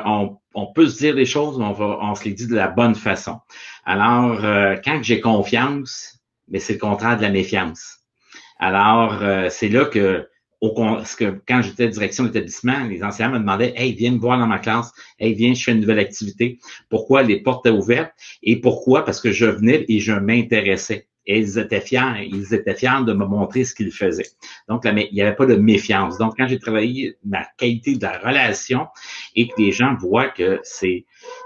on, 0.53 0.67
peut 0.73 0.87
se 0.87 0.97
dire 0.97 1.15
des 1.15 1.25
choses, 1.25 1.57
mais 1.57 1.65
on, 1.65 2.15
se 2.15 2.25
les 2.25 2.33
dit 2.33 2.47
de 2.47 2.55
la 2.55 2.67
bonne 2.67 2.95
façon. 2.95 3.39
Alors, 3.85 4.43
euh, 4.43 4.75
quand 4.83 5.01
j'ai 5.03 5.21
confiance, 5.21 6.19
mais 6.47 6.59
c'est 6.59 6.73
le 6.73 6.79
contraire 6.79 7.17
de 7.17 7.21
la 7.21 7.29
méfiance. 7.29 7.99
Alors, 8.59 9.21
euh, 9.21 9.49
c'est 9.49 9.69
là 9.69 9.85
que, 9.85 10.27
au, 10.61 10.73
que 11.17 11.41
quand 11.47 11.61
j'étais 11.61 11.87
direction 11.89 12.23
d'établissement, 12.23 12.85
les 12.85 13.03
enseignants 13.03 13.31
me 13.31 13.39
demandaient 13.39 13.73
Hey, 13.75 13.93
viens 13.93 14.11
me 14.11 14.19
voir 14.19 14.39
dans 14.39 14.47
ma 14.47 14.59
classe, 14.59 14.91
hey, 15.19 15.33
viens, 15.33 15.53
je 15.53 15.63
fais 15.63 15.71
une 15.73 15.81
nouvelle 15.81 15.99
activité. 15.99 16.59
Pourquoi 16.89 17.23
les 17.23 17.41
portes 17.41 17.65
étaient 17.65 17.75
ouvertes? 17.75 18.11
Et 18.41 18.59
pourquoi? 18.59 19.05
Parce 19.05 19.21
que 19.21 19.31
je 19.31 19.45
venais 19.45 19.85
et 19.87 19.99
je 19.99 20.13
m'intéressais 20.13 21.07
et 21.27 21.39
ils 21.39 21.59
étaient 21.59 21.81
fiers, 21.81 22.25
ils 22.25 22.53
étaient 22.53 22.73
fiers 22.73 23.03
de 23.05 23.13
me 23.13 23.25
montrer 23.25 23.63
ce 23.63 23.75
qu'ils 23.75 23.91
faisaient. 23.91 24.29
Donc, 24.67 24.83
il 24.85 25.09
n'y 25.13 25.21
avait 25.21 25.35
pas 25.35 25.45
de 25.45 25.55
méfiance. 25.55 26.17
Donc, 26.17 26.35
quand 26.37 26.47
j'ai 26.47 26.59
travaillé 26.59 27.17
ma 27.25 27.45
qualité 27.57 27.95
de 27.95 28.03
la 28.03 28.17
relation 28.17 28.87
et 29.35 29.47
que 29.47 29.53
les 29.57 29.71
gens 29.71 29.95
voient 29.99 30.29
que 30.29 30.59
c'est 30.63 31.05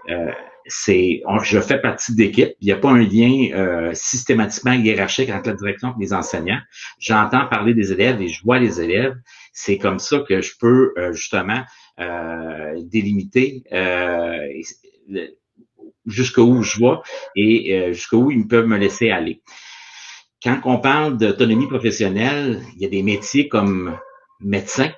euh, 0.09 0.32
c'est 0.65 1.21
je 1.43 1.59
fais 1.59 1.79
partie 1.79 2.15
d'équipe, 2.15 2.51
il 2.61 2.65
n'y 2.65 2.71
a 2.71 2.77
pas 2.77 2.89
un 2.89 3.03
lien 3.03 3.49
euh, 3.53 3.91
systématiquement 3.93 4.73
hiérarchique 4.73 5.29
entre 5.29 5.49
la 5.49 5.55
direction 5.55 5.89
et 5.89 6.01
les 6.01 6.13
enseignants. 6.13 6.59
J'entends 6.99 7.47
parler 7.47 7.73
des 7.73 7.91
élèves 7.91 8.21
et 8.21 8.27
je 8.27 8.43
vois 8.43 8.59
les 8.59 8.82
élèves. 8.82 9.15
C'est 9.53 9.77
comme 9.77 9.99
ça 9.99 10.19
que 10.27 10.41
je 10.41 10.53
peux 10.59 10.93
euh, 10.97 11.13
justement 11.13 11.63
euh, 11.99 12.73
délimiter 12.84 13.63
euh, 13.71 14.38
jusqu'où 16.05 16.63
je 16.63 16.77
vois 16.77 17.03
et 17.36 17.93
jusqu'où 17.93 18.32
ils 18.32 18.47
peuvent 18.47 18.65
me 18.65 18.77
laisser 18.77 19.11
aller 19.11 19.41
quand 20.43 20.59
on 20.65 20.77
parle 20.79 21.17
d'autonomie 21.17 21.67
professionnelle, 21.67 22.61
il 22.75 22.81
y 22.81 22.85
a 22.85 22.89
des 22.89 23.03
métiers 23.03 23.47
comme 23.47 23.97
médecin, 24.39 24.89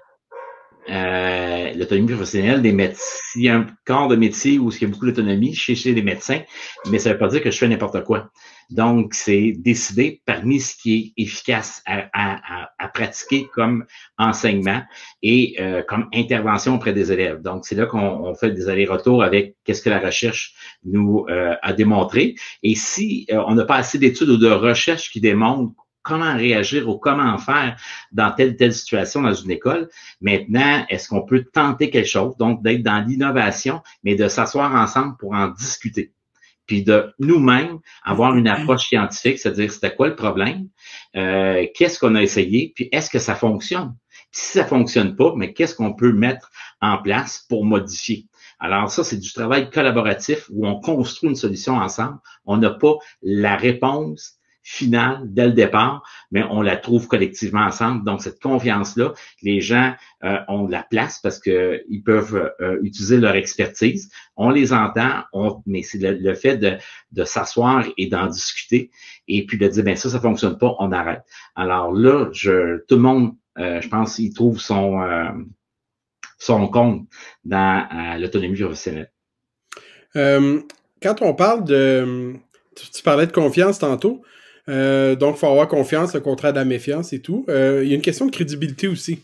euh, 0.89 1.73
l'autonomie 1.73 2.07
professionnelle 2.07 2.61
des 2.61 2.71
médecins. 2.71 3.19
Il 3.35 3.43
y 3.43 3.49
a 3.49 3.55
un 3.57 3.67
corps 3.85 4.07
de 4.07 4.15
métier 4.15 4.59
où 4.59 4.71
il 4.71 4.81
y 4.81 4.85
a 4.85 4.87
beaucoup 4.87 5.05
d'autonomie 5.05 5.53
chez, 5.53 5.75
chez 5.75 5.93
les 5.93 6.01
médecins, 6.01 6.41
mais 6.89 6.99
ça 6.99 7.09
ne 7.09 7.13
veut 7.13 7.19
pas 7.19 7.27
dire 7.27 7.41
que 7.41 7.51
je 7.51 7.57
fais 7.57 7.67
n'importe 7.67 8.03
quoi. 8.03 8.29
Donc, 8.69 9.13
c'est 9.13 9.53
décider 9.57 10.21
parmi 10.25 10.59
ce 10.59 10.75
qui 10.75 11.13
est 11.17 11.21
efficace 11.21 11.81
à, 11.85 12.09
à, 12.13 12.69
à 12.79 12.87
pratiquer 12.87 13.47
comme 13.53 13.85
enseignement 14.17 14.81
et 15.21 15.55
euh, 15.59 15.83
comme 15.87 16.07
intervention 16.13 16.75
auprès 16.75 16.93
des 16.93 17.11
élèves. 17.11 17.41
Donc, 17.41 17.65
c'est 17.65 17.75
là 17.75 17.85
qu'on 17.85 18.33
fait 18.35 18.51
des 18.51 18.69
allers-retours 18.69 19.21
avec 19.23 19.55
qu'est-ce 19.63 19.81
que 19.81 19.89
la 19.89 19.99
recherche 19.99 20.53
nous 20.85 21.25
euh, 21.29 21.55
a 21.61 21.73
démontré. 21.73 22.35
Et 22.63 22.75
si 22.75 23.27
euh, 23.31 23.43
on 23.47 23.55
n'a 23.55 23.65
pas 23.65 23.75
assez 23.75 23.99
d'études 23.99 24.29
ou 24.29 24.37
de 24.37 24.49
recherches 24.49 25.11
qui 25.11 25.21
démontrent 25.21 25.73
comment 26.03 26.35
réagir 26.35 26.87
ou 26.87 26.97
comment 26.97 27.37
faire 27.37 27.75
dans 28.11 28.31
telle 28.31 28.55
telle 28.55 28.73
situation 28.73 29.21
dans 29.21 29.33
une 29.33 29.51
école. 29.51 29.89
Maintenant, 30.21 30.85
est-ce 30.89 31.07
qu'on 31.09 31.23
peut 31.23 31.45
tenter 31.51 31.89
quelque 31.89 32.09
chose, 32.09 32.37
donc 32.37 32.61
d'être 32.63 32.83
dans 32.83 33.03
l'innovation, 33.05 33.81
mais 34.03 34.15
de 34.15 34.27
s'asseoir 34.27 34.73
ensemble 34.75 35.17
pour 35.17 35.33
en 35.33 35.47
discuter, 35.47 36.11
puis 36.67 36.83
de 36.83 37.13
nous-mêmes 37.19 37.79
avoir 38.03 38.35
une 38.35 38.47
approche 38.47 38.87
scientifique, 38.87 39.39
c'est-à-dire 39.39 39.71
c'était 39.71 39.95
quoi 39.95 40.07
le 40.07 40.15
problème, 40.15 40.67
euh, 41.15 41.65
qu'est-ce 41.73 41.99
qu'on 41.99 42.15
a 42.15 42.21
essayé, 42.21 42.73
puis 42.75 42.89
est-ce 42.91 43.09
que 43.09 43.19
ça 43.19 43.35
fonctionne? 43.35 43.95
si 44.33 44.57
ça 44.57 44.65
fonctionne 44.65 45.15
pas, 45.15 45.33
mais 45.37 45.53
qu'est-ce 45.53 45.75
qu'on 45.75 45.93
peut 45.93 46.11
mettre 46.11 46.51
en 46.81 46.97
place 46.97 47.45
pour 47.47 47.63
modifier? 47.63 48.27
Alors 48.59 48.89
ça, 48.89 49.03
c'est 49.03 49.17
du 49.17 49.31
travail 49.31 49.69
collaboratif 49.69 50.49
où 50.51 50.67
on 50.67 50.79
construit 50.79 51.29
une 51.29 51.35
solution 51.35 51.75
ensemble. 51.75 52.17
On 52.45 52.57
n'a 52.57 52.71
pas 52.71 52.95
la 53.21 53.55
réponse 53.55 54.39
finale 54.63 55.19
dès 55.25 55.47
le 55.47 55.51
départ, 55.51 56.03
mais 56.31 56.43
on 56.49 56.61
la 56.61 56.77
trouve 56.77 57.07
collectivement 57.07 57.61
ensemble. 57.61 58.05
Donc, 58.05 58.21
cette 58.21 58.41
confiance-là, 58.41 59.13
les 59.41 59.59
gens 59.59 59.93
euh, 60.23 60.37
ont 60.47 60.63
de 60.63 60.71
la 60.71 60.83
place 60.83 61.19
parce 61.19 61.39
qu'ils 61.39 62.01
peuvent 62.03 62.51
euh, 62.61 62.79
utiliser 62.81 63.17
leur 63.17 63.35
expertise. 63.35 64.09
On 64.37 64.49
les 64.49 64.71
entend, 64.71 65.23
on, 65.33 65.61
mais 65.65 65.83
c'est 65.83 65.99
le, 65.99 66.33
fait 66.33 66.57
de, 66.57 66.77
de 67.11 67.23
s'asseoir 67.25 67.85
et 67.97 68.07
d'en 68.07 68.27
discuter 68.27 68.89
et 69.27 69.45
puis 69.45 69.57
de 69.57 69.67
dire, 69.67 69.83
ben 69.83 69.97
ça, 69.97 70.09
ça 70.09 70.19
fonctionne 70.21 70.57
pas, 70.57 70.75
on 70.79 70.93
arrête. 70.93 71.23
Alors 71.55 71.91
là, 71.91 72.29
je, 72.31 72.77
tout 72.87 72.95
le 72.95 73.01
monde, 73.01 73.35
euh, 73.59 73.81
je 73.81 73.89
pense, 73.89 74.17
il 74.17 74.33
trouve 74.33 74.61
son, 74.61 75.01
son 76.39 76.67
compte 76.69 77.05
dans 77.43 78.17
l'autonomie 78.17 78.57
professionnelle. 78.57 79.11
quand 80.15 81.21
on 81.21 81.33
parle 81.33 81.65
de... 81.65 82.33
Tu 82.75 83.03
parlais 83.03 83.27
de 83.27 83.31
confiance 83.31 83.77
tantôt. 83.77 84.23
Euh, 84.69 85.15
donc, 85.15 85.35
il 85.35 85.39
faut 85.39 85.47
avoir 85.47 85.67
confiance, 85.67 86.13
le 86.13 86.21
contraire 86.21 86.53
de 86.53 86.59
la 86.59 86.65
méfiance 86.65 87.13
et 87.13 87.19
tout. 87.19 87.45
Euh, 87.49 87.81
il 87.83 87.89
y 87.89 87.91
a 87.93 87.95
une 87.95 88.01
question 88.01 88.25
de 88.25 88.31
crédibilité 88.31 88.87
aussi. 88.87 89.19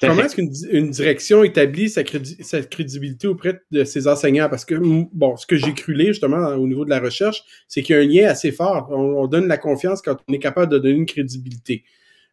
Comment 0.00 0.22
est-ce 0.22 0.34
qu'une 0.34 0.90
direction 0.90 1.44
établit 1.44 1.90
sa, 1.90 2.02
crédibilité 2.02 3.26
auprès 3.26 3.60
de 3.70 3.84
ses 3.84 4.08
enseignants? 4.08 4.48
Parce 4.48 4.64
que, 4.64 4.74
bon, 5.12 5.36
ce 5.36 5.46
que 5.46 5.56
j'ai 5.56 5.74
cru 5.74 5.92
lire 5.92 6.08
justement 6.08 6.54
au 6.54 6.66
niveau 6.66 6.86
de 6.86 6.90
la 6.90 7.00
recherche, 7.00 7.42
c'est 7.68 7.82
qu'il 7.82 7.96
y 7.96 7.98
a 7.98 8.02
un 8.02 8.06
lien 8.06 8.30
assez 8.30 8.50
fort. 8.50 8.88
On, 8.90 9.26
donne 9.26 9.46
la 9.46 9.58
confiance 9.58 10.00
quand 10.00 10.16
on 10.26 10.32
est 10.32 10.38
capable 10.38 10.72
de 10.72 10.78
donner 10.78 10.94
une 10.94 11.06
crédibilité. 11.06 11.84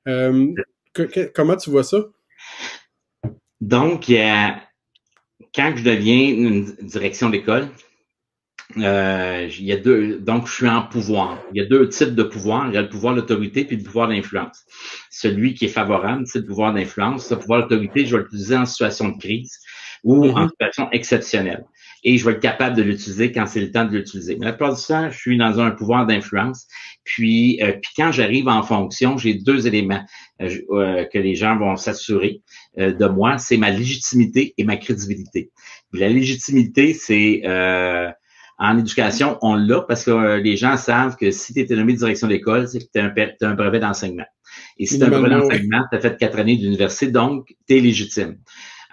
Euh, 0.07 0.53
comment 1.35 1.57
tu 1.57 1.69
vois 1.69 1.83
ça? 1.83 1.97
Donc, 3.59 4.05
quand 4.07 5.73
je 5.75 5.83
deviens 5.83 6.29
une 6.29 6.73
direction 6.83 7.29
d'école, 7.29 7.67
euh, 8.75 9.47
il 9.57 9.65
y 9.65 9.71
a 9.71 9.77
deux, 9.77 10.19
donc 10.19 10.47
je 10.47 10.53
suis 10.53 10.67
en 10.67 10.83
pouvoir. 10.83 11.39
Il 11.53 11.61
y 11.61 11.65
a 11.65 11.67
deux 11.67 11.87
types 11.87 12.15
de 12.15 12.23
pouvoir. 12.23 12.67
Il 12.67 12.73
y 12.73 12.77
a 12.77 12.81
le 12.81 12.89
pouvoir 12.89 13.15
d'autorité 13.15 13.63
puis 13.63 13.77
le 13.77 13.83
pouvoir 13.83 14.09
d'influence. 14.09 14.65
Celui 15.09 15.53
qui 15.53 15.65
est 15.65 15.69
favorable, 15.69 16.23
c'est 16.25 16.39
le 16.39 16.45
pouvoir 16.45 16.73
d'influence. 16.73 17.31
Le 17.31 17.39
pouvoir 17.39 17.63
d'autorité, 17.63 18.05
je 18.05 18.17
vais 18.17 18.23
l'utiliser 18.23 18.57
en 18.57 18.65
situation 18.65 19.09
de 19.09 19.17
crise 19.17 19.57
ou 20.03 20.25
en 20.25 20.45
mm-hmm. 20.45 20.49
situation 20.49 20.91
exceptionnelle. 20.91 21.63
Et 22.03 22.17
je 22.17 22.25
vais 22.25 22.33
être 22.33 22.41
capable 22.41 22.75
de 22.75 22.83
l'utiliser 22.83 23.31
quand 23.31 23.47
c'est 23.47 23.59
le 23.59 23.71
temps 23.71 23.85
de 23.85 23.97
l'utiliser. 23.97 24.37
Mais 24.39 24.45
la 24.45 24.53
plupart 24.53 24.75
du 24.75 24.81
temps, 24.81 25.09
je 25.09 25.17
suis 25.17 25.37
dans 25.37 25.59
un 25.59 25.71
pouvoir 25.71 26.05
d'influence. 26.05 26.67
Puis, 27.03 27.59
euh, 27.63 27.71
puis 27.71 27.91
quand 27.95 28.11
j'arrive 28.11 28.47
en 28.47 28.61
fonction, 28.63 29.17
j'ai 29.17 29.33
deux 29.33 29.65
éléments 29.65 30.05
euh, 30.41 30.49
euh, 30.71 31.05
que 31.05 31.17
les 31.17 31.35
gens 31.35 31.57
vont 31.57 31.75
s'assurer 31.75 32.41
de 32.77 33.07
moi. 33.07 33.39
C'est 33.39 33.57
ma 33.57 33.71
légitimité 33.71 34.53
et 34.57 34.63
ma 34.63 34.77
crédibilité. 34.77 35.49
La 35.93 36.09
légitimité, 36.09 36.93
c'est 36.93 37.41
en 38.59 38.77
éducation, 38.77 39.37
on 39.41 39.55
l'a 39.55 39.81
parce 39.81 40.03
que 40.03 40.11
euh, 40.11 40.37
les 40.37 40.57
gens 40.57 40.77
savent 40.77 41.15
que 41.15 41.29
si 41.31 41.53
tu 41.53 41.61
es 41.61 41.75
nommé 41.75 41.93
direction 41.93 42.27
d'école, 42.27 42.67
c'est 42.67 42.79
que 42.79 42.85
tu 42.91 42.99
as, 42.99 43.47
un 43.47 43.53
brevet 43.53 43.79
d'enseignement. 43.79 44.25
Et 44.77 44.87
si 44.87 44.97
tu 44.97 45.03
as 45.03 45.07
un 45.07 45.09
brevet 45.11 45.29
d'enseignement, 45.29 45.83
tu 45.91 45.97
as 45.97 46.01
fait 46.01 46.17
quatre 46.17 46.39
années 46.39 46.57
d'université, 46.57 47.11
donc 47.11 47.53
tu 47.67 47.77
es 47.77 47.79
légitime. 47.79 48.37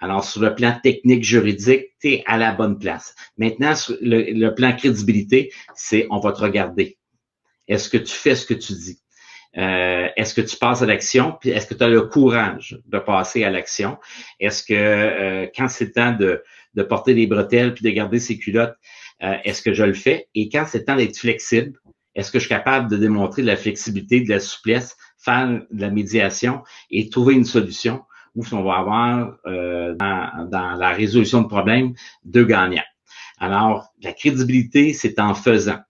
Alors, 0.01 0.23
sur 0.23 0.43
le 0.43 0.55
plan 0.55 0.79
technique, 0.83 1.25
juridique, 1.25 1.87
tu 2.01 2.09
es 2.09 2.23
à 2.27 2.37
la 2.37 2.53
bonne 2.53 2.79
place. 2.79 3.15
Maintenant, 3.39 3.75
sur 3.75 3.97
le, 4.03 4.51
plan 4.51 4.77
crédibilité, 4.77 5.51
c'est 5.75 6.07
on 6.11 6.19
va 6.19 6.33
te 6.33 6.43
regarder. 6.43 6.99
Est-ce 7.69 7.89
que 7.89 7.97
tu 7.97 8.13
fais 8.13 8.35
ce 8.35 8.45
que 8.45 8.53
tu 8.53 8.75
dis? 8.75 8.99
Euh, 9.57 10.09
est-ce 10.17 10.35
que 10.35 10.43
tu 10.43 10.57
passes 10.57 10.83
à 10.83 10.87
l'action? 10.87 11.39
Puis 11.41 11.51
est-ce 11.51 11.67
que 11.67 11.75
tu 11.75 11.85
as 11.85 11.89
le 11.89 12.03
courage 12.03 12.79
de 12.87 12.99
passer 12.99 13.45
à 13.45 13.51
l'action? 13.51 13.97
Est-ce 14.41 14.63
que 14.63 14.75
euh, 14.75 15.47
quand 15.57 15.69
c'est 15.69 15.87
le 15.87 15.93
temps 15.93 16.13
de, 16.13 16.43
de 16.75 16.83
porter 16.83 17.15
les 17.15 17.27
bretelles 17.27 17.73
puis 17.73 17.85
de 17.85 17.91
garder 17.91 18.19
ses 18.19 18.37
culottes, 18.37 18.77
euh, 19.25 19.37
est-ce 19.45 19.63
que 19.63 19.73
je 19.73 19.85
le 19.85 19.95
fais? 19.95 20.29
Et 20.35 20.49
quand 20.49 20.65
c'est 20.67 20.85
temps 20.85 20.97
d'être 20.97 21.17
flexible, 21.17 21.79
est-ce 22.15 22.31
que 22.31 22.39
je 22.39 22.45
suis 22.45 22.55
capable 22.55 22.91
de 22.91 22.97
démontrer 22.97 23.43
de 23.43 23.47
la 23.47 23.57
flexibilité, 23.57 24.21
de 24.21 24.29
la 24.29 24.41
souplesse, 24.41 24.97
faire 25.19 25.49
de 25.49 25.81
la 25.81 25.91
médiation 25.91 26.63
et 26.91 27.09
trouver 27.09 27.35
une 27.35 27.45
solution 27.45 28.03
où 28.35 28.45
on 28.53 28.63
va 28.63 28.75
avoir 28.75 29.37
euh, 29.47 29.95
dans, 29.95 30.77
la 30.79 30.91
résolution 30.91 31.43
de 31.43 31.49
problèmes 31.49 31.95
deux 32.25 32.45
gagnants? 32.45 32.83
Alors, 33.39 33.89
la 34.03 34.13
crédibilité, 34.13 34.93
c'est 34.93 35.19
en 35.19 35.35
faisant. 35.35 35.81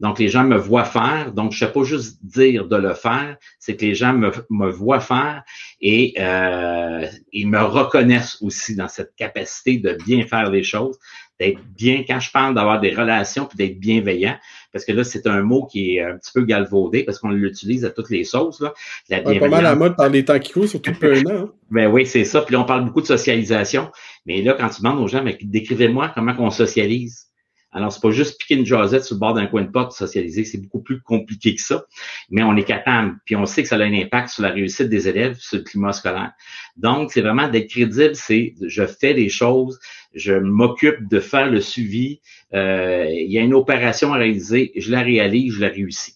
Donc, 0.00 0.18
les 0.18 0.28
gens 0.28 0.44
me 0.44 0.56
voient 0.56 0.84
faire. 0.84 1.32
Donc, 1.32 1.52
je 1.52 1.64
ne 1.64 1.68
sais 1.68 1.72
pas 1.72 1.84
juste 1.84 2.18
dire 2.24 2.66
de 2.66 2.76
le 2.76 2.94
faire, 2.94 3.36
c'est 3.58 3.76
que 3.76 3.84
les 3.84 3.94
gens 3.94 4.12
me, 4.12 4.32
me 4.50 4.70
voient 4.70 5.00
faire 5.00 5.42
et 5.80 6.14
euh, 6.18 7.06
ils 7.32 7.48
me 7.48 7.62
reconnaissent 7.62 8.38
aussi 8.40 8.74
dans 8.74 8.88
cette 8.88 9.14
capacité 9.16 9.78
de 9.78 9.96
bien 10.04 10.26
faire 10.26 10.50
les 10.50 10.64
choses 10.64 10.98
d'être 11.40 11.58
bien, 11.76 12.04
quand 12.06 12.20
je 12.20 12.30
parle 12.30 12.54
d'avoir 12.54 12.80
des 12.80 12.94
relations 12.94 13.46
puis 13.46 13.56
d'être 13.56 13.78
bienveillant, 13.78 14.36
parce 14.72 14.84
que 14.84 14.92
là, 14.92 15.04
c'est 15.04 15.26
un 15.26 15.42
mot 15.42 15.66
qui 15.66 15.96
est 15.96 16.02
un 16.02 16.16
petit 16.16 16.32
peu 16.32 16.44
galvaudé 16.44 17.04
parce 17.04 17.18
qu'on 17.18 17.30
l'utilise 17.30 17.84
à 17.84 17.90
toutes 17.90 18.10
les 18.10 18.24
sauces. 18.24 18.60
Là, 18.60 18.72
la 19.08 19.20
pas 19.20 19.48
mal 19.48 19.62
la 19.62 19.74
mode 19.74 19.96
par 19.96 20.08
les 20.08 20.24
temps 20.24 20.38
qui 20.38 20.52
courent, 20.52 20.68
surtout 20.68 20.92
peu 20.92 21.14
un 21.14 21.22
an. 21.22 21.44
Hein. 21.44 21.52
Ben 21.70 21.90
oui, 21.90 22.06
c'est 22.06 22.24
ça. 22.24 22.42
Puis 22.42 22.52
là, 22.52 22.60
on 22.60 22.64
parle 22.64 22.84
beaucoup 22.84 23.00
de 23.00 23.06
socialisation. 23.06 23.90
Mais 24.26 24.42
là, 24.42 24.54
quand 24.58 24.68
tu 24.68 24.82
demandes 24.82 25.00
aux 25.00 25.08
gens, 25.08 25.24
mais 25.24 25.36
décrivez-moi 25.42 26.12
comment 26.14 26.34
on 26.38 26.50
socialise. 26.50 27.26
Alors, 27.74 27.92
c'est 27.92 28.00
pas 28.00 28.12
juste 28.12 28.40
piquer 28.40 28.54
une 28.54 28.64
jasette 28.64 29.02
sur 29.02 29.16
le 29.16 29.20
bord 29.20 29.34
d'un 29.34 29.46
coin 29.46 29.62
de 29.62 29.68
porte 29.68 29.92
socialiser, 29.92 30.44
c'est 30.44 30.58
beaucoup 30.58 30.80
plus 30.80 31.00
compliqué 31.00 31.56
que 31.56 31.60
ça, 31.60 31.84
mais 32.30 32.44
on 32.44 32.56
est 32.56 32.64
capable, 32.64 33.16
puis 33.24 33.34
on 33.34 33.46
sait 33.46 33.62
que 33.62 33.68
ça 33.68 33.74
a 33.74 33.80
un 33.80 33.92
impact 33.92 34.28
sur 34.28 34.44
la 34.44 34.50
réussite 34.50 34.88
des 34.88 35.08
élèves, 35.08 35.36
sur 35.40 35.58
le 35.58 35.64
climat 35.64 35.92
scolaire. 35.92 36.32
Donc, 36.76 37.10
c'est 37.10 37.20
vraiment 37.20 37.48
d'être 37.48 37.68
crédible, 37.68 38.14
c'est 38.14 38.54
je 38.64 38.86
fais 38.86 39.12
des 39.12 39.28
choses, 39.28 39.80
je 40.14 40.34
m'occupe 40.34 41.08
de 41.08 41.18
faire 41.18 41.50
le 41.50 41.60
suivi, 41.60 42.20
euh, 42.54 43.06
il 43.10 43.30
y 43.30 43.38
a 43.38 43.42
une 43.42 43.54
opération 43.54 44.14
à 44.14 44.18
réaliser, 44.18 44.70
je 44.76 44.92
la 44.92 45.00
réalise, 45.00 45.54
je 45.54 45.60
la 45.60 45.68
réussis. 45.68 46.14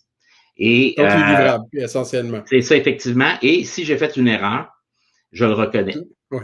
Et, 0.57 0.95
Donc, 0.97 1.07
euh, 1.07 1.59
essentiellement. 1.73 2.43
C'est 2.47 2.63
ça, 2.63 2.77
effectivement. 2.77 3.33
Et 3.43 3.65
si 3.65 3.85
j'ai 3.85 3.97
fait 3.97 4.17
une 4.17 4.29
erreur, 4.29 4.69
je 5.33 5.45
le 5.45 5.53
reconnais. 5.53 5.95
Oui 6.31 6.41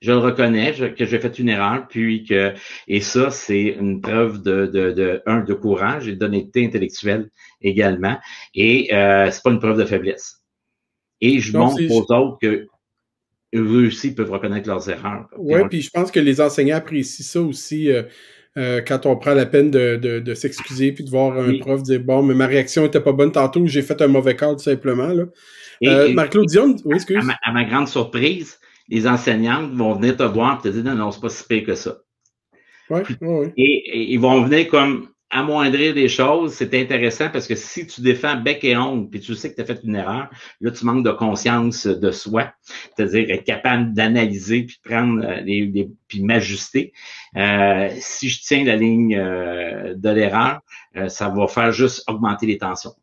je 0.00 0.12
le 0.12 0.18
reconnais 0.18 0.72
que 0.96 1.04
j'ai 1.04 1.18
fait 1.18 1.38
une 1.38 1.48
erreur, 1.48 1.86
puis 1.88 2.24
que 2.24 2.54
et 2.86 3.00
ça 3.00 3.30
c'est 3.30 3.76
une 3.80 4.00
preuve 4.00 4.42
de, 4.42 4.66
de, 4.66 4.92
de 4.92 5.22
un 5.26 5.40
de 5.40 5.54
courage 5.54 6.08
et 6.08 6.14
d'honnêteté 6.14 6.64
intellectuelle 6.64 7.30
également, 7.60 8.18
et 8.54 8.94
euh, 8.94 9.30
c'est 9.30 9.42
pas 9.42 9.50
une 9.50 9.60
preuve 9.60 9.78
de 9.78 9.84
faiblesse. 9.84 10.36
Et 11.20 11.40
je 11.40 11.56
montre 11.56 11.82
aux 11.90 12.12
autres 12.12 12.38
que 12.40 12.66
eux 13.54 13.86
aussi 13.86 14.14
peuvent 14.14 14.30
reconnaître 14.30 14.68
leurs 14.68 14.88
erreurs. 14.88 15.26
Oui, 15.36 15.60
puis 15.68 15.80
je 15.80 15.90
pense 15.90 16.10
que 16.10 16.20
les 16.20 16.40
enseignants 16.40 16.76
apprécient 16.76 17.24
ça 17.24 17.40
aussi. 17.40 17.90
Euh, 17.90 18.02
euh, 18.56 18.80
quand 18.84 19.06
on 19.06 19.14
prend 19.16 19.34
la 19.34 19.46
peine 19.46 19.70
de, 19.70 19.96
de, 19.96 20.18
de 20.18 20.34
s'excuser 20.34 20.90
puis 20.90 21.04
de 21.04 21.10
voir 21.10 21.38
un 21.38 21.58
prof 21.58 21.82
dire 21.82 22.00
bon 22.00 22.22
mais 22.22 22.34
ma 22.34 22.46
réaction 22.46 22.86
était 22.86 23.00
pas 23.00 23.12
bonne 23.12 23.30
tantôt 23.30 23.64
j'ai 23.66 23.82
fait 23.82 24.00
un 24.00 24.08
mauvais 24.08 24.34
cas 24.34 24.52
tout 24.52 24.58
simplement 24.58 25.08
là. 25.08 25.24
Euh, 25.84 26.12
Marc-Claude 26.12 26.46
Dion, 26.46 26.74
oui 26.84 26.96
excuse. 26.96 27.24
à 27.44 27.52
ma, 27.52 27.64
grande 27.64 27.86
surprise 27.86 28.58
les 28.88 29.06
enseignantes 29.06 29.72
vont 29.72 29.94
venir 29.94 30.16
te 30.16 30.22
voir 30.22 30.58
et 30.58 30.62
te 30.62 30.68
dire 30.68 30.84
non, 30.84 30.94
non, 30.94 31.10
c'est 31.10 31.20
pas 31.20 31.28
si 31.28 31.44
pire 31.46 31.64
que 31.64 31.74
ça. 31.74 31.98
Ouais, 32.90 33.02
Et, 33.56 34.12
ils 34.12 34.18
vont 34.20 34.42
venir 34.42 34.68
comme 34.68 35.08
amoindrir 35.30 35.92
des 35.92 36.08
choses. 36.08 36.54
C'est 36.54 36.74
intéressant 36.74 37.28
parce 37.30 37.46
que 37.46 37.54
si 37.54 37.86
tu 37.86 38.00
défends 38.00 38.36
bec 38.36 38.64
et 38.64 38.76
ongle, 38.78 39.10
puis 39.10 39.20
tu 39.20 39.34
sais 39.34 39.50
que 39.50 39.56
tu 39.56 39.60
as 39.60 39.66
fait 39.66 39.80
une 39.84 39.94
erreur, 39.94 40.30
là, 40.60 40.70
tu 40.70 40.86
manques 40.86 41.04
de 41.04 41.10
conscience 41.10 41.86
de 41.86 42.10
soi. 42.10 42.50
C'est-à-dire 42.96 43.30
être 43.30 43.44
capable 43.44 43.92
d'analyser 43.92 44.62
puis 44.62 44.80
prendre 44.82 45.22
euh, 45.22 45.40
les, 45.42 45.90
puis 46.06 46.22
m'ajuster. 46.22 46.94
Euh, 47.36 47.90
si 47.98 48.30
je 48.30 48.40
tiens 48.40 48.64
la 48.64 48.76
ligne 48.76 49.16
euh, 49.16 49.94
de 49.94 50.08
l'erreur, 50.08 50.60
ça 51.08 51.28
va 51.28 51.46
faire 51.46 51.72
juste 51.72 52.02
augmenter 52.08 52.46
les 52.46 52.58
tensions. 52.58 52.94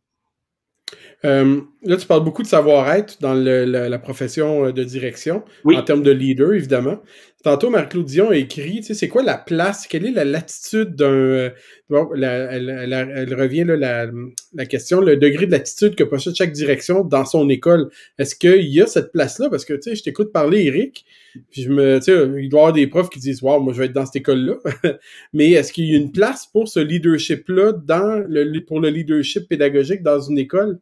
Euh, 1.26 1.62
là, 1.84 1.98
tu 1.98 2.06
parles 2.06 2.24
beaucoup 2.24 2.44
de 2.44 2.48
savoir-être 2.48 3.20
dans 3.22 3.34
la, 3.34 4.00
profession 4.00 4.66
euh, 4.66 4.72
de 4.72 4.84
direction, 4.84 5.44
en 5.66 5.82
termes 5.82 6.04
de 6.04 6.12
leader, 6.12 6.54
évidemment. 6.54 7.00
Tantôt, 7.46 7.70
Marc-Claude 7.70 8.08
Dion 8.08 8.32
a 8.32 8.38
écrit, 8.38 8.78
tu 8.78 8.86
sais, 8.86 8.94
c'est 8.96 9.08
quoi 9.08 9.22
la 9.22 9.38
place, 9.38 9.86
quelle 9.86 10.08
est 10.08 10.12
la 10.12 10.26
latitude 10.26 10.96
d'un... 10.96 11.06
Euh, 11.12 11.50
elle, 11.92 13.36
revient, 13.38 13.66
là, 13.66 13.76
la, 13.76 14.08
la, 14.56 14.66
question, 14.66 15.00
le 15.00 15.16
degré 15.16 15.46
de 15.46 15.52
latitude 15.52 15.94
que 15.94 16.04
possède 16.04 16.34
chaque 16.34 16.54
direction 16.54 17.04
dans 17.04 17.24
son 17.24 17.48
école. 17.50 17.92
Est-ce 18.18 18.36
qu'il 18.36 18.66
y 18.66 18.82
a 18.82 18.88
cette 18.88 19.12
place-là? 19.12 19.52
Parce 19.52 19.64
que, 19.64 19.76
tu 19.76 19.84
sais, 19.84 19.96
je 19.96 20.02
t'écoute 20.02 20.32
parler, 20.32 20.64
Eric, 20.64 21.06
puis 21.52 21.62
je 21.62 21.70
me... 21.70 22.00
Tu 22.00 22.06
sais, 22.06 22.14
il 22.42 22.50
doit 22.50 22.62
y 22.62 22.64
avoir 22.64 22.74
des 22.74 22.88
profs 22.88 23.12
qui 23.12 23.20
disent 23.20 23.42
«Wow, 23.44 23.60
moi, 23.60 23.74
je 23.74 23.78
vais 23.78 23.86
être 23.86 23.94
dans 23.94 24.08
cette 24.08 24.16
école-là.» 24.16 24.56
Mais 25.34 25.52
est-ce 25.52 25.72
qu'il 25.72 25.86
y 25.86 25.94
a 25.94 25.98
une 25.98 26.12
place 26.12 26.48
pour 26.52 26.68
ce 26.68 26.80
leadership-là 26.80 27.74
dans 27.74 28.26
le, 28.28 28.60
pour 28.62 28.80
le 28.80 28.90
leadership 28.90 29.48
pédagogique 29.48 30.02
dans 30.02 30.20
une 30.20 30.40
école? 30.40 30.80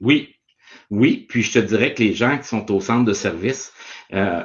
Oui, 0.00 0.30
oui. 0.88 1.26
Puis 1.28 1.42
je 1.42 1.52
te 1.52 1.58
dirais 1.58 1.92
que 1.92 2.02
les 2.02 2.14
gens 2.14 2.38
qui 2.38 2.48
sont 2.48 2.72
au 2.72 2.80
centre 2.80 3.04
de 3.04 3.12
service 3.12 3.74
euh, 4.14 4.42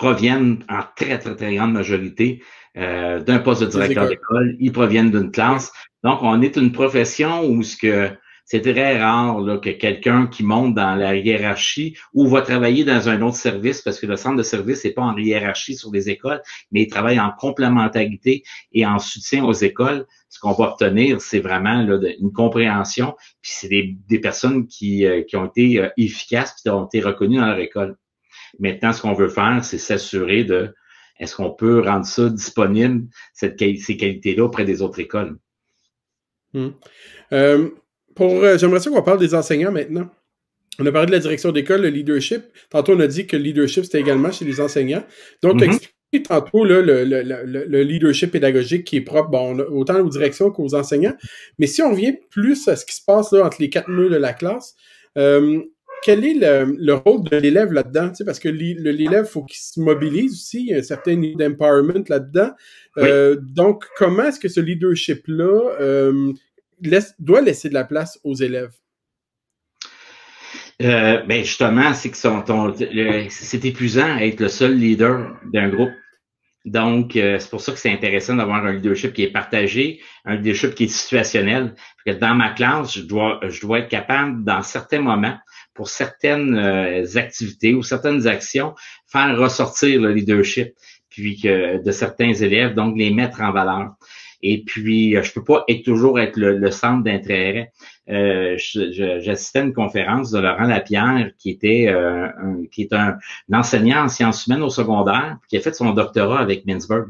proviennent 0.00 0.64
en 0.70 0.80
très, 0.96 1.18
très, 1.18 1.36
très 1.36 1.54
grande 1.54 1.74
majorité 1.74 2.42
euh, 2.78 3.20
d'un 3.20 3.38
poste 3.38 3.60
de 3.60 3.66
directeur 3.66 4.08
d'école. 4.08 4.56
Ils 4.58 4.72
proviennent 4.72 5.10
d'une 5.10 5.30
classe. 5.30 5.70
Donc, 6.02 6.20
on 6.22 6.40
est 6.40 6.56
une 6.56 6.72
profession 6.72 7.44
où 7.44 7.62
ce 7.62 7.76
que 7.76 8.08
c'est 8.46 8.62
très 8.62 8.98
rare 8.98 9.40
là, 9.40 9.58
que 9.58 9.68
quelqu'un 9.68 10.26
qui 10.26 10.42
monte 10.42 10.74
dans 10.74 10.94
la 10.94 11.16
hiérarchie 11.16 11.98
ou 12.14 12.26
va 12.28 12.40
travailler 12.40 12.82
dans 12.82 13.10
un 13.10 13.20
autre 13.20 13.36
service, 13.36 13.82
parce 13.82 14.00
que 14.00 14.06
le 14.06 14.16
centre 14.16 14.36
de 14.36 14.42
service 14.42 14.86
n'est 14.86 14.92
pas 14.92 15.02
en 15.02 15.14
hiérarchie 15.18 15.74
sur 15.74 15.92
les 15.92 16.08
écoles, 16.08 16.40
mais 16.72 16.84
il 16.84 16.88
travaille 16.88 17.20
en 17.20 17.32
complémentarité 17.38 18.42
et 18.72 18.86
en 18.86 18.98
soutien 18.98 19.44
aux 19.44 19.52
écoles. 19.52 20.06
Ce 20.30 20.40
qu'on 20.40 20.52
va 20.52 20.70
obtenir, 20.70 21.20
c'est 21.20 21.40
vraiment 21.40 21.82
là, 21.82 21.98
une 22.18 22.32
compréhension, 22.32 23.14
puis 23.42 23.52
c'est 23.54 23.68
des, 23.68 23.98
des, 24.08 24.18
personnes 24.18 24.66
qui, 24.66 25.04
euh, 25.04 25.22
qui 25.24 25.36
ont 25.36 25.44
été 25.44 25.78
euh, 25.78 25.88
efficaces, 25.98 26.54
puis 26.54 26.62
qui 26.62 26.70
ont 26.70 26.86
été 26.86 27.00
reconnues 27.02 27.36
dans 27.36 27.48
leur 27.48 27.58
école. 27.58 27.96
Maintenant, 28.58 28.92
ce 28.92 29.02
qu'on 29.02 29.14
veut 29.14 29.28
faire, 29.28 29.64
c'est 29.64 29.78
s'assurer 29.78 30.44
de 30.44 30.74
est-ce 31.18 31.36
qu'on 31.36 31.50
peut 31.50 31.80
rendre 31.80 32.06
ça 32.06 32.28
disponible, 32.30 33.06
cette, 33.34 33.58
ces 33.58 33.96
qualités-là, 33.96 34.44
auprès 34.44 34.64
des 34.64 34.82
autres 34.82 35.00
écoles? 35.00 35.36
Hmm. 36.54 36.70
Euh, 37.32 37.68
euh, 38.20 38.58
j'aimerais 38.58 38.80
ça 38.80 38.90
qu'on 38.90 39.02
parle 39.02 39.18
des 39.18 39.34
enseignants 39.34 39.70
maintenant. 39.70 40.10
On 40.78 40.86
a 40.86 40.92
parlé 40.92 41.06
de 41.06 41.12
la 41.12 41.18
direction 41.18 41.52
d'école, 41.52 41.82
le 41.82 41.88
leadership. 41.88 42.42
Tantôt, 42.70 42.94
on 42.94 43.00
a 43.00 43.06
dit 43.06 43.26
que 43.26 43.36
le 43.36 43.42
leadership, 43.42 43.84
c'était 43.84 44.00
également 44.00 44.32
chez 44.32 44.46
les 44.46 44.60
enseignants. 44.60 45.04
Donc, 45.42 45.58
tu 45.58 45.64
as 45.64 45.66
mhm. 45.66 45.74
expliqué 45.74 46.22
tantôt 46.22 46.64
le, 46.64 47.82
leadership 47.82 48.32
pédagogique 48.32 48.84
qui 48.84 48.96
est 48.96 49.02
propre 49.02 49.30
bon, 49.30 49.58
autant 49.58 50.00
aux 50.00 50.08
directions 50.08 50.50
qu'aux 50.50 50.74
enseignants. 50.74 51.14
Mais 51.58 51.66
si 51.66 51.82
on 51.82 51.90
revient 51.90 52.16
plus 52.30 52.66
à 52.66 52.76
ce 52.76 52.86
qui 52.86 52.94
se 52.94 53.04
passe 53.04 53.32
là, 53.32 53.44
entre 53.44 53.60
les 53.60 53.68
quatre 53.68 53.88
murs 53.88 54.10
de 54.10 54.16
la 54.16 54.32
classe, 54.32 54.74
euh, 55.18 55.60
quel 56.02 56.24
est 56.24 56.34
le, 56.34 56.94
rôle 56.94 57.24
de 57.28 57.36
l'élève 57.36 57.72
là-dedans? 57.72 58.12
parce 58.24 58.38
que 58.38 58.48
l'élève, 58.48 59.26
faut 59.26 59.44
qu'il 59.44 59.58
se 59.58 59.80
mobilise 59.80 60.32
aussi, 60.32 60.60
il 60.60 60.66
y 60.68 60.74
a 60.74 60.78
un 60.78 60.82
certain 60.82 61.14
niveau 61.14 61.38
d'empowerment 61.38 62.04
là-dedans. 62.08 62.50
Euh, 62.98 63.36
donc, 63.40 63.84
comment 63.96 64.24
est-ce 64.24 64.40
que 64.40 64.48
ce 64.48 64.60
leadership-là, 64.60 66.10
doit 67.18 67.40
laisser 67.42 67.68
de 67.68 67.74
la 67.74 67.84
place 67.84 68.18
aux 68.24 68.34
élèves? 68.34 68.72
Euh, 70.82 71.22
ben 71.26 71.44
justement, 71.44 71.92
c'est 71.92 72.10
que 72.10 72.16
c'est 73.28 73.64
épuisant 73.66 74.16
être 74.16 74.40
le 74.40 74.48
seul 74.48 74.76
leader 74.76 75.36
d'un 75.52 75.68
groupe. 75.68 75.92
Donc, 76.64 77.16
euh, 77.16 77.38
c'est 77.38 77.50
pour 77.50 77.60
ça 77.60 77.72
que 77.72 77.78
c'est 77.78 77.92
intéressant 77.92 78.36
d'avoir 78.36 78.64
un 78.64 78.72
leadership 78.72 79.12
qui 79.12 79.22
est 79.22 79.32
partagé, 79.32 80.00
un 80.24 80.36
leadership 80.36 80.74
qui 80.74 80.84
est 80.84 80.88
situationnel. 80.88 81.74
que 82.04 82.12
dans 82.12 82.34
ma 82.34 82.50
classe, 82.50 82.94
je 82.94 83.02
dois, 83.02 83.40
je 83.48 83.60
dois 83.60 83.80
être 83.80 83.88
capable, 83.88 84.44
dans 84.44 84.62
certains 84.62 85.00
moments, 85.00 85.38
pour 85.80 85.88
certaines 85.88 86.58
euh, 86.58 87.06
activités 87.14 87.72
ou 87.72 87.82
certaines 87.82 88.26
actions, 88.26 88.74
faire 89.06 89.34
ressortir 89.38 89.98
le 89.98 90.12
leadership 90.12 90.74
puis 91.08 91.40
que, 91.40 91.82
de 91.82 91.90
certains 91.90 92.34
élèves, 92.34 92.74
donc 92.74 92.98
les 92.98 93.10
mettre 93.10 93.40
en 93.40 93.50
valeur. 93.50 93.94
Et 94.42 94.62
puis, 94.62 95.16
euh, 95.16 95.22
je 95.22 95.32
peux 95.32 95.42
pas 95.42 95.64
être 95.68 95.82
toujours 95.82 96.20
être 96.20 96.36
le, 96.36 96.70
centre 96.70 97.02
d'intérêt. 97.02 97.72
Euh, 98.08 98.56
J'assistais 98.58 99.60
à 99.60 99.62
une 99.62 99.72
conférence 99.72 100.30
de 100.30 100.40
Laurent 100.40 100.64
Lapierre, 100.64 101.30
qui 101.38 101.50
était 101.50 101.86
euh, 101.88 102.28
qui 102.72 102.82
est 102.82 102.92
un, 102.92 103.18
enseignant 103.52 104.04
en 104.04 104.08
sciences 104.08 104.46
humaines 104.46 104.62
au 104.62 104.70
secondaire, 104.70 105.38
qui 105.48 105.56
a 105.56 105.60
fait 105.60 105.74
son 105.74 105.92
doctorat 105.92 106.40
avec 106.40 106.66
Mintzberg, 106.66 107.08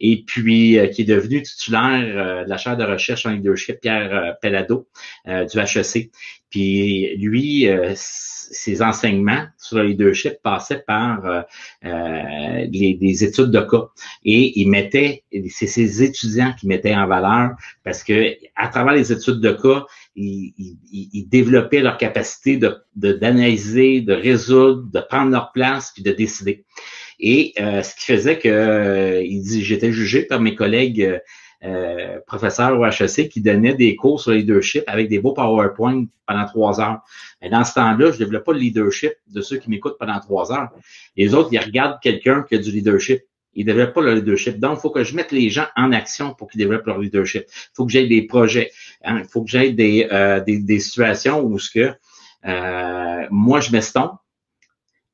et 0.00 0.22
puis 0.26 0.78
euh, 0.78 0.88
qui 0.88 1.02
est 1.02 1.06
devenu 1.06 1.42
titulaire 1.42 2.44
de 2.44 2.48
la 2.48 2.56
chaire 2.58 2.76
de 2.76 2.84
recherche 2.84 3.26
en 3.26 3.30
leadership 3.30 3.80
Pierre 3.80 4.36
Pellado 4.40 4.88
du 5.24 5.58
HEC. 5.58 6.10
Puis 6.50 7.16
lui, 7.16 7.68
ses 8.50 8.82
enseignements 8.82 9.46
sur 9.58 9.78
le 9.78 9.84
leadership 9.84 10.34
passaient 10.42 10.82
par 10.86 11.24
euh, 11.24 11.42
euh 11.84 12.66
des 12.68 13.24
études 13.24 13.50
de 13.50 13.60
cas. 13.60 13.88
Et 14.24 14.60
il 14.60 14.68
mettait, 14.68 15.24
c'est 15.48 15.66
ses 15.66 16.02
étudiants 16.02 16.52
qui 16.58 16.66
mettaient 16.66 16.94
en 16.94 17.06
valeur 17.06 17.50
parce 17.84 18.02
que 18.02 18.34
à 18.56 18.68
travers 18.68 18.94
les 18.94 19.12
études 19.12 19.40
de 19.40 19.52
cas, 19.52 19.84
ils, 20.16 21.26
développaient 21.28 21.80
leur 21.80 21.98
capacité 21.98 22.56
de 22.56 22.76
d'analyser, 22.94 24.00
de, 24.00 24.14
résoudre, 24.14 24.90
de 24.90 25.00
prendre 25.00 25.30
leur 25.30 25.52
place, 25.52 25.92
puis 25.94 26.02
de 26.02 26.12
décider. 26.12 26.64
Et 27.20 27.54
euh, 27.60 27.82
ce 27.82 27.94
qui 27.94 28.12
faisait 28.12 28.38
que 28.38 28.48
euh, 28.48 29.22
j'étais 29.60 29.92
jugé 29.92 30.22
par 30.22 30.40
mes 30.40 30.54
collègues 30.54 31.20
euh, 31.64 32.18
professeur 32.26 32.78
au 32.78 32.84
HEC 32.84 33.30
qui 33.30 33.40
donnait 33.40 33.74
des 33.74 33.96
cours 33.96 34.20
sur 34.20 34.32
le 34.32 34.38
leadership 34.38 34.84
avec 34.86 35.08
des 35.08 35.18
beaux 35.18 35.32
PowerPoint 35.32 36.04
pendant 36.26 36.44
trois 36.44 36.80
heures. 36.80 37.00
Et 37.40 37.48
dans 37.48 37.64
ce 37.64 37.74
temps-là, 37.74 38.10
je 38.10 38.14
ne 38.14 38.18
développe 38.18 38.44
pas 38.44 38.52
le 38.52 38.58
leadership 38.58 39.12
de 39.28 39.40
ceux 39.40 39.56
qui 39.56 39.70
m'écoutent 39.70 39.96
pendant 39.98 40.20
trois 40.20 40.52
heures. 40.52 40.68
Les 41.16 41.34
autres, 41.34 41.48
ils 41.52 41.58
regardent 41.58 41.98
quelqu'un 42.02 42.44
qui 42.46 42.56
a 42.56 42.58
du 42.58 42.70
leadership. 42.70 43.22
Ils 43.56 43.66
ne 43.66 43.72
développent 43.72 43.94
pas 43.94 44.02
le 44.02 44.14
leadership. 44.14 44.58
Donc, 44.58 44.78
il 44.78 44.80
faut 44.80 44.90
que 44.90 45.02
je 45.02 45.16
mette 45.16 45.32
les 45.32 45.50
gens 45.50 45.66
en 45.76 45.90
action 45.92 46.34
pour 46.34 46.48
qu'ils 46.48 46.60
développent 46.60 46.86
leur 46.86 46.98
leadership. 46.98 47.44
Il 47.48 47.70
faut 47.74 47.86
que 47.86 47.92
j'aie 47.92 48.06
des 48.06 48.22
projets. 48.22 48.70
Hein. 49.02 49.20
Il 49.24 49.28
faut 49.28 49.42
que 49.42 49.50
j'aie 49.50 49.72
des, 49.72 50.06
euh, 50.12 50.40
des, 50.40 50.58
des, 50.58 50.78
situations 50.78 51.42
où 51.42 51.58
ce 51.58 51.70
que 51.70 51.92
euh, 52.46 53.26
moi, 53.30 53.60
je 53.60 53.72
m'estompe 53.72 54.18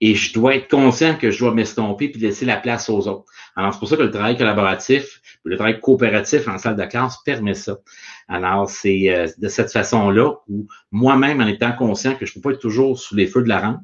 et 0.01 0.16
je 0.16 0.34
dois 0.34 0.57
être 0.57 0.68
conscient 0.68 1.16
que 1.16 1.30
je 1.30 1.38
dois 1.38 1.55
m'estomper 1.55 2.09
puis 2.09 2.20
laisser 2.20 2.45
la 2.45 2.57
place 2.57 2.90
aux 2.90 3.07
autres. 3.07 3.24
Alors, 3.55 3.72
c'est 3.72 3.78
pour 3.78 3.88
ça 3.88 3.97
que 3.97 4.03
le 4.03 4.11
travail 4.11 4.36
collaboratif, 4.36 5.20
le 5.45 5.57
travail 5.57 5.80
coopératif 5.80 6.49
en 6.49 6.59
salle 6.59 6.74
de 6.74 6.84
classe 6.84 7.18
permet 7.24 7.55
ça. 7.55 7.78
Alors, 8.26 8.68
c'est 8.68 9.11
euh, 9.11 9.28
de 9.38 9.49
cette 9.49 9.70
façon-là 9.70 10.34
où 10.49 10.66
moi-même, 10.90 11.40
en 11.40 11.47
étant 11.47 11.72
conscient 11.72 12.16
que 12.16 12.26
je 12.26 12.32
ne 12.32 12.34
peux 12.34 12.49
pas 12.49 12.55
être 12.55 12.61
toujours 12.61 12.99
sous 12.99 13.14
les 13.14 13.28
feux 13.28 13.43
de 13.43 13.49
la 13.49 13.61
rampe, 13.61 13.80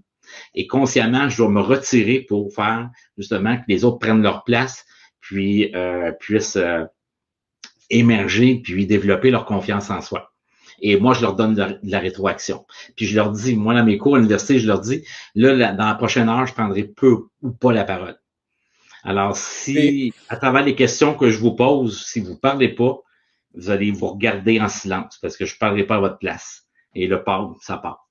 et 0.55 0.67
consciemment, 0.67 1.29
je 1.29 1.39
dois 1.39 1.49
me 1.49 1.61
retirer 1.61 2.21
pour 2.21 2.53
faire 2.53 2.91
justement 3.17 3.57
que 3.57 3.65
les 3.69 3.85
autres 3.85 3.99
prennent 3.99 4.23
leur 4.23 4.45
place, 4.45 4.85
puis 5.21 5.75
euh, 5.75 6.13
puissent 6.13 6.57
euh, 6.57 6.85
émerger, 7.91 8.61
puis 8.63 8.87
développer 8.87 9.31
leur 9.31 9.45
confiance 9.45 9.91
en 9.91 10.01
soi. 10.01 10.33
Et 10.81 10.99
moi, 10.99 11.15
je 11.15 11.23
leur 11.23 11.35
donne 11.35 11.55
de 11.55 11.79
la, 11.83 11.99
rétroaction. 11.99 12.65
Puis 12.97 13.07
je 13.07 13.17
leur 13.17 13.33
dis, 13.33 13.57
moi, 13.57 13.75
dans 13.75 13.85
mes 13.85 13.99
cours 13.99 14.15
à 14.15 14.19
l'université, 14.19 14.59
je 14.59 14.67
leur 14.67 14.81
dis, 14.81 15.05
là, 15.35 15.73
dans 15.73 15.87
la 15.87 15.95
prochaine 15.95 16.29
heure, 16.29 16.47
je 16.47 16.55
prendrai 16.55 16.85
peu 16.85 17.27
ou 17.43 17.51
pas 17.51 17.73
la 17.73 17.85
parole. 17.85 18.17
Alors, 19.03 19.37
si, 19.37 20.13
à 20.29 20.37
travers 20.37 20.65
les 20.65 20.75
questions 20.75 21.15
que 21.15 21.31
je 21.31 21.39
vous 21.39 21.53
pose, 21.53 22.05
si 22.05 22.21
vous 22.21 22.33
ne 22.33 22.37
parlez 22.37 22.69
pas, 22.69 22.99
vous 23.55 23.71
allez 23.71 23.91
vous 23.91 24.09
regarder 24.09 24.61
en 24.61 24.69
silence 24.69 25.19
parce 25.21 25.37
que 25.37 25.47
je 25.47 25.55
ne 25.55 25.59
parlerai 25.59 25.85
pas 25.85 25.97
à 25.97 26.01
votre 26.01 26.19
place. 26.19 26.67
Et 26.95 27.07
le 27.07 27.23
part, 27.23 27.55
ça 27.61 27.79
part. 27.79 28.08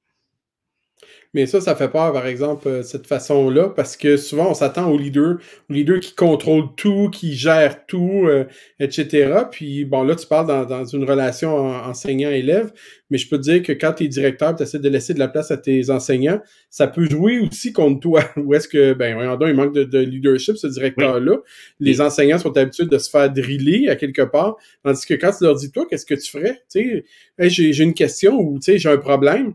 Mais 1.34 1.45
ça, 1.45 1.61
ça 1.61 1.75
fait 1.75 1.89
peur, 1.89 2.13
par 2.13 2.25
exemple, 2.25 2.67
euh, 2.67 2.84
cette 2.84 3.05
façon-là, 3.05 3.69
parce 3.69 3.97
que 3.97 4.17
souvent, 4.17 4.51
on 4.51 4.53
s'attend 4.53 4.89
au 4.89 4.97
leader, 4.97 5.38
au 5.69 5.73
leader 5.73 5.99
qui 5.99 6.15
contrôle 6.15 6.65
tout, 6.75 7.09
qui 7.11 7.36
gère 7.36 7.86
tout, 7.86 8.23
euh, 8.25 8.45
etc. 8.80 9.43
Puis, 9.51 9.86
bon, 9.86 10.03
là, 10.03 10.15
tu 10.15 10.25
parles 10.25 10.47
dans, 10.47 10.86
une 10.86 11.03
relation 11.03 11.55
enseignant-élève, 11.57 12.71
mais 13.09 13.17
je 13.17 13.28
peux 13.30 13.38
te 13.38 13.43
dire 13.43 13.61
que 13.61 13.73
quand 13.73 13.93
tu 13.93 14.05
es 14.05 14.07
directeur, 14.07 14.55
tu 14.55 14.63
essaies 14.63 14.80
de 14.80 14.89
laisser 14.89 15.13
de 15.13 15.19
la 15.19 15.28
place 15.28 15.51
à 15.51 15.57
tes 15.57 15.89
enseignants, 15.89 16.39
ça 16.69 16.88
peut 16.88 17.09
jouer 17.09 17.39
aussi 17.39 17.73
contre 17.73 17.99
toi. 17.99 18.23
Ou 18.38 18.53
est-ce 18.53 18.67
que, 18.67 18.93
ben, 18.93 19.15
voyons 19.15 19.38
il 19.47 19.53
manque 19.53 19.73
de, 19.73 19.99
leadership, 19.99 20.57
ce 20.57 20.67
directeur-là. 20.67 21.38
Les 21.80 22.01
enseignants 22.01 22.39
sont 22.39 22.55
habitués 22.57 22.86
de 22.86 22.97
se 22.97 23.09
faire 23.09 23.32
driller 23.32 23.89
à 23.89 23.95
quelque 23.95 24.21
part, 24.21 24.55
tandis 24.84 25.05
que 25.05 25.13
quand 25.13 25.32
tu 25.38 25.43
leur 25.43 25.55
dis, 25.55 25.71
toi, 25.71 25.86
qu'est-ce 25.89 26.05
que 26.05 26.15
tu 26.15 26.32
ferais? 26.32 26.61
Tu 26.71 27.03
sais, 27.38 27.49
j'ai 27.49 27.84
une 27.84 27.93
question 27.93 28.39
ou, 28.39 28.59
tu 28.59 28.71
sais, 28.71 28.78
j'ai 28.78 28.89
un 28.89 28.97
problème 28.97 29.53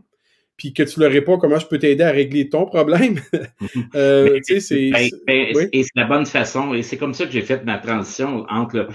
puis 0.63 0.71
que 0.71 0.83
tu 0.83 0.97
leur 1.01 1.11
réponds 1.11 1.37
comment 1.37 1.59
je 1.59 1.67
peux 1.67 1.77
t'aider 1.77 2.05
à 2.05 2.11
régler 2.11 2.47
ton 2.47 2.65
problème? 2.65 3.19
euh, 3.95 4.39
c'est, 4.45 4.91
ben, 4.91 5.09
ben, 5.27 5.69
Et 5.73 5.83
c'est 5.83 5.91
la 5.95 6.05
bonne 6.05 6.25
façon. 6.25 6.73
Et 6.73 6.83
c'est 6.83 6.95
comme 6.95 7.13
ça 7.13 7.25
que 7.25 7.31
j'ai 7.31 7.41
fait 7.41 7.65
ma 7.65 7.79
transition 7.79 8.45
entre 8.49 8.87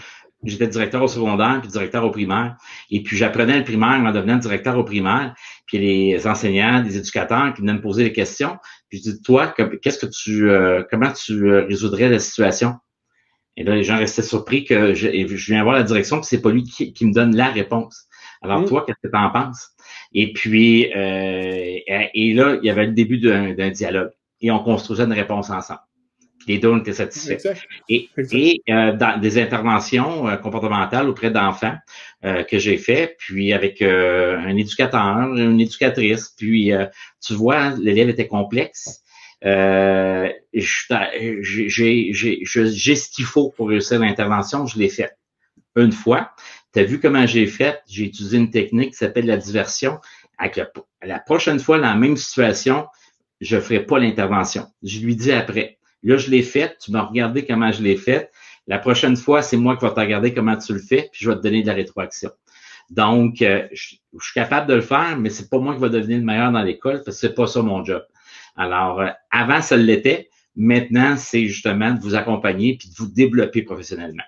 j'étais 0.45 0.67
directeur 0.67 1.03
au 1.03 1.09
secondaire 1.09 1.59
puis 1.61 1.71
directeur 1.71 2.07
au 2.07 2.11
primaire. 2.11 2.57
Et 2.91 3.03
puis 3.03 3.19
j'apprenais 3.19 3.59
le 3.59 3.65
primaire 3.65 4.01
en 4.01 4.13
devenant 4.13 4.39
directeur 4.39 4.79
au 4.79 4.85
primaire. 4.85 5.35
Puis 5.67 5.77
les 5.77 6.27
enseignants, 6.27 6.83
les 6.83 6.97
éducateurs 6.97 7.53
qui 7.53 7.61
venaient 7.61 7.75
me 7.75 7.83
poser 7.83 8.05
des 8.05 8.13
questions. 8.15 8.57
Puis 8.89 9.03
je 9.05 9.11
dis 9.11 9.21
toi, 9.21 9.55
qu'est-ce 9.83 9.99
que 9.99 10.11
tu, 10.11 10.49
euh, 10.49 10.83
comment 10.91 11.13
tu 11.13 11.51
euh, 11.51 11.67
résoudrais 11.67 12.09
la 12.09 12.19
situation? 12.19 12.77
Et 13.59 13.65
là, 13.65 13.75
les 13.75 13.85
gens 13.85 13.99
restaient 13.99 14.23
surpris 14.23 14.65
que 14.65 14.95
je, 14.95 15.11
je 15.11 15.53
viens 15.53 15.65
voir 15.65 15.75
la 15.75 15.83
direction, 15.83 16.17
puis 16.17 16.29
c'est 16.31 16.41
pas 16.41 16.51
lui 16.51 16.63
qui, 16.63 17.05
me 17.05 17.13
donne 17.13 17.37
la 17.37 17.49
réponse. 17.51 18.07
Alors, 18.41 18.61
mmh. 18.61 18.67
toi, 18.67 18.85
qu'est-ce 18.87 19.07
que 19.07 19.13
tu 19.13 19.19
en 19.19 19.31
penses? 19.31 19.73
Et 20.13 20.33
puis, 20.33 20.93
euh, 20.95 21.79
et 21.87 22.35
là, 22.35 22.59
il 22.63 22.67
y 22.67 22.71
avait 22.71 22.87
le 22.87 22.93
début 22.93 23.19
d'un 23.19 23.71
dialogue 23.71 24.11
et 24.41 24.51
on 24.51 24.61
construisait 24.61 25.05
une 25.05 25.13
réponse 25.13 25.51
ensemble. 25.51 25.81
Les 26.47 26.59
deux 26.59 26.79
étaient 26.79 26.95
satisfaits. 26.95 27.37
Et, 27.91 28.09
et 28.33 28.63
euh, 28.71 28.93
dans 28.97 29.21
des 29.21 29.39
interventions 29.39 30.29
euh, 30.29 30.37
comportementales 30.37 31.09
auprès 31.09 31.31
d'enfants 31.31 31.77
que 32.23 32.59
j'ai 32.59 32.79
fait, 32.79 33.17
puis 33.19 33.53
avec 33.53 33.81
un 33.81 34.57
éducateur, 34.57 35.37
une 35.37 35.61
éducatrice, 35.61 36.35
puis 36.37 36.73
tu 37.25 37.35
vois, 37.35 37.71
l'élève 37.77 38.09
était 38.09 38.27
complexe. 38.27 39.05
Euh, 39.45 40.29
j'ai 40.53 41.45
ce 42.97 43.11
qu'il 43.11 43.25
faut 43.25 43.51
pour 43.51 43.69
réussir 43.69 44.01
l'intervention, 44.01 44.67
je 44.67 44.79
l'ai 44.79 44.89
fait 44.89 45.13
une 45.77 45.93
fois. 45.93 46.33
Tu 46.79 46.85
as 46.85 46.87
vu 46.87 47.01
comment 47.01 47.27
j'ai 47.27 47.49
fait? 47.49 47.83
J'ai 47.89 48.05
utilisé 48.05 48.37
une 48.37 48.53
technique 48.53 48.91
qui 48.91 48.99
s'appelle 48.99 49.27
la 49.27 49.37
diversion. 49.37 49.99
Avec 50.39 50.61
la, 51.03 51.19
prochaine 51.19 51.59
fois, 51.59 51.79
dans 51.79 51.89
la 51.89 51.97
même 51.97 52.17
situation, 52.17 52.87
je 53.41 53.57
ne 53.57 53.61
ferai 53.61 53.85
pas 53.85 53.99
l'intervention. 53.99 54.65
Je 54.85 55.01
lui 55.01 55.17
dis 55.17 55.33
après. 55.33 55.79
Là, 56.05 56.19
je 56.19 56.31
l'ai 56.31 56.45
fait. 56.45 56.77
Tu 56.81 56.93
m'as 56.93 57.03
regardé 57.03 57.45
comment 57.45 57.73
je 57.73 57.83
l'ai 57.83 57.97
fait. 57.97 58.31
La 58.69 58.79
prochaine 58.79 59.17
fois, 59.17 59.43
c'est 59.43 59.57
moi 59.57 59.77
qui 59.77 59.87
vais 59.87 59.91
te 59.93 59.99
regarder 59.99 60.33
comment 60.33 60.57
tu 60.57 60.73
le 60.73 60.79
fais, 60.79 61.09
puis 61.11 61.25
je 61.25 61.29
vais 61.29 61.37
te 61.37 61.41
donner 61.41 61.63
de 61.63 61.67
la 61.67 61.75
rétroaction. 61.75 62.31
Donc, 62.91 63.43
euh, 63.43 63.67
je, 63.73 63.97
suis 64.21 64.33
capable 64.33 64.69
de 64.69 64.75
le 64.75 64.81
faire, 64.81 65.19
mais 65.19 65.31
c'est 65.31 65.51
pas 65.51 65.59
moi 65.59 65.75
qui 65.75 65.81
vais 65.81 65.91
devenir 65.91 66.19
le 66.19 66.25
meilleur 66.25 66.53
dans 66.53 66.63
l'école, 66.63 67.03
parce 67.05 67.21
que 67.21 67.27
c'est 67.27 67.35
pas 67.35 67.49
ça 67.49 67.61
mon 67.61 67.85
job. 67.85 68.05
Alors, 68.55 69.01
euh, 69.01 69.09
avant, 69.33 69.63
ça 69.63 69.77
l'était. 69.77 70.31
Maintenant, 70.55 71.17
c'est 71.17 71.47
justement 71.47 71.91
de 71.91 71.99
vous 71.99 72.15
accompagner 72.15 72.77
puis 72.79 72.89
de 72.89 72.95
vous 72.95 73.09
développer 73.09 73.63
professionnellement. 73.63 74.23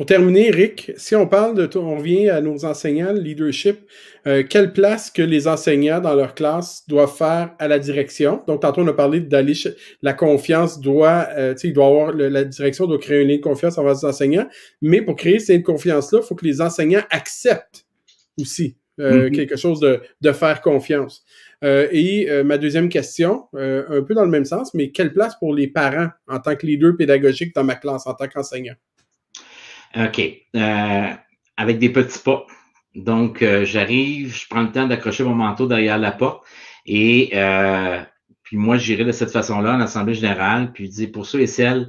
Pour 0.00 0.06
terminer, 0.06 0.50
Rick, 0.50 0.92
si 0.96 1.14
on 1.14 1.26
parle 1.26 1.54
de, 1.54 1.78
on 1.78 1.98
revient 1.98 2.30
à 2.30 2.40
nos 2.40 2.64
enseignants, 2.64 3.12
le 3.12 3.20
leadership, 3.20 3.80
euh, 4.26 4.42
quelle 4.48 4.72
place 4.72 5.10
que 5.10 5.20
les 5.20 5.46
enseignants 5.46 6.00
dans 6.00 6.14
leur 6.14 6.34
classe 6.34 6.88
doivent 6.88 7.14
faire 7.14 7.54
à 7.58 7.68
la 7.68 7.78
direction? 7.78 8.42
Donc, 8.46 8.62
tantôt, 8.62 8.80
on 8.80 8.88
a 8.88 8.94
parlé 8.94 9.20
d'aller, 9.20 9.52
la 10.00 10.14
confiance 10.14 10.80
doit, 10.80 11.28
euh, 11.36 11.52
tu 11.52 11.60
sais, 11.60 11.68
il 11.68 11.74
doit 11.74 11.88
avoir, 11.88 12.12
la 12.14 12.44
direction 12.44 12.86
doit 12.86 12.96
créer 12.96 13.20
une 13.20 13.28
lien 13.28 13.36
de 13.36 13.42
confiance 13.42 13.76
envers 13.76 13.92
les 13.92 14.06
enseignants, 14.06 14.46
mais 14.80 15.02
pour 15.02 15.16
créer 15.16 15.38
cette 15.38 15.64
confiance-là, 15.64 16.20
il 16.22 16.26
faut 16.26 16.34
que 16.34 16.46
les 16.46 16.62
enseignants 16.62 17.04
acceptent 17.10 17.84
aussi 18.40 18.78
euh, 19.00 19.28
mm-hmm. 19.28 19.36
quelque 19.36 19.56
chose 19.56 19.80
de, 19.80 20.00
de 20.22 20.32
faire 20.32 20.62
confiance. 20.62 21.26
et 21.62 22.26
ma 22.42 22.56
deuxième 22.56 22.88
question, 22.88 23.48
un 23.52 24.02
peu 24.02 24.14
dans 24.14 24.24
le 24.24 24.30
même 24.30 24.46
sens, 24.46 24.72
mais 24.72 24.92
quelle 24.92 25.12
place 25.12 25.34
pour 25.38 25.54
les 25.54 25.68
parents 25.68 26.08
en 26.26 26.38
tant 26.38 26.56
que 26.56 26.64
leader 26.64 26.96
pédagogique 26.96 27.54
dans 27.54 27.64
ma 27.64 27.74
classe, 27.74 28.06
en 28.06 28.14
tant 28.14 28.28
qu'enseignant? 28.28 28.76
OK. 29.96 30.20
Euh, 30.56 31.08
avec 31.56 31.78
des 31.78 31.90
petits 31.90 32.18
pas. 32.18 32.46
Donc, 32.94 33.42
euh, 33.42 33.64
j'arrive, 33.64 34.34
je 34.34 34.48
prends 34.48 34.62
le 34.62 34.72
temps 34.72 34.86
d'accrocher 34.86 35.24
mon 35.24 35.34
manteau 35.34 35.66
derrière 35.66 35.98
la 35.98 36.12
porte 36.12 36.44
et 36.86 37.30
euh, 37.34 38.00
puis 38.42 38.56
moi, 38.56 38.78
j'irai 38.78 39.04
de 39.04 39.12
cette 39.12 39.30
façon-là 39.30 39.74
en 39.74 39.76
l'Assemblée 39.76 40.14
générale, 40.14 40.72
puis 40.72 40.86
je 40.86 40.90
dis 40.90 41.06
pour 41.06 41.26
ceux 41.26 41.40
et 41.40 41.46
celles 41.46 41.88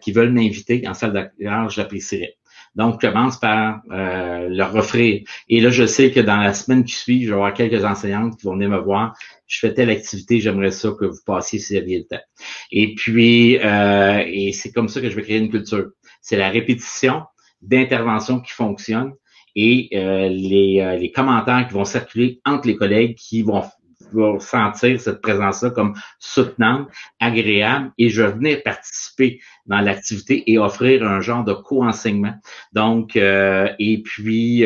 qui 0.00 0.12
veulent 0.12 0.32
m'inviter 0.32 0.86
en 0.86 0.94
salle 0.94 1.12
d'accueil, 1.12 1.48
je 1.68 1.80
l'apprécierais. 1.80 2.38
Donc, 2.78 3.00
je 3.02 3.08
commence 3.08 3.38
par 3.38 3.82
euh, 3.90 4.48
leur 4.48 4.74
offrir. 4.76 5.22
Et 5.48 5.60
là, 5.60 5.70
je 5.70 5.84
sais 5.84 6.12
que 6.12 6.20
dans 6.20 6.36
la 6.36 6.54
semaine 6.54 6.84
qui 6.84 6.94
suit, 6.94 7.24
je 7.24 7.30
vais 7.30 7.34
avoir 7.34 7.52
quelques 7.52 7.84
enseignantes 7.84 8.38
qui 8.38 8.46
vont 8.46 8.54
venir 8.54 8.68
me 8.68 8.78
voir. 8.78 9.16
Je 9.48 9.58
fais 9.58 9.74
telle 9.74 9.90
activité, 9.90 10.38
j'aimerais 10.38 10.70
ça 10.70 10.90
que 10.98 11.06
vous 11.06 11.18
passiez 11.26 11.58
si 11.58 11.74
vous 11.74 11.80
aviez 11.80 11.98
le 11.98 12.04
temps. 12.04 12.22
Et 12.70 12.94
puis, 12.94 13.58
euh, 13.58 14.22
et 14.24 14.52
c'est 14.52 14.70
comme 14.70 14.88
ça 14.88 15.00
que 15.00 15.10
je 15.10 15.16
vais 15.16 15.22
créer 15.22 15.38
une 15.38 15.50
culture. 15.50 15.88
C'est 16.20 16.36
la 16.36 16.50
répétition 16.50 17.22
d'interventions 17.62 18.40
qui 18.40 18.52
fonctionnent 18.52 19.14
et 19.56 19.88
euh, 19.94 20.28
les, 20.28 20.80
euh, 20.80 20.96
les 20.96 21.10
commentaires 21.10 21.66
qui 21.66 21.74
vont 21.74 21.84
circuler 21.84 22.40
entre 22.44 22.68
les 22.68 22.76
collègues 22.76 23.16
qui 23.16 23.42
vont 23.42 23.64
vais 24.12 24.38
sentir 24.40 24.98
cette 24.98 25.20
présence-là 25.20 25.68
comme 25.68 25.94
soutenante, 26.18 26.88
agréable, 27.20 27.92
et 27.98 28.08
je 28.08 28.22
vais 28.22 28.32
venir 28.32 28.62
participer 28.62 29.38
dans 29.66 29.80
l'activité 29.80 30.50
et 30.50 30.56
offrir 30.56 31.02
un 31.02 31.20
genre 31.20 31.44
de 31.44 31.52
co-enseignement. 31.52 32.32
Donc, 32.72 33.16
euh, 33.16 33.68
et 33.78 34.00
puis, 34.02 34.64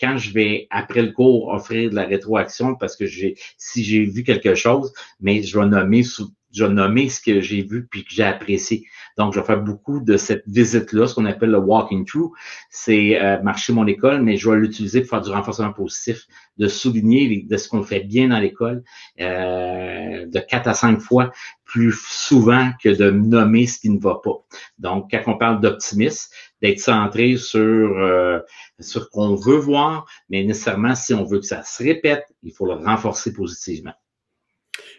quand 0.00 0.18
je 0.18 0.32
vais, 0.32 0.68
après 0.70 1.02
le 1.02 1.10
cours, 1.10 1.48
offrir 1.48 1.90
de 1.90 1.96
la 1.96 2.04
rétroaction, 2.04 2.76
parce 2.76 2.94
que 2.94 3.06
j'ai, 3.06 3.34
si 3.58 3.82
j'ai 3.82 4.04
vu 4.04 4.22
quelque 4.22 4.54
chose, 4.54 4.92
mais 5.18 5.42
je 5.42 5.58
vais 5.58 5.66
nommer 5.66 6.04
sous, 6.04 6.30
je 6.56 6.64
vais 6.64 6.72
nommer 6.72 7.08
ce 7.08 7.20
que 7.20 7.40
j'ai 7.40 7.62
vu 7.62 7.86
puis 7.86 8.02
que 8.02 8.10
j'ai 8.10 8.22
apprécié. 8.22 8.86
Donc, 9.18 9.34
je 9.34 9.40
vais 9.40 9.46
faire 9.46 9.62
beaucoup 9.62 10.00
de 10.00 10.16
cette 10.16 10.44
visite-là, 10.46 11.06
ce 11.06 11.14
qu'on 11.14 11.26
appelle 11.26 11.50
le 11.50 11.58
walking 11.58 12.04
through. 12.06 12.32
C'est 12.70 13.20
euh, 13.20 13.40
marcher 13.42 13.72
mon 13.72 13.86
école, 13.86 14.22
mais 14.22 14.36
je 14.36 14.50
vais 14.50 14.56
l'utiliser 14.56 15.00
pour 15.02 15.10
faire 15.10 15.20
du 15.20 15.30
renforcement 15.30 15.72
positif, 15.72 16.26
de 16.56 16.68
souligner 16.68 17.46
de 17.48 17.56
ce 17.56 17.68
qu'on 17.68 17.82
fait 17.82 18.00
bien 18.00 18.28
dans 18.28 18.38
l'école, 18.38 18.82
euh, 19.20 20.26
de 20.26 20.38
quatre 20.40 20.68
à 20.68 20.74
cinq 20.74 21.00
fois 21.00 21.30
plus 21.64 21.92
souvent 21.92 22.70
que 22.82 22.88
de 22.88 23.10
nommer 23.10 23.66
ce 23.66 23.80
qui 23.80 23.90
ne 23.90 23.98
va 23.98 24.20
pas. 24.22 24.38
Donc, 24.78 25.10
quand 25.10 25.22
on 25.26 25.36
parle 25.36 25.60
d'optimisme, 25.60 26.30
d'être 26.62 26.80
centré 26.80 27.36
sur 27.36 27.60
euh, 27.60 28.38
sur 28.80 29.04
ce 29.04 29.08
qu'on 29.10 29.34
veut 29.34 29.58
voir, 29.58 30.06
mais 30.30 30.44
nécessairement, 30.44 30.94
si 30.94 31.12
on 31.12 31.24
veut 31.24 31.40
que 31.40 31.46
ça 31.46 31.62
se 31.64 31.82
répète, 31.82 32.24
il 32.42 32.52
faut 32.52 32.66
le 32.66 32.74
renforcer 32.74 33.32
positivement. 33.32 33.92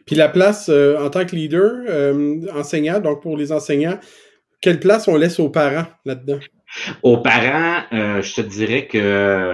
Puis 0.08 0.16
la 0.16 0.30
place 0.30 0.70
euh, 0.70 0.98
en 0.98 1.10
tant 1.10 1.26
que 1.26 1.36
leader, 1.36 1.84
euh, 1.88 2.42
enseignant, 2.56 3.00
donc 3.00 3.22
pour 3.22 3.38
les 3.38 3.52
enseignants, 3.52 4.00
quelle 4.62 4.80
place 4.80 5.08
on 5.08 5.18
laisse 5.18 5.40
aux 5.40 5.50
parents 5.50 5.86
là-dedans? 6.06 6.40
Aux 7.04 7.18
parents, 7.18 7.84
euh, 7.94 8.22
je 8.22 8.36
te 8.36 8.42
dirais 8.42 8.88
que 8.88 9.54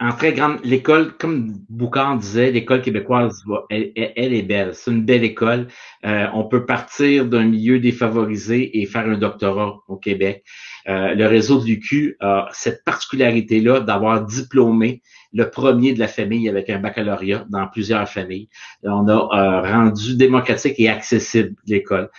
en 0.00 0.12
très 0.12 0.32
grande, 0.32 0.58
l'école, 0.64 1.16
comme 1.18 1.58
Boucard 1.68 2.16
disait, 2.16 2.50
l'école 2.50 2.80
québécoise, 2.80 3.42
elle, 3.68 3.92
elle, 3.94 4.32
est 4.32 4.42
belle. 4.42 4.74
C'est 4.74 4.90
une 4.90 5.04
belle 5.04 5.24
école. 5.24 5.66
on 6.02 6.44
peut 6.44 6.64
partir 6.64 7.26
d'un 7.26 7.44
milieu 7.44 7.78
défavorisé 7.78 8.80
et 8.80 8.86
faire 8.86 9.06
un 9.06 9.18
doctorat 9.18 9.76
au 9.88 9.96
Québec. 9.98 10.42
Le 10.86 11.26
réseau 11.26 11.60
de 11.60 11.66
l'UQ 11.66 12.16
a 12.20 12.48
cette 12.52 12.84
particularité-là 12.84 13.80
d'avoir 13.80 14.24
diplômé 14.24 15.02
le 15.32 15.48
premier 15.50 15.92
de 15.92 15.98
la 15.98 16.08
famille 16.08 16.48
avec 16.48 16.70
un 16.70 16.78
baccalauréat 16.78 17.46
dans 17.50 17.66
plusieurs 17.68 18.08
familles. 18.08 18.48
On 18.82 19.06
a 19.08 19.12
euh, 19.12 19.60
rendu 19.62 20.16
démocratique 20.16 20.74
et 20.78 20.88
accessible 20.88 21.54
l'école. 21.66 22.10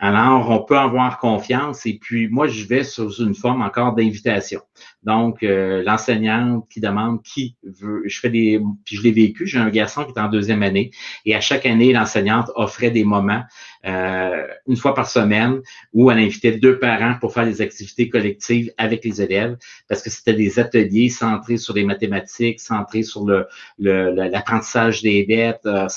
Alors, 0.00 0.48
on 0.50 0.62
peut 0.62 0.78
avoir 0.78 1.18
confiance 1.18 1.84
et 1.84 1.98
puis 2.00 2.28
moi, 2.28 2.46
je 2.46 2.64
vais 2.66 2.84
sous 2.84 3.20
une 3.20 3.34
forme 3.34 3.62
encore 3.62 3.96
d'invitation. 3.96 4.60
Donc, 5.02 5.42
euh, 5.42 5.82
l'enseignante 5.82 6.68
qui 6.70 6.80
demande 6.80 7.20
qui 7.24 7.56
veut, 7.64 8.02
je 8.04 8.20
fais 8.20 8.30
des, 8.30 8.60
puis 8.84 8.94
je 8.94 9.02
l'ai 9.02 9.10
vécu, 9.10 9.44
j'ai 9.44 9.58
un 9.58 9.70
garçon 9.70 10.04
qui 10.04 10.12
est 10.12 10.20
en 10.20 10.28
deuxième 10.28 10.62
année 10.62 10.92
et 11.24 11.34
à 11.34 11.40
chaque 11.40 11.66
année, 11.66 11.92
l'enseignante 11.92 12.48
offrait 12.54 12.92
des 12.92 13.02
moments 13.02 13.42
euh, 13.86 14.46
une 14.68 14.76
fois 14.76 14.94
par 14.94 15.08
semaine 15.08 15.60
où 15.92 16.12
elle 16.12 16.18
invitait 16.18 16.52
deux 16.52 16.78
parents 16.78 17.16
pour 17.20 17.34
faire 17.34 17.46
des 17.46 17.60
activités 17.60 18.08
collectives 18.08 18.72
avec 18.78 19.04
les 19.04 19.20
élèves 19.20 19.56
parce 19.88 20.02
que 20.02 20.10
c'était 20.10 20.34
des 20.34 20.60
ateliers 20.60 21.08
centrés 21.08 21.56
sur 21.56 21.74
les 21.74 21.84
mathématiques, 21.84 22.60
centrés 22.60 23.02
sur 23.02 23.24
le 23.26 23.48
l'apprentissage 23.78 25.02
des 25.02 25.24
dettes, 25.24 25.66
euh, 25.66 25.88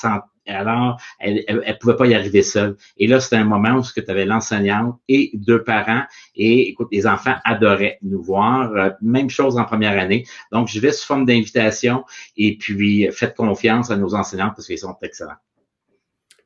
alors, 0.47 0.99
elle 1.19 1.45
ne 1.47 1.73
pouvait 1.73 1.95
pas 1.95 2.07
y 2.07 2.15
arriver 2.15 2.41
seule. 2.41 2.75
Et 2.97 3.07
là, 3.07 3.19
c'était 3.19 3.35
un 3.35 3.45
moment 3.45 3.75
où 3.77 3.83
tu 3.83 4.03
avais 4.07 4.25
l'enseignante 4.25 4.97
et 5.07 5.31
deux 5.33 5.63
parents. 5.63 6.03
Et 6.35 6.69
écoute, 6.69 6.89
les 6.91 7.05
enfants 7.05 7.35
adoraient 7.45 7.99
nous 8.01 8.21
voir. 8.21 8.71
Euh, 8.73 8.89
même 9.01 9.29
chose 9.29 9.57
en 9.57 9.65
première 9.65 9.99
année. 9.99 10.25
Donc, 10.51 10.67
je 10.67 10.79
vais 10.79 10.91
sous 10.91 11.05
forme 11.05 11.25
d'invitation. 11.25 12.03
Et 12.37 12.57
puis, 12.57 13.07
faites 13.11 13.35
confiance 13.35 13.91
à 13.91 13.97
nos 13.97 14.15
enseignants 14.15 14.51
parce 14.55 14.67
qu'ils 14.67 14.79
sont 14.79 14.95
excellents. 15.01 15.31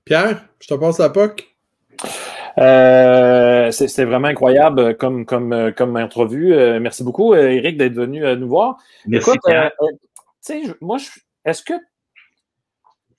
Pierre, 0.04 0.46
je 0.60 0.68
te 0.68 0.74
passe 0.76 1.00
la 1.00 1.10
POC. 1.10 1.48
Euh, 2.58 3.72
C'était 3.72 4.06
vraiment 4.06 4.28
incroyable 4.28 4.98
comme, 4.98 5.26
comme, 5.26 5.74
comme 5.76 5.96
entrevue. 5.98 6.54
Euh, 6.54 6.80
merci 6.80 7.04
beaucoup, 7.04 7.34
Eric, 7.34 7.78
d'être 7.78 7.96
venu 7.96 8.22
nous 8.36 8.48
voir. 8.48 8.78
Merci. 9.08 9.32
Écoute, 9.32 9.42
sais, 10.46 10.62
moi, 10.82 10.98
est-ce 11.44 11.64
que 11.64 11.74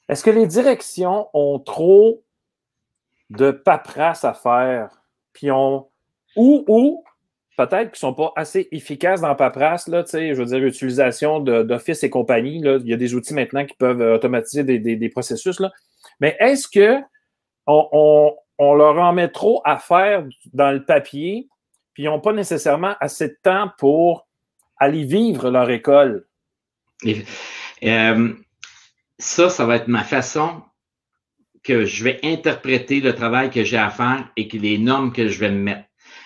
est-ce 0.08 0.22
que 0.22 0.30
les 0.30 0.46
directions 0.46 1.28
ont 1.34 1.58
trop 1.58 2.22
de 3.30 3.50
paperasse 3.50 4.24
à 4.24 4.34
faire? 4.34 5.02
Puis 5.32 5.50
ont. 5.50 5.88
Ou, 6.36 6.64
ou 6.68 7.04
peut-être 7.56 7.92
qu'ils 7.92 8.06
ne 8.06 8.12
sont 8.12 8.14
pas 8.14 8.32
assez 8.36 8.68
efficaces 8.70 9.22
dans 9.22 9.28
la 9.28 9.34
paperasse, 9.34 9.88
là, 9.88 10.04
je 10.12 10.34
veux 10.34 10.44
dire, 10.44 10.58
l'utilisation 10.58 11.40
d'Office 11.40 12.04
et 12.04 12.10
compagnie. 12.10 12.60
Là, 12.60 12.78
il 12.80 12.88
y 12.88 12.92
a 12.92 12.96
des 12.96 13.14
outils 13.14 13.34
maintenant 13.34 13.64
qui 13.64 13.74
peuvent 13.74 14.00
automatiser 14.00 14.62
des, 14.64 15.08
processus. 15.08 15.58
Là. 15.60 15.72
Mais 16.20 16.36
est-ce 16.38 16.68
que 16.68 17.00
on, 17.66 18.34
leur 18.58 18.98
en 18.98 19.12
met 19.12 19.28
trop 19.28 19.62
à 19.64 19.78
faire 19.78 20.24
dans 20.52 20.70
le 20.70 20.84
papier, 20.84 21.48
puis 21.94 22.04
ils 22.04 22.06
n'ont 22.06 22.20
pas 22.20 22.32
nécessairement 22.32 22.94
assez 23.00 23.28
de 23.28 23.38
temps 23.42 23.70
pour 23.78 24.28
aller 24.78 25.04
vivre 25.04 25.50
leur 25.50 25.70
école? 25.70 26.26
Euh, 27.82 28.32
ça, 29.18 29.48
ça 29.48 29.66
va 29.66 29.76
être 29.76 29.88
ma 29.88 30.04
façon 30.04 30.62
que 31.62 31.84
je 31.84 32.04
vais 32.04 32.20
interpréter 32.22 33.00
le 33.00 33.14
travail 33.14 33.50
que 33.50 33.64
j'ai 33.64 33.76
à 33.76 33.90
faire 33.90 34.28
et 34.36 34.46
que 34.46 34.56
les 34.56 34.78
normes 34.78 35.12
que 35.12 35.28
je 35.28 35.38
vais 35.40 35.50
me 35.50 35.58
mettre. 35.58 35.84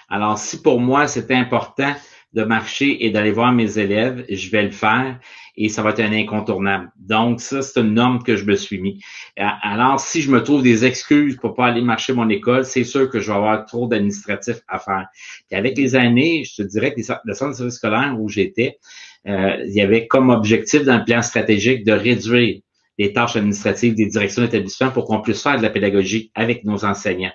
Alors, 0.09 0.39
si 0.39 0.61
pour 0.61 0.81
moi, 0.81 1.07
c'est 1.07 1.31
important 1.31 1.95
de 2.33 2.45
marcher 2.45 3.05
et 3.05 3.11
d'aller 3.11 3.33
voir 3.33 3.53
mes 3.53 3.79
élèves, 3.79 4.25
je 4.29 4.51
vais 4.51 4.63
le 4.63 4.71
faire 4.71 5.19
et 5.57 5.69
ça 5.69 5.83
va 5.83 5.91
être 5.91 6.01
un 6.01 6.13
incontournable. 6.13 6.91
Donc, 6.97 7.41
ça, 7.41 7.63
c'est 7.63 7.81
une 7.81 7.95
norme 7.95 8.23
que 8.23 8.37
je 8.37 8.45
me 8.45 8.55
suis 8.55 8.81
mis. 8.81 9.01
Alors, 9.37 9.99
si 9.99 10.21
je 10.23 10.31
me 10.31 10.43
trouve 10.43 10.63
des 10.63 10.85
excuses 10.85 11.37
pour 11.37 11.55
pas 11.55 11.67
aller 11.67 11.81
marcher 11.81 12.13
mon 12.13 12.29
école, 12.29 12.65
c'est 12.65 12.85
sûr 12.85 13.09
que 13.09 13.21
je 13.21 13.29
vais 13.31 13.37
avoir 13.37 13.65
trop 13.67 13.87
d'administratifs 13.87 14.61
à 14.69 14.79
faire. 14.79 15.07
Et 15.51 15.57
avec 15.57 15.77
les 15.77 15.97
années, 15.97 16.45
je 16.45 16.63
te 16.63 16.69
dirais 16.69 16.95
que 16.95 17.01
le 17.25 17.35
centre 17.35 17.53
de 17.53 17.57
service 17.57 17.75
scolaire 17.75 18.17
où 18.19 18.29
j'étais, 18.29 18.79
euh, 19.27 19.63
il 19.67 19.75
y 19.75 19.81
avait 19.81 20.07
comme 20.07 20.31
objectif 20.31 20.85
dans 20.85 20.99
le 20.99 21.05
plan 21.05 21.23
stratégique 21.23 21.85
de 21.85 21.93
réduire 21.93 22.61
les 23.01 23.15
tâches 23.15 23.35
administratives 23.35 23.95
des 23.95 24.07
directions 24.07 24.43
d'établissement 24.43 24.91
pour 24.91 25.07
qu'on 25.07 25.23
puisse 25.23 25.43
faire 25.43 25.57
de 25.57 25.63
la 25.63 25.71
pédagogie 25.71 26.31
avec 26.35 26.65
nos 26.65 26.85
enseignants. 26.85 27.33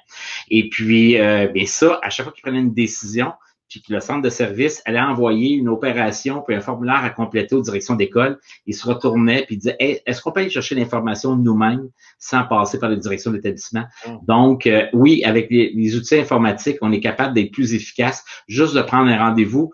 Et 0.52 0.70
puis, 0.70 1.18
euh, 1.18 1.48
bien 1.48 1.66
ça, 1.66 2.00
à 2.04 2.12
chaque 2.12 2.26
fois 2.26 2.34
qu'ils 2.34 2.44
prenaient 2.44 2.60
une 2.60 2.76
décision, 2.76 3.34
puis 3.68 3.82
que 3.82 3.92
le 3.92 4.00
centre 4.00 4.22
de 4.22 4.30
service 4.30 4.84
allait 4.86 5.02
envoyer 5.02 5.56
une 5.56 5.68
opération 5.68 6.44
puis 6.46 6.56
un 6.56 6.62
formulaire 6.62 7.04
à 7.04 7.10
compléter 7.10 7.56
aux 7.56 7.64
directions 7.64 7.96
d'école, 7.96 8.38
il 8.68 8.76
se 8.76 8.88
retournait 8.88 9.44
puis 9.48 9.58
disait 9.58 9.76
est-ce 9.80 10.22
qu'on 10.22 10.32
peut 10.32 10.42
aller 10.42 10.52
chercher 10.52 10.76
l'information 10.76 11.36
nous-mêmes 11.36 11.90
sans 12.20 12.44
passer 12.44 12.78
par 12.78 12.90
les 12.90 12.98
directions 12.98 13.32
d'établissement? 13.32 13.86
Mm. 14.08 14.18
Donc 14.28 14.68
euh, 14.68 14.86
oui, 14.94 15.24
avec 15.24 15.50
les, 15.50 15.72
les, 15.74 15.96
outils 15.96 16.16
informatiques, 16.16 16.78
on 16.84 16.92
est 16.92 17.00
capable 17.00 17.34
d'être 17.34 17.52
plus 17.52 17.74
efficace, 17.74 18.24
juste 18.48 18.76
de 18.76 18.84
prendre 18.84 19.10
un 19.10 19.18
rendez-vous. 19.18 19.74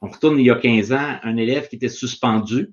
On 0.00 0.08
retourne 0.08 0.40
il 0.40 0.46
y 0.46 0.50
a 0.50 0.56
15 0.56 0.92
ans, 0.92 1.18
un 1.22 1.36
élève 1.36 1.68
qui 1.68 1.76
était 1.76 1.90
suspendu, 1.90 2.72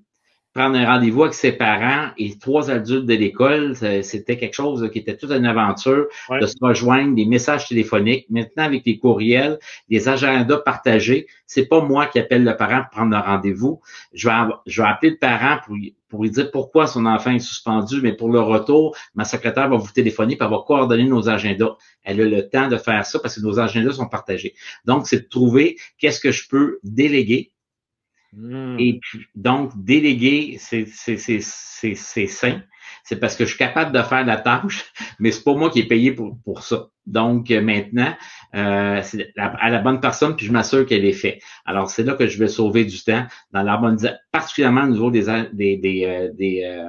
prendre 0.53 0.77
un 0.77 0.85
rendez-vous 0.85 1.23
avec 1.23 1.33
ses 1.33 1.51
parents 1.51 2.09
et 2.17 2.37
trois 2.37 2.69
adultes 2.69 3.05
de 3.05 3.15
l'école, 3.15 3.75
c'était 4.03 4.37
quelque 4.37 4.53
chose 4.53 4.89
qui 4.91 4.99
était 4.99 5.17
toute 5.17 5.31
une 5.31 5.45
aventure 5.45 6.07
de 6.29 6.45
se 6.45 6.55
rejoindre, 6.61 7.15
des 7.15 7.25
messages 7.25 7.67
téléphoniques. 7.67 8.27
Maintenant, 8.29 8.63
avec 8.63 8.83
les 8.85 8.99
courriels, 8.99 9.57
des 9.89 10.07
agendas 10.07 10.59
partagés, 10.59 11.27
c'est 11.47 11.65
pas 11.65 11.81
moi 11.81 12.05
qui 12.05 12.19
appelle 12.19 12.43
le 12.43 12.55
parent 12.55 12.81
pour 12.81 12.89
prendre 12.91 13.15
un 13.15 13.21
rendez-vous. 13.21 13.81
Je 14.13 14.27
vais, 14.27 14.33
je 14.67 14.81
vais 14.81 14.87
appeler 14.87 15.11
le 15.11 15.17
parent 15.17 15.59
pour, 15.65 15.75
pour 16.07 16.23
lui 16.23 16.29
dire 16.29 16.51
pourquoi 16.51 16.85
son 16.85 17.07
enfant 17.07 17.31
est 17.31 17.39
suspendu, 17.39 17.99
mais 18.03 18.13
pour 18.13 18.29
le 18.29 18.39
retour, 18.39 18.95
ma 19.15 19.25
secrétaire 19.25 19.69
va 19.69 19.77
vous 19.77 19.91
téléphoner 19.91 20.35
pour 20.35 20.49
va 20.49 20.59
coordonner 20.65 21.05
nos 21.05 21.29
agendas. 21.29 21.75
Elle 22.03 22.21
a 22.21 22.25
le 22.25 22.49
temps 22.49 22.67
de 22.67 22.77
faire 22.77 23.05
ça 23.05 23.17
parce 23.17 23.35
que 23.35 23.41
nos 23.41 23.59
agendas 23.59 23.93
sont 23.93 24.07
partagés. 24.07 24.53
Donc, 24.85 25.07
c'est 25.07 25.21
de 25.21 25.27
trouver 25.27 25.77
qu'est-ce 25.97 26.19
que 26.19 26.31
je 26.31 26.47
peux 26.47 26.79
déléguer 26.83 27.52
Hmm. 28.35 28.77
Et 28.79 28.99
puis, 29.01 29.27
donc, 29.35 29.71
déléguer, 29.75 30.57
c'est 30.59 30.85
sain. 31.95 32.61
C'est 33.03 33.17
parce 33.17 33.35
que 33.35 33.43
je 33.43 33.49
suis 33.49 33.57
capable 33.57 33.91
de 33.91 34.01
faire 34.01 34.25
la 34.25 34.37
tâche, 34.37 34.85
mais 35.19 35.31
c'est 35.31 35.43
pas 35.43 35.53
moi 35.53 35.69
qui 35.69 35.79
est 35.79 35.87
payé 35.87 36.11
pour, 36.13 36.37
pour 36.43 36.63
ça. 36.63 36.87
Donc, 37.05 37.51
euh, 37.51 37.61
maintenant, 37.61 38.15
euh, 38.55 39.01
c'est 39.03 39.33
à 39.37 39.69
la 39.69 39.79
bonne 39.79 39.99
personne, 39.99 40.35
puis 40.35 40.45
je 40.45 40.51
m'assure 40.51 40.85
qu'elle 40.85 41.03
est 41.03 41.11
faite. 41.11 41.41
Alors, 41.65 41.89
c'est 41.89 42.03
là 42.03 42.13
que 42.13 42.27
je 42.27 42.39
vais 42.39 42.47
sauver 42.47 42.85
du 42.85 43.03
temps 43.03 43.25
dans 43.51 43.61
la 43.61 43.77
bonne 43.77 43.97
particulièrement 44.31 44.83
au 44.83 44.87
niveau 44.87 45.11
des, 45.11 45.25
des, 45.51 45.77
des, 45.77 46.05
euh, 46.05 46.29
des, 46.33 46.87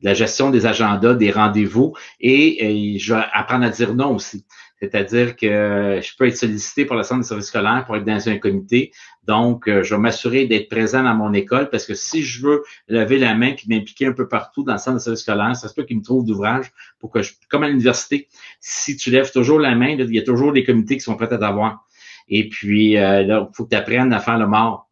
la 0.00 0.14
gestion 0.14 0.50
des 0.50 0.66
agendas, 0.66 1.14
des 1.14 1.30
rendez-vous 1.30 1.94
et, 2.20 2.98
je 2.98 3.14
vais 3.14 3.22
apprendre 3.32 3.64
à 3.64 3.70
dire 3.70 3.94
non 3.94 4.14
aussi. 4.14 4.46
C'est-à-dire 4.90 5.36
que 5.36 6.00
je 6.02 6.16
peux 6.16 6.26
être 6.26 6.36
sollicité 6.36 6.84
pour 6.84 6.96
le 6.96 7.02
centre 7.02 7.20
de 7.20 7.26
service 7.26 7.46
scolaire 7.46 7.84
pour 7.86 7.96
être 7.96 8.04
dans 8.04 8.28
un 8.28 8.38
comité. 8.38 8.92
Donc, 9.26 9.68
euh, 9.68 9.82
je 9.82 9.94
vais 9.94 10.00
m'assurer 10.00 10.46
d'être 10.46 10.68
présent 10.68 11.02
dans 11.02 11.14
mon 11.14 11.32
école 11.32 11.70
parce 11.70 11.86
que 11.86 11.94
si 11.94 12.22
je 12.22 12.46
veux 12.46 12.62
lever 12.88 13.18
la 13.18 13.34
main 13.34 13.48
et 13.48 13.56
m'impliquer 13.66 14.06
un 14.06 14.12
peu 14.12 14.28
partout 14.28 14.62
dans 14.62 14.74
le 14.74 14.78
centre 14.78 14.96
de 14.96 15.02
service 15.02 15.22
scolaire, 15.22 15.56
ça 15.56 15.68
se 15.68 15.74
peut 15.74 15.84
qu'il 15.84 15.96
me 15.96 16.02
trouve 16.02 16.24
d'ouvrage 16.24 16.70
pour 16.98 17.10
que 17.10 17.22
je, 17.22 17.32
comme 17.48 17.62
à 17.62 17.68
l'université, 17.68 18.28
si 18.60 18.96
tu 18.96 19.10
lèves 19.10 19.32
toujours 19.32 19.58
la 19.58 19.74
main, 19.74 19.88
il 19.88 20.14
y 20.14 20.18
a 20.18 20.22
toujours 20.22 20.52
des 20.52 20.64
comités 20.64 20.96
qui 20.96 21.02
sont 21.02 21.16
prêts 21.16 21.32
à 21.32 21.38
t'avoir. 21.38 21.86
Et 22.28 22.48
puis, 22.48 22.98
euh, 22.98 23.22
là, 23.22 23.48
il 23.50 23.56
faut 23.56 23.64
que 23.64 23.70
tu 23.70 23.76
apprennes 23.76 24.12
à 24.12 24.20
faire 24.20 24.38
le 24.38 24.46
mort 24.46 24.88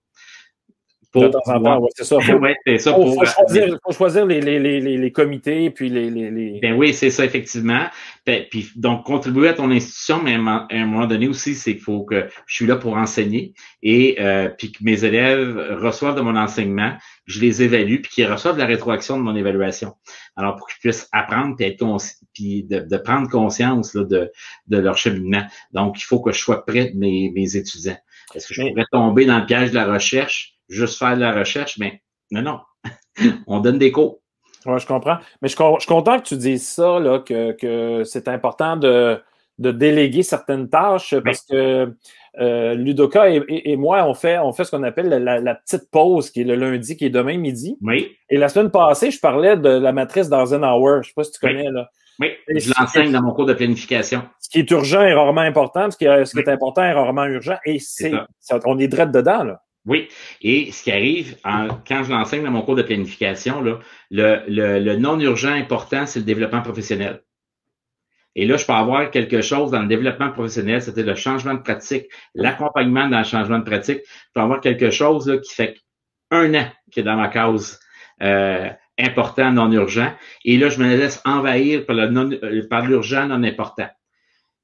de 1.14 1.28
temps 1.28 1.40
en 1.47 1.62
temps, 1.62 1.86
c'est 1.94 2.05
ça. 2.05 2.16
Ouais, 2.43 2.78
ça 2.78 2.94
faut, 2.94 3.12
faut, 3.12 3.24
choisir, 3.24 3.78
faut 3.84 3.93
choisir 3.93 4.26
les, 4.26 4.40
les, 4.40 4.59
les, 4.59 4.80
les, 4.80 5.12
comités, 5.12 5.70
puis 5.70 5.89
les, 5.89 6.10
les, 6.10 6.59
Ben 6.60 6.74
oui, 6.74 6.94
c'est 6.94 7.10
ça, 7.10 7.24
effectivement. 7.24 7.86
Ben, 8.26 8.44
puis, 8.51 8.70
donc, 8.76 9.05
contribuer 9.05 9.48
à 9.48 9.52
ton 9.52 9.70
institution, 9.70 10.20
mais 10.22 10.34
à 10.34 10.66
un 10.70 10.86
moment 10.86 11.06
donné 11.06 11.28
aussi, 11.28 11.55
c'est 11.55 11.74
qu'il 11.74 11.82
faut 11.82 12.05
que 12.05 12.28
je 12.47 12.55
suis 12.55 12.66
là 12.66 12.76
pour 12.76 12.97
enseigner 12.97 13.55
et 13.82 14.16
euh, 14.20 14.48
puis 14.48 14.72
que 14.72 14.78
mes 14.82 15.05
élèves 15.05 15.78
reçoivent 15.80 16.16
de 16.16 16.20
mon 16.20 16.36
enseignement, 16.36 16.97
je 17.26 17.40
les 17.40 17.62
évalue, 17.62 18.01
puis 18.01 18.10
qu'ils 18.10 18.30
reçoivent 18.30 18.59
la 18.59 18.66
rétroaction 18.66 19.16
de 19.16 19.22
mon 19.22 19.36
évaluation. 19.36 19.94
Alors, 20.36 20.56
pour 20.56 20.66
qu'ils 20.66 20.80
puissent 20.80 21.09
apprendre 21.12 21.56
puis, 21.56 21.66
être 21.66 21.97
puis 22.32 22.64
de, 22.64 22.80
de, 22.80 22.97
prendre 22.97 23.28
conscience 23.28 23.94
là, 23.94 24.05
de, 24.05 24.30
de 24.68 24.78
leur 24.78 24.97
cheminement. 24.97 25.43
Donc, 25.72 26.01
il 26.01 26.05
faut 26.05 26.20
que 26.20 26.32
je 26.32 26.39
sois 26.39 26.64
près 26.64 26.90
de 26.90 26.98
mes, 26.98 27.30
mes 27.34 27.56
étudiants. 27.56 27.98
Est-ce 28.34 28.48
que 28.48 28.55
je 28.55 28.62
pourrais 28.62 28.86
tomber 28.90 29.26
dans 29.26 29.39
le 29.39 29.47
piège 29.47 29.70
de 29.70 29.76
la 29.76 29.93
recherche? 29.93 30.55
Juste 30.73 30.99
faire 30.99 31.15
de 31.15 31.20
la 31.20 31.32
recherche, 31.32 31.78
mais 31.78 32.03
non, 32.31 32.43
non. 32.43 32.61
On 33.47 33.61
donne 33.61 33.78
des 33.78 33.93
cours. 33.93 34.20
Oui, 34.66 34.78
je 34.78 34.86
comprends. 34.86 35.19
Mais 35.40 35.49
je, 35.49 35.57
suis 35.57 35.89
content 35.89 36.19
que 36.19 36.27
tu 36.27 36.36
dises 36.36 36.66
ça, 36.66 37.01
là, 37.01 37.19
que, 37.19 38.03
c'est 38.05 38.28
important 38.28 38.77
de, 38.77 39.20
déléguer 39.59 40.23
certaines 40.23 40.69
tâches 40.69 41.15
parce 41.20 41.43
que 41.43 41.94
euh, 42.40 42.74
Ludoka 42.74 43.28
et, 43.28 43.77
moi, 43.77 44.05
on 44.07 44.15
fait, 44.15 44.39
on 44.39 44.53
fait 44.53 44.65
ce 44.65 44.70
qu'on 44.70 44.82
appelle 44.82 45.09
la, 45.09 45.55
petite 45.55 45.90
pause 45.90 46.31
qui 46.31 46.40
est 46.40 46.44
le 46.44 46.55
lundi, 46.55 46.97
qui 46.97 47.07
est 47.07 47.11
demain 47.11 47.39
midi. 47.39 47.77
Oui. 47.82 48.16
Et 48.31 48.39
la 48.39 48.49
semaine 48.49 48.70
passée, 48.70 49.11
je 49.11 49.20
parlais 49.20 49.57
de 49.57 49.69
la 49.69 49.93
matrice 49.93 50.28
d'Eisenhower. 50.28 50.94
Je 50.94 50.99
ne 50.99 51.03
sais 51.03 51.12
pas 51.15 51.24
si 51.24 51.32
tu 51.32 51.40
connais. 51.40 51.70
Là. 51.70 51.89
Oui, 52.19 52.28
je 52.49 52.73
l'enseigne 52.78 53.11
dans 53.12 53.23
mon 53.23 53.32
cours 53.32 53.47
de 53.47 53.55
planification. 53.55 54.23
Ce 54.40 54.49
qui 54.49 54.61
est 54.61 54.70
urgent 54.70 55.03
est 55.03 55.15
rarement 55.15 55.40
important, 55.40 55.90
ce 55.90 55.97
qui 55.97 56.05
est, 56.05 56.24
ce 56.24 56.32
qui 56.32 56.40
est 56.40 56.49
important 56.49 56.82
est 56.82 56.93
rarement 56.93 57.24
urgent. 57.24 57.57
Et 57.65 57.78
c'est, 57.78 58.12
on 58.65 58.78
est 58.78 58.89
direct 58.89 59.12
dedans. 59.12 59.44
Là. 59.44 59.62
Oui, 59.85 60.09
et 60.43 60.71
ce 60.71 60.85
qui 60.85 60.93
arrive 60.93 61.37
quand 61.45 62.05
je 62.05 62.11
l'enseigne 62.11 62.45
dans 62.45 62.53
mon 62.53 62.63
cours 62.63 62.77
de 62.77 62.83
planification, 62.83 63.63
là, 63.63 63.81
le, 64.11 64.45
le, 64.47 64.97
non 64.97 65.19
urgent 65.19 65.53
important, 65.53 66.07
c'est 66.07 66.21
le 66.21 66.25
développement 66.25 66.63
professionnel. 66.63 67.23
Et 68.37 68.47
là, 68.47 68.57
je 68.57 68.65
peux 68.65 68.73
avoir 68.73 69.11
quelque 69.11 69.43
chose 69.43 69.73
dans 69.73 69.83
le 69.83 69.89
développement 69.89 70.31
professionnel, 70.31 70.81
c'était 70.81 71.03
le 71.03 71.17
changement 71.17 71.55
de 71.55 71.61
pratique, 71.61 72.07
l'accompagnement 72.35 73.09
dans 73.09 73.19
le 73.19 73.25
changement 73.25 73.59
de 73.59 73.65
pratique. 73.65 74.01
Je 74.07 74.31
peux 74.35 74.41
avoir 74.41 74.61
quelque 74.61 74.91
chose 74.91 75.29
là, 75.29 75.39
qui 75.39 75.53
fait 75.53 75.77
un 76.31 76.55
an 76.55 76.71
qui 76.91 77.01
est 77.01 77.03
dans 77.03 77.17
ma 77.17 77.29
cause 77.29 77.79
euh, 78.23 78.71
important, 78.99 79.51
non 79.51 79.71
urgent. 79.73 80.13
Et 80.45 80.59
là, 80.59 80.69
je 80.69 80.79
me 80.79 80.97
laisse 80.97 81.21
envahir 81.25 81.85
par, 81.85 81.97
le 81.97 82.09
non, 82.09 82.31
euh, 82.31 82.87
l'urgent 82.87 83.27
non 83.27 83.43
important. 83.43 83.89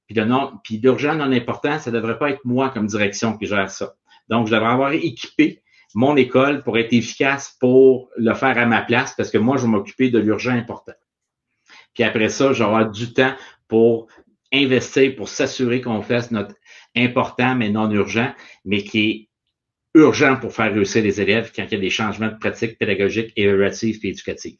Puis, 0.06 0.14
le 0.14 0.24
non, 0.24 0.52
puis 0.62 0.78
l'urgent 0.78 1.14
non 1.14 1.30
important, 1.32 1.78
ça 1.78 1.90
devrait 1.90 2.18
pas 2.18 2.30
être 2.30 2.44
moi 2.44 2.70
comme 2.70 2.86
direction 2.86 3.36
qui 3.36 3.46
gère 3.46 3.70
ça. 3.70 3.94
Donc, 4.28 4.46
je 4.46 4.54
devrais 4.54 4.72
avoir 4.72 4.92
équipé 4.92 5.62
mon 5.94 6.16
école 6.16 6.62
pour 6.62 6.78
être 6.78 6.92
efficace 6.92 7.56
pour 7.60 8.10
le 8.16 8.34
faire 8.34 8.58
à 8.58 8.66
ma 8.66 8.82
place 8.82 9.14
parce 9.16 9.30
que 9.30 9.38
moi, 9.38 9.56
je 9.56 9.62
vais 9.62 9.68
m'occuper 9.68 10.10
de 10.10 10.18
l'urgent 10.18 10.52
important. 10.52 10.92
Puis 11.94 12.04
après 12.04 12.28
ça, 12.28 12.52
j'aurai 12.52 12.86
du 12.90 13.12
temps 13.12 13.34
pour 13.66 14.08
investir, 14.52 15.16
pour 15.16 15.28
s'assurer 15.28 15.80
qu'on 15.80 16.02
fasse 16.02 16.30
notre 16.30 16.54
important 16.96 17.54
mais 17.54 17.70
non 17.70 17.90
urgent, 17.90 18.32
mais 18.64 18.82
qui 18.82 19.10
est 19.10 19.28
urgent 19.94 20.36
pour 20.36 20.52
faire 20.52 20.72
réussir 20.72 21.02
les 21.02 21.20
élèves 21.20 21.52
quand 21.54 21.64
il 21.64 21.72
y 21.72 21.76
a 21.76 21.80
des 21.80 21.90
changements 21.90 22.28
de 22.28 22.38
pratiques 22.38 22.78
pédagogiques, 22.78 23.32
évaluatives 23.36 23.98
et 24.02 24.08
éducatives. 24.08 24.58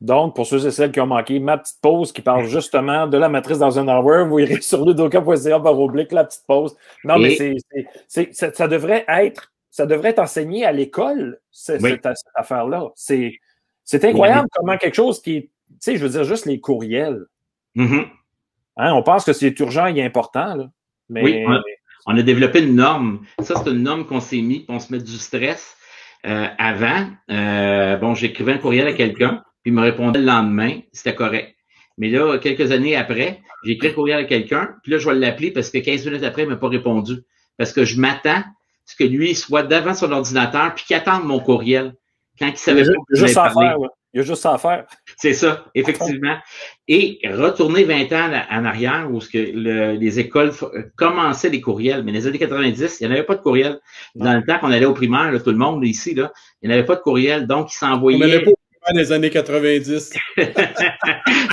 Donc, 0.00 0.36
pour 0.36 0.46
ceux 0.46 0.64
et 0.64 0.70
celles 0.70 0.92
qui 0.92 1.00
ont 1.00 1.06
manqué 1.06 1.40
ma 1.40 1.58
petite 1.58 1.80
pause 1.80 2.12
qui 2.12 2.22
parle 2.22 2.44
justement 2.44 3.08
de 3.08 3.18
la 3.18 3.28
matrice 3.28 3.58
dans 3.58 3.78
un 3.80 3.88
hour, 3.88 4.26
vous 4.26 4.38
irez 4.38 4.60
sur 4.60 4.84
ludoka.ca 4.84 5.58
par 5.58 5.78
oblique 5.78 6.12
la 6.12 6.24
petite 6.24 6.44
pause. 6.46 6.76
Non, 7.04 7.18
mais 7.18 7.36
c'est, 8.06 8.32
ça 8.32 8.68
devrait 8.68 9.04
être, 9.08 9.52
ça 9.70 9.86
devrait 9.86 10.10
être 10.10 10.20
enseigné 10.20 10.64
à 10.64 10.72
l'école, 10.72 11.40
cette, 11.50 12.06
affaire-là. 12.34 12.90
C'est, 12.94 13.34
c'est 13.84 14.04
incroyable 14.04 14.48
comment 14.54 14.76
quelque 14.76 14.94
chose 14.94 15.20
qui 15.20 15.50
tu 15.68 15.76
sais, 15.80 15.96
je 15.96 16.02
veux 16.02 16.08
dire, 16.08 16.24
juste 16.24 16.46
les 16.46 16.60
courriels. 16.60 17.26
Mm-hmm. 17.76 18.08
Hein, 18.78 18.92
on 18.94 19.02
pense 19.02 19.24
que 19.24 19.32
c'est 19.32 19.58
urgent 19.60 19.86
et 19.86 20.02
important, 20.02 20.54
là. 20.54 20.70
Mais... 21.08 21.22
Oui, 21.22 21.44
on 22.06 22.16
a, 22.16 22.22
développé 22.22 22.62
une 22.62 22.76
norme. 22.76 23.20
Ça, 23.40 23.54
c'est 23.56 23.70
une 23.70 23.82
norme 23.82 24.06
qu'on 24.06 24.20
s'est 24.20 24.40
mis, 24.40 24.64
on 24.68 24.78
se 24.78 24.92
met 24.92 24.98
du 24.98 25.12
stress. 25.18 25.76
Euh, 26.26 26.46
avant, 26.58 27.06
euh, 27.30 27.96
bon, 27.98 28.14
j'écrivais 28.14 28.52
un 28.52 28.58
courriel 28.58 28.88
à 28.88 28.92
quelqu'un 28.94 29.44
il 29.64 29.72
me 29.72 29.82
répondait 29.82 30.20
le 30.20 30.26
lendemain, 30.26 30.80
c'était 30.92 31.14
correct. 31.14 31.54
Mais 31.98 32.10
là, 32.10 32.38
quelques 32.38 32.70
années 32.70 32.94
après, 32.94 33.40
j'ai 33.64 33.72
écrit 33.72 33.88
un 33.88 33.92
courriel 33.92 34.18
à 34.20 34.24
quelqu'un, 34.24 34.76
puis 34.82 34.92
là, 34.92 34.98
je 34.98 35.08
vais 35.08 35.16
l'appeler 35.16 35.50
parce 35.50 35.70
que 35.70 35.78
15 35.78 36.06
minutes 36.06 36.22
après, 36.22 36.42
il 36.42 36.48
m'a 36.48 36.56
pas 36.56 36.68
répondu. 36.68 37.14
Parce 37.56 37.72
que 37.72 37.84
je 37.84 38.00
m'attends 38.00 38.30
à 38.30 38.44
ce 38.86 38.94
que 38.94 39.02
lui 39.02 39.34
soit 39.34 39.64
devant 39.64 39.94
son 39.94 40.12
ordinateur 40.12 40.74
puis 40.76 40.84
qu'il 40.84 40.94
attende 40.94 41.24
mon 41.24 41.40
courriel 41.40 41.94
quand 42.38 42.46
il 42.46 42.56
savait 42.56 42.84
pas 42.84 42.92
que 43.08 43.16
juste 43.16 43.36
à 43.36 43.50
faire, 43.50 43.76
Il 44.14 44.18
y 44.18 44.20
a 44.20 44.22
juste 44.22 44.42
ça 44.42 44.54
à 44.54 44.58
faire. 44.58 44.86
C'est 45.16 45.34
ça, 45.34 45.66
effectivement. 45.74 46.36
Et 46.86 47.18
retourner 47.24 47.84
20 47.84 48.12
ans 48.12 48.30
en 48.50 48.64
arrière 48.64 49.08
où 49.10 49.20
ce 49.20 49.28
que 49.28 49.38
les 49.38 50.18
écoles 50.18 50.52
commençaient 50.96 51.50
les 51.50 51.60
courriels, 51.60 52.04
mais 52.04 52.12
dans 52.12 52.18
les 52.18 52.26
années 52.26 52.38
90, 52.38 52.98
il 53.00 53.06
n'y 53.06 53.12
en 53.12 53.14
avait 53.16 53.26
pas 53.26 53.34
de 53.34 53.42
courriel. 53.42 53.80
Dans 54.14 54.34
le 54.34 54.44
temps 54.44 54.58
qu'on 54.60 54.70
allait 54.70 54.86
au 54.86 54.94
primaire, 54.94 55.30
tout 55.42 55.50
le 55.50 55.56
monde 55.56 55.84
ici, 55.84 56.14
là, 56.14 56.32
il 56.62 56.68
n'y 56.68 56.74
avait 56.74 56.86
pas 56.86 56.94
de 56.94 57.00
courriel, 57.00 57.46
donc 57.46 57.72
ils 57.72 57.76
s'envoyaient 57.76 58.44
des 58.94 59.12
années 59.12 59.30
90. 59.30 60.12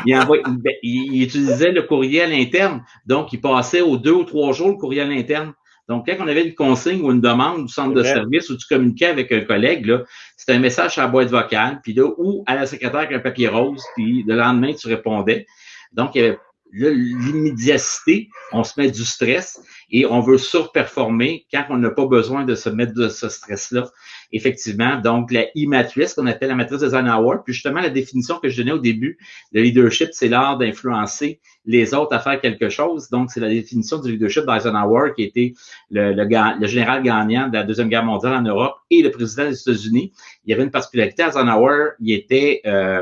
Ben, 0.05 0.73
il, 0.83 1.23
utilisait 1.23 1.71
le 1.71 1.81
courriel 1.81 2.31
interne. 2.31 2.83
Donc, 3.05 3.33
il 3.33 3.41
passait 3.41 3.81
aux 3.81 3.97
deux 3.97 4.11
ou 4.11 4.23
trois 4.23 4.53
jours 4.53 4.69
le 4.69 4.75
courriel 4.75 5.11
interne. 5.11 5.53
Donc, 5.87 6.07
quand 6.07 6.15
on 6.19 6.27
avait 6.27 6.45
une 6.45 6.55
consigne 6.55 7.01
ou 7.01 7.11
une 7.11 7.21
demande 7.21 7.65
du 7.65 7.73
centre 7.73 7.93
de 7.93 8.03
service 8.03 8.49
où 8.49 8.57
tu 8.57 8.67
communiquais 8.67 9.07
avec 9.07 9.31
un 9.31 9.41
collègue, 9.41 9.91
c'était 10.37 10.53
un 10.53 10.59
message 10.59 10.97
à 10.97 11.03
la 11.03 11.07
boîte 11.07 11.29
vocale, 11.29 11.79
puis 11.83 11.93
là, 11.93 12.09
ou 12.17 12.43
à 12.47 12.55
la 12.55 12.65
secrétaire 12.65 13.01
avec 13.01 13.13
un 13.13 13.19
papier 13.19 13.47
rose, 13.47 13.83
puis 13.95 14.23
le 14.27 14.35
lendemain, 14.35 14.73
tu 14.73 14.87
répondais. 14.87 15.45
Donc, 15.91 16.15
il 16.15 16.21
y 16.21 16.25
avait 16.25 16.37
l'immédiacité, 16.75 18.29
on 18.51 18.63
se 18.63 18.79
met 18.79 18.91
du 18.91 19.05
stress 19.05 19.61
et 19.89 20.05
on 20.05 20.19
veut 20.19 20.37
surperformer 20.37 21.45
quand 21.51 21.65
on 21.69 21.77
n'a 21.77 21.89
pas 21.89 22.05
besoin 22.05 22.43
de 22.43 22.55
se 22.55 22.69
mettre 22.69 22.93
de 22.93 23.07
ce 23.07 23.29
stress-là. 23.29 23.89
Effectivement, 24.31 24.99
donc 24.99 25.31
la 25.31 25.43
e-matrice 25.55 26.13
qu'on 26.13 26.27
appelle 26.27 26.49
la 26.49 26.55
matrice 26.55 26.81
de 26.81 26.87
Eisenhower, 26.87 27.37
puis 27.45 27.53
justement 27.53 27.79
la 27.79 27.89
définition 27.89 28.39
que 28.39 28.49
je 28.49 28.57
donnais 28.57 28.73
au 28.73 28.79
début, 28.79 29.17
le 29.53 29.61
leadership, 29.61 30.09
c'est 30.11 30.27
l'art 30.27 30.57
d'influencer 30.57 31.39
les 31.65 31.93
autres 31.93 32.13
à 32.13 32.19
faire 32.19 32.39
quelque 32.41 32.69
chose. 32.69 33.09
Donc, 33.09 33.31
c'est 33.31 33.39
la 33.39 33.49
définition 33.49 33.99
du 33.99 34.11
leadership 34.11 34.45
d'Eisenhower 34.45 35.11
qui 35.15 35.23
était 35.23 35.53
le, 35.89 36.13
le, 36.13 36.67
général 36.67 37.03
gagnant 37.03 37.47
de 37.47 37.53
la 37.53 37.63
Deuxième 37.63 37.89
Guerre 37.89 38.05
mondiale 38.05 38.33
en 38.33 38.41
Europe 38.41 38.75
et 38.89 39.01
le 39.01 39.11
président 39.11 39.49
des 39.49 39.59
États-Unis. 39.59 40.11
Il 40.45 40.51
y 40.51 40.53
avait 40.53 40.63
une 40.63 40.71
particularité, 40.71 41.23
Eisenhower, 41.23 41.91
il 41.99 42.13
était... 42.13 42.61
Euh, 42.65 43.01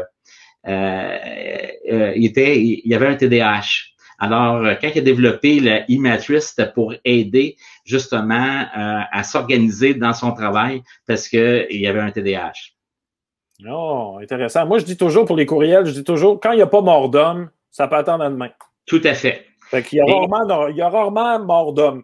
il, 0.65 2.25
était, 2.25 2.59
il 2.59 2.81
y 2.85 2.95
avait 2.95 3.07
un 3.07 3.15
TDAH. 3.15 3.93
Alors, 4.19 4.63
euh, 4.63 4.75
quand 4.79 4.89
il 4.93 4.99
a 4.99 5.01
développé 5.01 5.59
la 5.59 5.81
e-matrice, 5.81 6.53
c'était 6.55 6.71
pour 6.71 6.93
aider 7.03 7.57
justement 7.83 8.65
à 8.73 9.23
s'organiser 9.23 9.93
dans 9.95 10.13
son 10.13 10.31
travail 10.31 10.81
parce 11.05 11.27
qu'il 11.27 11.67
y 11.71 11.87
avait 11.87 11.99
un 11.99 12.11
TDAH. 12.11 12.53
Oh, 13.69 14.19
intéressant. 14.21 14.65
Moi, 14.65 14.79
je 14.79 14.85
dis 14.85 14.97
toujours 14.97 15.25
pour 15.25 15.35
les 15.35 15.45
courriels, 15.45 15.85
je 15.85 15.91
dis 15.91 16.03
toujours, 16.03 16.39
quand 16.39 16.51
il 16.51 16.57
n'y 16.57 16.61
a 16.61 16.67
pas 16.67 16.81
mort 16.81 17.09
d'homme, 17.09 17.49
ça 17.69 17.87
peut 17.87 17.95
attendre 17.95 18.23
demain. 18.29 18.49
Tout 18.85 19.01
à 19.03 19.13
fait. 19.13 19.45
Il, 19.91 19.97
y 19.97 20.01
a 20.01 20.05
rarement, 20.05 20.67
il 20.67 20.75
y 20.75 20.81
a 20.81 20.89
rarement 20.89 21.39
mort 21.43 21.73
d'homme. 21.73 22.03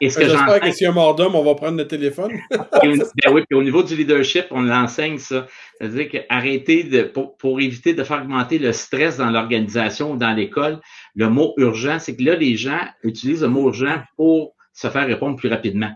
J'espère 0.00 0.60
que 0.60 0.72
s'il 0.72 0.84
y 0.84 0.90
a 0.90 0.92
mort 0.92 1.14
d'homme, 1.14 1.34
on 1.34 1.44
va 1.44 1.54
prendre 1.54 1.78
le 1.78 1.86
téléphone. 1.86 2.32
ben 2.50 3.32
oui, 3.32 3.42
puis 3.48 3.58
au 3.58 3.62
niveau 3.62 3.82
du 3.82 3.96
leadership, 3.96 4.46
on 4.50 4.62
l'enseigne 4.62 5.18
ça. 5.18 5.46
C'est-à-dire 5.78 6.08
qu'arrêter 6.08 6.84
de, 6.84 7.02
pour, 7.02 7.60
éviter 7.60 7.94
de 7.94 8.04
faire 8.04 8.22
augmenter 8.22 8.58
le 8.58 8.72
stress 8.72 9.16
dans 9.16 9.30
l'organisation 9.30 10.12
ou 10.12 10.16
dans 10.16 10.32
l'école, 10.32 10.80
le 11.14 11.28
mot 11.28 11.54
urgent, 11.56 11.98
c'est 11.98 12.16
que 12.16 12.22
là, 12.22 12.36
les 12.36 12.56
gens 12.56 12.80
utilisent 13.02 13.42
le 13.42 13.48
mot 13.48 13.68
urgent 13.68 14.02
pour 14.16 14.54
se 14.72 14.88
faire 14.88 15.06
répondre 15.06 15.36
plus 15.36 15.48
rapidement. 15.48 15.90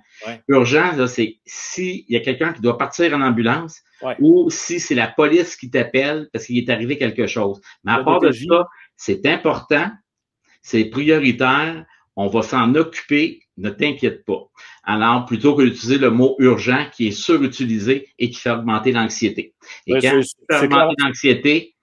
Urgent, 0.49 0.93
là, 0.97 1.07
c'est 1.07 1.39
s'il 1.47 2.05
y 2.09 2.17
a 2.17 2.21
quelqu'un 2.21 2.53
qui 2.53 2.61
doit 2.61 2.77
partir 2.77 3.15
en 3.15 3.21
ambulance 3.21 3.81
ou 4.21 4.51
si 4.51 4.81
c'est 4.81 4.95
la 4.95 5.09
police 5.09 5.57
qui 5.57 5.71
t'appelle 5.71 6.29
parce 6.33 6.47
qu'il 6.47 6.59
est 6.59 6.69
arrivé 6.69 6.99
quelque 6.99 7.27
chose. 7.27 7.61
Mais 7.85 7.93
à 7.93 8.05
part 8.05 8.21
de 8.21 8.31
ça, 8.33 8.67
c'est 8.97 9.27
important, 9.27 9.91
c'est 10.65 10.87
prioritaire, 10.87 11.85
On 12.17 12.29
va 12.29 12.43
s'en 12.43 12.73
occuper, 12.77 13.41
ne 13.57 13.71
t'inquiète 13.71 14.25
pas. 14.25 14.41
Alors, 14.85 15.25
plutôt 15.27 15.57
que 15.57 15.63
d'utiliser 15.63 15.99
le 15.99 16.11
mot 16.11 16.37
urgent 16.39 16.87
qui 16.95 17.09
est 17.09 17.11
surutilisé 17.11 18.09
et 18.21 18.31
qui 18.31 18.39
fait 18.41 18.51
augmenter 18.53 18.93
l'anxiété. 18.93 19.53
Et 19.89 19.95
Ouais, 19.95 20.01
quand 20.01 20.23
ça 20.23 20.61
fait 20.61 20.67
augmenter 20.67 20.95
l'anxiété, 21.03 21.75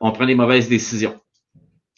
on 0.00 0.10
prend 0.10 0.24
des 0.24 0.34
mauvaises 0.34 0.70
décisions. 0.70 1.20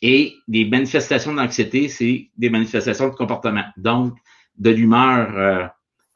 Et 0.02 0.34
les 0.48 0.64
manifestations 0.64 1.32
d'anxiété, 1.32 1.88
c'est 1.88 2.28
des 2.36 2.50
manifestations 2.50 3.08
de 3.08 3.14
comportement. 3.14 3.64
Donc, 3.76 4.14
de 4.58 4.70
l'humeur 4.70 5.38
euh, 5.38 5.66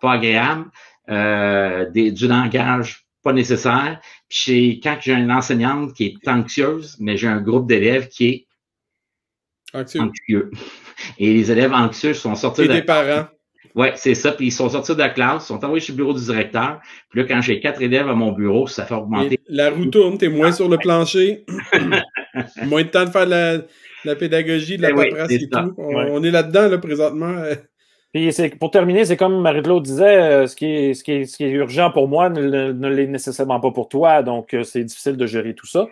pas 0.01 0.15
agréable, 0.15 0.71
euh, 1.09 1.89
des- 1.91 2.11
du 2.11 2.27
langage 2.27 3.07
pas 3.23 3.33
nécessaire. 3.33 4.01
Puis 4.29 4.81
quand 4.81 4.99
j'ai 5.01 5.15
une 5.15 5.31
enseignante 5.31 5.95
qui 5.95 6.05
est 6.07 6.29
anxieuse, 6.29 6.97
mais 6.99 7.17
j'ai 7.17 7.29
un 7.29 7.41
groupe 7.41 7.69
d'élèves 7.69 8.09
qui 8.09 8.27
est 8.27 8.48
Anxieux. 9.75 10.01
anxieux. 10.01 10.51
Et 11.19 11.33
les 11.35 11.51
élèves 11.53 11.73
anxieux 11.73 12.15
sont 12.15 12.35
sortis 12.35 12.63
Et 12.63 12.69
de 12.69 12.73
des 12.75 12.83
parents. 12.83 13.27
Ouais, 13.75 13.93
c'est 13.97 14.15
ça. 14.15 14.33
Puis 14.33 14.47
ils 14.47 14.51
sont 14.53 14.69
sortis 14.71 14.95
de 14.95 14.99
la 14.99 15.11
classe, 15.11 15.47
sont 15.47 15.63
envoyés 15.65 15.81
chez 15.85 15.93
le 15.93 15.99
bureau 15.99 16.13
du 16.15 16.25
directeur. 16.25 16.81
Puis 17.11 17.21
là, 17.21 17.27
quand 17.29 17.41
j'ai 17.41 17.61
quatre 17.61 17.81
élèves 17.83 18.09
à 18.09 18.15
mon 18.15 18.33
bureau, 18.33 18.67
ça 18.67 18.85
fait 18.87 18.95
augmenter. 18.95 19.35
Et 19.35 19.41
la 19.49 19.71
roue 19.71 19.87
tourne, 19.87 20.19
t'es 20.19 20.29
moins 20.29 20.51
sur 20.53 20.69
le 20.69 20.79
plancher. 20.79 21.45
moins 22.67 22.83
de 22.83 22.89
temps 22.89 23.05
de 23.05 23.11
faire 23.11 23.27
de 23.27 23.31
la, 23.31 23.59
de 23.59 23.65
la 24.05 24.17
pédagogie, 24.17 24.77
de 24.79 24.83
la 24.83 24.91
Eh 24.91 24.93
oui, 24.95 25.11
paperasse 25.11 25.31
et 25.33 25.49
ça. 25.53 25.63
tout. 25.63 25.75
On, 25.77 25.95
Ouais. 25.95 26.09
on 26.11 26.23
est 26.25 26.31
là-dedans, 26.31 26.69
là, 26.69 26.79
présentement. 26.79 27.35
Puis 28.13 28.33
c'est- 28.33 28.59
pour 28.59 28.71
terminer, 28.71 29.05
c'est 29.05 29.17
comme 29.19 29.41
Marie-Claude 29.43 29.83
disait, 29.83 30.17
euh, 30.23 30.47
ce 30.47 30.57
qui, 30.57 30.67
est, 30.67 30.95
ce, 30.95 31.05
qui 31.05 31.13
est, 31.13 31.25
ce 31.27 31.37
qui 31.37 31.45
est 31.45 31.51
urgent 31.51 31.91
pour 31.91 32.09
moi 32.09 32.31
ne 32.31 32.89
l'est 32.89 33.07
nécessairement 33.07 33.61
pas 33.61 33.71
pour 33.71 33.89
toi, 33.89 34.23
donc 34.23 34.55
euh, 34.55 34.63
c'est 34.65 34.83
difficile 34.83 35.17
de 35.17 35.27
gérer 35.27 35.55
tout 35.55 35.67
ça. 35.67 35.87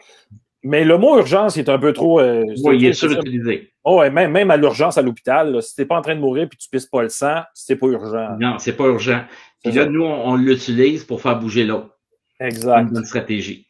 Mais 0.68 0.84
le 0.84 0.98
mot 0.98 1.16
urgence 1.18 1.56
est 1.58 1.68
un 1.68 1.78
peu 1.78 1.92
trop. 1.92 2.18
euh, 2.18 2.42
Oui, 2.64 2.78
il 2.78 2.86
est 2.86 2.92
c'est- 2.92 3.06
surutilisé. 3.08 3.70
Oh, 3.84 4.00
ouais, 4.00 4.10
même, 4.10 4.32
même 4.32 4.50
à 4.50 4.56
l'urgence 4.56 4.98
à 4.98 5.02
l'hôpital, 5.02 5.52
là, 5.52 5.60
si 5.60 5.76
t'es 5.76 5.84
pas 5.84 5.96
en 5.96 6.02
train 6.02 6.16
de 6.16 6.20
mourir 6.20 6.48
puis 6.48 6.58
tu 6.58 6.68
pisses 6.68 6.86
pas 6.86 7.02
le 7.02 7.08
sang, 7.08 7.42
c'est 7.54 7.76
pas 7.76 7.86
urgent. 7.86 8.36
Non, 8.40 8.58
c'est 8.58 8.76
pas 8.76 8.86
urgent. 8.86 9.20
Puis 9.62 9.72
C'est 9.72 9.78
là, 9.78 9.84
ça. 9.84 9.90
nous, 9.90 10.02
on, 10.02 10.30
on 10.30 10.34
l'utilise 10.34 11.04
pour 11.04 11.20
faire 11.20 11.38
bouger. 11.38 11.68
C'est 12.40 12.46
Exact. 12.46 12.80
une 12.82 12.88
bonne 12.90 13.04
stratégie. 13.04 13.66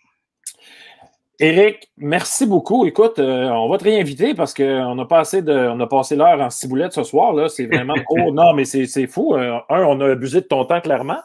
Éric, 1.39 1.90
merci 1.98 2.47
beaucoup. 2.47 2.86
Écoute, 2.86 3.18
euh, 3.18 3.48
on 3.51 3.68
va 3.68 3.77
te 3.77 3.85
réinviter 3.85 4.32
parce 4.35 4.55
qu'on 4.55 4.98
a 4.98 5.05
passé 5.05 5.43
de, 5.43 5.52
on 5.52 5.78
a 5.81 5.86
passé 5.86 6.16
l'heure 6.16 6.40
en 6.40 6.48
ciboulette 6.48 6.93
ce 6.94 7.02
soir. 7.02 7.35
Là, 7.35 7.51
c'est 7.51 7.66
vraiment 7.66 7.94
trop. 8.09 8.32
Non, 8.32 8.55
mais 8.55 8.64
c'est, 8.64 8.86
c'est 8.86 9.06
fou. 9.06 9.35
Euh, 9.35 9.59
un, 9.68 9.82
on 9.85 10.01
a 10.01 10.12
abusé 10.12 10.40
de 10.40 10.47
ton 10.47 10.64
temps 10.64 10.81
clairement. 10.81 11.18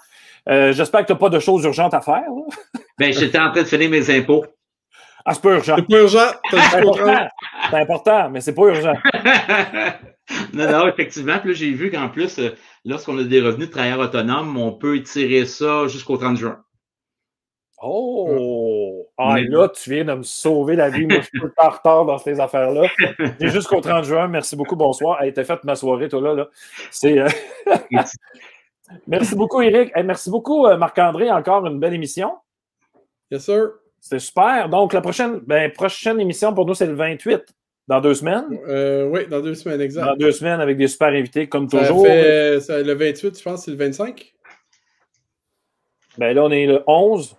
J'espère 0.47 1.01
que 1.01 1.05
tu 1.07 1.13
n'as 1.13 1.19
pas 1.19 1.29
de 1.29 1.39
choses 1.39 1.63
urgentes 1.63 1.93
à 1.93 2.01
faire. 2.01 2.23
là. 2.27 2.81
Ben, 2.99 3.13
j'étais 3.13 3.39
en 3.39 3.51
train 3.51 3.61
de 3.61 3.67
finir 3.67 3.89
mes 3.89 4.09
impôts. 4.09 4.43
Ah, 5.25 5.33
c'est 5.33 5.41
pas 5.41 5.53
urgent. 5.53 5.75
C'est 5.77 5.87
pas 5.87 5.99
urgent. 5.99 7.27
C'est 7.69 7.77
important. 7.77 8.29
Mais 8.29 8.41
c'est 8.41 8.53
pas 8.53 8.63
urgent. 8.63 8.93
non, 10.53 10.71
non, 10.71 10.87
effectivement. 10.87 11.39
Puis 11.39 11.49
là, 11.49 11.55
j'ai 11.55 11.71
vu 11.71 11.91
qu'en 11.91 12.09
plus, 12.09 12.39
euh, 12.39 12.55
lorsqu'on 12.85 13.17
a 13.17 13.23
des 13.23 13.41
revenus 13.41 13.67
de 13.67 13.71
travailleurs 13.71 13.99
autonomes, 13.99 14.57
on 14.57 14.71
peut 14.71 14.97
étirer 14.97 15.45
ça 15.45 15.87
jusqu'au 15.87 16.17
30 16.17 16.37
juin. 16.37 16.63
Oh! 17.83 19.07
Ah, 19.17 19.33
Mais- 19.35 19.43
là, 19.43 19.67
tu 19.69 19.89
viens 19.89 20.05
de 20.05 20.13
me 20.13 20.23
sauver 20.23 20.75
la 20.75 20.89
vie. 20.89 21.05
Moi, 21.07 21.17
je 21.21 21.25
suis 21.25 21.39
tout 21.39 21.51
en 21.57 21.69
retard 21.69 22.05
dans 22.05 22.17
ces 22.19 22.39
affaires-là. 22.39 22.83
J'ai 23.39 23.49
jusqu'au 23.49 23.81
30 23.81 24.03
juin. 24.03 24.27
Merci 24.27 24.55
beaucoup. 24.55 24.75
Bonsoir. 24.75 25.17
Elle 25.21 25.29
était 25.29 25.43
faite 25.43 25.63
ma 25.63 25.75
soirée, 25.75 26.07
toi, 26.07 26.21
là. 26.21 26.33
là. 26.35 26.49
C'est, 26.91 27.19
euh, 27.19 27.27
Merci 29.07 29.35
beaucoup, 29.35 29.61
Eric. 29.61 29.91
Hey, 29.95 30.03
merci 30.03 30.29
beaucoup, 30.29 30.65
euh, 30.65 30.77
Marc-André. 30.77 31.31
Encore 31.31 31.65
une 31.65 31.79
belle 31.79 31.93
émission. 31.93 32.37
Yes, 33.31 33.45
sir. 33.45 33.69
C'était 34.01 34.19
super. 34.19 34.67
Donc, 34.67 34.91
la 34.93 34.99
prochaine, 35.01 35.39
ben, 35.45 35.71
prochaine 35.71 36.19
émission 36.19 36.53
pour 36.53 36.65
nous, 36.65 36.73
c'est 36.73 36.87
le 36.87 36.95
28, 36.95 37.43
dans 37.87 38.01
deux 38.01 38.15
semaines? 38.15 38.45
Euh, 38.67 39.05
oui, 39.07 39.27
dans 39.29 39.41
deux 39.41 39.53
semaines, 39.53 39.79
exact. 39.79 40.05
Dans 40.05 40.15
deux 40.15 40.31
semaines, 40.31 40.59
avec 40.59 40.75
des 40.75 40.87
super 40.87 41.09
invités, 41.09 41.47
comme 41.47 41.69
Ça 41.69 41.79
toujours. 41.79 42.05
fait, 42.05 42.25
euh, 42.25 42.59
ça- 42.59 42.81
le 42.81 42.93
28, 42.93 43.37
je 43.37 43.43
pense, 43.43 43.63
c'est 43.65 43.71
le 43.71 43.77
25. 43.77 44.33
Ben, 46.17 46.33
là, 46.35 46.43
on 46.43 46.51
est 46.51 46.65
le 46.65 46.83
11, 46.87 47.37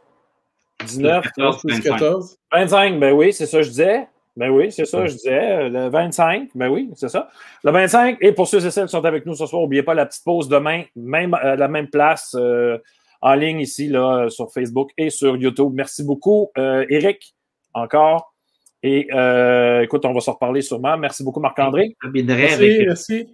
19, 0.86 1.24
14, 1.24 1.60
Plus 1.62 1.74
25. 1.74 1.90
14. 1.90 2.36
25. 2.52 3.00
Ben 3.00 3.12
oui, 3.12 3.32
c'est 3.32 3.46
ça, 3.46 3.58
que 3.58 3.64
je 3.64 3.68
disais. 3.68 4.08
Ben 4.34 4.48
oui, 4.50 4.72
c'est 4.72 4.86
ça, 4.86 5.04
je 5.06 5.12
disais. 5.12 5.68
Le 5.68 5.88
25, 5.90 6.48
ben 6.54 6.68
oui, 6.68 6.90
c'est 6.96 7.10
ça. 7.10 7.28
Le 7.64 7.70
25, 7.70 8.16
et 8.22 8.32
pour 8.32 8.48
ceux 8.48 8.64
et 8.64 8.70
celles 8.70 8.86
qui 8.86 8.90
sont 8.92 9.04
avec 9.04 9.26
nous 9.26 9.34
ce 9.34 9.44
soir, 9.46 9.60
n'oubliez 9.60 9.82
pas 9.82 9.92
la 9.94 10.06
petite 10.06 10.24
pause 10.24 10.48
demain, 10.48 10.84
même 10.96 11.34
à 11.34 11.54
la 11.54 11.68
même 11.68 11.88
place, 11.88 12.34
euh, 12.38 12.78
en 13.22 13.34
ligne 13.34 13.60
ici, 13.60 13.88
là, 13.88 14.28
sur 14.28 14.52
Facebook 14.52 14.90
et 14.98 15.10
sur 15.10 15.36
YouTube. 15.36 15.70
Merci 15.74 16.04
beaucoup, 16.04 16.50
euh, 16.58 16.84
Eric, 16.90 17.34
encore. 17.72 18.34
Et 18.82 19.06
euh, 19.14 19.82
écoute, 19.82 20.04
on 20.04 20.12
va 20.12 20.20
se 20.20 20.30
reparler 20.30 20.60
sûrement. 20.60 20.98
Merci 20.98 21.22
beaucoup, 21.22 21.40
Marc-André. 21.40 21.94
Je 22.02 22.08
terminerai 22.08 22.42
Merci, 22.42 22.54
avec 22.64 22.86
merci. 22.86 23.26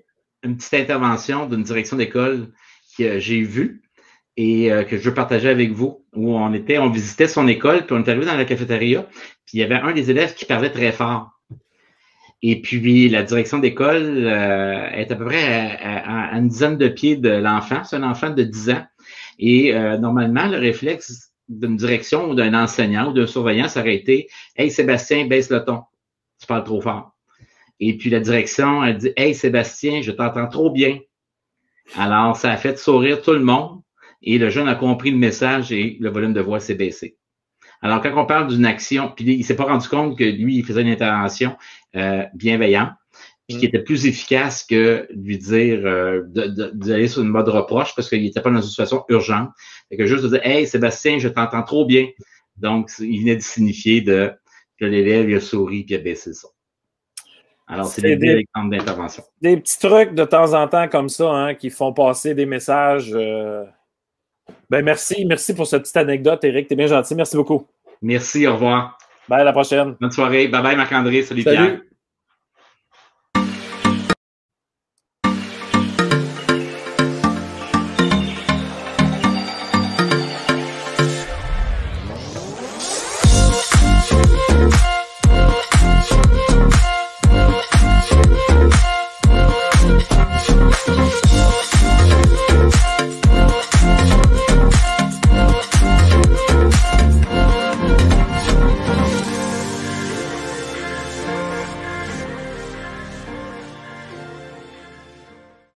une 0.43 0.57
petite 0.57 0.75
intervention 0.75 1.47
d'une 1.47 1.63
direction 1.63 1.97
d'école 1.97 2.49
que 2.99 3.19
j'ai 3.19 3.41
vue 3.41 3.83
et 4.37 4.71
euh, 4.71 4.85
que 4.85 4.99
je 4.99 5.09
veux 5.09 5.15
partager 5.15 5.49
avec 5.49 5.73
vous, 5.73 6.05
où 6.15 6.37
on 6.37 6.53
était, 6.53 6.79
on 6.79 6.91
visitait 6.91 7.27
son 7.27 7.49
école, 7.49 7.87
puis 7.87 7.97
on 7.97 8.05
est 8.05 8.09
arrivé 8.09 8.27
dans 8.27 8.37
la 8.37 8.45
cafétéria, 8.45 9.03
puis 9.47 9.55
il 9.55 9.61
y 9.61 9.63
avait 9.65 9.75
un 9.77 9.93
des 9.93 10.11
élèves 10.11 10.35
qui 10.35 10.45
parlait 10.45 10.71
très 10.71 10.93
fort. 10.93 11.31
Et 12.43 12.61
puis 12.61 13.09
la 13.09 13.25
direction 13.25 13.59
d'école 13.59 14.27
euh, 14.27 14.89
est 14.91 15.11
à 15.11 15.17
peu 15.17 15.25
près 15.25 15.43
à, 15.83 15.97
à- 15.97 16.35
à 16.35 16.39
une 16.39 16.47
dizaine 16.49 16.77
de 16.77 16.87
pieds 16.89 17.17
de 17.17 17.31
l'enfant. 17.31 17.83
C'est 17.83 17.97
un 17.97 18.05
enfant 18.05 18.31
de 18.31 18.43
10 18.45 18.71
ans. 18.71 18.83
Et 19.39 19.75
euh, 19.75 19.99
normalement, 19.99 20.47
le 20.47 20.59
réflexe 20.59 21.33
d'une 21.49 21.77
direction 21.77 22.31
ou 22.31 22.35
d'un 22.35 22.55
enseignant 22.55 23.11
ou 23.11 23.13
d'un 23.13 23.27
surveillant, 23.27 23.69
ça 23.69 23.81
aurait 23.81 23.95
été 23.95 24.29
Hey 24.57 24.71
Sébastien, 24.71 25.27
baisse 25.27 25.51
le 25.51 25.65
ton. 25.65 25.83
Tu 26.41 26.47
parles 26.47 26.65
trop 26.65 26.81
fort. 26.81 27.15
Et 27.81 27.97
puis 27.97 28.11
la 28.11 28.21
direction, 28.21 28.85
elle 28.85 28.99
dit 28.99 29.13
Hey 29.17 29.35
Sébastien, 29.35 30.03
je 30.03 30.11
t'entends 30.11 30.49
trop 30.49 30.71
bien. 30.71 30.99
Alors, 31.97 32.37
ça 32.37 32.51
a 32.51 32.57
fait 32.57 32.79
sourire 32.79 33.23
tout 33.23 33.33
le 33.33 33.41
monde. 33.41 33.81
Et 34.23 34.39
le 34.39 34.51
jeune 34.51 34.69
a 34.69 34.75
compris 34.75 35.11
le 35.11 35.17
message 35.17 35.71
et 35.73 35.97
le 36.01 36.11
volume 36.11 36.33
de 36.33 36.41
voix 36.41 36.59
s'est 36.59 36.75
baissé. 36.75 37.17
Alors, 37.81 38.03
quand 38.03 38.13
on 38.17 38.27
parle 38.27 38.49
d'une 38.49 38.67
action, 38.67 39.13
puis 39.15 39.25
il 39.25 39.45
s'est 39.45 39.55
pas 39.55 39.65
rendu 39.65 39.89
compte 39.89 40.19
que 40.19 40.25
lui, 40.25 40.57
il 40.57 40.65
faisait 40.65 40.83
une 40.83 40.89
intervention 40.89 41.57
euh, 41.95 42.25
bienveillante, 42.35 42.91
puis 43.49 43.57
qui 43.59 43.67
était 43.67 43.79
plus 43.83 44.07
efficace 44.07 44.63
que 44.65 45.07
lui 45.11 45.39
dire 45.39 45.81
euh, 45.87 46.23
de- 46.27 46.47
de- 46.49 46.71
d'aller 46.75 47.09
sur 47.09 47.23
une 47.23 47.29
mode 47.29 47.49
reproche 47.49 47.95
parce 47.95 48.09
qu'il 48.09 48.23
n'était 48.23 48.41
pas 48.43 48.51
dans 48.51 48.61
une 48.61 48.69
situation 48.69 49.05
urgente. 49.09 49.51
Fait 49.89 49.97
que 49.97 50.05
juste 50.07 50.23
de 50.25 50.29
dire 50.29 50.41
Hey 50.45 50.67
Sébastien, 50.67 51.19
je 51.19 51.29
t'entends 51.29 51.63
trop 51.63 51.87
bien. 51.87 52.07
Donc, 52.57 52.91
il 52.99 53.21
venait 53.21 53.37
de 53.37 53.41
signifier 53.43 54.01
de, 54.03 54.33
que 54.79 54.85
l'élève 54.85 55.31
il 55.31 55.37
a 55.37 55.41
souri 55.41 55.85
puis 55.85 55.95
a 55.95 55.99
baissé 55.99 56.33
ça. 56.35 56.49
Alors, 57.67 57.87
c'est 57.87 58.01
des 58.03 58.17
des- 58.17 58.27
belles 58.27 58.39
exemples 58.41 58.77
d'intervention. 58.77 59.23
Des 59.43 59.57
petits 59.59 59.79
trucs 59.79 60.15
de 60.15 60.25
temps 60.25 60.53
en 60.55 60.67
temps 60.69 60.89
comme 60.89 61.09
ça 61.09 61.31
hein, 61.31 61.55
qui 61.55 61.71
font 61.71 61.93
passer 61.93 62.35
des 62.35 62.47
messages. 62.47 63.13
euh. 63.15 63.65
Ben 64.71 64.83
merci, 64.85 65.25
merci 65.27 65.55
pour 65.55 65.67
cette 65.67 65.83
petite 65.83 65.97
anecdote, 65.99 66.43
Eric. 66.45 66.67
T'es 66.69 66.77
bien 66.77 66.87
gentil. 66.87 67.15
Merci 67.15 67.37
beaucoup. 67.37 67.67
Merci, 68.03 68.47
au 68.47 68.55
revoir. 68.55 68.97
Bye, 69.29 69.41
à 69.41 69.45
la 69.45 69.53
prochaine. 69.53 69.97
Bonne 70.01 70.11
soirée. 70.11 70.49
Bye 70.49 70.63
bye, 70.63 70.77
Marc-André. 70.77 71.23
Salut, 71.23 71.43
Pierre. 71.43 71.57
Salut. 71.65 71.91